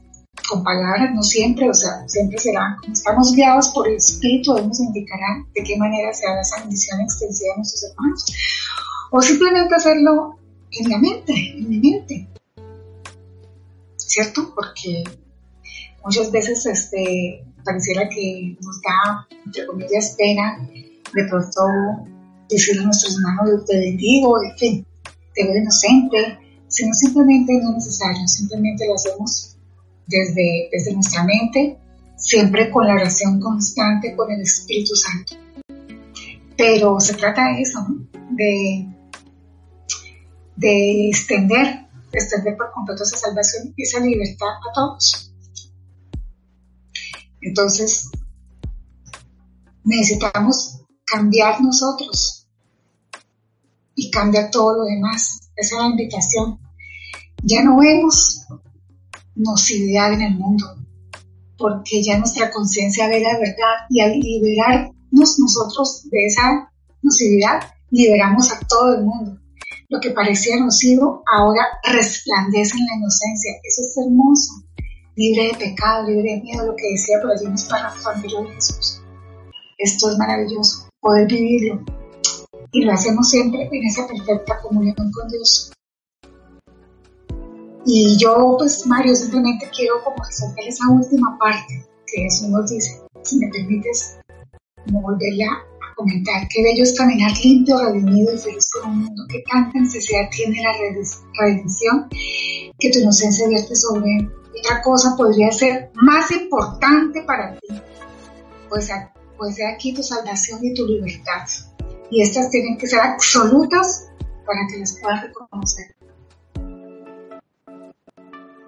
con 0.49 0.63
palabras, 0.63 1.13
no 1.13 1.21
siempre, 1.21 1.69
o 1.69 1.73
sea, 1.73 2.07
siempre 2.07 2.39
será, 2.39 2.77
como 2.81 2.93
estamos 2.93 3.34
guiados 3.34 3.69
por 3.69 3.88
el 3.88 3.95
Espíritu, 3.95 4.57
Él 4.57 4.67
nos 4.67 4.80
indicará 4.80 5.45
de 5.53 5.63
qué 5.63 5.77
manera 5.77 6.13
se 6.13 6.26
haga 6.26 6.41
esa 6.41 6.61
bendición 6.61 7.01
extensiva 7.01 7.53
a 7.53 7.57
nuestros 7.57 7.91
hermanos, 7.91 8.26
o 9.11 9.21
simplemente 9.21 9.76
hacerlo 9.76 10.39
en 10.71 10.89
la 10.89 10.97
mente, 10.97 11.34
en 11.55 11.69
mi 11.69 11.80
mente, 11.80 12.27
¿cierto? 13.97 14.53
Porque 14.55 15.03
muchas 16.03 16.31
veces 16.31 16.65
este, 16.65 17.45
pareciera 17.63 18.07
que 18.09 18.57
nos 18.61 18.81
da, 18.81 19.27
entre 19.45 19.67
comillas, 19.67 20.15
pena 20.17 20.67
de 21.13 21.23
pronto 21.27 21.61
decirle 22.49 22.81
a 22.81 22.85
nuestros 22.85 23.15
hermanos, 23.17 23.65
te 23.65 23.77
bendigo, 23.77 24.41
en 24.43 24.57
fin, 24.57 24.88
te 25.34 25.43
veo 25.43 25.57
inocente, 25.57 26.39
sino 26.70 26.94
simplemente 26.94 27.60
no 27.62 27.72
es 27.72 27.86
necesario, 27.86 28.28
simplemente 28.28 28.88
lo 28.88 28.96
hacemos 28.96 29.58
desde, 30.08 30.70
desde 30.72 30.94
nuestra 30.94 31.24
mente, 31.24 31.78
siempre 32.16 32.70
con 32.70 32.88
la 32.88 32.94
oración 32.94 33.40
constante 33.40 34.16
con 34.16 34.32
el 34.32 34.41
Espíritu 34.41 34.96
Santo. 34.96 35.36
Pero 36.56 37.00
se 37.00 37.14
trata 37.16 37.54
de 37.54 37.62
eso, 37.62 37.86
de, 38.32 38.88
de 40.56 41.10
extender, 41.10 41.88
extender 42.12 42.56
por 42.56 42.72
completo 42.72 43.04
esa 43.04 43.18
salvación 43.18 43.74
y 43.76 43.84
esa 43.84 44.00
libertad 44.00 44.48
a 44.48 44.74
todos. 44.74 45.34
Entonces, 47.41 48.12
necesitamos 49.84 50.82
cambiar 51.06 51.62
nosotros 51.62 52.39
y 53.99 54.09
cambiar 54.11 54.49
todo 54.49 54.77
lo 54.77 54.84
demás. 54.85 55.51
Esa 55.55 55.76
es 55.76 55.81
la 55.81 55.89
invitación. 55.89 56.59
Ya 57.43 57.63
no 57.63 57.77
vemos 57.77 58.45
nocividad 59.35 60.13
en 60.13 60.21
el 60.21 60.35
mundo, 60.35 60.65
porque 61.57 62.03
ya 62.03 62.17
nuestra 62.17 62.51
conciencia 62.51 63.07
ve 63.07 63.21
la 63.21 63.38
verdad 63.38 63.88
y 63.89 64.01
al 64.01 64.19
liberarnos 64.19 65.39
nosotros 65.39 66.07
de 66.09 66.26
esa 66.26 66.71
nocividad, 67.01 67.61
liberamos 67.89 68.51
a 68.51 68.59
todo 68.67 68.95
el 68.95 69.03
mundo. 69.03 69.38
Lo 69.89 69.99
que 69.99 70.11
parecía 70.11 70.55
nocivo 70.59 71.23
ahora 71.26 71.61
resplandece 71.84 72.77
en 72.77 72.85
la 72.85 72.95
inocencia. 72.97 73.51
Eso 73.63 73.81
es 73.81 73.97
hermoso 73.97 74.53
libre 75.15 75.47
de 75.47 75.53
pecado, 75.55 76.07
libre 76.07 76.35
de 76.35 76.41
miedo, 76.41 76.65
lo 76.65 76.76
que 76.77 76.91
decía 76.91 77.17
por 77.21 77.31
allí 77.31 77.45
en 77.45 77.51
los 77.51 77.65
párrafos 77.65 78.21
de 78.21 78.53
Jesús. 78.53 79.01
Esto 79.77 80.11
es 80.11 80.17
maravilloso, 80.17 80.88
poder 81.01 81.27
vivirlo. 81.27 81.84
Y 82.72 82.84
lo 82.84 82.94
hacemos 82.94 83.30
siempre 83.30 83.68
en 83.72 83.84
esa 83.86 84.08
perfecta 84.08 84.60
comunión 84.62 84.96
con 84.96 85.28
Dios. 85.28 85.72
Y 87.86 88.18
yo, 88.18 88.56
pues, 88.58 88.86
Mario, 88.86 89.16
simplemente 89.16 89.70
quiero 89.76 90.04
como 90.04 90.24
resaltar 90.24 90.66
esa 90.68 90.84
última 90.91 91.38
parte 91.40 91.86
que 92.06 92.22
Jesús 92.24 92.50
nos 92.50 92.70
dice. 92.70 93.02
Si 93.24 93.38
me 93.38 93.48
permites, 93.50 94.18
como 94.86 95.02
volverla 95.02 95.48
a 95.48 95.96
comentar. 95.96 96.48
Qué 96.54 96.62
bello 96.64 96.84
es 96.84 96.98
caminar 96.98 97.32
limpio, 97.44 97.80
redimido 97.80 98.34
y 98.34 98.38
feliz 98.38 98.70
por 98.74 98.90
un 98.90 99.00
mundo 99.00 99.24
que 99.30 99.44
tanta 99.50 99.80
necesidad 99.80 100.30
tiene 100.32 100.62
la 100.62 100.74
redención 101.40 102.08
que 102.10 102.91
tu 102.91 103.00
inocencia 103.00 103.48
vierte 103.48 103.76
sobre 103.76 104.18
él 104.18 104.32
otra 104.60 104.82
cosa 104.82 105.16
podría 105.16 105.52
ser 105.52 105.91
más 105.96 106.32
importante 106.32 107.24
para 107.24 107.58
ti. 107.60 107.82
Pues, 108.70 108.90
pues 109.38 109.58
aquí 109.74 109.94
tu 109.94 110.04
salvación 110.04 110.60
y 110.64 110.74
tu 110.74 110.86
libertad. 110.86 111.48
Y 112.11 112.22
estas 112.22 112.49
tienen 112.49 112.77
que 112.77 112.88
ser 112.88 112.99
absolutas 112.99 114.10
para 114.45 114.60
que 114.69 114.80
las 114.80 114.99
puedas 114.99 115.23
reconocer. 115.23 115.95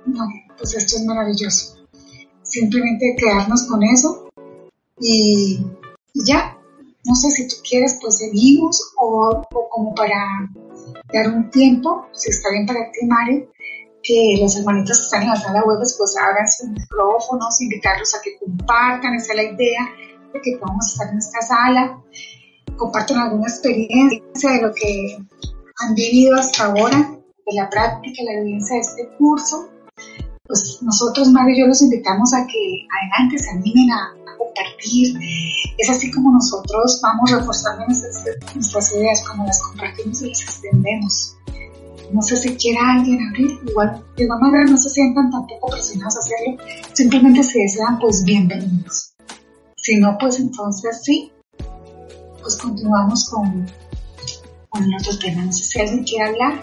No, 0.05 0.27
pues 0.57 0.75
esto 0.75 0.97
es 0.97 1.05
maravilloso. 1.05 1.77
Simplemente 2.43 3.15
quedarnos 3.17 3.63
con 3.63 3.83
eso 3.83 4.29
y, 4.99 5.59
ya. 6.25 6.57
No 7.03 7.15
sé 7.15 7.31
si 7.31 7.47
tú 7.47 7.55
quieres, 7.67 7.97
pues 7.99 8.19
seguimos 8.19 8.93
o, 8.95 9.41
como 9.71 9.95
para 9.95 10.47
dar 11.11 11.29
un 11.29 11.49
tiempo, 11.49 12.05
si 12.13 12.29
está 12.29 12.51
bien 12.51 12.67
para 12.67 12.91
ti, 12.91 13.07
Mario, 13.07 13.49
que 14.03 14.37
los 14.39 14.55
hermanitos 14.55 14.99
que 14.99 15.03
están 15.05 15.23
en 15.23 15.29
la 15.29 15.35
sala 15.35 15.63
web 15.63 15.79
pues 15.79 16.15
abran 16.17 16.47
sus 16.47 16.69
micrófonos, 16.69 17.59
invitarlos 17.59 18.13
a 18.13 18.21
que 18.21 18.37
compartan, 18.37 19.15
esa 19.15 19.33
es 19.33 19.35
la 19.35 19.43
idea 19.43 19.81
de 20.31 20.41
que 20.41 20.57
podamos 20.59 20.91
estar 20.91 21.09
en 21.09 21.17
esta 21.17 21.41
sala, 21.41 22.03
compartan 22.77 23.17
alguna 23.17 23.47
experiencia 23.47 24.51
de 24.51 24.61
lo 24.61 24.73
que 24.73 25.17
han 25.79 25.95
vivido 25.95 26.35
hasta 26.35 26.65
ahora, 26.65 26.97
de 27.45 27.53
la 27.55 27.69
práctica, 27.69 28.23
la 28.23 28.41
evidencia 28.41 28.75
de 28.75 28.81
este 28.81 29.09
curso. 29.17 29.69
Pues 30.43 30.79
nosotros, 30.81 31.29
Mario 31.29 31.55
y 31.55 31.59
yo, 31.61 31.67
los 31.67 31.81
invitamos 31.81 32.33
a 32.33 32.45
que 32.45 32.87
adelante 32.99 33.37
se 33.37 33.49
animen 33.51 33.91
a, 33.91 34.15
compartir. 34.37 35.15
Es 35.77 35.89
así 35.89 36.11
como 36.11 36.31
nosotros 36.33 36.99
vamos 37.03 37.29
reforzando 37.29 37.85
nuestras, 37.85 38.23
nuestras 38.55 38.91
ideas, 38.95 39.23
como 39.27 39.45
las 39.45 39.61
compartimos 39.61 40.21
y 40.23 40.29
las 40.29 40.41
extendemos 40.41 41.37
no 42.13 42.21
sé 42.21 42.37
si 42.37 42.55
quiera 42.55 42.79
alguien 42.93 43.19
abrir, 43.27 43.59
igual 43.67 44.03
de 44.15 44.23
igual 44.23 44.39
manera 44.39 44.65
no 44.65 44.77
se 44.77 44.89
sientan 44.89 45.31
tampoco 45.31 45.69
presionados 45.69 46.17
a 46.17 46.19
hacerlo, 46.19 46.57
simplemente 46.93 47.43
si 47.43 47.61
desean, 47.61 47.99
pues 47.99 48.23
bienvenidos. 48.23 49.13
Si 49.75 49.97
no, 49.97 50.17
pues 50.19 50.39
entonces 50.39 51.01
sí, 51.03 51.30
pues 52.41 52.57
continuamos 52.57 53.29
con, 53.29 53.65
con 54.69 54.93
otro 54.93 55.17
tema. 55.19 55.45
No 55.45 55.53
sé 55.53 55.63
si 55.63 55.79
alguien 55.79 56.03
quiere 56.03 56.29
hablar, 56.29 56.61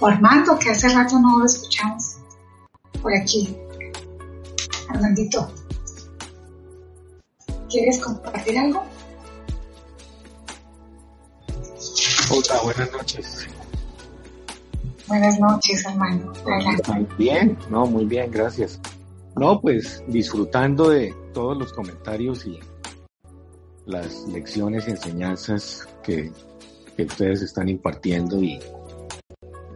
o 0.00 0.06
Armando, 0.06 0.58
que 0.58 0.70
hace 0.70 0.88
rato 0.88 1.18
no 1.18 1.38
lo 1.38 1.44
escuchamos 1.44 2.16
por 3.02 3.14
aquí. 3.14 3.56
Armandito, 4.88 5.52
¿quieres 7.68 7.98
compartir 8.00 8.58
algo? 8.58 8.82
Hola, 12.30 12.62
buenas 12.62 12.92
noches. 12.92 13.48
Buenas 15.06 15.40
noches, 15.40 15.84
hermano. 15.86 16.32
Bien, 17.16 17.58
no, 17.70 17.86
muy 17.86 18.04
bien, 18.04 18.30
gracias. 18.30 18.78
No, 19.36 19.60
pues 19.60 20.02
disfrutando 20.06 20.90
de 20.90 21.14
todos 21.32 21.56
los 21.56 21.72
comentarios 21.72 22.44
y 22.46 22.60
las 23.88 24.28
lecciones 24.28 24.86
y 24.86 24.92
enseñanzas 24.92 25.88
que, 26.02 26.30
ustedes 26.98 27.42
están 27.42 27.68
impartiendo 27.68 28.42
y, 28.42 28.58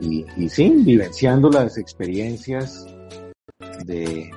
y, 0.00 0.26
y, 0.36 0.48
sí, 0.48 0.70
vivenciando 0.84 1.48
las 1.50 1.78
experiencias 1.78 2.84
de, 3.84 4.28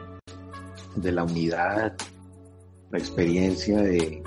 de 0.96 1.12
la 1.12 1.24
unidad, 1.24 1.96
la 2.92 2.98
experiencia 2.98 3.82
de 3.82 4.24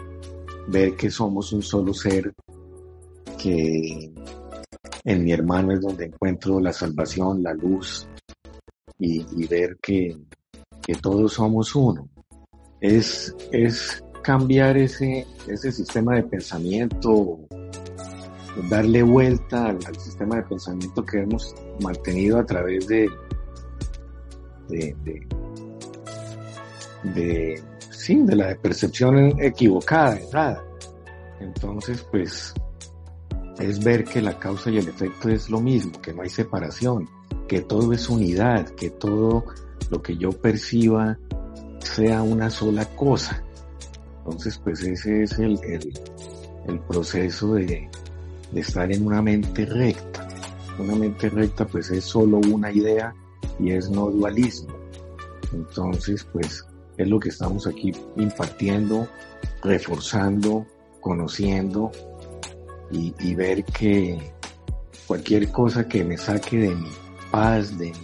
ver 0.68 0.96
que 0.96 1.10
somos 1.10 1.52
un 1.52 1.62
solo 1.62 1.94
ser 1.94 2.34
que 3.40 4.12
en 5.04 5.24
mi 5.24 5.32
hermano 5.32 5.72
es 5.72 5.80
donde 5.80 6.06
encuentro 6.06 6.60
la 6.60 6.72
salvación, 6.72 7.42
la 7.42 7.54
luz 7.54 8.06
y, 8.98 9.46
ver 9.46 9.78
que, 9.80 10.16
todos 11.00 11.34
somos 11.34 11.74
uno. 11.74 12.08
Es, 12.80 13.34
es 13.52 14.02
cambiar 14.22 14.76
ese, 14.76 15.26
ese 15.46 15.72
sistema 15.72 16.14
de 16.16 16.22
pensamiento, 16.24 17.38
darle 18.68 19.02
vuelta 19.02 19.66
al, 19.66 19.96
sistema 19.96 20.36
de 20.36 20.42
pensamiento 20.42 21.04
que 21.04 21.20
hemos 21.20 21.54
mantenido 21.80 22.38
a 22.38 22.46
través 22.46 22.86
de, 22.86 23.08
de, 24.68 24.96
de, 27.14 27.62
sí, 27.90 28.20
de 28.22 28.36
la 28.36 28.54
percepción 28.56 29.40
equivocada, 29.40 30.18
errada. 30.18 30.64
Entonces, 31.40 32.04
pues, 32.10 32.52
es 33.58 33.82
ver 33.82 34.04
que 34.04 34.20
la 34.20 34.38
causa 34.38 34.70
y 34.70 34.78
el 34.78 34.88
efecto 34.88 35.28
es 35.28 35.48
lo 35.50 35.60
mismo, 35.60 36.00
que 36.00 36.12
no 36.12 36.22
hay 36.22 36.28
separación, 36.28 37.08
que 37.46 37.60
todo 37.60 37.92
es 37.92 38.08
unidad, 38.08 38.68
que 38.70 38.90
todo 38.90 39.44
lo 39.90 40.02
que 40.02 40.16
yo 40.16 40.30
perciba 40.30 41.18
sea 41.80 42.22
una 42.22 42.50
sola 42.50 42.84
cosa. 42.96 43.42
Entonces, 44.28 44.60
pues 44.62 44.82
ese 44.82 45.22
es 45.22 45.38
el, 45.38 45.58
el, 45.64 46.80
proceso 46.80 47.54
de, 47.54 47.88
de 48.52 48.60
estar 48.60 48.92
en 48.92 49.06
una 49.06 49.22
mente 49.22 49.64
recta. 49.64 50.28
Una 50.78 50.96
mente 50.96 51.30
recta 51.30 51.66
pues 51.66 51.90
es 51.90 52.04
solo 52.04 52.36
una 52.36 52.70
idea 52.70 53.14
y 53.58 53.70
es 53.70 53.88
no 53.88 54.10
dualismo. 54.10 54.74
Entonces, 55.54 56.26
pues 56.30 56.62
es 56.98 57.08
lo 57.08 57.18
que 57.18 57.30
estamos 57.30 57.66
aquí 57.66 57.90
impartiendo, 58.16 59.08
reforzando, 59.62 60.66
conociendo 61.00 61.90
y, 62.90 63.34
ver 63.34 63.64
que 63.64 64.30
cualquier 65.06 65.50
cosa 65.50 65.88
que 65.88 66.04
me 66.04 66.18
saque 66.18 66.58
de 66.58 66.74
mi 66.74 66.90
paz, 67.30 67.78
de 67.78 67.94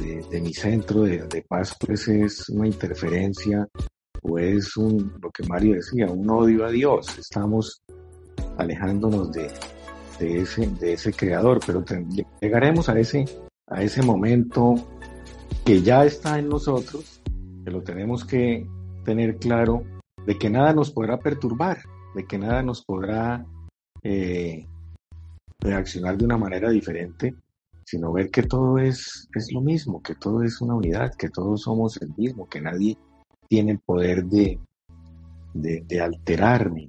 mi, 0.00 0.22
de, 0.30 0.40
mi 0.40 0.54
centro 0.54 1.02
de, 1.02 1.44
paz, 1.46 1.76
pues 1.78 2.08
es 2.08 2.48
una 2.48 2.66
interferencia 2.66 3.68
o 4.22 4.38
es 4.38 4.76
un, 4.76 5.12
lo 5.20 5.30
que 5.30 5.46
Mario 5.46 5.74
decía, 5.74 6.06
un 6.06 6.28
odio 6.30 6.64
a 6.64 6.70
Dios. 6.70 7.18
Estamos 7.18 7.82
alejándonos 8.58 9.32
de, 9.32 9.50
de 10.18 10.40
ese, 10.42 10.66
de 10.66 10.94
ese 10.94 11.12
creador, 11.12 11.60
pero 11.66 11.84
llegaremos 12.40 12.88
a 12.88 12.98
ese, 12.98 13.24
a 13.66 13.82
ese 13.82 14.02
momento 14.02 14.74
que 15.64 15.82
ya 15.82 16.04
está 16.04 16.38
en 16.38 16.48
nosotros, 16.48 17.22
que 17.64 17.70
lo 17.70 17.82
tenemos 17.82 18.24
que 18.24 18.66
tener 19.04 19.36
claro, 19.38 19.82
de 20.26 20.38
que 20.38 20.50
nada 20.50 20.72
nos 20.72 20.90
podrá 20.90 21.18
perturbar, 21.18 21.78
de 22.14 22.26
que 22.26 22.38
nada 22.38 22.62
nos 22.62 22.84
podrá 22.84 23.44
eh, 24.02 24.66
reaccionar 25.58 26.16
de 26.16 26.24
una 26.24 26.36
manera 26.36 26.70
diferente, 26.70 27.34
sino 27.84 28.12
ver 28.12 28.30
que 28.30 28.42
todo 28.42 28.78
es, 28.78 29.28
es 29.34 29.52
lo 29.52 29.60
mismo, 29.60 30.02
que 30.02 30.14
todo 30.14 30.42
es 30.42 30.60
una 30.60 30.74
unidad, 30.74 31.14
que 31.16 31.28
todos 31.28 31.62
somos 31.62 32.00
el 32.00 32.12
mismo, 32.16 32.48
que 32.48 32.60
nadie 32.60 32.96
tiene 33.50 33.76
poder 33.84 34.24
de, 34.26 34.60
de, 35.54 36.00
alterarme, 36.00 36.88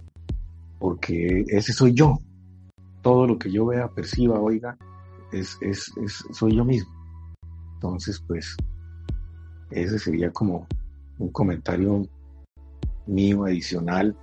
porque 0.77 1.43
ese 1.47 1.73
soy 1.73 1.95
yo. 1.95 2.19
Todo 3.01 3.25
lo 3.25 3.39
que 3.39 3.51
yo 3.51 3.65
vea, 3.65 3.87
perciba, 3.87 4.39
oiga, 4.39 4.77
es, 5.31 5.57
es, 5.61 5.91
es, 5.97 6.23
soy 6.31 6.55
yo 6.55 6.63
mismo. 6.63 6.93
Entonces, 7.73 8.23
pues, 8.27 8.55
ese 9.71 9.97
sería 9.97 10.29
como 10.29 10.67
un 11.17 11.29
comentario 11.29 12.07
mío 13.07 13.45
adicional 13.45 14.15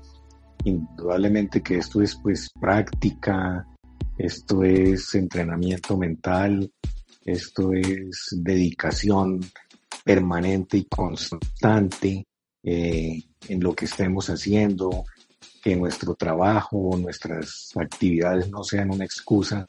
indudablemente 0.64 1.60
que 1.60 1.78
esto 1.78 2.02
es 2.02 2.14
pues 2.22 2.50
práctica, 2.60 3.66
esto 4.16 4.62
es 4.62 5.12
entrenamiento 5.16 5.96
mental, 5.96 6.70
esto 7.24 7.72
es 7.72 8.28
dedicación 8.30 9.40
permanente 10.04 10.78
y 10.78 10.84
constante 10.84 12.27
eh, 12.70 13.22
en 13.48 13.60
lo 13.62 13.72
que 13.72 13.86
estemos 13.86 14.28
haciendo, 14.28 15.06
que 15.62 15.74
nuestro 15.74 16.14
trabajo, 16.14 16.98
nuestras 16.98 17.70
actividades 17.80 18.50
no 18.50 18.62
sean 18.62 18.90
una 18.90 19.06
excusa 19.06 19.64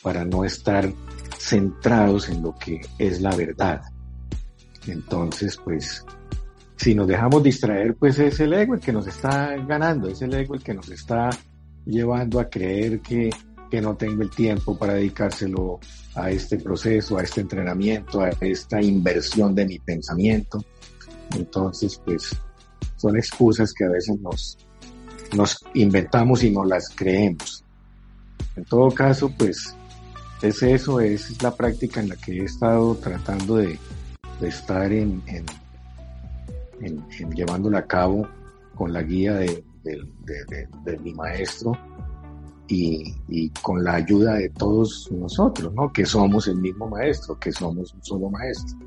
para 0.00 0.24
no 0.24 0.42
estar 0.42 0.90
centrados 1.38 2.30
en 2.30 2.42
lo 2.42 2.54
que 2.54 2.80
es 2.98 3.20
la 3.20 3.36
verdad. 3.36 3.82
Entonces, 4.86 5.58
pues 5.62 6.02
si 6.76 6.94
nos 6.94 7.08
dejamos 7.08 7.42
distraer, 7.42 7.94
pues 7.94 8.18
es 8.18 8.40
el 8.40 8.54
ego 8.54 8.72
el 8.72 8.80
que 8.80 8.92
nos 8.92 9.06
está 9.06 9.54
ganando, 9.66 10.08
es 10.08 10.22
el 10.22 10.32
ego 10.32 10.54
el 10.54 10.62
que 10.62 10.72
nos 10.72 10.88
está 10.88 11.28
llevando 11.84 12.40
a 12.40 12.48
creer 12.48 13.00
que, 13.00 13.28
que 13.70 13.82
no 13.82 13.98
tengo 13.98 14.22
el 14.22 14.30
tiempo 14.30 14.78
para 14.78 14.94
dedicárselo 14.94 15.78
a 16.14 16.30
este 16.30 16.56
proceso, 16.56 17.18
a 17.18 17.22
este 17.22 17.42
entrenamiento, 17.42 18.22
a 18.22 18.30
esta 18.40 18.80
inversión 18.80 19.54
de 19.54 19.66
mi 19.66 19.78
pensamiento. 19.78 20.64
Entonces, 21.36 22.00
pues 22.04 22.36
son 22.96 23.16
excusas 23.16 23.72
que 23.72 23.84
a 23.84 23.90
veces 23.90 24.18
nos, 24.20 24.58
nos 25.36 25.58
inventamos 25.74 26.42
y 26.42 26.50
no 26.50 26.64
las 26.64 26.88
creemos. 26.94 27.64
En 28.56 28.64
todo 28.64 28.90
caso, 28.90 29.32
pues 29.36 29.74
es 30.42 30.62
eso, 30.62 31.00
es 31.00 31.42
la 31.42 31.54
práctica 31.54 32.00
en 32.00 32.08
la 32.08 32.16
que 32.16 32.38
he 32.38 32.44
estado 32.44 32.94
tratando 32.96 33.56
de, 33.56 33.78
de 34.40 34.48
estar 34.48 34.92
en, 34.92 35.22
en 35.26 35.44
en, 36.80 37.04
llevándola 37.34 37.80
a 37.80 37.86
cabo 37.86 38.28
con 38.74 38.92
la 38.92 39.02
guía 39.02 39.34
de, 39.34 39.64
mi 41.02 41.14
maestro 41.14 41.72
y, 42.68 43.50
con 43.62 43.82
la 43.82 43.94
ayuda 43.94 44.34
de 44.34 44.50
todos 44.50 45.10
nosotros, 45.12 45.72
¿no? 45.74 45.92
Que 45.92 46.04
somos 46.04 46.46
el 46.48 46.56
mismo 46.56 46.86
maestro, 46.88 47.38
que 47.38 47.50
somos 47.50 47.94
un 47.94 48.04
solo 48.04 48.30
maestro. 48.30 48.78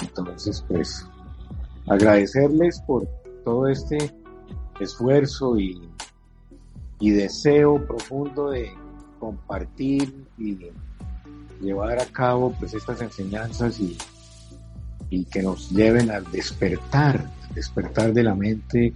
Entonces, 0.00 0.64
pues, 0.68 1.06
agradecerles 1.86 2.80
por 2.80 3.06
todo 3.44 3.68
este 3.68 4.10
esfuerzo 4.80 5.58
y, 5.58 5.80
y 7.00 7.10
deseo 7.10 7.84
profundo 7.86 8.50
de 8.50 8.70
compartir 9.18 10.14
y 10.38 10.58
llevar 11.60 11.98
a 12.00 12.06
cabo 12.06 12.54
pues 12.58 12.74
estas 12.74 13.00
enseñanzas 13.00 13.80
y, 13.80 13.96
y 15.10 15.24
que 15.24 15.42
nos 15.42 15.70
lleven 15.70 16.10
al 16.10 16.30
despertar, 16.30 17.30
despertar 17.54 18.12
de 18.12 18.22
la 18.22 18.34
mente 18.34 18.92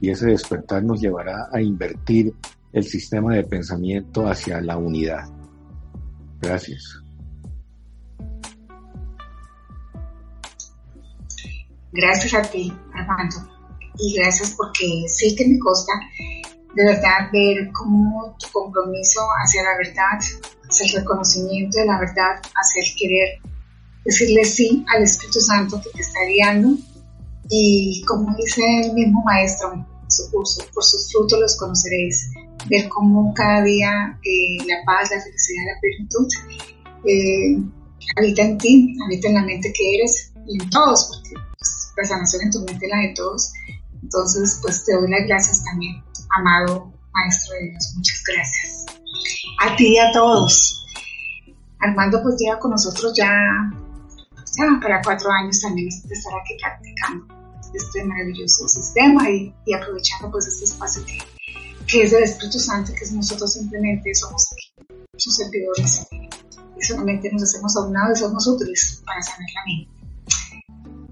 y 0.00 0.10
ese 0.10 0.26
despertar 0.26 0.82
nos 0.84 1.00
llevará 1.00 1.48
a 1.52 1.60
invertir 1.60 2.32
el 2.72 2.84
sistema 2.84 3.34
de 3.34 3.44
pensamiento 3.44 4.28
hacia 4.28 4.60
la 4.60 4.76
unidad. 4.76 5.28
Gracias. 6.40 7.02
Gracias 11.92 12.34
a 12.34 12.42
ti, 12.42 12.72
Armando. 12.94 13.36
Y 13.98 14.14
gracias 14.16 14.54
porque 14.56 15.04
sí 15.08 15.34
que 15.34 15.46
me 15.46 15.58
consta 15.58 15.92
de 16.74 16.84
verdad 16.84 17.30
ver 17.32 17.70
cómo 17.72 18.36
tu 18.38 18.46
compromiso 18.52 19.20
hacia 19.42 19.62
la 19.62 19.76
verdad, 19.76 20.18
hacia 20.68 20.86
el 20.86 20.92
reconocimiento 21.00 21.78
de 21.78 21.86
la 21.86 21.98
verdad, 21.98 22.40
hacia 22.54 22.82
el 22.82 22.96
querer 22.96 23.28
decirle 24.04 24.44
sí 24.44 24.84
al 24.94 25.02
Espíritu 25.02 25.40
Santo 25.40 25.80
que 25.82 25.90
te 25.90 26.02
está 26.02 26.20
guiando. 26.28 26.76
Y 27.50 28.04
como 28.04 28.36
dice 28.36 28.62
el 28.84 28.92
mismo 28.92 29.22
maestro 29.24 29.72
en 29.72 29.86
su 30.08 30.30
curso, 30.30 30.62
por 30.74 30.84
sus 30.84 31.10
frutos 31.10 31.40
los 31.40 31.56
conoceréis, 31.56 32.30
ver 32.68 32.88
cómo 32.88 33.32
cada 33.34 33.62
día 33.62 34.18
eh, 34.22 34.64
la 34.66 34.76
paz, 34.84 35.10
la 35.10 35.20
felicidad, 35.22 35.62
la 35.74 35.80
plenitud 35.80 36.28
eh, 37.04 37.58
habita 38.16 38.42
en 38.42 38.58
ti, 38.58 38.96
habita 39.04 39.28
en 39.28 39.34
la 39.34 39.44
mente 39.44 39.72
que 39.72 39.94
eres 39.96 40.32
y 40.46 40.62
en 40.62 40.70
todos, 40.70 41.10
porque 41.10 41.47
la 41.98 42.08
sanación 42.08 42.42
en 42.42 42.50
tu 42.50 42.60
mente 42.60 42.86
es 42.86 42.90
la 42.90 42.98
de 42.98 43.14
todos. 43.14 43.52
Entonces, 44.02 44.58
pues 44.62 44.84
te 44.84 44.94
doy 44.94 45.10
las 45.10 45.26
gracias 45.26 45.64
también, 45.64 46.02
amado 46.30 46.92
Maestro 47.12 47.54
de 47.54 47.70
Dios. 47.70 47.92
Muchas 47.96 48.22
gracias. 48.26 48.86
A 49.60 49.76
ti 49.76 49.94
y 49.94 49.98
a 49.98 50.12
todos. 50.12 50.86
Armando 51.80 52.22
pues 52.22 52.36
lleva 52.38 52.58
con 52.58 52.70
nosotros 52.70 53.12
ya 53.16 53.30
para 54.80 55.00
cuatro 55.02 55.30
años 55.30 55.60
también 55.60 55.88
estar 55.88 56.32
aquí 56.34 56.54
practicando 56.60 57.26
este 57.72 58.02
maravilloso 58.04 58.66
sistema 58.66 59.30
y, 59.30 59.52
aprovechando 59.72 60.30
pues 60.32 60.46
este 60.48 60.64
espacio 60.64 61.04
que, 61.86 62.02
es 62.02 62.10
del 62.10 62.24
Espíritu 62.24 62.58
Santo, 62.58 62.92
que 62.92 63.04
es 63.04 63.12
nosotros 63.12 63.52
simplemente 63.52 64.12
somos 64.14 64.44
aquí, 64.52 64.96
sus 65.16 65.36
servidores 65.36 66.06
y 66.10 66.84
solamente 66.84 67.30
nos 67.30 67.42
hacemos 67.42 67.76
a 67.76 67.82
un 67.82 67.92
lado 67.92 68.12
y 68.12 68.16
somos 68.16 68.46
útiles 68.46 69.02
para 69.04 69.22
saber 69.22 69.46
la 69.54 69.62
mente. 69.66 69.97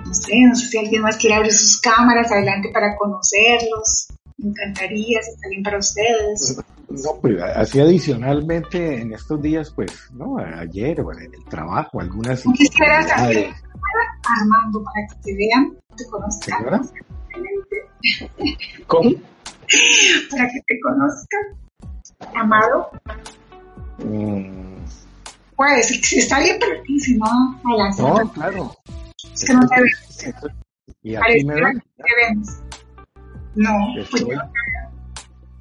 No 0.07 0.15
sé, 0.15 0.33
no 0.49 0.55
sé 0.55 0.67
si 0.69 0.79
alguien 0.79 1.03
más 1.03 1.17
quiere 1.17 1.37
abrir 1.37 1.53
sus 1.53 1.81
cámaras 1.81 2.31
adelante 2.31 2.71
para 2.73 2.97
conocerlos. 2.97 4.09
Me 4.39 4.51
encantaría, 4.51 5.21
si 5.23 5.31
está 5.31 5.49
bien 5.49 5.63
para 5.63 5.79
ustedes. 5.79 6.59
No, 6.89 7.17
pues 7.21 7.43
así 7.43 7.81
adicionalmente 7.81 9.01
en 9.01 9.13
estos 9.13 9.43
días, 9.43 9.73
pues, 9.75 9.93
¿no? 10.13 10.39
Ayer 10.39 11.01
o 11.01 11.13
en 11.13 11.35
el 11.35 11.45
trabajo, 11.49 12.01
algunas. 12.01 12.43
Quisiera 12.57 13.03
saber, 13.09 13.53
Armando, 14.41 14.85
para 14.85 15.07
que 15.09 15.17
te 15.23 15.35
vean, 15.37 15.77
te 15.97 16.07
conozcan. 16.07 16.89
¿Cómo? 18.87 19.11
para 20.31 20.49
que 20.49 20.61
te 20.67 20.81
conozcan. 20.81 21.41
Amado. 22.35 22.91
Mm. 23.99 24.77
Pues, 25.57 25.87
si 25.89 26.19
está 26.19 26.39
bien 26.41 26.59
para 26.61 26.81
ti, 26.83 27.01
si 27.01 27.17
no, 27.17 27.27
a 27.27 27.91
No, 27.99 28.33
claro. 28.33 28.77
Es 29.35 29.45
que 29.45 29.55
no 29.55 29.67
te 29.69 29.77
veo. 29.77 30.53
¿Y 31.03 31.15
aquí 31.15 31.45
me 31.45 31.55
ven? 31.55 31.83
No, 33.55 33.73
pues. 34.11 34.25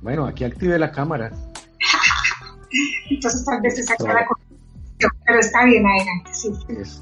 Bueno, 0.02 0.26
aquí 0.26 0.44
active 0.44 0.78
la 0.78 0.92
cámara. 0.92 1.32
Entonces 3.10 3.46
tal 3.46 3.62
vez 3.62 3.80
esa 3.80 3.96
cara 3.96 4.28
mucho, 4.28 5.08
pero 5.26 5.40
está 5.40 5.66
bien 5.66 5.86
adelante, 5.86 6.34
sí. 6.34 6.50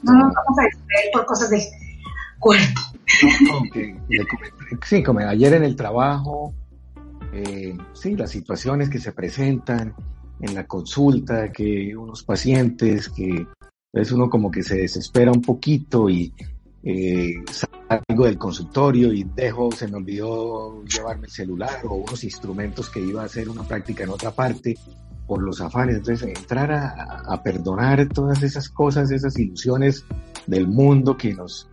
No 0.03 0.13
nos 0.13 0.33
vamos 0.33 0.59
a 0.59 0.63
distraer 0.63 1.11
por 1.11 1.25
cosas 1.25 1.49
de 1.49 1.67
cuerpo. 2.39 2.81
sí, 4.85 5.03
como 5.03 5.19
ayer 5.19 5.53
en 5.53 5.63
el 5.63 5.75
trabajo, 5.75 6.53
eh, 7.33 7.75
sí, 7.93 8.15
las 8.15 8.31
situaciones 8.31 8.89
que 8.89 8.99
se 8.99 9.11
presentan 9.11 9.95
en 10.39 10.53
la 10.53 10.67
consulta, 10.67 11.51
que 11.51 11.95
unos 11.95 12.23
pacientes, 12.23 13.09
que 13.09 13.47
es 13.93 14.11
uno 14.11 14.29
como 14.29 14.51
que 14.51 14.63
se 14.63 14.77
desespera 14.77 15.31
un 15.31 15.41
poquito 15.41 16.09
y 16.09 16.33
eh, 16.83 17.35
salgo 17.49 18.25
del 18.25 18.37
consultorio 18.37 19.13
y 19.13 19.23
dejo, 19.23 19.71
se 19.71 19.87
me 19.87 19.97
olvidó 19.97 20.83
llevarme 20.83 21.27
el 21.27 21.31
celular 21.31 21.79
o 21.87 21.95
unos 21.95 22.23
instrumentos 22.23 22.89
que 22.89 22.99
iba 22.99 23.21
a 23.21 23.25
hacer 23.25 23.47
una 23.47 23.63
práctica 23.63 24.03
en 24.03 24.09
otra 24.09 24.31
parte 24.31 24.77
por 25.25 25.41
los 25.41 25.61
afanes. 25.61 25.97
Entonces, 25.97 26.27
entrar 26.37 26.71
a, 26.73 27.41
perdonar 27.41 28.09
todas 28.09 28.43
esas 28.43 28.69
cosas, 28.69 29.11
esas 29.11 29.39
ilusiones 29.39 30.05
del 30.45 30.67
mundo 30.67 31.15
que 31.15 31.33
nos, 31.33 31.69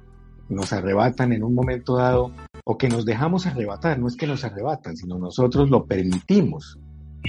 nos 0.49 0.73
arrebatan 0.73 1.33
en 1.33 1.43
un 1.43 1.55
momento 1.55 1.97
dado 1.97 2.33
o 2.65 2.79
que 2.79 2.89
nos 2.89 3.05
dejamos 3.05 3.47
arrebatar, 3.47 3.99
no 3.99 4.07
es 4.07 4.17
que 4.17 4.29
nos 4.29 4.45
arrebatan, 4.45 4.97
sino 4.97 5.19
nosotros 5.19 5.71
lo 5.71 5.87
permitimos. 5.87 6.79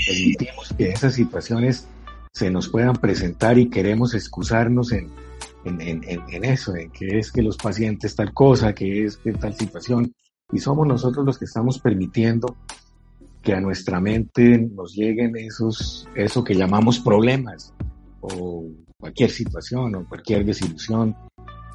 Permitimos 0.07 0.73
que 0.77 0.89
esas 0.89 1.15
situaciones 1.15 1.87
se 2.31 2.51
nos 2.51 2.69
puedan 2.69 2.95
presentar 2.95 3.57
y 3.57 3.69
queremos 3.69 4.13
excusarnos 4.13 4.91
en, 4.91 5.09
en, 5.65 5.81
en, 5.81 6.03
en, 6.05 6.45
eso, 6.45 6.75
en 6.75 6.91
que 6.91 7.19
es 7.19 7.31
que 7.31 7.41
los 7.41 7.57
pacientes 7.57 8.15
tal 8.15 8.33
cosa, 8.33 8.73
que 8.73 9.05
es 9.05 9.17
que 9.17 9.33
tal 9.33 9.53
situación, 9.53 10.13
y 10.51 10.59
somos 10.59 10.87
nosotros 10.87 11.25
los 11.25 11.37
que 11.37 11.45
estamos 11.45 11.79
permitiendo 11.79 12.57
que 13.41 13.53
a 13.53 13.61
nuestra 13.61 13.99
mente 13.99 14.57
nos 14.57 14.93
lleguen 14.93 15.35
esos, 15.35 16.07
eso 16.15 16.43
que 16.43 16.55
llamamos 16.55 16.99
problemas, 16.99 17.73
o 18.21 18.67
cualquier 18.99 19.31
situación, 19.31 19.95
o 19.95 20.07
cualquier 20.07 20.45
desilusión, 20.45 21.15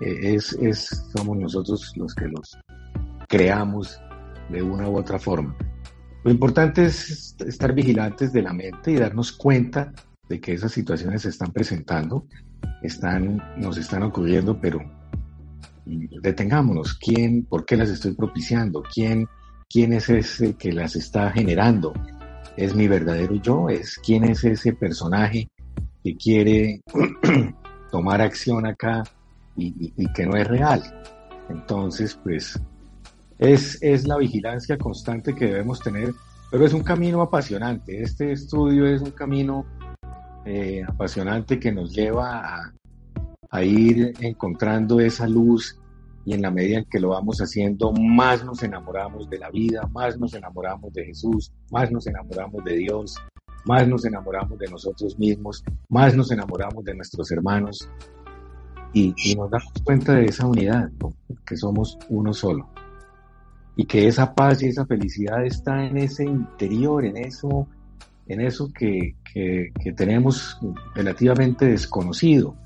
eh, 0.00 0.34
es, 0.34 0.52
es, 0.60 1.08
somos 1.16 1.36
nosotros 1.36 1.92
los 1.96 2.14
que 2.14 2.28
los 2.28 2.56
creamos 3.28 4.00
de 4.48 4.62
una 4.62 4.88
u 4.88 4.96
otra 4.96 5.18
forma. 5.18 5.56
Lo 6.22 6.30
importante 6.30 6.86
es 6.86 7.36
estar 7.46 7.72
vigilantes 7.72 8.32
de 8.32 8.42
la 8.42 8.52
mente 8.52 8.92
y 8.92 8.96
darnos 8.96 9.32
cuenta 9.32 9.92
de 10.28 10.40
que 10.40 10.54
esas 10.54 10.72
situaciones 10.72 11.22
se 11.22 11.28
están 11.28 11.52
presentando 11.52 12.26
están, 12.82 13.42
nos 13.56 13.78
están 13.78 14.02
ocurriendo, 14.02 14.58
pero 14.60 14.80
detengámonos. 15.86 16.94
¿Quién, 16.94 17.44
por 17.44 17.64
qué 17.64 17.76
las 17.76 17.90
estoy 17.90 18.14
propiciando? 18.14 18.82
¿Quién, 18.82 19.26
quién 19.68 19.92
es 19.92 20.08
ese 20.08 20.54
que 20.54 20.72
las 20.72 20.96
está 20.96 21.30
generando? 21.30 21.92
¿Es 22.56 22.74
mi 22.74 22.88
verdadero 22.88 23.34
yo? 23.36 23.68
¿Es 23.68 23.98
quién 23.98 24.24
es 24.24 24.44
ese 24.44 24.72
personaje 24.72 25.48
que 26.02 26.16
quiere 26.16 26.80
tomar 27.90 28.20
acción 28.20 28.66
acá 28.66 29.02
y, 29.56 30.06
que 30.12 30.26
no 30.26 30.36
es 30.36 30.46
real? 30.46 30.82
Entonces, 31.48 32.18
pues, 32.22 32.60
es, 33.38 33.78
es 33.82 34.06
la 34.06 34.16
vigilancia 34.16 34.76
constante 34.78 35.34
que 35.34 35.46
debemos 35.46 35.80
tener, 35.80 36.12
pero 36.50 36.64
es 36.64 36.72
un 36.72 36.82
camino 36.82 37.22
apasionante. 37.22 38.02
Este 38.02 38.32
estudio 38.32 38.86
es 38.86 39.02
un 39.02 39.10
camino 39.10 39.66
eh, 40.48 40.84
apasionante 40.86 41.58
que 41.58 41.72
nos 41.72 41.92
lleva 41.92 42.72
a, 43.50 43.64
ir 43.64 44.14
encontrando 44.20 45.00
esa 45.00 45.26
luz 45.26 45.76
y 46.24 46.34
en 46.34 46.42
la 46.42 46.52
medida 46.52 46.78
en 46.78 46.84
que 46.84 47.00
lo 47.00 47.08
vamos 47.08 47.38
haciendo, 47.38 47.90
más 47.92 48.44
nos 48.44 48.62
enamoramos 48.62 49.28
de 49.28 49.38
la 49.38 49.50
vida, 49.50 49.88
más 49.92 50.16
nos 50.18 50.34
enamoramos 50.34 50.92
de 50.92 51.06
Jesús, 51.06 51.52
más 51.72 51.90
nos 51.90 52.06
enamoramos 52.06 52.62
de 52.64 52.76
Dios, 52.76 53.16
más 53.64 53.88
nos 53.88 54.04
enamoramos 54.04 54.56
de 54.58 54.68
nosotros 54.68 55.18
mismos, 55.18 55.64
más 55.88 56.14
nos 56.14 56.30
enamoramos 56.30 56.84
de 56.84 56.94
nuestros 56.94 57.28
hermanos 57.32 57.88
y, 58.92 59.14
nos 59.34 59.50
damos 59.50 59.72
cuenta 59.84 60.14
de 60.14 60.26
esa 60.26 60.46
unidad, 60.46 60.90
que 61.44 61.56
somos 61.56 61.98
uno 62.08 62.32
solo. 62.32 62.68
Y 63.74 63.84
que 63.84 64.06
esa 64.06 64.32
paz 64.32 64.62
y 64.62 64.68
esa 64.68 64.86
felicidad 64.86 65.44
está 65.44 65.84
en 65.84 65.96
ese 65.96 66.24
interior, 66.24 67.04
en 67.04 67.16
eso 67.16 67.66
en 68.28 68.40
eso 68.40 68.70
que, 68.72 69.14
tenemos 69.96 70.58
relativamente 70.94 71.66
desconocido. 71.66 72.56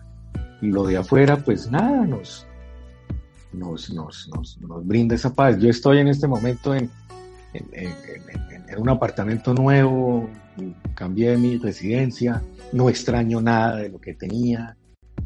Y 0.63 0.69
lo 0.69 0.87
de 0.87 0.99
afuera, 0.99 1.37
pues 1.39 1.71
nada, 1.71 2.07
nos, 2.07 2.47
nos, 3.53 3.91
nos, 3.91 4.29
nos, 4.61 4.87
brinda 4.87 5.15
esa 5.15 5.33
paz. 5.35 5.59
Yo 5.59 5.69
estoy 5.69 5.99
en 5.99 6.09
este 6.09 6.29
momento 6.29 6.75
en, 6.75 6.91
en, 7.53 8.79
un 8.79 8.89
apartamento 8.89 9.53
nuevo, 9.53 10.31
cambié 10.95 11.37
mi 11.37 11.59
residencia, 11.59 12.43
no 12.73 12.89
extraño 12.89 13.41
nada 13.41 13.77
de 13.77 13.89
lo 13.89 14.01
que 14.01 14.15
tenía, 14.15 14.77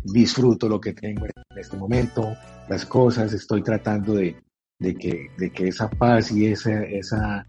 disfruto 0.02 0.68
lo 0.68 0.80
que 0.80 0.92
tengo 0.94 1.26
en 1.26 1.58
este 1.58 1.76
momento, 1.76 2.34
las 2.68 2.86
cosas, 2.86 3.32
estoy 3.32 3.62
tratando 3.62 4.14
de, 4.14 4.36
de, 4.78 4.94
que, 4.94 5.28
de 5.36 5.50
que 5.50 5.68
esa 5.68 5.90
paz 5.90 6.32
y 6.32 6.46
esa, 6.46 6.82
esa, 6.84 7.46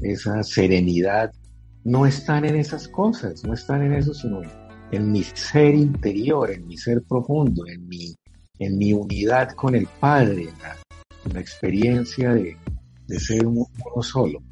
esa 0.00 0.42
serenidad 0.44 1.32
no 1.88 2.04
están 2.04 2.44
en 2.44 2.56
esas 2.56 2.86
cosas, 2.86 3.42
no 3.44 3.54
están 3.54 3.82
en 3.82 3.94
eso, 3.94 4.12
sino 4.12 4.42
en 4.90 5.10
mi 5.10 5.22
ser 5.22 5.74
interior, 5.74 6.50
en 6.50 6.66
mi 6.66 6.76
ser 6.76 7.02
profundo, 7.02 7.66
en 7.66 7.88
mi, 7.88 8.14
en 8.58 8.76
mi 8.76 8.92
unidad 8.92 9.52
con 9.52 9.74
el 9.74 9.88
Padre, 9.98 10.50
en 11.22 11.32
la, 11.32 11.40
experiencia 11.40 12.34
de, 12.34 12.58
ser 13.18 13.46
uno, 13.46 13.66
solo. 14.02 14.42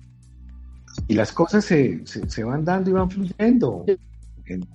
Y 1.09 1.15
las 1.15 1.31
cosas 1.31 1.63
se, 1.67 2.07
se, 2.07 2.43
van 2.43 2.65
dando 2.65 2.89
y 2.89 2.93
van 2.95 3.11
fluyendo. 3.11 3.85
En, 4.47 4.67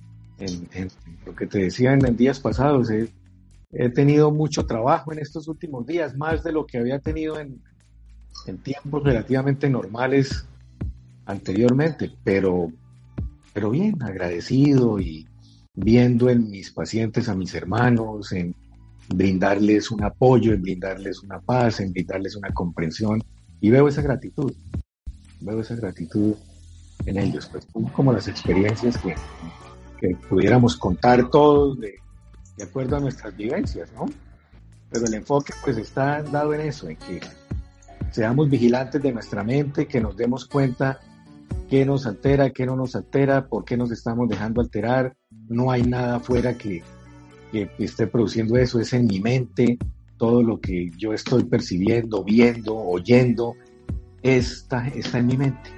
lo 1.26 1.34
que 1.34 1.46
te 1.48 1.58
decía 1.58 1.94
en, 1.94 2.16
días 2.16 2.38
pasados, 2.38 2.90
he, 2.90 3.88
tenido 3.90 4.30
mucho 4.30 4.66
trabajo 4.66 5.12
en 5.12 5.18
estos 5.18 5.48
últimos 5.48 5.84
días, 5.84 6.16
más 6.16 6.44
de 6.44 6.52
lo 6.52 6.64
que 6.64 6.78
había 6.78 7.00
tenido 7.00 7.40
en, 7.40 7.60
en 8.46 8.58
tiempos 8.58 9.02
relativamente 9.02 9.68
normales 9.68 10.46
anteriormente, 11.26 12.10
pero, 12.24 12.70
pero 13.52 13.70
bien, 13.70 14.02
agradecido 14.02 15.00
y 15.00 15.26
viendo 15.74 16.28
en 16.28 16.50
mis 16.50 16.70
pacientes 16.70 17.28
a 17.28 17.34
mis 17.34 17.54
hermanos, 17.54 18.32
en 18.32 18.54
brindarles 19.08 19.90
un 19.90 20.04
apoyo, 20.04 20.52
en 20.52 20.62
brindarles 20.62 21.22
una 21.22 21.40
paz, 21.40 21.80
en 21.80 21.92
brindarles 21.92 22.36
una 22.36 22.50
comprensión, 22.50 23.22
y 23.60 23.70
veo 23.70 23.88
esa 23.88 24.02
gratitud, 24.02 24.52
veo 25.40 25.60
esa 25.60 25.76
gratitud 25.76 26.34
en 27.06 27.18
ellos, 27.18 27.48
pues 27.50 27.66
como 27.92 28.12
las 28.12 28.28
experiencias 28.28 28.96
que, 28.98 29.14
que 30.00 30.16
pudiéramos 30.28 30.76
contar 30.76 31.30
todos 31.30 31.78
de, 31.80 31.94
de 32.56 32.64
acuerdo 32.64 32.96
a 32.96 33.00
nuestras 33.00 33.36
vivencias, 33.36 33.90
¿no? 33.92 34.06
Pero 34.90 35.06
el 35.06 35.14
enfoque 35.14 35.52
pues 35.64 35.78
está 35.78 36.22
dado 36.22 36.52
en 36.54 36.60
eso, 36.60 36.88
en 36.88 36.96
que 36.96 37.20
seamos 38.10 38.48
vigilantes 38.50 39.02
de 39.02 39.12
nuestra 39.12 39.42
mente, 39.42 39.86
que 39.86 40.00
nos 40.00 40.16
demos 40.16 40.44
cuenta 40.44 41.00
qué 41.68 41.84
nos 41.84 42.06
altera, 42.06 42.50
qué 42.50 42.66
no 42.66 42.76
nos 42.76 42.94
altera, 42.96 43.48
por 43.48 43.64
qué 43.64 43.76
nos 43.76 43.90
estamos 43.90 44.28
dejando 44.28 44.60
alterar. 44.60 45.16
No 45.48 45.70
hay 45.70 45.82
nada 45.82 46.16
afuera 46.16 46.56
que, 46.56 46.82
esté 47.78 48.06
produciendo 48.06 48.56
eso, 48.56 48.80
es 48.80 48.92
en 48.92 49.06
mi 49.06 49.20
mente. 49.20 49.78
Todo 50.16 50.42
lo 50.42 50.60
que 50.60 50.90
yo 50.96 51.12
estoy 51.12 51.44
percibiendo, 51.44 52.22
viendo, 52.22 52.76
oyendo, 52.76 53.54
está, 54.22 54.86
está 54.88 55.18
en 55.18 55.26
mi 55.26 55.36
mente. 55.36 55.70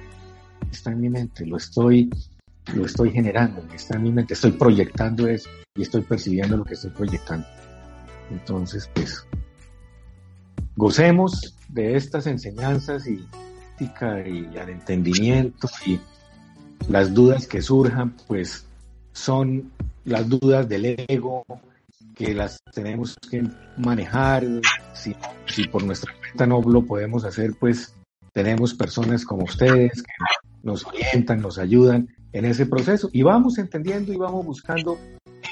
Está 0.71 0.91
en 0.91 1.01
mi 1.01 1.09
mente, 1.09 1.45
lo 1.45 1.57
estoy, 1.57 2.09
lo 2.73 2.85
estoy 2.85 3.11
generando, 3.11 3.65
está 3.73 3.95
en 3.95 4.03
mi 4.03 4.11
mente, 4.11 4.33
estoy 4.33 4.51
proyectando 4.51 5.27
eso 5.27 5.49
y 5.75 5.83
estoy 5.83 6.01
percibiendo 6.01 6.57
lo 6.57 6.65
que 6.65 6.73
estoy 6.73 6.91
proyectando. 6.91 7.47
Entonces, 8.29 8.89
pues, 8.93 9.25
gocemos 10.75 11.55
de 11.69 11.95
estas 11.95 12.27
enseñanzas 12.27 13.07
y 13.07 13.25
y 13.79 14.57
al 14.57 14.69
entendimiento 14.69 15.67
y 15.85 15.99
las 16.87 17.13
dudas 17.13 17.47
que 17.47 17.61
surjan, 17.61 18.15
pues 18.27 18.65
son 19.11 19.71
las 20.05 20.27
dudas 20.29 20.67
del 20.69 20.95
ego 21.07 21.43
que 22.15 22.33
las 22.33 22.59
tenemos 22.73 23.17
que 23.29 23.43
manejar. 23.77 24.43
Si, 24.93 25.15
si 25.47 25.67
por 25.67 25.83
nuestra 25.83 26.13
cuenta 26.17 26.47
no 26.47 26.61
lo 26.61 26.85
podemos 26.85 27.25
hacer, 27.25 27.53
pues 27.59 27.93
tenemos 28.33 28.73
personas 28.73 29.25
como 29.25 29.43
ustedes 29.43 30.03
que 30.03 30.13
nos 30.63 30.85
orientan, 30.85 31.41
nos 31.41 31.57
ayudan 31.57 32.09
en 32.33 32.45
ese 32.45 32.65
proceso 32.65 33.09
y 33.13 33.23
vamos 33.23 33.57
entendiendo 33.57 34.11
y 34.13 34.17
vamos 34.17 34.45
buscando 34.45 34.97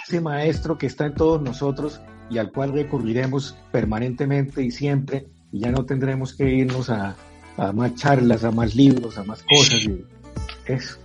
ese 0.05 0.21
maestro 0.21 0.77
que 0.77 0.87
está 0.87 1.05
en 1.05 1.15
todos 1.15 1.41
nosotros 1.41 2.01
y 2.29 2.37
al 2.37 2.51
cual 2.51 2.73
recurriremos 2.73 3.55
permanentemente 3.71 4.63
y 4.63 4.71
siempre 4.71 5.27
y 5.51 5.59
ya 5.59 5.71
no 5.71 5.85
tendremos 5.85 6.33
que 6.33 6.49
irnos 6.49 6.89
a, 6.89 7.15
a 7.57 7.71
más 7.71 7.95
charlas, 7.95 8.43
a 8.43 8.51
más 8.51 8.75
libros, 8.75 9.17
a 9.17 9.23
más 9.23 9.43
cosas. 9.43 9.81
Y 9.83 10.05
eso. 10.65 10.97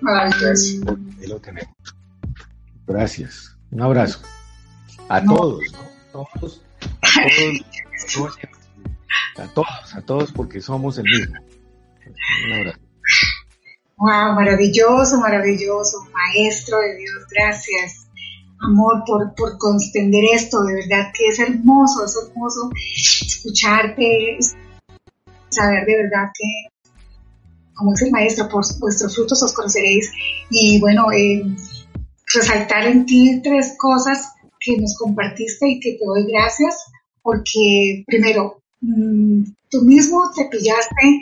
Maravilloso. 0.00 0.98
lo 1.26 1.40
tenemos. 1.40 1.74
Gracias. 2.86 3.56
Un 3.70 3.82
abrazo. 3.82 4.20
A 5.08 5.22
todos, 5.22 5.62
¿no? 5.72 5.94
todos, 6.12 6.62
a 7.02 7.08
todos, 8.06 8.38
a 9.36 9.48
todos, 9.48 9.94
a 9.94 10.02
todos, 10.02 10.32
porque 10.32 10.60
somos 10.60 10.98
el 10.98 11.04
mismo. 11.04 11.34
Un 12.46 12.52
abrazo. 12.52 12.78
Wow, 13.96 14.34
maravilloso, 14.34 15.18
maravilloso, 15.20 15.98
maestro 16.12 16.78
de 16.78 16.96
Dios, 16.96 17.24
gracias. 17.30 18.08
amor, 18.60 19.02
por, 19.06 19.34
por 19.34 19.58
constender 19.58 20.24
esto, 20.32 20.62
de 20.64 20.74
verdad 20.74 21.12
que 21.16 21.26
es 21.26 21.38
hermoso, 21.38 22.04
es 22.04 22.16
hermoso 22.16 22.70
escucharte, 22.96 24.38
saber 25.54 25.84
de 25.86 25.96
verdad 25.96 26.30
que, 26.38 26.90
como 27.74 27.92
dice 27.92 28.06
el 28.06 28.12
maestro, 28.12 28.48
por 28.48 28.64
vuestros 28.78 29.14
frutos 29.14 29.42
os 29.42 29.52
conoceréis. 29.52 30.10
Y 30.50 30.80
bueno, 30.80 31.10
eh, 31.12 31.42
resaltar 32.34 32.86
en 32.86 33.06
ti 33.06 33.40
tres 33.42 33.74
cosas 33.78 34.32
que 34.60 34.76
nos 34.78 34.96
compartiste 34.96 35.68
y 35.68 35.80
que 35.80 35.92
te 35.92 36.04
doy 36.04 36.26
gracias, 36.30 36.84
porque 37.22 38.04
primero, 38.06 38.62
mm, 38.80 39.44
tú 39.70 39.82
mismo 39.82 40.30
te 40.34 40.46
pillaste 40.46 41.20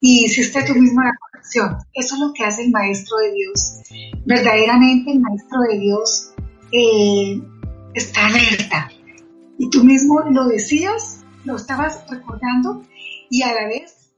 y 0.00 0.26
hiciste 0.26 0.62
tú 0.64 0.74
mismo 0.74 1.02
la 1.02 1.16
corrección. 1.18 1.76
Eso 1.94 2.14
es 2.14 2.20
lo 2.20 2.32
que 2.32 2.44
hace 2.44 2.64
el 2.64 2.70
Maestro 2.70 3.16
de 3.18 3.32
Dios. 3.32 3.80
Verdaderamente 4.26 5.12
el 5.12 5.20
Maestro 5.20 5.60
de 5.70 5.78
Dios 5.78 6.34
eh, 6.72 7.40
está 7.94 8.26
alerta. 8.26 8.90
Y 9.58 9.70
tú 9.70 9.84
mismo 9.84 10.20
lo 10.30 10.46
decías, 10.46 11.24
lo 11.44 11.56
estabas 11.56 12.04
recordando 12.10 12.82
y 13.30 13.42
a 13.42 13.54
la 13.54 13.66
vez 13.66 14.12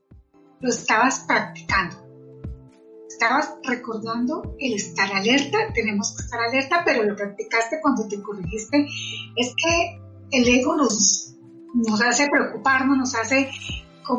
lo 0.60 0.70
estabas 0.70 1.20
practicando. 1.26 2.04
Estabas 3.08 3.54
recordando 3.62 4.56
el 4.58 4.74
estar 4.74 5.10
alerta, 5.12 5.72
tenemos 5.72 6.14
que 6.14 6.24
estar 6.24 6.40
alerta, 6.40 6.82
pero 6.84 7.02
lo 7.02 7.16
practicaste 7.16 7.80
cuando 7.80 8.06
te 8.08 8.20
corregiste. 8.20 8.86
Es 9.36 9.54
que 9.54 10.00
el 10.32 10.48
ego 10.48 10.76
nos, 10.76 11.34
nos 11.72 12.00
hace 12.02 12.28
preocuparnos, 12.28 12.98
nos 12.98 13.14
hace 13.14 13.48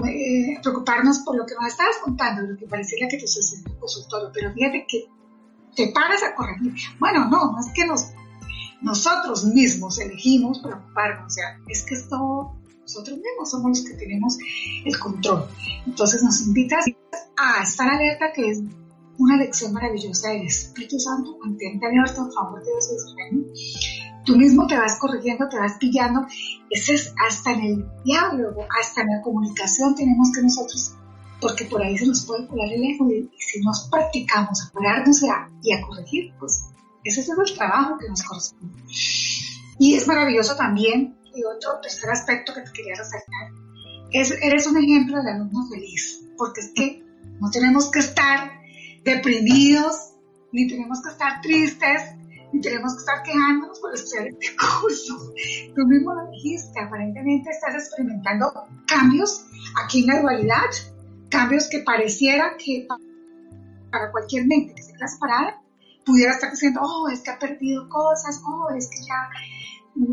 eh, 0.06 0.60
preocuparnos 0.62 1.20
por 1.20 1.38
lo 1.38 1.46
que 1.46 1.56
nos 1.56 1.68
estabas 1.68 1.98
contando, 2.04 2.42
lo 2.42 2.58
que 2.58 2.66
pareciera 2.66 3.08
que 3.08 3.18
te 3.18 3.28
sucede 3.28 3.70
en 3.70 3.80
consultorio, 3.80 4.32
pero 4.34 4.52
fíjate 4.54 4.86
que 4.88 5.06
te 5.76 5.88
paras 5.94 6.24
a 6.24 6.36
corregir. 6.36 6.74
Bueno, 7.00 7.30
no, 7.30 7.52
no 7.52 7.60
es 7.60 7.72
que 7.74 7.86
nos, 7.86 8.08
nosotros 8.82 9.46
mismos 9.46 10.00
elegimos 10.00 10.60
preocuparnos, 10.60 11.28
o 11.28 11.30
sea, 11.30 11.60
es 11.68 11.84
que 11.84 11.96
esto 11.96 12.57
nosotros 12.88 13.18
mismos 13.18 13.52
somos 13.52 13.78
los 13.78 13.86
que 13.86 13.96
tenemos 13.96 14.38
el 14.86 14.98
control. 14.98 15.46
Entonces 15.86 16.24
nos 16.24 16.42
invitas 16.48 16.86
a 17.36 17.62
estar 17.62 17.90
alerta 17.90 18.32
que 18.34 18.50
es 18.50 18.62
una 19.18 19.36
lección 19.36 19.74
maravillosa 19.74 20.30
del 20.30 20.44
Espíritu 20.44 20.98
Santo, 20.98 21.38
mantente 21.44 21.86
abierto 21.86 22.22
a 22.22 22.32
favor 22.32 22.64
de 22.64 22.72
Dios 22.72 23.16
Tú 24.26 24.38
mismo 24.38 24.68
te 24.68 24.78
vas 24.78 25.00
corrigiendo, 25.00 25.50
te 25.50 25.58
vas 25.58 25.74
pillando. 25.80 26.26
Ese 26.70 26.94
es 26.94 27.14
hasta 27.28 27.52
en 27.52 27.62
el 27.62 27.86
diálogo, 28.06 28.66
hasta 28.80 29.02
en 29.02 29.08
la 29.08 29.22
comunicación 29.22 29.94
tenemos 29.96 30.32
que 30.34 30.44
nosotros, 30.44 30.94
porque 31.42 31.66
por 31.66 31.82
ahí 31.82 31.98
se 31.98 32.08
nos 32.08 32.26
puede 32.26 32.48
colar 32.48 32.72
el 32.72 32.84
ego 32.84 33.10
y, 33.10 33.30
si 33.38 33.60
nos 33.62 33.90
practicamos 33.90 34.62
a 34.62 34.72
pararnos 34.72 35.22
y 35.24 35.28
a, 35.28 35.50
y 35.62 35.74
a 35.74 35.82
corregir, 35.82 36.34
pues 36.40 36.66
ese 37.04 37.22
es 37.22 37.30
el 37.30 37.58
trabajo 37.58 37.98
que 37.98 38.08
nos 38.08 38.24
corresponde. 38.24 38.82
Y 39.80 39.96
es 39.96 40.08
maravilloso 40.08 40.56
también 40.56 41.18
y 41.38 41.44
otro 41.44 41.80
tercer 41.82 42.10
aspecto 42.10 42.54
que 42.54 42.62
te 42.62 42.72
quería 42.72 42.96
resaltar 42.96 43.52
es, 44.12 44.32
eres 44.42 44.68
un 44.68 44.78
ejemplo 44.78 45.22
de 45.22 45.32
alumno 45.32 45.68
feliz, 45.70 46.26
porque 46.38 46.62
es 46.62 46.72
que 46.74 47.04
no 47.40 47.50
tenemos 47.52 47.92
que 47.92 48.00
estar 48.00 48.52
deprimidos, 49.04 50.14
ni 50.52 50.68
tenemos 50.68 51.02
que 51.04 51.10
estar 51.10 51.42
tristes, 51.42 52.02
ni 52.54 52.62
tenemos 52.62 52.94
que 52.94 53.00
estar 53.00 53.24
quejándonos 53.24 53.80
por 53.80 53.94
estudiar 53.94 54.28
este 54.28 54.56
curso. 54.82 55.34
Tú 55.76 55.86
mismo 55.86 56.14
lo 56.14 56.32
dijiste, 56.32 56.80
aparentemente 56.80 57.50
estás 57.50 57.76
experimentando 57.76 58.52
cambios 58.88 59.46
aquí 59.84 60.02
en 60.02 60.08
la 60.08 60.22
dualidad, 60.22 60.70
cambios 61.30 61.68
que 61.70 61.80
pareciera 61.80 62.56
que 62.58 62.88
para 63.92 64.12
cualquier 64.12 64.48
mente 64.48 64.76
que 64.76 64.82
se 64.82 64.94
parada 65.20 65.62
pudiera 66.06 66.32
estar 66.32 66.50
diciendo, 66.50 66.80
oh, 66.82 67.10
es 67.10 67.22
que 67.22 67.32
ha 67.32 67.38
perdido 67.38 67.90
cosas, 67.90 68.42
oh, 68.48 68.70
es 68.76 68.90
que 68.90 69.04
ya 69.04 69.30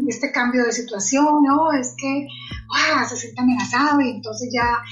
este 0.09 0.31
cambio 0.32 0.65
de 0.65 0.73
situación, 0.73 1.43
¿no? 1.43 1.73
Es 1.73 1.94
que 1.97 2.27
ah, 2.74 3.05
se 3.09 3.16
siente 3.16 3.40
amenazado 3.40 4.01
y 4.01 4.11
entonces 4.11 4.51
ya 4.52 4.82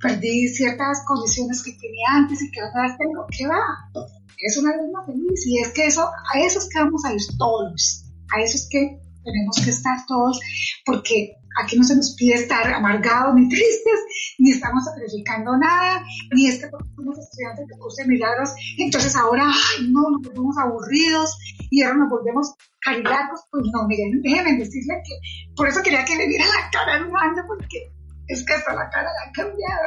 perdí 0.00 0.48
ciertas 0.48 1.04
condiciones 1.06 1.62
que 1.62 1.72
tenía 1.72 2.08
antes 2.12 2.42
y 2.42 2.50
que 2.50 2.60
ahora 2.60 2.96
tengo. 2.98 3.26
¿Qué 3.36 3.46
va? 3.46 4.06
Es 4.38 4.56
una 4.56 4.70
alma 4.70 5.04
feliz 5.06 5.46
y 5.46 5.60
es 5.60 5.72
que 5.72 5.86
eso, 5.86 6.02
a 6.02 6.38
eso 6.40 6.58
es 6.58 6.68
que 6.68 6.80
vamos 6.80 7.04
a 7.04 7.12
ir 7.12 7.20
todos, 7.38 8.04
a 8.34 8.40
eso 8.40 8.56
es 8.56 8.68
que 8.68 8.98
tenemos 9.24 9.56
que 9.62 9.70
estar 9.70 10.04
todos, 10.06 10.40
porque 10.84 11.36
aquí 11.62 11.76
no 11.76 11.84
se 11.84 11.96
nos 11.96 12.14
pide 12.16 12.34
estar 12.34 12.66
amargados 12.72 13.34
ni 13.36 13.48
tristes, 13.48 14.00
ni 14.38 14.52
estamos 14.52 14.84
sacrificando 14.84 15.56
nada, 15.56 16.04
ni 16.34 16.48
es 16.48 16.58
que 16.58 16.70
somos 16.70 17.18
estudiantes 17.18 17.66
de 17.66 17.78
curso 17.78 18.02
de 18.02 18.08
milagros, 18.08 18.50
entonces 18.78 19.14
ahora, 19.16 19.44
ay, 19.46 19.88
no, 19.90 20.02
nos 20.10 20.22
volvemos 20.22 20.56
aburridos 20.58 21.36
y 21.70 21.82
ahora 21.82 21.98
nos 21.98 22.10
volvemos 22.10 22.54
carilados, 22.80 23.40
pues 23.50 23.64
no, 23.72 23.86
miren, 23.86 24.20
déjenme 24.22 24.58
decirle 24.58 24.94
que 25.04 25.54
por 25.54 25.68
eso 25.68 25.82
quería 25.82 26.04
que 26.04 26.16
le 26.16 26.28
viera 26.28 26.44
la 26.46 26.70
cara 26.70 27.06
mando, 27.06 27.42
porque 27.46 27.92
es 28.28 28.44
que 28.44 28.52
hasta 28.54 28.74
la 28.74 28.88
cara 28.88 29.04
la 29.04 29.28
ha 29.28 29.32
cambiado, 29.32 29.82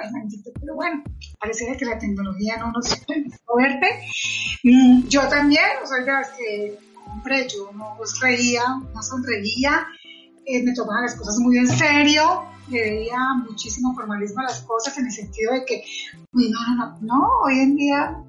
pero 0.59 0.75
bueno, 0.75 1.03
pareciera 1.39 1.75
que 1.75 1.85
la 1.85 1.97
tecnología 1.97 2.57
no 2.57 2.71
nos 2.71 2.95
permite 3.05 3.37
verte. 3.57 3.87
Mm, 4.63 5.07
yo 5.07 5.27
también, 5.27 5.63
o 5.83 5.87
sea, 5.87 6.05
ya 6.05 6.37
que, 6.37 6.77
hombre, 7.07 7.47
yo 7.47 7.71
no 7.73 7.97
reía, 8.21 8.63
no 8.93 9.01
sonreía, 9.01 9.87
eh, 10.45 10.63
me 10.63 10.73
tomaba 10.73 11.01
las 11.01 11.15
cosas 11.15 11.37
muy 11.39 11.57
en 11.57 11.67
serio, 11.67 12.43
le 12.69 12.81
veía 12.81 13.17
muchísimo 13.47 13.93
formalismo 13.93 14.41
a 14.41 14.43
las 14.43 14.61
cosas 14.61 14.97
en 14.97 15.05
el 15.05 15.11
sentido 15.11 15.53
de 15.53 15.65
que, 15.65 15.83
uy, 16.33 16.49
no, 16.49 16.75
no, 16.75 16.97
no, 17.01 17.29
hoy 17.43 17.59
en 17.59 17.75
día, 17.75 18.23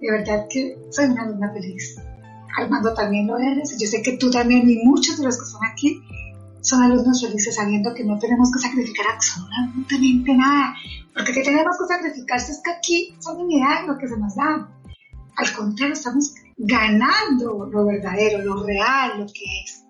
de 0.00 0.10
verdad 0.10 0.46
que 0.50 0.76
soy 0.90 1.06
una 1.06 1.22
alumna 1.22 1.52
feliz. 1.52 1.96
Armando 2.58 2.92
también 2.92 3.26
lo 3.26 3.38
eres, 3.38 3.78
yo 3.78 3.86
sé 3.86 4.02
que 4.02 4.18
tú 4.18 4.30
también 4.30 4.68
y 4.68 4.76
muchos 4.84 5.18
de 5.18 5.24
los 5.24 5.38
que 5.38 5.44
están 5.44 5.70
aquí 5.70 6.02
son 6.60 6.82
alumnos 6.82 7.20
felices 7.20 7.54
sabiendo 7.56 7.92
que 7.94 8.04
no 8.04 8.18
tenemos 8.18 8.50
que 8.52 8.60
sacrificar 8.60 9.06
absolutamente 9.14 10.34
nada, 10.34 10.74
porque 11.14 11.32
que 11.32 11.42
tenemos 11.42 11.76
que 11.78 11.94
sacrificar 11.94 12.38
es 12.38 12.60
que 12.64 12.70
aquí 12.70 13.16
son 13.20 13.40
unidades 13.40 13.86
lo 13.86 13.98
que 13.98 14.08
se 14.08 14.16
nos 14.16 14.34
da. 14.36 14.68
Al 15.36 15.52
contrario, 15.54 15.94
estamos 15.94 16.34
ganando 16.62 17.66
lo 17.66 17.86
verdadero, 17.86 18.38
lo 18.42 18.64
real, 18.64 19.18
lo 19.18 19.26
que 19.26 19.44
es. 19.64 19.84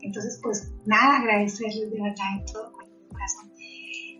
Entonces, 0.00 0.38
pues 0.42 0.70
nada, 0.84 1.18
agradecerles 1.18 1.90
de 1.90 2.00
verdad 2.00 2.26
en 2.38 2.44
todo 2.46 2.72
corazón. 2.72 3.50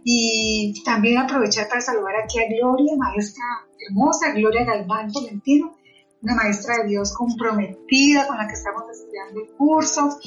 Y 0.04 0.82
también 0.84 1.18
aprovechar 1.18 1.68
para 1.68 1.80
saludar 1.80 2.14
aquí 2.24 2.38
a 2.38 2.48
Gloria, 2.48 2.96
maestra 2.96 3.44
hermosa, 3.86 4.32
Gloria 4.32 4.64
Galván 4.64 5.12
Tolentino, 5.12 5.76
una 6.22 6.34
maestra 6.34 6.78
de 6.78 6.88
Dios 6.88 7.14
comprometida 7.14 8.26
con 8.26 8.38
la 8.38 8.46
que 8.46 8.54
estamos 8.54 8.84
estudiando 8.90 9.40
el 9.40 9.50
curso. 9.56 10.18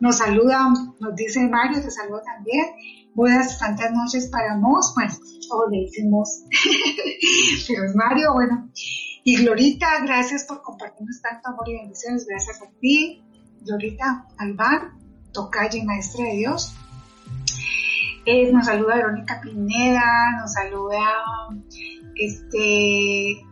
Nos 0.00 0.18
saluda, 0.18 0.68
nos 1.00 1.14
dice 1.16 1.48
Mario, 1.48 1.82
te 1.82 1.90
saludo 1.90 2.20
también. 2.24 2.66
Buenas 3.14 3.58
tantas 3.58 3.92
noches 3.92 4.28
para 4.30 4.56
vos. 4.58 4.92
Bueno, 4.94 5.12
o 5.50 5.70
le 5.70 5.82
decimos, 5.82 6.44
pero 7.68 7.84
es 7.84 7.94
Mario, 7.94 8.34
bueno. 8.34 8.70
Y 9.24 9.36
Glorita, 9.36 10.00
gracias 10.02 10.44
por 10.44 10.62
compartirnos 10.62 11.20
tanto 11.22 11.48
amor 11.48 11.68
y 11.68 11.74
bendiciones. 11.74 12.26
Gracias 12.26 12.60
a 12.60 12.70
ti, 12.80 13.22
Glorita 13.60 14.26
Albán, 14.38 14.98
tocaya 15.32 15.78
y 15.78 15.84
maestra 15.84 16.24
de 16.24 16.36
Dios. 16.36 16.74
Eh, 18.26 18.52
nos 18.52 18.66
saluda 18.66 18.96
Verónica 18.96 19.40
Pineda, 19.40 20.40
nos 20.40 20.52
saluda 20.52 21.06
este 22.16 23.44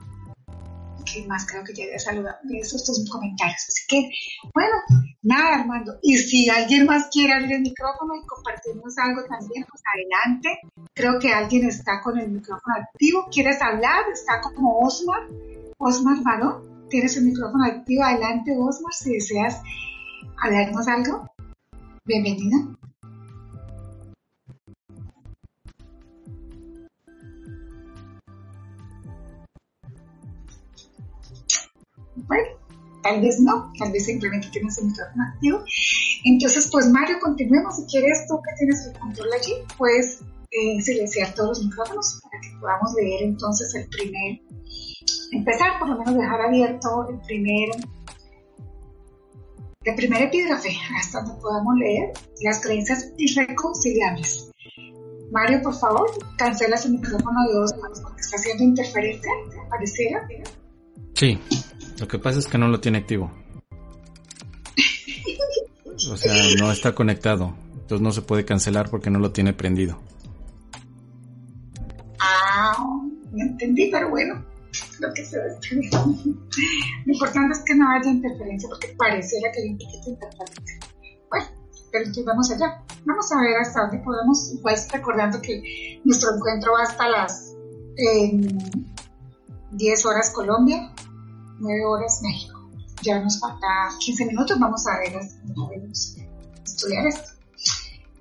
que 1.12 1.26
más 1.26 1.46
creo 1.46 1.64
que 1.64 1.74
ya 1.74 1.84
había 1.84 1.98
saludado 1.98 2.38
estos 2.52 2.86
dos 2.86 3.08
comentarios. 3.10 3.66
Así 3.68 3.86
que, 3.88 4.10
bueno, 4.54 4.74
nada, 5.22 5.60
Armando. 5.60 5.98
Y 6.02 6.16
si 6.18 6.48
alguien 6.48 6.86
más 6.86 7.08
quiere 7.10 7.32
abrir 7.32 7.52
el 7.52 7.62
micrófono 7.62 8.14
y 8.14 8.26
compartirnos 8.26 8.96
algo 8.98 9.22
también, 9.24 9.66
pues 9.68 9.82
adelante. 9.94 10.60
Creo 10.94 11.18
que 11.18 11.32
alguien 11.32 11.66
está 11.68 12.00
con 12.02 12.18
el 12.18 12.30
micrófono 12.30 12.76
activo. 12.76 13.26
¿Quieres 13.30 13.60
hablar? 13.60 14.04
Está 14.12 14.40
como 14.40 14.78
Osmar. 14.80 15.28
Osmar 15.82 16.22
Varón, 16.22 16.88
tienes 16.90 17.16
el 17.16 17.24
micrófono 17.24 17.64
activo. 17.64 18.04
Adelante, 18.04 18.54
Osmar, 18.54 18.92
si 18.92 19.14
deseas 19.14 19.62
hablarnos 20.44 20.86
algo. 20.86 21.26
Bienvenida. 22.04 22.58
Bueno, 32.14 32.44
tal 33.02 33.22
vez 33.22 33.40
no, 33.40 33.72
tal 33.78 33.90
vez 33.90 34.04
simplemente 34.04 34.48
tienes 34.52 34.76
el 34.76 34.88
micrófono 34.88 35.24
activo. 35.32 35.64
Entonces, 36.26 36.68
pues 36.70 36.90
Mario, 36.90 37.16
continuemos. 37.22 37.76
Si 37.76 37.86
quieres 37.86 38.26
tú 38.28 38.38
que 38.42 38.54
tienes 38.58 38.84
el 38.84 38.98
control 38.98 39.28
allí, 39.32 39.54
puedes 39.78 40.20
eh, 40.50 40.78
silenciar 40.82 41.34
todos 41.34 41.60
los 41.60 41.64
micrófonos 41.64 42.20
para 42.22 42.38
que 42.42 42.60
podamos 42.60 42.92
leer 43.00 43.22
entonces 43.22 43.74
el 43.74 43.88
primer, 43.88 44.40
empezar 45.32 45.78
por 45.78 45.88
lo 45.88 45.98
menos 45.98 46.16
dejar 46.16 46.40
abierto 46.40 47.08
el 47.08 47.20
primer, 47.20 47.68
el 49.84 49.94
primer 49.94 50.22
epígrafe, 50.22 50.70
hasta 50.98 51.22
donde 51.22 51.40
podamos 51.40 51.74
leer 51.76 52.12
las 52.42 52.60
creencias 52.60 53.12
irreconciliables. 53.16 54.50
Mario, 55.30 55.62
por 55.62 55.74
favor, 55.74 56.10
cancela 56.36 56.76
su 56.76 56.88
micrófono 56.88 57.46
de 57.48 57.54
dos 57.54 57.76
manos 57.80 58.00
porque 58.00 58.20
está 58.20 58.36
haciendo 58.36 58.64
interferencia, 58.64 59.30
pareciera. 59.68 60.26
Sí. 61.14 61.38
Lo 62.00 62.08
que 62.08 62.18
pasa 62.18 62.38
es 62.38 62.46
que 62.46 62.58
no 62.58 62.68
lo 62.68 62.80
tiene 62.80 62.98
activo. 62.98 63.30
O 66.10 66.16
sea, 66.16 66.32
no 66.58 66.72
está 66.72 66.94
conectado. 66.94 67.54
Entonces 67.74 68.00
no 68.00 68.12
se 68.12 68.22
puede 68.22 68.44
cancelar 68.44 68.88
porque 68.88 69.10
no 69.10 69.18
lo 69.18 69.32
tiene 69.32 69.52
prendido. 69.52 70.00
Ah, 72.18 72.76
no 73.32 73.42
entendí, 73.42 73.90
pero 73.90 74.10
bueno, 74.10 74.44
lo 74.98 75.12
que 75.14 75.24
se 75.24 75.38
ve 75.38 75.58
Lo 77.06 77.12
importante 77.12 77.58
es 77.58 77.64
que 77.64 77.74
no 77.74 77.88
haya 77.90 78.10
interferencia 78.10 78.68
porque 78.68 78.94
pareciera 78.98 79.50
que 79.52 79.62
hay 79.62 79.68
un 79.70 79.78
poquito 79.78 80.04
de 80.04 80.10
interferencia. 80.10 80.78
Bueno, 81.30 81.46
pero 81.90 82.04
entonces 82.04 82.24
vamos 82.24 82.50
allá. 82.50 82.84
Vamos 83.04 83.32
a 83.32 83.40
ver 83.40 83.56
hasta 83.60 83.80
dónde 83.82 83.98
podemos, 83.98 84.54
pues 84.62 84.90
recordando 84.92 85.40
que 85.40 86.00
nuestro 86.04 86.34
encuentro 86.34 86.72
va 86.72 86.82
hasta 86.82 87.08
las 87.08 87.56
10 89.72 90.06
horas 90.06 90.30
Colombia, 90.30 90.92
9 91.58 91.84
horas 91.84 92.20
México. 92.22 92.70
Ya 93.02 93.20
nos 93.20 93.40
falta 93.40 93.66
15 93.98 94.26
minutos, 94.26 94.58
vamos 94.58 94.86
a 94.86 94.98
ver, 94.98 95.12
podemos 95.54 96.16
estudiar 96.64 97.06
esto. 97.06 97.30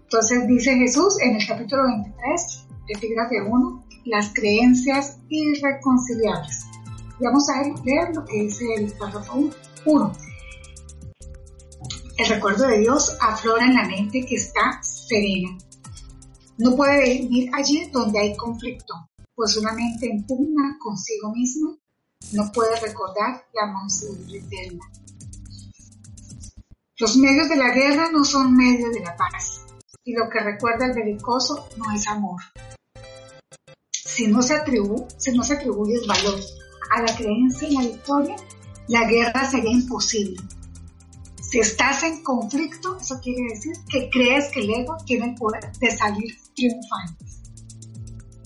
Entonces 0.03 0.47
dice 0.47 0.75
Jesús 0.75 1.21
en 1.21 1.35
el 1.35 1.47
capítulo 1.47 1.83
23, 1.83 2.65
epígrafe 2.87 3.41
1, 3.41 3.85
las 4.05 4.33
creencias 4.33 5.17
irreconciliables. 5.29 6.65
vamos 7.19 7.49
a 7.49 7.61
leer 7.83 8.15
lo 8.15 8.25
que 8.25 8.43
dice 8.43 8.65
el 8.75 8.91
párrafo 8.93 9.49
1. 9.85 10.13
El 12.17 12.27
recuerdo 12.27 12.67
de 12.67 12.79
Dios 12.79 13.15
aflora 13.21 13.65
en 13.65 13.75
la 13.75 13.87
mente 13.87 14.25
que 14.25 14.35
está 14.35 14.81
serena. 14.83 15.57
No 16.57 16.75
puede 16.75 16.99
venir 16.99 17.49
allí 17.53 17.89
donde 17.91 18.19
hay 18.19 18.35
conflicto, 18.35 18.93
pues 19.35 19.55
una 19.55 19.71
mente 19.73 20.09
en 20.09 20.25
pugna 20.25 20.77
consigo 20.79 21.31
misma 21.33 21.77
no 22.33 22.51
puede 22.51 22.79
recordar 22.79 23.45
la 23.53 23.67
mansedumbre 23.67 24.39
eterna. 24.39 24.85
Los 26.97 27.15
medios 27.17 27.49
de 27.49 27.55
la 27.55 27.69
guerra 27.73 28.11
no 28.11 28.23
son 28.23 28.55
medios 28.55 28.93
de 28.93 28.99
la 28.99 29.15
paz, 29.15 29.65
y 30.03 30.13
lo 30.13 30.29
que 30.29 30.39
recuerda 30.39 30.85
el 30.85 30.93
belicoso 30.93 31.67
no 31.77 31.91
es 31.91 32.07
amor. 32.07 32.41
Se, 34.09 34.53
atribu 34.55 35.05
si 35.17 35.31
no 35.31 35.43
se 35.43 35.53
atribuye 35.53 35.95
el 35.95 36.07
valor 36.07 36.39
a 36.91 37.01
la 37.03 37.15
creencia 37.15 37.67
en 37.67 37.73
la 37.75 37.81
victoria, 37.81 38.35
la 38.87 39.07
guerra 39.07 39.49
sería 39.49 39.71
imposible. 39.71 40.41
Si 41.41 41.59
estás 41.59 42.01
en 42.03 42.23
conflicto, 42.23 42.97
eso 42.99 43.19
quiere 43.21 43.53
decir 43.53 43.73
que 43.87 44.09
crees 44.09 44.51
que 44.51 44.61
el 44.61 44.71
ego 44.71 44.97
tiene 45.05 45.29
el 45.29 45.35
poder 45.35 45.71
de 45.79 45.91
salir 45.91 46.35
triunfante. 46.55 47.25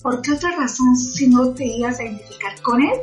¿Por 0.02 0.20
qué 0.20 0.32
otra 0.32 0.54
razón 0.54 0.94
si 0.96 1.28
no 1.28 1.54
te 1.54 1.64
ibas 1.64 1.98
a 1.98 2.04
identificar 2.04 2.60
con 2.60 2.82
él? 2.82 3.00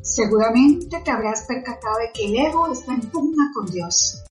Seguramente 0.00 0.98
te 1.04 1.10
habrás 1.10 1.42
percatado 1.42 1.98
de 1.98 2.10
que 2.14 2.26
el 2.26 2.36
ego 2.46 2.72
está 2.72 2.94
en 2.94 3.02
pugna 3.02 3.50
con 3.54 3.66
Dios. 3.70 4.24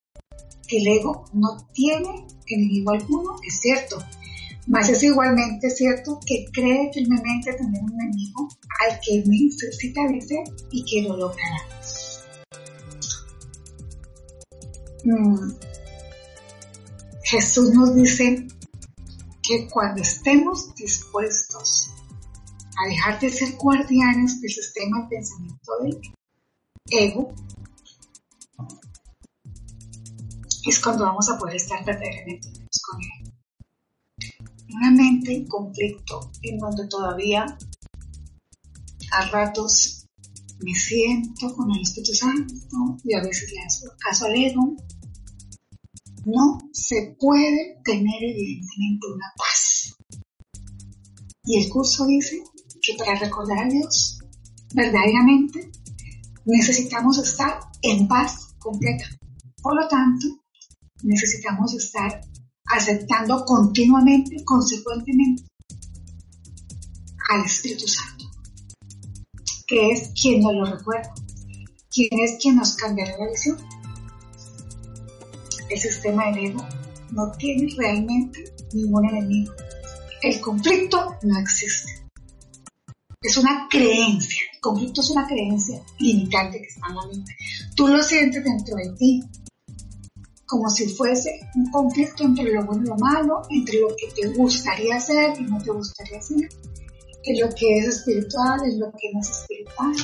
Que 0.68 0.80
el 0.80 0.88
ego 0.88 1.26
no 1.34 1.58
tiene 1.74 2.26
enemigo 2.48 2.92
alguno, 2.92 3.36
es 3.48 3.60
cierto. 3.60 3.98
Mas 4.68 4.90
es 4.90 5.04
igualmente 5.04 5.70
cierto 5.70 6.20
que 6.26 6.46
cree 6.52 6.92
firmemente 6.92 7.54
tener 7.54 7.84
un 7.84 8.02
enemigo 8.02 8.48
al 8.82 9.00
que 9.00 9.24
necesita 9.26 10.02
vencer 10.08 10.44
y 10.72 10.84
que 10.86 11.08
lo 11.08 11.18
logrará. 11.18 11.60
Mm. 15.04 15.52
Jesús 17.24 17.74
nos 17.74 17.96
dice 17.96 18.48
que 19.48 19.68
cuando 19.68 20.02
estemos 20.02 20.74
dispuestos 20.76 21.92
a 22.78 22.90
dejar 22.90 23.20
de 23.20 23.30
ser 23.30 23.56
guardianes 23.56 24.42
del 24.42 24.50
sistema 24.50 25.02
de 25.02 25.08
pensamiento 25.16 25.72
del 25.84 26.02
ego, 26.90 27.34
es 30.68 30.80
cuando 30.80 31.06
vamos 31.06 31.30
a 31.30 31.38
poder 31.38 31.56
estar 31.56 31.86
verdaderamente 31.86 32.50
con 32.82 33.00
él. 33.02 33.25
Una 34.76 34.92
mente 34.92 35.34
en 35.34 35.48
conflicto 35.48 36.32
en 36.42 36.58
donde 36.58 36.86
todavía 36.88 37.46
a 39.12 39.26
ratos 39.30 40.06
me 40.60 40.74
siento 40.74 41.56
con 41.56 41.72
el 41.72 41.82
Espíritu 41.82 42.14
Santo 42.14 42.54
y 43.04 43.14
a 43.14 43.22
veces 43.22 43.54
le 43.54 43.62
hago 43.62 43.96
caso 43.98 44.26
al 44.26 44.36
ego, 44.36 44.76
no 46.26 46.60
se 46.74 47.16
puede 47.18 47.78
tener 47.86 48.22
evidentemente 48.22 49.08
una 49.14 49.32
paz. 49.38 49.96
Y 51.46 51.64
el 51.64 51.70
curso 51.70 52.06
dice 52.06 52.44
que 52.82 52.96
para 52.96 53.18
recordar 53.18 53.60
a 53.60 53.70
Dios 53.70 54.20
verdaderamente 54.74 55.72
necesitamos 56.44 57.18
estar 57.20 57.60
en 57.82 58.08
paz 58.10 58.56
completa. 58.60 59.06
Por 59.62 59.82
lo 59.82 59.88
tanto, 59.88 60.28
necesitamos 61.04 61.74
estar 61.76 62.22
aceptando 62.68 63.44
continuamente, 63.46 64.44
consecuentemente 64.44 65.44
al 67.30 67.46
Espíritu 67.46 67.88
Santo, 67.88 68.26
que 69.68 69.92
es 69.92 70.12
quien 70.20 70.42
nos 70.42 70.54
lo 70.54 70.66
recuerda, 70.66 71.14
quien 71.90 72.20
es 72.20 72.38
quien 72.42 72.56
nos 72.58 72.76
cambiará 72.76 73.18
la 73.18 73.30
visión 73.30 73.58
el 75.70 75.80
sistema 75.80 76.26
del 76.28 76.52
ego 76.52 76.68
no 77.12 77.32
tiene 77.34 77.74
realmente 77.78 78.54
ningún 78.74 79.06
enemigo. 79.10 79.54
El 80.22 80.40
conflicto 80.40 81.18
no 81.24 81.40
existe. 81.40 82.06
Es 83.22 83.38
una 83.38 83.68
creencia. 83.70 84.42
El 84.54 84.60
conflicto 84.60 85.02
es 85.02 85.10
una 85.10 85.28
creencia 85.28 85.82
limitante 86.00 86.60
que 86.60 86.68
está 86.68 86.88
en 86.90 86.96
la 86.96 87.06
mente. 87.08 87.36
Tú 87.76 87.88
lo 87.88 88.02
sientes 88.04 88.44
dentro 88.44 88.76
de 88.76 88.90
ti, 88.98 89.24
como 90.46 90.70
si 90.70 90.88
fuese 90.88 91.40
un 91.56 91.72
conflicto 91.72 92.24
entre 92.24 92.54
lo 92.54 92.66
bueno 92.66 92.84
y 92.84 92.88
lo 92.88 92.96
malo, 92.98 93.42
entre 93.50 93.82
lo 93.82 93.88
que 93.90 94.08
te 94.16 94.28
gustaría 94.30 94.98
hacer 94.98 95.40
y 95.40 95.44
no 95.44 95.62
te 95.62 95.72
gustaría 95.72 96.20
hacer, 96.20 96.50
en 97.24 97.40
lo 97.42 97.50
que 97.56 97.80
es 97.80 97.88
espiritual, 97.88 98.60
en 98.64 98.80
lo 98.80 98.92
que 98.92 99.12
no 99.14 99.20
es 99.22 99.30
espiritual. 99.30 99.96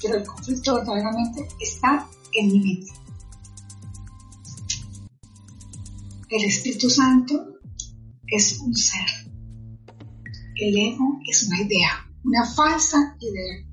Pero 0.00 0.16
el 0.16 0.26
conflicto 0.26 0.74
verdaderamente 0.76 1.48
está 1.60 2.08
en 2.34 2.46
mi 2.48 2.60
mente. 2.60 2.92
El 6.28 6.44
Espíritu 6.44 6.88
Santo 6.88 7.58
es 8.26 8.58
un 8.60 8.74
ser. 8.74 9.06
El 10.56 10.78
ego 10.78 11.20
es 11.28 11.46
una 11.46 11.60
idea, 11.60 12.10
una 12.24 12.46
falsa 12.46 13.16
idea. 13.20 13.66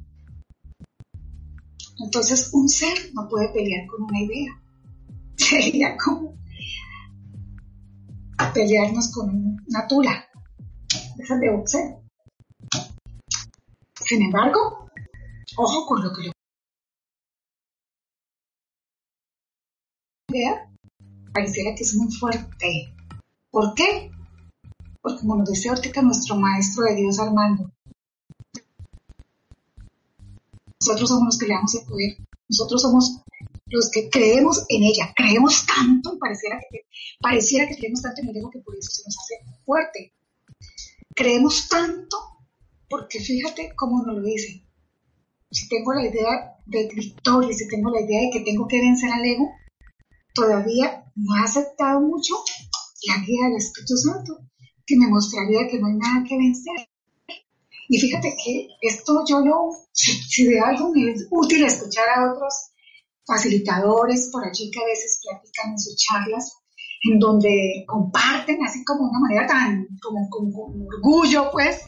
Entonces 1.99 2.49
un 2.53 2.67
ser 2.67 2.97
no 3.13 3.27
puede 3.29 3.49
pelear 3.49 3.87
con 3.87 4.03
una 4.03 4.21
idea. 4.21 4.58
Sería 5.49 5.95
como 5.97 6.37
pelearnos 8.53 9.11
con 9.13 9.29
una 9.67 9.87
tula. 9.87 10.25
De 11.17 11.49
boxeo. 11.51 12.01
Sin 14.05 14.21
embargo, 14.23 14.89
ojo 15.55 15.85
con 15.85 16.03
lo 16.03 16.11
que 16.13 16.23
le 16.23 16.31
idea 20.29 20.69
pareciera 21.33 21.75
que 21.75 21.83
es 21.83 21.95
muy 21.95 22.11
fuerte. 22.11 22.95
¿Por 23.51 23.73
qué? 23.75 24.11
Porque 25.01 25.19
como 25.19 25.37
nos 25.37 25.49
dice 25.49 25.69
ahorita 25.69 26.01
nuestro 26.01 26.35
maestro 26.35 26.85
de 26.85 26.95
Dios 26.95 27.19
Armando, 27.19 27.71
nosotros 30.81 31.09
somos 31.09 31.25
los 31.25 31.37
que 31.37 31.47
le 31.47 31.53
damos 31.53 31.75
el 31.75 31.85
poder, 31.85 32.17
nosotros 32.49 32.81
somos 32.81 33.21
los 33.69 33.89
que 33.91 34.09
creemos 34.09 34.65
en 34.69 34.83
ella, 34.83 35.13
creemos 35.15 35.65
tanto, 35.65 36.17
pareciera 36.19 36.59
que, 36.69 36.87
pareciera 37.19 37.67
que 37.67 37.75
creemos 37.75 38.01
tanto 38.01 38.21
en 38.21 38.29
el 38.29 38.37
ego 38.37 38.49
que 38.49 38.59
por 38.59 38.75
eso 38.75 38.89
se 38.91 39.03
nos 39.05 39.17
hace 39.19 39.35
fuerte. 39.65 40.13
Creemos 41.15 41.67
tanto 41.67 42.17
porque 42.89 43.19
fíjate 43.19 43.73
cómo 43.75 44.03
nos 44.03 44.17
lo 44.17 44.23
dice. 44.23 44.63
Si 45.51 45.67
tengo 45.67 45.93
la 45.93 46.07
idea 46.07 46.57
de 46.65 46.89
victoria, 46.93 47.53
si 47.53 47.67
tengo 47.67 47.89
la 47.91 48.01
idea 48.01 48.21
de 48.21 48.29
que 48.31 48.41
tengo 48.41 48.67
que 48.67 48.79
vencer 48.79 49.11
al 49.11 49.25
ego, 49.25 49.51
todavía 50.33 51.03
no 51.15 51.35
he 51.35 51.39
aceptado 51.41 52.01
mucho 52.01 52.35
la 53.07 53.17
guía 53.23 53.47
del 53.47 53.57
Espíritu 53.57 53.97
Santo, 53.97 54.39
que 54.85 54.97
me 54.97 55.07
mostraría 55.07 55.67
que 55.67 55.79
no 55.79 55.87
hay 55.87 55.95
nada 55.95 56.23
que 56.27 56.37
vencer. 56.37 56.89
Y 57.87 57.99
fíjate 57.99 58.35
que 58.43 58.67
esto 58.81 59.23
yo 59.27 59.39
lo, 59.39 59.71
si, 59.91 60.45
de 60.45 60.59
algo 60.59 60.91
me 60.93 61.11
es 61.11 61.27
útil 61.31 61.65
escuchar 61.65 62.07
a 62.09 62.31
otros 62.31 62.68
facilitadores 63.29 64.29
por 64.31 64.43
allí 64.43 64.71
que 64.71 64.81
a 64.81 64.85
veces 64.85 65.21
platican 65.23 65.71
en 65.71 65.79
sus 65.79 65.95
charlas, 65.95 66.57
en 67.03 67.19
donde 67.19 67.85
comparten 67.87 68.61
así 68.63 68.83
como 68.83 69.09
una 69.09 69.19
manera 69.19 69.47
tan, 69.47 69.87
como, 70.01 70.27
como 70.29 70.87
orgullo, 70.87 71.49
pues, 71.51 71.81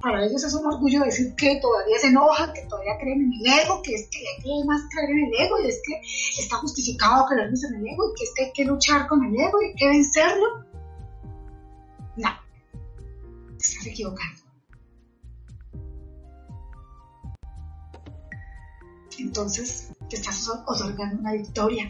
para 0.00 0.24
ellos 0.24 0.44
es 0.44 0.54
un 0.54 0.66
orgullo 0.66 1.00
decir 1.00 1.34
que 1.36 1.58
todavía 1.60 1.98
se 1.98 2.08
enojan, 2.08 2.52
que 2.52 2.62
todavía 2.62 2.98
creen 3.00 3.22
en 3.22 3.32
el 3.32 3.60
ego, 3.64 3.82
que 3.82 3.94
es 3.94 4.08
que 4.10 4.18
hay 4.18 4.42
que 4.42 4.66
más 4.66 4.82
creer 4.90 5.10
en 5.10 5.24
el 5.24 5.46
ego 5.46 5.56
y 5.62 5.68
es 5.68 5.80
que 5.84 6.42
está 6.42 6.56
justificado 6.56 7.26
creernos 7.26 7.64
en 7.64 7.74
el 7.76 7.86
ego 7.86 8.10
y 8.10 8.18
que 8.18 8.24
es 8.24 8.32
que 8.36 8.44
hay 8.44 8.52
que 8.52 8.64
luchar 8.64 9.08
con 9.08 9.24
el 9.24 9.34
ego 9.34 9.62
y 9.62 9.66
hay 9.66 9.74
que 9.74 9.88
vencerlo. 9.88 10.64
No, 12.16 12.28
estás 13.58 13.86
equivocando. 13.86 14.42
Entonces 19.18 19.90
te 20.08 20.16
estás 20.16 20.48
otorgando 20.48 21.20
una 21.20 21.32
victoria. 21.32 21.88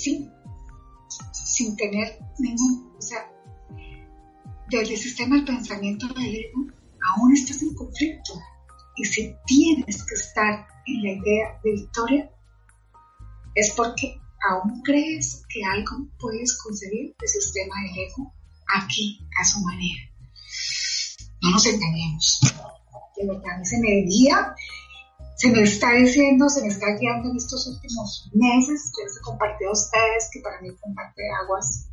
sin, 0.00 0.30
sin 1.32 1.76
tener 1.76 2.18
ningún, 2.38 2.92
o 2.98 3.02
sea, 3.02 3.30
del 4.70 4.86
sistema 4.86 5.36
del 5.36 5.44
pensamiento 5.44 6.08
del 6.08 6.34
ego, 6.34 6.66
aún 7.16 7.34
estás 7.34 7.62
en 7.62 7.74
conflicto. 7.74 8.40
Y 8.96 9.04
si 9.04 9.34
tienes 9.46 10.04
que 10.04 10.14
estar 10.14 10.66
en 10.86 11.02
la 11.02 11.12
idea 11.12 11.60
de 11.64 11.72
victoria, 11.72 12.30
es 13.54 13.72
porque 13.76 14.20
aún 14.48 14.80
crees 14.82 15.44
que 15.48 15.64
algo 15.64 16.06
puedes 16.18 16.56
conseguir 16.58 17.14
del 17.18 17.28
sistema 17.28 17.74
del 17.82 18.06
ego 18.06 18.32
aquí 18.74 19.26
a 19.40 19.44
su 19.44 19.60
manera. 19.60 20.02
No 21.42 21.50
nos 21.50 21.66
engañemos. 21.66 22.40
De 23.16 23.26
verdad, 23.26 23.54
a 23.54 23.58
mí 23.58 23.66
se 25.40 25.48
me 25.48 25.62
está 25.62 25.92
diciendo, 25.94 26.50
se 26.50 26.60
me 26.60 26.68
está 26.68 26.86
guiando 26.98 27.30
en 27.30 27.36
estos 27.38 27.66
últimos 27.66 28.28
meses. 28.34 28.92
Yo 28.92 29.04
les 29.04 29.16
a 29.24 29.72
ustedes 29.72 30.28
que 30.30 30.40
para 30.40 30.60
mí 30.60 30.68
comparte 30.78 31.22
aguas 31.42 31.88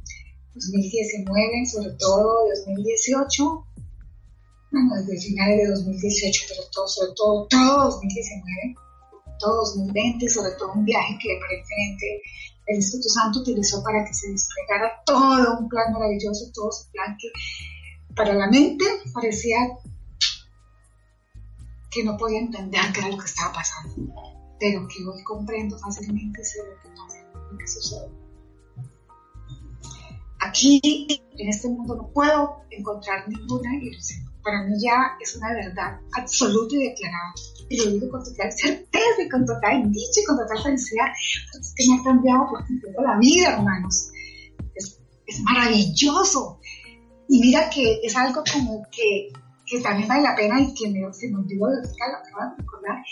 2019, 0.53 1.65
sobre 1.65 1.91
todo 1.91 2.43
2018, 2.65 3.65
bueno, 4.73 4.95
desde 4.99 5.27
finales 5.29 5.57
de 5.59 5.67
2018, 5.75 6.45
pero 6.49 6.61
todo, 6.73 6.87
sobre 6.89 7.13
todo, 7.15 7.47
todo 7.47 7.83
2019, 7.85 8.75
todo 9.39 9.55
2020, 9.63 10.27
sobre 10.27 10.51
todo 10.59 10.73
un 10.73 10.83
viaje 10.83 11.17
que 11.23 11.37
aparentemente 11.37 12.21
el 12.65 12.79
Espíritu 12.79 13.07
Santo 13.07 13.39
utilizó 13.39 13.81
para 13.81 14.03
que 14.03 14.13
se 14.13 14.29
desplegara 14.29 14.91
todo 15.05 15.59
un 15.59 15.69
plan 15.69 15.93
maravilloso, 15.93 16.51
todo 16.53 16.69
ese 16.69 16.91
plan 16.91 17.15
que 17.17 17.31
para 18.13 18.33
la 18.33 18.47
mente 18.47 18.83
parecía 19.13 19.55
que 21.97 22.03
no 22.03 22.15
podía 22.15 22.39
entender 22.39 22.81
qué 22.93 22.99
era 22.99 23.09
lo 23.09 23.17
que 23.17 23.25
estaba 23.25 23.53
pasando, 23.53 24.13
pero 24.59 24.87
que 24.87 25.03
hoy 25.03 25.23
comprendo 25.23 25.77
fácilmente 25.79 26.43
sé 26.45 26.59
lo 26.59 26.79
que 26.81 26.89
pasa, 26.95 27.25
lo 27.51 27.57
que 27.57 27.67
sucede. 27.67 28.11
Aquí, 30.39 30.79
en 31.37 31.49
este 31.49 31.67
mundo, 31.69 31.95
no 31.95 32.07
puedo 32.13 32.61
encontrar 32.69 33.27
ninguna 33.27 33.75
ilusión. 33.81 34.27
Para 34.43 34.63
mí 34.63 34.75
ya 34.79 35.17
es 35.19 35.35
una 35.37 35.53
verdad 35.53 35.99
absoluta 36.15 36.75
y 36.75 36.89
declarada. 36.89 37.33
Y 37.67 37.77
lo 37.77 37.91
digo 37.91 38.11
con 38.11 38.23
total 38.23 38.51
certeza 38.51 39.23
y 39.25 39.29
con 39.29 39.45
total 39.45 39.91
dicha 39.91 40.21
y 40.21 40.25
con 40.25 40.37
total 40.37 40.63
felicidad, 40.63 41.07
es 41.59 41.73
que 41.75 41.89
me 41.89 41.99
ha 41.99 42.03
cambiado 42.03 42.47
por 42.47 42.65
completo 42.65 43.01
la 43.01 43.17
vida, 43.17 43.57
hermanos. 43.57 44.11
Es, 44.75 44.99
es 45.25 45.39
maravilloso. 45.41 46.59
Y 47.27 47.41
mira 47.41 47.69
que 47.71 47.99
es 48.03 48.15
algo 48.15 48.43
como 48.53 48.85
que, 48.91 49.29
que 49.67 49.81
también 49.81 50.07
vale 50.07 50.23
la 50.23 50.35
pena 50.35 50.61
y 50.61 50.73
que 50.73 50.89
me, 50.89 51.13
se 51.13 51.27
me 51.29 51.39
olvidó 51.39 51.67
de 51.67 51.81
acabo 51.81 52.51
de 52.51 52.57
recordar. 52.57 53.03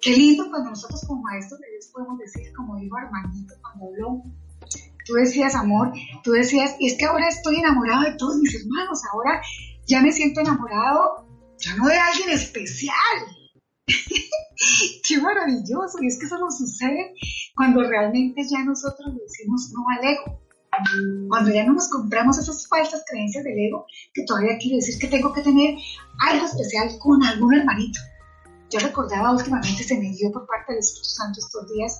Qué 0.00 0.10
lindo 0.16 0.50
cuando 0.50 0.70
nosotros 0.70 1.04
como 1.06 1.22
maestros 1.22 1.60
de 1.60 1.70
Dios 1.70 1.86
podemos 1.92 2.18
decir, 2.18 2.52
como 2.54 2.76
dijo 2.76 2.96
Armandito 2.96 3.54
cuando 3.62 3.86
habló, 3.86 4.22
tú 5.06 5.14
decías 5.14 5.54
amor, 5.54 5.92
tú 6.22 6.32
decías, 6.32 6.74
y 6.78 6.88
es 6.88 6.98
que 6.98 7.04
ahora 7.04 7.28
estoy 7.28 7.56
enamorado 7.56 8.02
de 8.02 8.16
todos 8.16 8.36
mis 8.38 8.54
hermanos, 8.54 9.00
ahora 9.12 9.40
ya 9.86 10.02
me 10.02 10.12
siento 10.12 10.40
enamorado, 10.40 11.26
ya 11.58 11.76
no 11.76 11.86
de 11.86 11.96
alguien 11.96 12.30
especial. 12.30 12.94
Qué 15.08 15.18
maravilloso, 15.18 15.98
y 16.02 16.08
es 16.08 16.18
que 16.18 16.26
eso 16.26 16.38
nos 16.38 16.58
sucede 16.58 17.14
cuando 17.54 17.82
realmente 17.82 18.42
ya 18.48 18.64
nosotros 18.64 19.14
decimos 19.14 19.72
no 19.72 19.84
al 19.96 20.12
ego. 20.12 20.40
Cuando 21.28 21.50
ya 21.52 21.64
no 21.64 21.74
nos 21.74 21.88
compramos 21.88 22.38
esas 22.38 22.66
falsas 22.68 23.04
creencias 23.08 23.44
del 23.44 23.58
ego, 23.58 23.86
que 24.14 24.24
todavía 24.24 24.58
quiere 24.58 24.76
decir 24.76 24.98
que 24.98 25.08
tengo 25.08 25.32
que 25.32 25.42
tener 25.42 25.76
algo 26.20 26.46
especial 26.46 26.98
con 26.98 27.22
algún 27.24 27.54
hermanito. 27.54 28.00
Yo 28.70 28.78
recordaba 28.78 29.32
últimamente, 29.32 29.82
se 29.82 29.98
me 29.98 30.10
dio 30.10 30.30
por 30.30 30.46
parte 30.46 30.72
del 30.72 30.80
Espíritu 30.80 31.08
Santo 31.08 31.40
estos 31.40 31.72
días, 31.72 31.98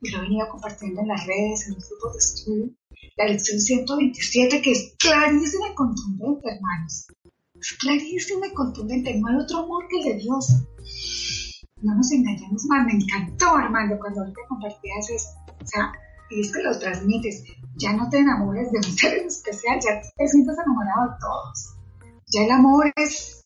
y 0.00 0.10
lo 0.10 0.18
he 0.18 0.22
venido 0.22 0.48
compartiendo 0.48 1.00
en 1.02 1.08
las 1.08 1.26
redes, 1.26 1.68
en 1.68 1.74
los 1.74 1.88
grupos 1.88 2.12
de 2.12 2.18
estudio, 2.18 2.70
la 3.16 3.26
lección 3.26 3.60
127, 3.60 4.62
que 4.62 4.72
es 4.72 4.94
clarísima 4.98 5.68
y 5.68 5.74
contundente, 5.74 6.48
hermanos. 6.48 7.08
Es 7.60 7.72
clarísima 7.78 8.46
y 8.46 8.54
contundente, 8.54 9.18
no 9.18 9.28
hay 9.28 9.36
otro 9.36 9.58
amor 9.58 9.84
que 9.88 9.98
el 9.98 10.04
de 10.04 10.22
Dios. 10.22 10.48
No 11.82 11.94
nos 11.94 12.10
engañemos 12.12 12.64
más, 12.66 12.86
me 12.86 12.92
encantó, 12.92 13.50
Armando, 13.56 13.98
cuando 13.98 14.20
ahorita 14.20 14.40
compartías 14.48 15.10
eso. 15.10 15.28
O 15.60 15.66
sea, 15.66 15.92
y 16.30 16.40
es 16.40 16.52
que 16.52 16.62
lo 16.62 16.78
transmites, 16.78 17.44
ya 17.76 17.92
no 17.92 18.08
te 18.08 18.18
enamores 18.18 18.70
de 18.70 18.78
un 18.78 18.84
ser 18.98 19.18
especial, 19.18 19.78
ya 19.84 20.00
te 20.16 20.28
sientes 20.28 20.56
enamorado 20.58 21.12
de 21.12 21.16
todos. 21.20 21.74
Ya 22.26 22.42
el 22.44 22.50
amor 22.50 22.92
es 22.96 23.44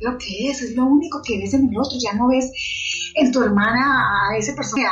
lo 0.00 0.18
que 0.18 0.50
es, 0.50 0.62
es 0.62 0.76
lo 0.76 0.86
único 0.86 1.22
que 1.22 1.38
ves 1.38 1.54
en 1.54 1.68
el 1.68 1.78
otro, 1.78 1.96
ya 1.98 2.12
no 2.14 2.28
ves 2.28 2.50
en 3.14 3.32
tu 3.32 3.42
hermana 3.42 4.28
a 4.28 4.36
ese 4.36 4.52
personaje, 4.54 4.90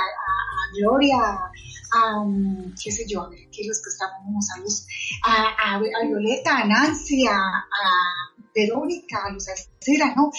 Gloria, 0.78 1.18
a, 1.18 2.24
qué 2.82 2.90
sé 2.90 3.04
yo, 3.06 3.22
aquí 3.22 3.66
los 3.66 3.82
que 3.82 3.90
estamos 3.90 4.50
a 4.50 4.60
luz, 4.60 4.86
a, 5.22 5.74
a, 5.74 5.78
Violeta, 5.78 6.58
a 6.58 6.64
Nancy, 6.64 7.26
a, 7.26 7.64
Verónica, 8.54 9.18
a 9.24 9.32
Luz 9.32 9.48
Alcera, 9.48 10.14
¿no? 10.14 10.30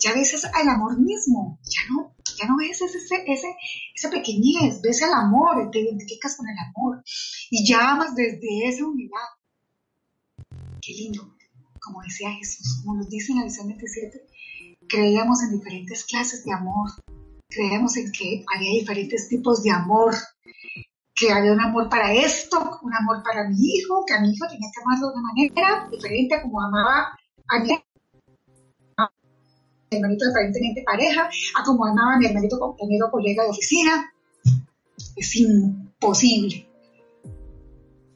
Ya 0.00 0.14
ves 0.14 0.32
el 0.34 0.68
amor 0.68 0.98
mismo, 0.98 1.58
ya 1.62 1.80
no, 1.90 2.14
ya 2.38 2.46
no 2.46 2.56
ves 2.56 2.80
ese, 2.80 2.98
ese, 3.26 3.56
esa 3.94 4.10
pequeñez, 4.10 4.80
ves 4.82 5.02
el 5.02 5.12
amor, 5.12 5.70
te 5.70 5.80
identificas 5.80 6.36
con 6.36 6.48
el 6.48 6.56
amor 6.58 7.02
y 7.50 7.66
ya 7.66 7.90
amas 7.90 8.14
desde 8.14 8.68
esa 8.68 8.86
unidad. 8.86 9.28
Qué 10.80 10.92
lindo, 10.92 11.36
como 11.80 12.02
decía 12.02 12.30
Jesús, 12.32 12.82
como 12.84 12.96
nos 12.96 13.08
dice 13.08 13.32
en 13.32 13.38
la 13.38 13.44
lección 13.44 13.68
27, 13.68 14.26
creíamos 14.88 15.42
en 15.42 15.58
diferentes 15.58 16.04
clases 16.04 16.44
de 16.44 16.52
amor, 16.52 16.90
creemos 17.48 17.96
en 17.96 18.10
que 18.12 18.44
había 18.54 18.80
diferentes 18.80 19.28
tipos 19.28 19.62
de 19.62 19.70
amor, 19.70 20.14
que 21.14 21.32
había 21.32 21.52
un 21.52 21.60
amor 21.60 21.88
para 21.88 22.12
esto, 22.12 22.78
un 22.82 22.94
amor 22.94 23.22
para 23.24 23.48
mi 23.48 23.56
hijo, 23.58 24.04
que 24.06 24.14
a 24.14 24.20
mi 24.20 24.30
hijo 24.32 24.46
tenía 24.46 24.68
que 24.72 24.80
amarlo 24.82 25.08
de 25.08 25.18
una 25.18 25.32
manera 25.32 25.88
diferente 25.90 26.40
como 26.42 26.62
amaba 26.62 27.18
a 27.48 27.58
mi 27.60 27.72
hermanito 29.90 30.26
aparentemente 30.28 30.82
pareja, 30.82 31.28
a 31.58 31.64
como 31.64 31.86
amaba 31.86 32.18
mi 32.18 32.26
hermanito 32.26 32.58
compañero 32.58 33.10
colega 33.10 33.44
de 33.44 33.50
oficina. 33.50 34.12
Es 35.16 35.36
imposible 35.36 36.68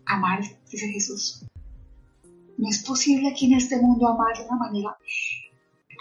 amar, 0.06 0.40
dice 0.70 0.88
Jesús. 0.88 1.44
No 2.58 2.68
es 2.68 2.82
posible 2.84 3.30
aquí 3.30 3.46
en 3.46 3.54
este 3.58 3.76
mundo 3.76 4.08
amar 4.08 4.36
de 4.36 4.44
una 4.44 4.56
manera 4.56 4.96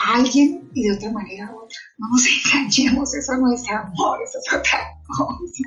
a 0.03 0.17
alguien 0.17 0.69
y 0.73 0.83
de 0.83 0.95
otra 0.95 1.11
manera 1.11 1.47
a 1.47 1.55
otra. 1.55 1.77
No 1.97 2.09
nos 2.09 2.23
engañemos, 2.27 3.15
eso 3.15 3.37
no 3.37 3.53
es 3.53 3.63
amor, 3.69 4.19
eso 4.23 4.37
es 4.37 4.53
otra 4.53 4.79
cosa. 5.07 5.63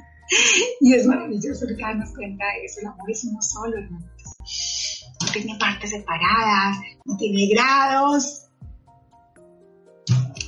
Y 0.80 0.94
es 0.94 1.06
maravilloso 1.06 1.66
darnos 1.78 2.10
cuenta 2.14 2.44
de 2.46 2.64
eso. 2.64 2.80
El 2.80 2.86
amor 2.86 3.10
es 3.10 3.24
uno 3.24 3.42
solo, 3.42 3.76
hermanos. 3.76 4.10
No 5.20 5.32
tiene 5.32 5.58
partes 5.58 5.90
separadas, 5.90 6.78
no 7.04 7.16
tiene 7.16 7.46
grados. 7.48 8.43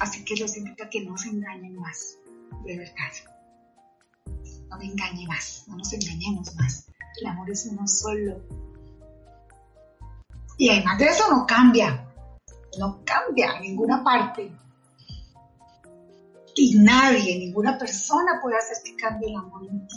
Así 0.01 0.24
que 0.24 0.36
los 0.36 0.56
invito 0.56 0.85
a 0.85 0.90
que 0.90 1.05
no 1.05 1.16
se 1.16 1.28
engañen 1.28 1.77
más, 1.77 2.18
de 2.64 2.77
verdad. 2.77 3.12
No 4.68 4.78
me 4.78 4.86
engañe 4.86 5.27
más, 5.27 5.64
no 5.68 5.77
nos 5.77 5.93
engañemos 5.93 6.55
más. 6.56 6.86
El 7.20 7.27
amor 7.28 7.51
es 7.51 7.66
uno 7.66 7.86
solo. 7.86 8.40
Y 10.59 10.70
además 10.70 10.98
de 10.98 11.06
eso 11.06 11.31
no 11.31 11.47
cambia 11.47 12.06
no 12.78 13.02
cambia 13.05 13.56
en 13.56 13.62
ninguna 13.62 14.02
parte. 14.02 14.51
Y 16.55 16.78
nadie, 16.78 17.39
ninguna 17.39 17.78
persona 17.78 18.40
puede 18.43 18.56
hacer 18.56 18.78
que 18.85 18.97
cambie 18.97 19.28
el 19.28 19.36
amor 19.36 19.66
en 19.68 19.86
ti. 19.86 19.97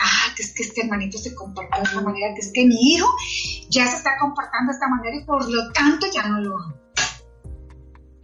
Ah, 0.00 0.32
que 0.36 0.42
es 0.42 0.54
que 0.54 0.62
este 0.62 0.82
hermanito 0.82 1.18
se 1.18 1.34
comportó 1.34 1.76
de 1.76 1.82
esta 1.82 2.00
manera, 2.02 2.34
que 2.34 2.40
es 2.40 2.52
que 2.52 2.66
mi 2.66 2.76
hijo 2.92 3.08
ya 3.70 3.86
se 3.86 3.96
está 3.96 4.10
comportando 4.20 4.70
de 4.70 4.74
esta 4.74 4.88
manera 4.88 5.16
y 5.16 5.24
por 5.24 5.48
lo 5.48 5.72
tanto 5.72 6.06
ya 6.12 6.28
no 6.28 6.40
lo 6.40 6.56
amo. 6.56 6.76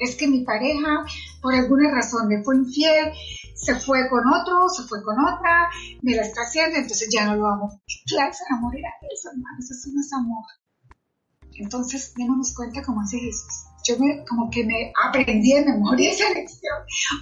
Es 0.05 0.17
que 0.17 0.29
mi 0.29 0.45
pareja, 0.45 1.05
por 1.41 1.55
alguna 1.55 1.91
razón, 1.91 2.29
me 2.29 2.43
fue 2.43 2.57
infiel, 2.57 3.13
se 3.55 3.75
fue 3.77 4.09
con 4.11 4.21
otro, 4.29 4.69
se 4.69 4.83
fue 4.83 5.03
con 5.03 5.19
otra, 5.19 5.71
me 6.03 6.15
la 6.15 6.23
está 6.23 6.43
haciendo, 6.43 6.77
entonces 6.77 7.09
ya 7.11 7.27
no 7.27 7.37
lo 7.37 7.47
amo. 7.47 7.81
¿Qué 7.87 8.15
clase 8.15 8.45
amor 8.51 8.77
era 8.77 8.91
eso, 9.13 9.31
hermanos? 9.31 9.71
Eso 9.71 9.89
no 9.93 10.01
es 10.01 10.13
amor. 10.13 10.45
Entonces, 11.57 12.13
démonos 12.17 12.55
cuenta 12.55 12.83
como 12.83 13.01
hace 13.01 13.19
Jesús. 13.19 13.65
Yo 13.87 13.99
me, 13.99 14.25
como 14.25 14.51
que 14.51 14.65
me 14.65 14.93
aprendí 15.03 15.55
de 15.55 15.65
memoria 15.65 16.11
esa 16.13 16.29
lección, 16.31 16.77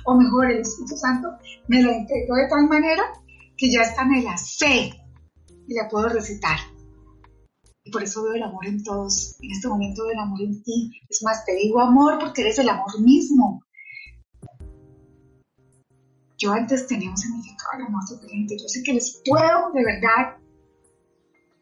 o 0.04 0.14
mejor, 0.16 0.50
el 0.50 0.60
Espíritu 0.60 0.96
Santo 0.96 1.28
me 1.68 1.82
la 1.82 1.96
integró 1.96 2.34
de 2.36 2.48
tal 2.48 2.66
manera 2.68 3.02
que 3.56 3.70
ya 3.70 3.82
está 3.82 4.02
en 4.02 4.24
la 4.24 4.36
sé 4.36 4.92
y 5.68 5.74
la 5.74 5.88
puedo 5.88 6.08
recitar. 6.08 6.58
Y 7.84 7.90
por 7.90 8.02
eso 8.02 8.22
veo 8.22 8.34
el 8.34 8.42
amor 8.42 8.66
en 8.66 8.82
todos. 8.82 9.36
En 9.40 9.50
este 9.50 9.68
momento 9.68 10.04
veo 10.04 10.12
el 10.12 10.18
amor 10.18 10.40
en 10.42 10.62
ti. 10.62 10.92
Es 11.08 11.22
más, 11.22 11.44
te 11.44 11.54
digo 11.54 11.80
amor 11.80 12.18
porque 12.20 12.42
eres 12.42 12.58
el 12.58 12.68
amor 12.68 13.00
mismo. 13.00 13.64
Yo 16.38 16.52
antes 16.52 16.86
tenía 16.86 17.10
un 17.10 17.16
significado 17.16 17.78
de 17.78 17.84
amor 17.84 18.02
diferente. 18.08 18.56
Yo 18.58 18.68
sé 18.68 18.82
que 18.82 18.94
les 18.94 19.20
puedo 19.24 19.72
de 19.72 19.84
verdad 19.84 20.36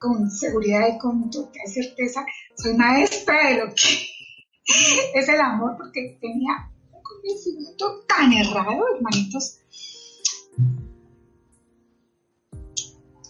con 0.00 0.30
seguridad 0.30 0.88
y 0.88 0.98
con 0.98 1.30
total 1.30 1.66
certeza, 1.66 2.24
soy 2.56 2.74
maestra 2.74 3.48
de 3.48 3.58
lo 3.58 3.74
que 3.74 4.08
es 5.14 5.28
el 5.28 5.38
amor, 5.38 5.76
porque 5.76 6.18
tenía 6.18 6.70
un 6.90 7.02
conocimiento 7.02 8.00
tan 8.08 8.32
errado, 8.32 8.82
hermanitos. 8.96 9.59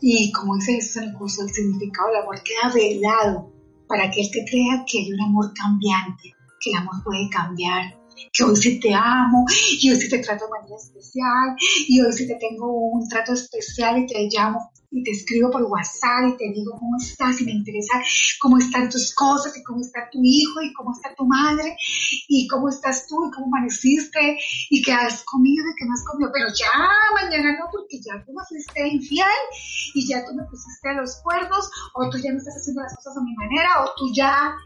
Y 0.00 0.32
como 0.32 0.56
dice 0.56 0.78
eso 0.78 1.00
en 1.00 1.10
el 1.10 1.14
curso, 1.14 1.42
el 1.42 1.50
significado 1.50 2.08
del 2.08 2.22
amor 2.22 2.42
queda 2.42 2.72
velado 2.72 3.52
para 3.86 4.04
aquel 4.04 4.30
que 4.32 4.44
crea 4.44 4.84
que 4.86 4.98
hay 4.98 5.12
un 5.12 5.20
amor 5.20 5.52
cambiante, 5.54 6.34
que 6.60 6.70
el 6.70 6.76
amor 6.76 7.02
puede 7.04 7.28
cambiar, 7.28 7.98
que 8.32 8.44
hoy 8.44 8.56
sí 8.56 8.80
te 8.80 8.94
amo, 8.94 9.44
y 9.80 9.90
hoy 9.90 9.96
sí 9.96 10.08
te 10.08 10.18
trato 10.18 10.44
de 10.44 10.50
manera 10.50 10.76
especial, 10.76 11.56
y 11.88 12.00
hoy 12.00 12.12
sí 12.12 12.26
te 12.26 12.36
tengo 12.36 12.72
un 12.72 13.08
trato 13.08 13.32
especial 13.32 13.98
y 13.98 14.06
te 14.06 14.28
llamo 14.30 14.70
y 14.90 15.04
te 15.04 15.12
escribo 15.12 15.50
por 15.50 15.62
WhatsApp 15.62 16.34
y 16.34 16.36
te 16.36 16.52
digo 16.52 16.72
cómo 16.78 16.96
estás 16.96 17.40
y 17.40 17.44
me 17.44 17.52
interesa 17.52 18.02
cómo 18.40 18.58
están 18.58 18.90
tus 18.90 19.14
cosas 19.14 19.56
y 19.56 19.62
cómo 19.62 19.80
está 19.80 20.08
tu 20.10 20.18
hijo 20.22 20.60
y 20.62 20.72
cómo 20.72 20.92
está 20.92 21.14
tu 21.14 21.26
madre 21.26 21.76
y 22.28 22.48
cómo 22.48 22.68
estás 22.68 23.06
tú 23.06 23.16
y 23.26 23.30
cómo 23.30 23.46
amaneciste 23.46 24.38
y 24.70 24.82
qué 24.82 24.92
has 24.92 25.22
comido 25.24 25.64
y 25.68 25.74
qué 25.78 25.86
no 25.86 25.94
has 25.94 26.04
comido, 26.04 26.30
pero 26.32 26.48
ya 26.48 26.70
mañana 27.22 27.56
no 27.58 27.66
porque 27.70 28.00
ya 28.00 28.22
tú 28.24 28.32
me 28.32 28.44
fuiste 28.44 28.88
infiel 28.88 29.40
y 29.94 30.08
ya 30.08 30.24
tú 30.24 30.34
me 30.34 30.44
pusiste 30.44 30.92
los 30.94 31.16
cuernos 31.22 31.70
o 31.94 32.10
tú 32.10 32.18
ya 32.18 32.32
no 32.32 32.38
estás 32.38 32.56
haciendo 32.56 32.82
las 32.82 32.96
cosas 32.96 33.16
a 33.16 33.22
mi 33.22 33.34
manera 33.34 33.84
o 33.84 33.90
tú 33.96 34.12
ya 34.12 34.56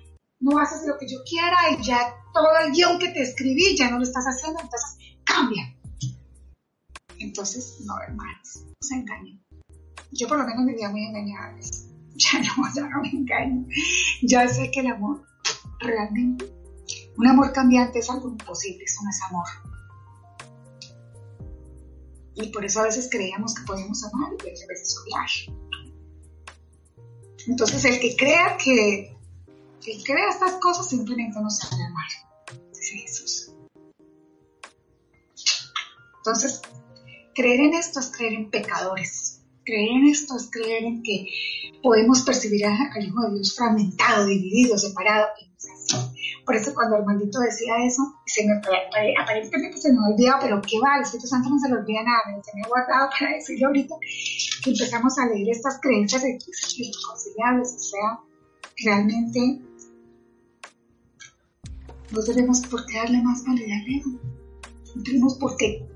no 0.41 0.59
haces 0.59 0.87
lo 0.87 0.97
que 0.99 1.07
yo 1.09 1.19
quiera 1.29 1.57
y 1.71 1.83
ya 1.83 2.15
todo 2.33 2.49
el 2.65 2.73
guion 2.73 2.99
que 2.99 3.09
te 3.09 3.23
escribí 3.23 3.77
ya 3.77 3.91
no 3.91 3.99
lo 3.99 4.05
estás 4.05 4.25
haciendo, 4.25 4.61
entonces 4.61 4.99
cambia. 5.25 5.75
Entonces, 7.19 7.81
no, 7.85 7.95
hermanos, 8.01 8.65
no 8.67 8.75
se 8.81 8.95
engañen. 8.97 9.44
Yo 10.13 10.29
por 10.29 10.39
lo 10.39 10.45
menos 10.45 10.65
me 10.65 10.73
vivía 10.73 10.91
muy 10.91 11.05
engañada 11.05 11.57
Ya 12.17 12.39
no, 12.41 12.75
ya 12.75 12.89
no 12.89 13.03
me 13.03 13.11
engaño. 13.11 13.67
Ya 14.23 14.47
sé 14.49 14.71
que 14.71 14.81
el 14.81 14.87
amor, 14.87 15.25
realmente, 15.81 16.53
un 17.17 17.27
amor 17.27 17.53
cambiante 17.53 17.99
es 17.99 18.09
algo 18.09 18.29
imposible, 18.29 18.85
eso 18.85 19.03
no 19.03 19.11
es 19.11 19.23
amor. 19.23 19.47
Y 22.37 22.49
por 22.49 22.65
eso 22.65 22.81
a 22.81 22.85
veces 22.85 23.09
creíamos 23.11 23.55
que 23.55 23.63
podíamos 23.65 24.05
amar 24.05 24.33
y 24.45 24.49
a 24.49 24.67
veces 24.67 24.97
odiar. 25.03 25.29
Entonces, 27.47 27.85
el 27.85 28.01
que 28.01 28.17
crea 28.17 28.57
que 28.57 29.15
el 29.87 30.03
que 30.03 30.15
vea 30.15 30.31
estas 30.31 30.53
cosas 30.55 30.89
simplemente 30.89 31.39
no 31.41 31.51
sabe 31.51 31.85
amar, 31.85 32.09
dice 32.73 32.97
Jesús. 32.97 33.53
Entonces, 36.17 36.63
creer 37.35 37.61
en 37.61 37.75
esto 37.75 38.01
es 38.01 38.11
creer 38.11 38.33
en 38.33 38.51
pecadores. 38.51 39.24
Creer 39.65 39.91
en 39.91 40.07
esto 40.09 40.37
es 40.37 40.51
creer 40.51 40.85
en 40.85 41.03
que 41.03 41.27
podemos 41.83 42.23
percibir 42.23 42.67
al 42.67 43.05
Hijo 43.05 43.23
de 43.23 43.35
Dios 43.35 43.57
fragmentado, 43.57 44.27
dividido, 44.27 44.77
separado. 44.77 45.27
Por 46.45 46.57
eso 46.57 46.75
cuando 46.75 46.97
Armandito 46.97 47.41
decía 47.41 47.75
eso, 47.87 48.03
me, 48.45 49.17
aparentemente 49.19 49.79
se 49.79 49.93
me 49.93 49.99
olvidaba, 50.13 50.41
pero 50.41 50.61
qué 50.61 50.79
va, 50.79 50.97
el 50.97 51.03
Espíritu 51.03 51.27
Santo 51.27 51.49
no 51.49 51.59
se 51.59 51.69
le 51.69 51.77
olvida 51.77 52.03
nada, 52.03 52.21
me 52.27 52.63
ha 52.63 52.69
guardado 52.69 53.09
para 53.19 53.33
decirlo 53.33 53.69
ahorita, 53.69 53.95
que 54.63 54.71
empezamos 54.71 55.19
a 55.19 55.27
leer 55.27 55.49
estas 55.51 55.81
creencias 55.81 56.23
irreconciliables, 56.23 57.75
o 57.75 57.79
sea, 57.79 58.21
realmente 58.85 59.63
no 62.11 62.23
tenemos 62.23 62.61
por 62.67 62.85
qué 62.87 62.99
darle 62.99 63.23
más 63.23 63.45
validad 63.45 63.79
al 63.79 63.95
ego. 63.95 64.11
No 64.95 65.03
tenemos 65.03 65.35
por 65.39 65.57
qué 65.57 65.87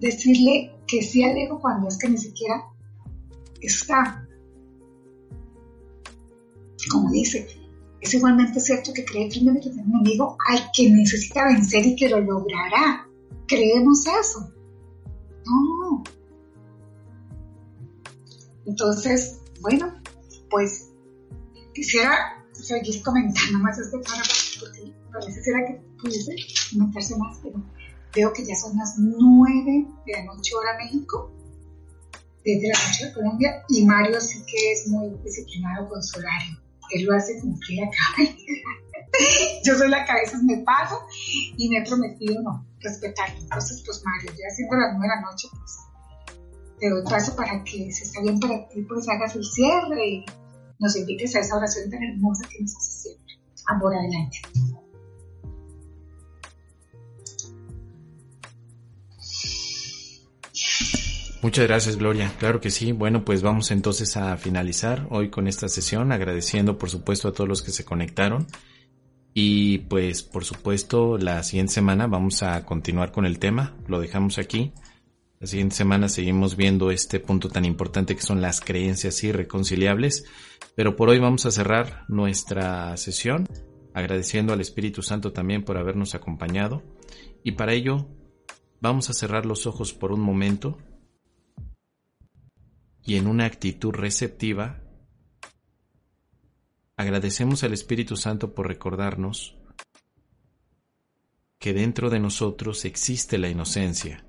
decirle 0.00 0.72
que 0.86 1.02
sí 1.02 1.22
al 1.24 1.36
ego 1.36 1.60
cuando 1.60 1.88
es 1.88 1.98
que 1.98 2.08
ni 2.08 2.18
siquiera 2.18 2.64
está. 3.60 4.26
Como 6.90 7.10
dice, 7.10 7.48
es 8.00 8.14
igualmente 8.14 8.60
cierto 8.60 8.92
que 8.92 9.04
cree 9.04 9.30
firmemente 9.30 9.68
en 9.68 9.80
un 9.80 9.96
enemigo 9.96 10.36
al 10.48 10.70
que 10.74 10.90
necesita 10.90 11.46
vencer 11.46 11.84
y 11.86 11.96
que 11.96 12.08
lo 12.08 12.20
logrará. 12.20 13.08
¿Creemos 13.48 14.06
eso? 14.06 14.52
No. 15.44 16.04
Entonces, 18.66 19.40
bueno, 19.60 19.92
pues 20.50 20.90
quisiera 21.74 22.44
seguir 22.52 23.02
comentando 23.02 23.58
más 23.58 23.78
este 23.78 23.98
párrafo 23.98 24.34
porque 24.60 24.92
pareciera 25.12 25.66
que 25.66 25.80
pudiese 26.00 26.34
meterse 26.76 27.16
más, 27.16 27.38
pero 27.42 27.62
veo 28.14 28.32
que 28.32 28.44
ya 28.44 28.54
son 28.54 28.76
las 28.76 28.98
9 28.98 29.86
de 30.06 30.12
la 30.12 30.24
noche 30.24 30.54
hora 30.54 30.76
México, 30.78 31.32
desde 32.46 32.68
la 32.68 32.78
noche 32.86 33.06
de 33.06 33.12
Colombia, 33.12 33.64
y 33.68 33.84
Mario 33.84 34.20
sí 34.20 34.40
que 34.46 34.72
es 34.72 34.86
muy 34.86 35.10
disciplinado 35.24 35.88
con 35.88 36.00
su 36.00 36.20
horario. 36.20 36.56
Él 36.92 37.04
lo 37.04 37.16
hace 37.16 37.40
cumplir 37.40 37.82
acá. 37.88 38.22
Yo 39.64 39.74
soy 39.74 39.88
la 39.90 40.04
cabeza, 40.06 40.38
me 40.44 40.58
paso 40.58 41.00
y 41.56 41.68
me 41.68 41.78
he 41.78 41.84
prometido 41.84 42.40
no, 42.42 42.64
respetarlo. 42.80 43.40
Entonces, 43.40 43.82
pues 43.84 44.00
Mario, 44.04 44.30
ya 44.30 44.54
siendo 44.54 44.76
las 44.76 44.92
9 44.96 45.02
de 45.02 45.08
la 45.08 45.20
noche, 45.22 45.48
pues 45.50 45.72
te 46.78 46.88
doy 46.88 47.02
paso 47.02 47.34
para 47.34 47.64
que, 47.64 47.90
si 47.90 48.04
está 48.04 48.20
bien 48.20 48.38
para 48.38 48.68
ti, 48.68 48.82
pues 48.82 49.08
hagas 49.08 49.34
el 49.34 49.44
cierre 49.44 50.06
y 50.06 50.24
nos 50.78 50.94
invites 50.96 51.34
a 51.34 51.40
esa 51.40 51.56
oración 51.56 51.90
tan 51.90 52.02
hermosa 52.02 52.46
que 52.48 52.60
nos 52.60 52.76
hace 52.76 53.08
siempre. 53.08 53.34
Amor, 53.66 53.92
adelante. 53.92 54.38
Muchas 61.42 61.66
gracias, 61.66 61.96
Gloria. 61.96 62.32
Claro 62.38 62.60
que 62.60 62.70
sí. 62.70 62.92
Bueno, 62.92 63.24
pues 63.24 63.42
vamos 63.42 63.70
entonces 63.70 64.16
a 64.16 64.36
finalizar 64.36 65.06
hoy 65.10 65.28
con 65.28 65.46
esta 65.46 65.68
sesión, 65.68 66.10
agradeciendo 66.10 66.78
por 66.78 66.90
supuesto 66.90 67.28
a 67.28 67.32
todos 67.32 67.48
los 67.48 67.62
que 67.62 67.70
se 67.70 67.84
conectaron. 67.84 68.46
Y 69.34 69.78
pues 69.78 70.22
por 70.22 70.46
supuesto 70.46 71.18
la 71.18 71.42
siguiente 71.42 71.74
semana 71.74 72.06
vamos 72.06 72.42
a 72.42 72.64
continuar 72.64 73.12
con 73.12 73.26
el 73.26 73.38
tema, 73.38 73.76
lo 73.86 74.00
dejamos 74.00 74.38
aquí. 74.38 74.72
La 75.38 75.46
siguiente 75.46 75.76
semana 75.76 76.08
seguimos 76.08 76.56
viendo 76.56 76.90
este 76.90 77.20
punto 77.20 77.50
tan 77.50 77.66
importante 77.66 78.16
que 78.16 78.22
son 78.22 78.40
las 78.40 78.62
creencias 78.62 79.22
irreconciliables, 79.22 80.24
pero 80.74 80.96
por 80.96 81.10
hoy 81.10 81.18
vamos 81.18 81.44
a 81.44 81.50
cerrar 81.50 82.06
nuestra 82.08 82.96
sesión 82.96 83.46
agradeciendo 83.92 84.54
al 84.54 84.62
Espíritu 84.62 85.02
Santo 85.02 85.32
también 85.32 85.64
por 85.64 85.76
habernos 85.76 86.14
acompañado 86.14 86.82
y 87.44 87.52
para 87.52 87.74
ello 87.74 88.08
vamos 88.80 89.10
a 89.10 89.12
cerrar 89.12 89.44
los 89.44 89.66
ojos 89.66 89.92
por 89.92 90.12
un 90.12 90.20
momento 90.20 90.78
y 93.06 93.16
en 93.16 93.28
una 93.28 93.44
actitud 93.46 93.92
receptiva, 93.94 94.82
agradecemos 96.96 97.62
al 97.62 97.72
Espíritu 97.72 98.16
Santo 98.16 98.52
por 98.52 98.66
recordarnos 98.66 99.56
que 101.60 101.72
dentro 101.72 102.10
de 102.10 102.18
nosotros 102.18 102.84
existe 102.84 103.38
la 103.38 103.48
inocencia, 103.48 104.26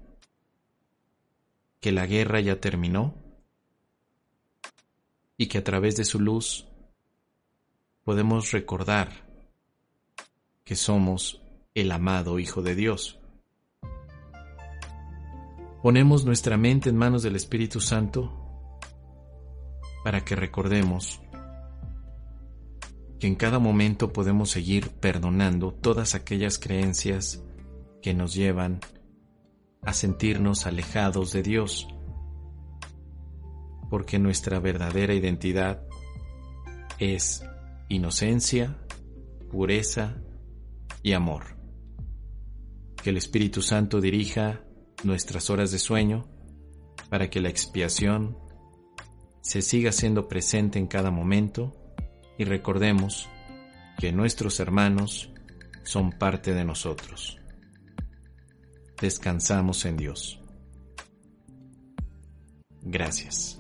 que 1.80 1.92
la 1.92 2.06
guerra 2.06 2.40
ya 2.40 2.62
terminó 2.62 3.16
y 5.38 5.48
que 5.48 5.58
a 5.58 5.64
través 5.64 5.96
de 5.98 6.06
su 6.06 6.20
luz 6.20 6.68
podemos 8.04 8.52
recordar 8.52 9.28
que 10.64 10.76
somos 10.76 11.42
el 11.74 11.92
amado 11.92 12.38
Hijo 12.38 12.62
de 12.62 12.76
Dios. 12.76 13.20
Ponemos 15.82 16.26
nuestra 16.26 16.58
mente 16.58 16.90
en 16.90 16.98
manos 16.98 17.24
del 17.24 17.36
Espíritu 17.36 17.80
Santo 17.80 18.37
para 20.04 20.24
que 20.24 20.36
recordemos 20.36 21.22
que 23.20 23.28
en 23.28 23.36
cada 23.36 23.60
momento 23.60 24.14
podemos 24.14 24.52
seguir 24.52 24.90
perdonando 24.90 25.74
todas 25.74 26.16
aquellas 26.16 26.60
creencias 26.60 27.44
que 28.02 28.14
nos 28.14 28.34
llevan 28.34 28.80
a 29.82 29.94
sentirnos 29.94 30.66
alejados 30.66 31.32
de 31.32 31.44
Dios, 31.44 31.88
porque 33.90 34.20
nuestra 34.20 34.60
verdadera 34.60 35.14
identidad 35.14 35.82
es 37.00 37.44
inocencia, 37.90 38.78
pureza 39.50 40.18
y 41.02 41.14
amor. 41.14 41.58
Que 43.02 43.12
el 43.12 43.18
Espíritu 43.18 43.62
Santo 43.62 44.02
dirija 44.02 44.62
nuestras 45.04 45.50
horas 45.50 45.72
de 45.72 45.80
sueño 45.80 46.28
para 47.10 47.30
que 47.30 47.40
la 47.40 47.50
expiación 47.50 48.38
se 49.48 49.62
siga 49.62 49.94
siendo 49.94 50.28
presente 50.28 50.78
en 50.78 50.88
cada 50.88 51.10
momento 51.10 51.74
y 52.38 52.44
recordemos 52.44 53.30
que 53.98 54.12
nuestros 54.12 54.60
hermanos 54.60 55.32
son 55.84 56.12
parte 56.12 56.54
de 56.54 56.66
nosotros. 56.66 57.40
Descansamos 59.00 59.86
en 59.86 59.96
Dios. 59.96 60.42
Gracias. 62.82 63.58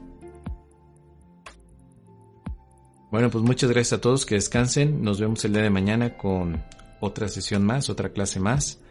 Bueno, 3.10 3.30
pues 3.30 3.46
muchas 3.46 3.72
gracias 3.72 3.94
a 3.94 4.02
todos, 4.02 4.26
que 4.26 4.36
descansen. 4.36 5.02
Nos 5.02 5.22
vemos 5.22 5.46
el 5.46 5.54
día 5.54 5.62
de 5.62 5.70
mañana 5.70 6.18
con 6.18 6.66
otra 7.00 7.30
sesión 7.30 7.66
más, 7.66 7.90
otra 7.90 8.12
clase 8.12 8.42
más. 8.42 8.82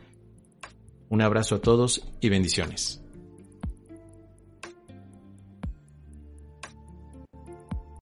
Un 1.11 1.21
abrazo 1.21 1.57
a 1.57 1.61
todos 1.61 2.09
y 2.23 2.31
bendiciones. 2.31 3.06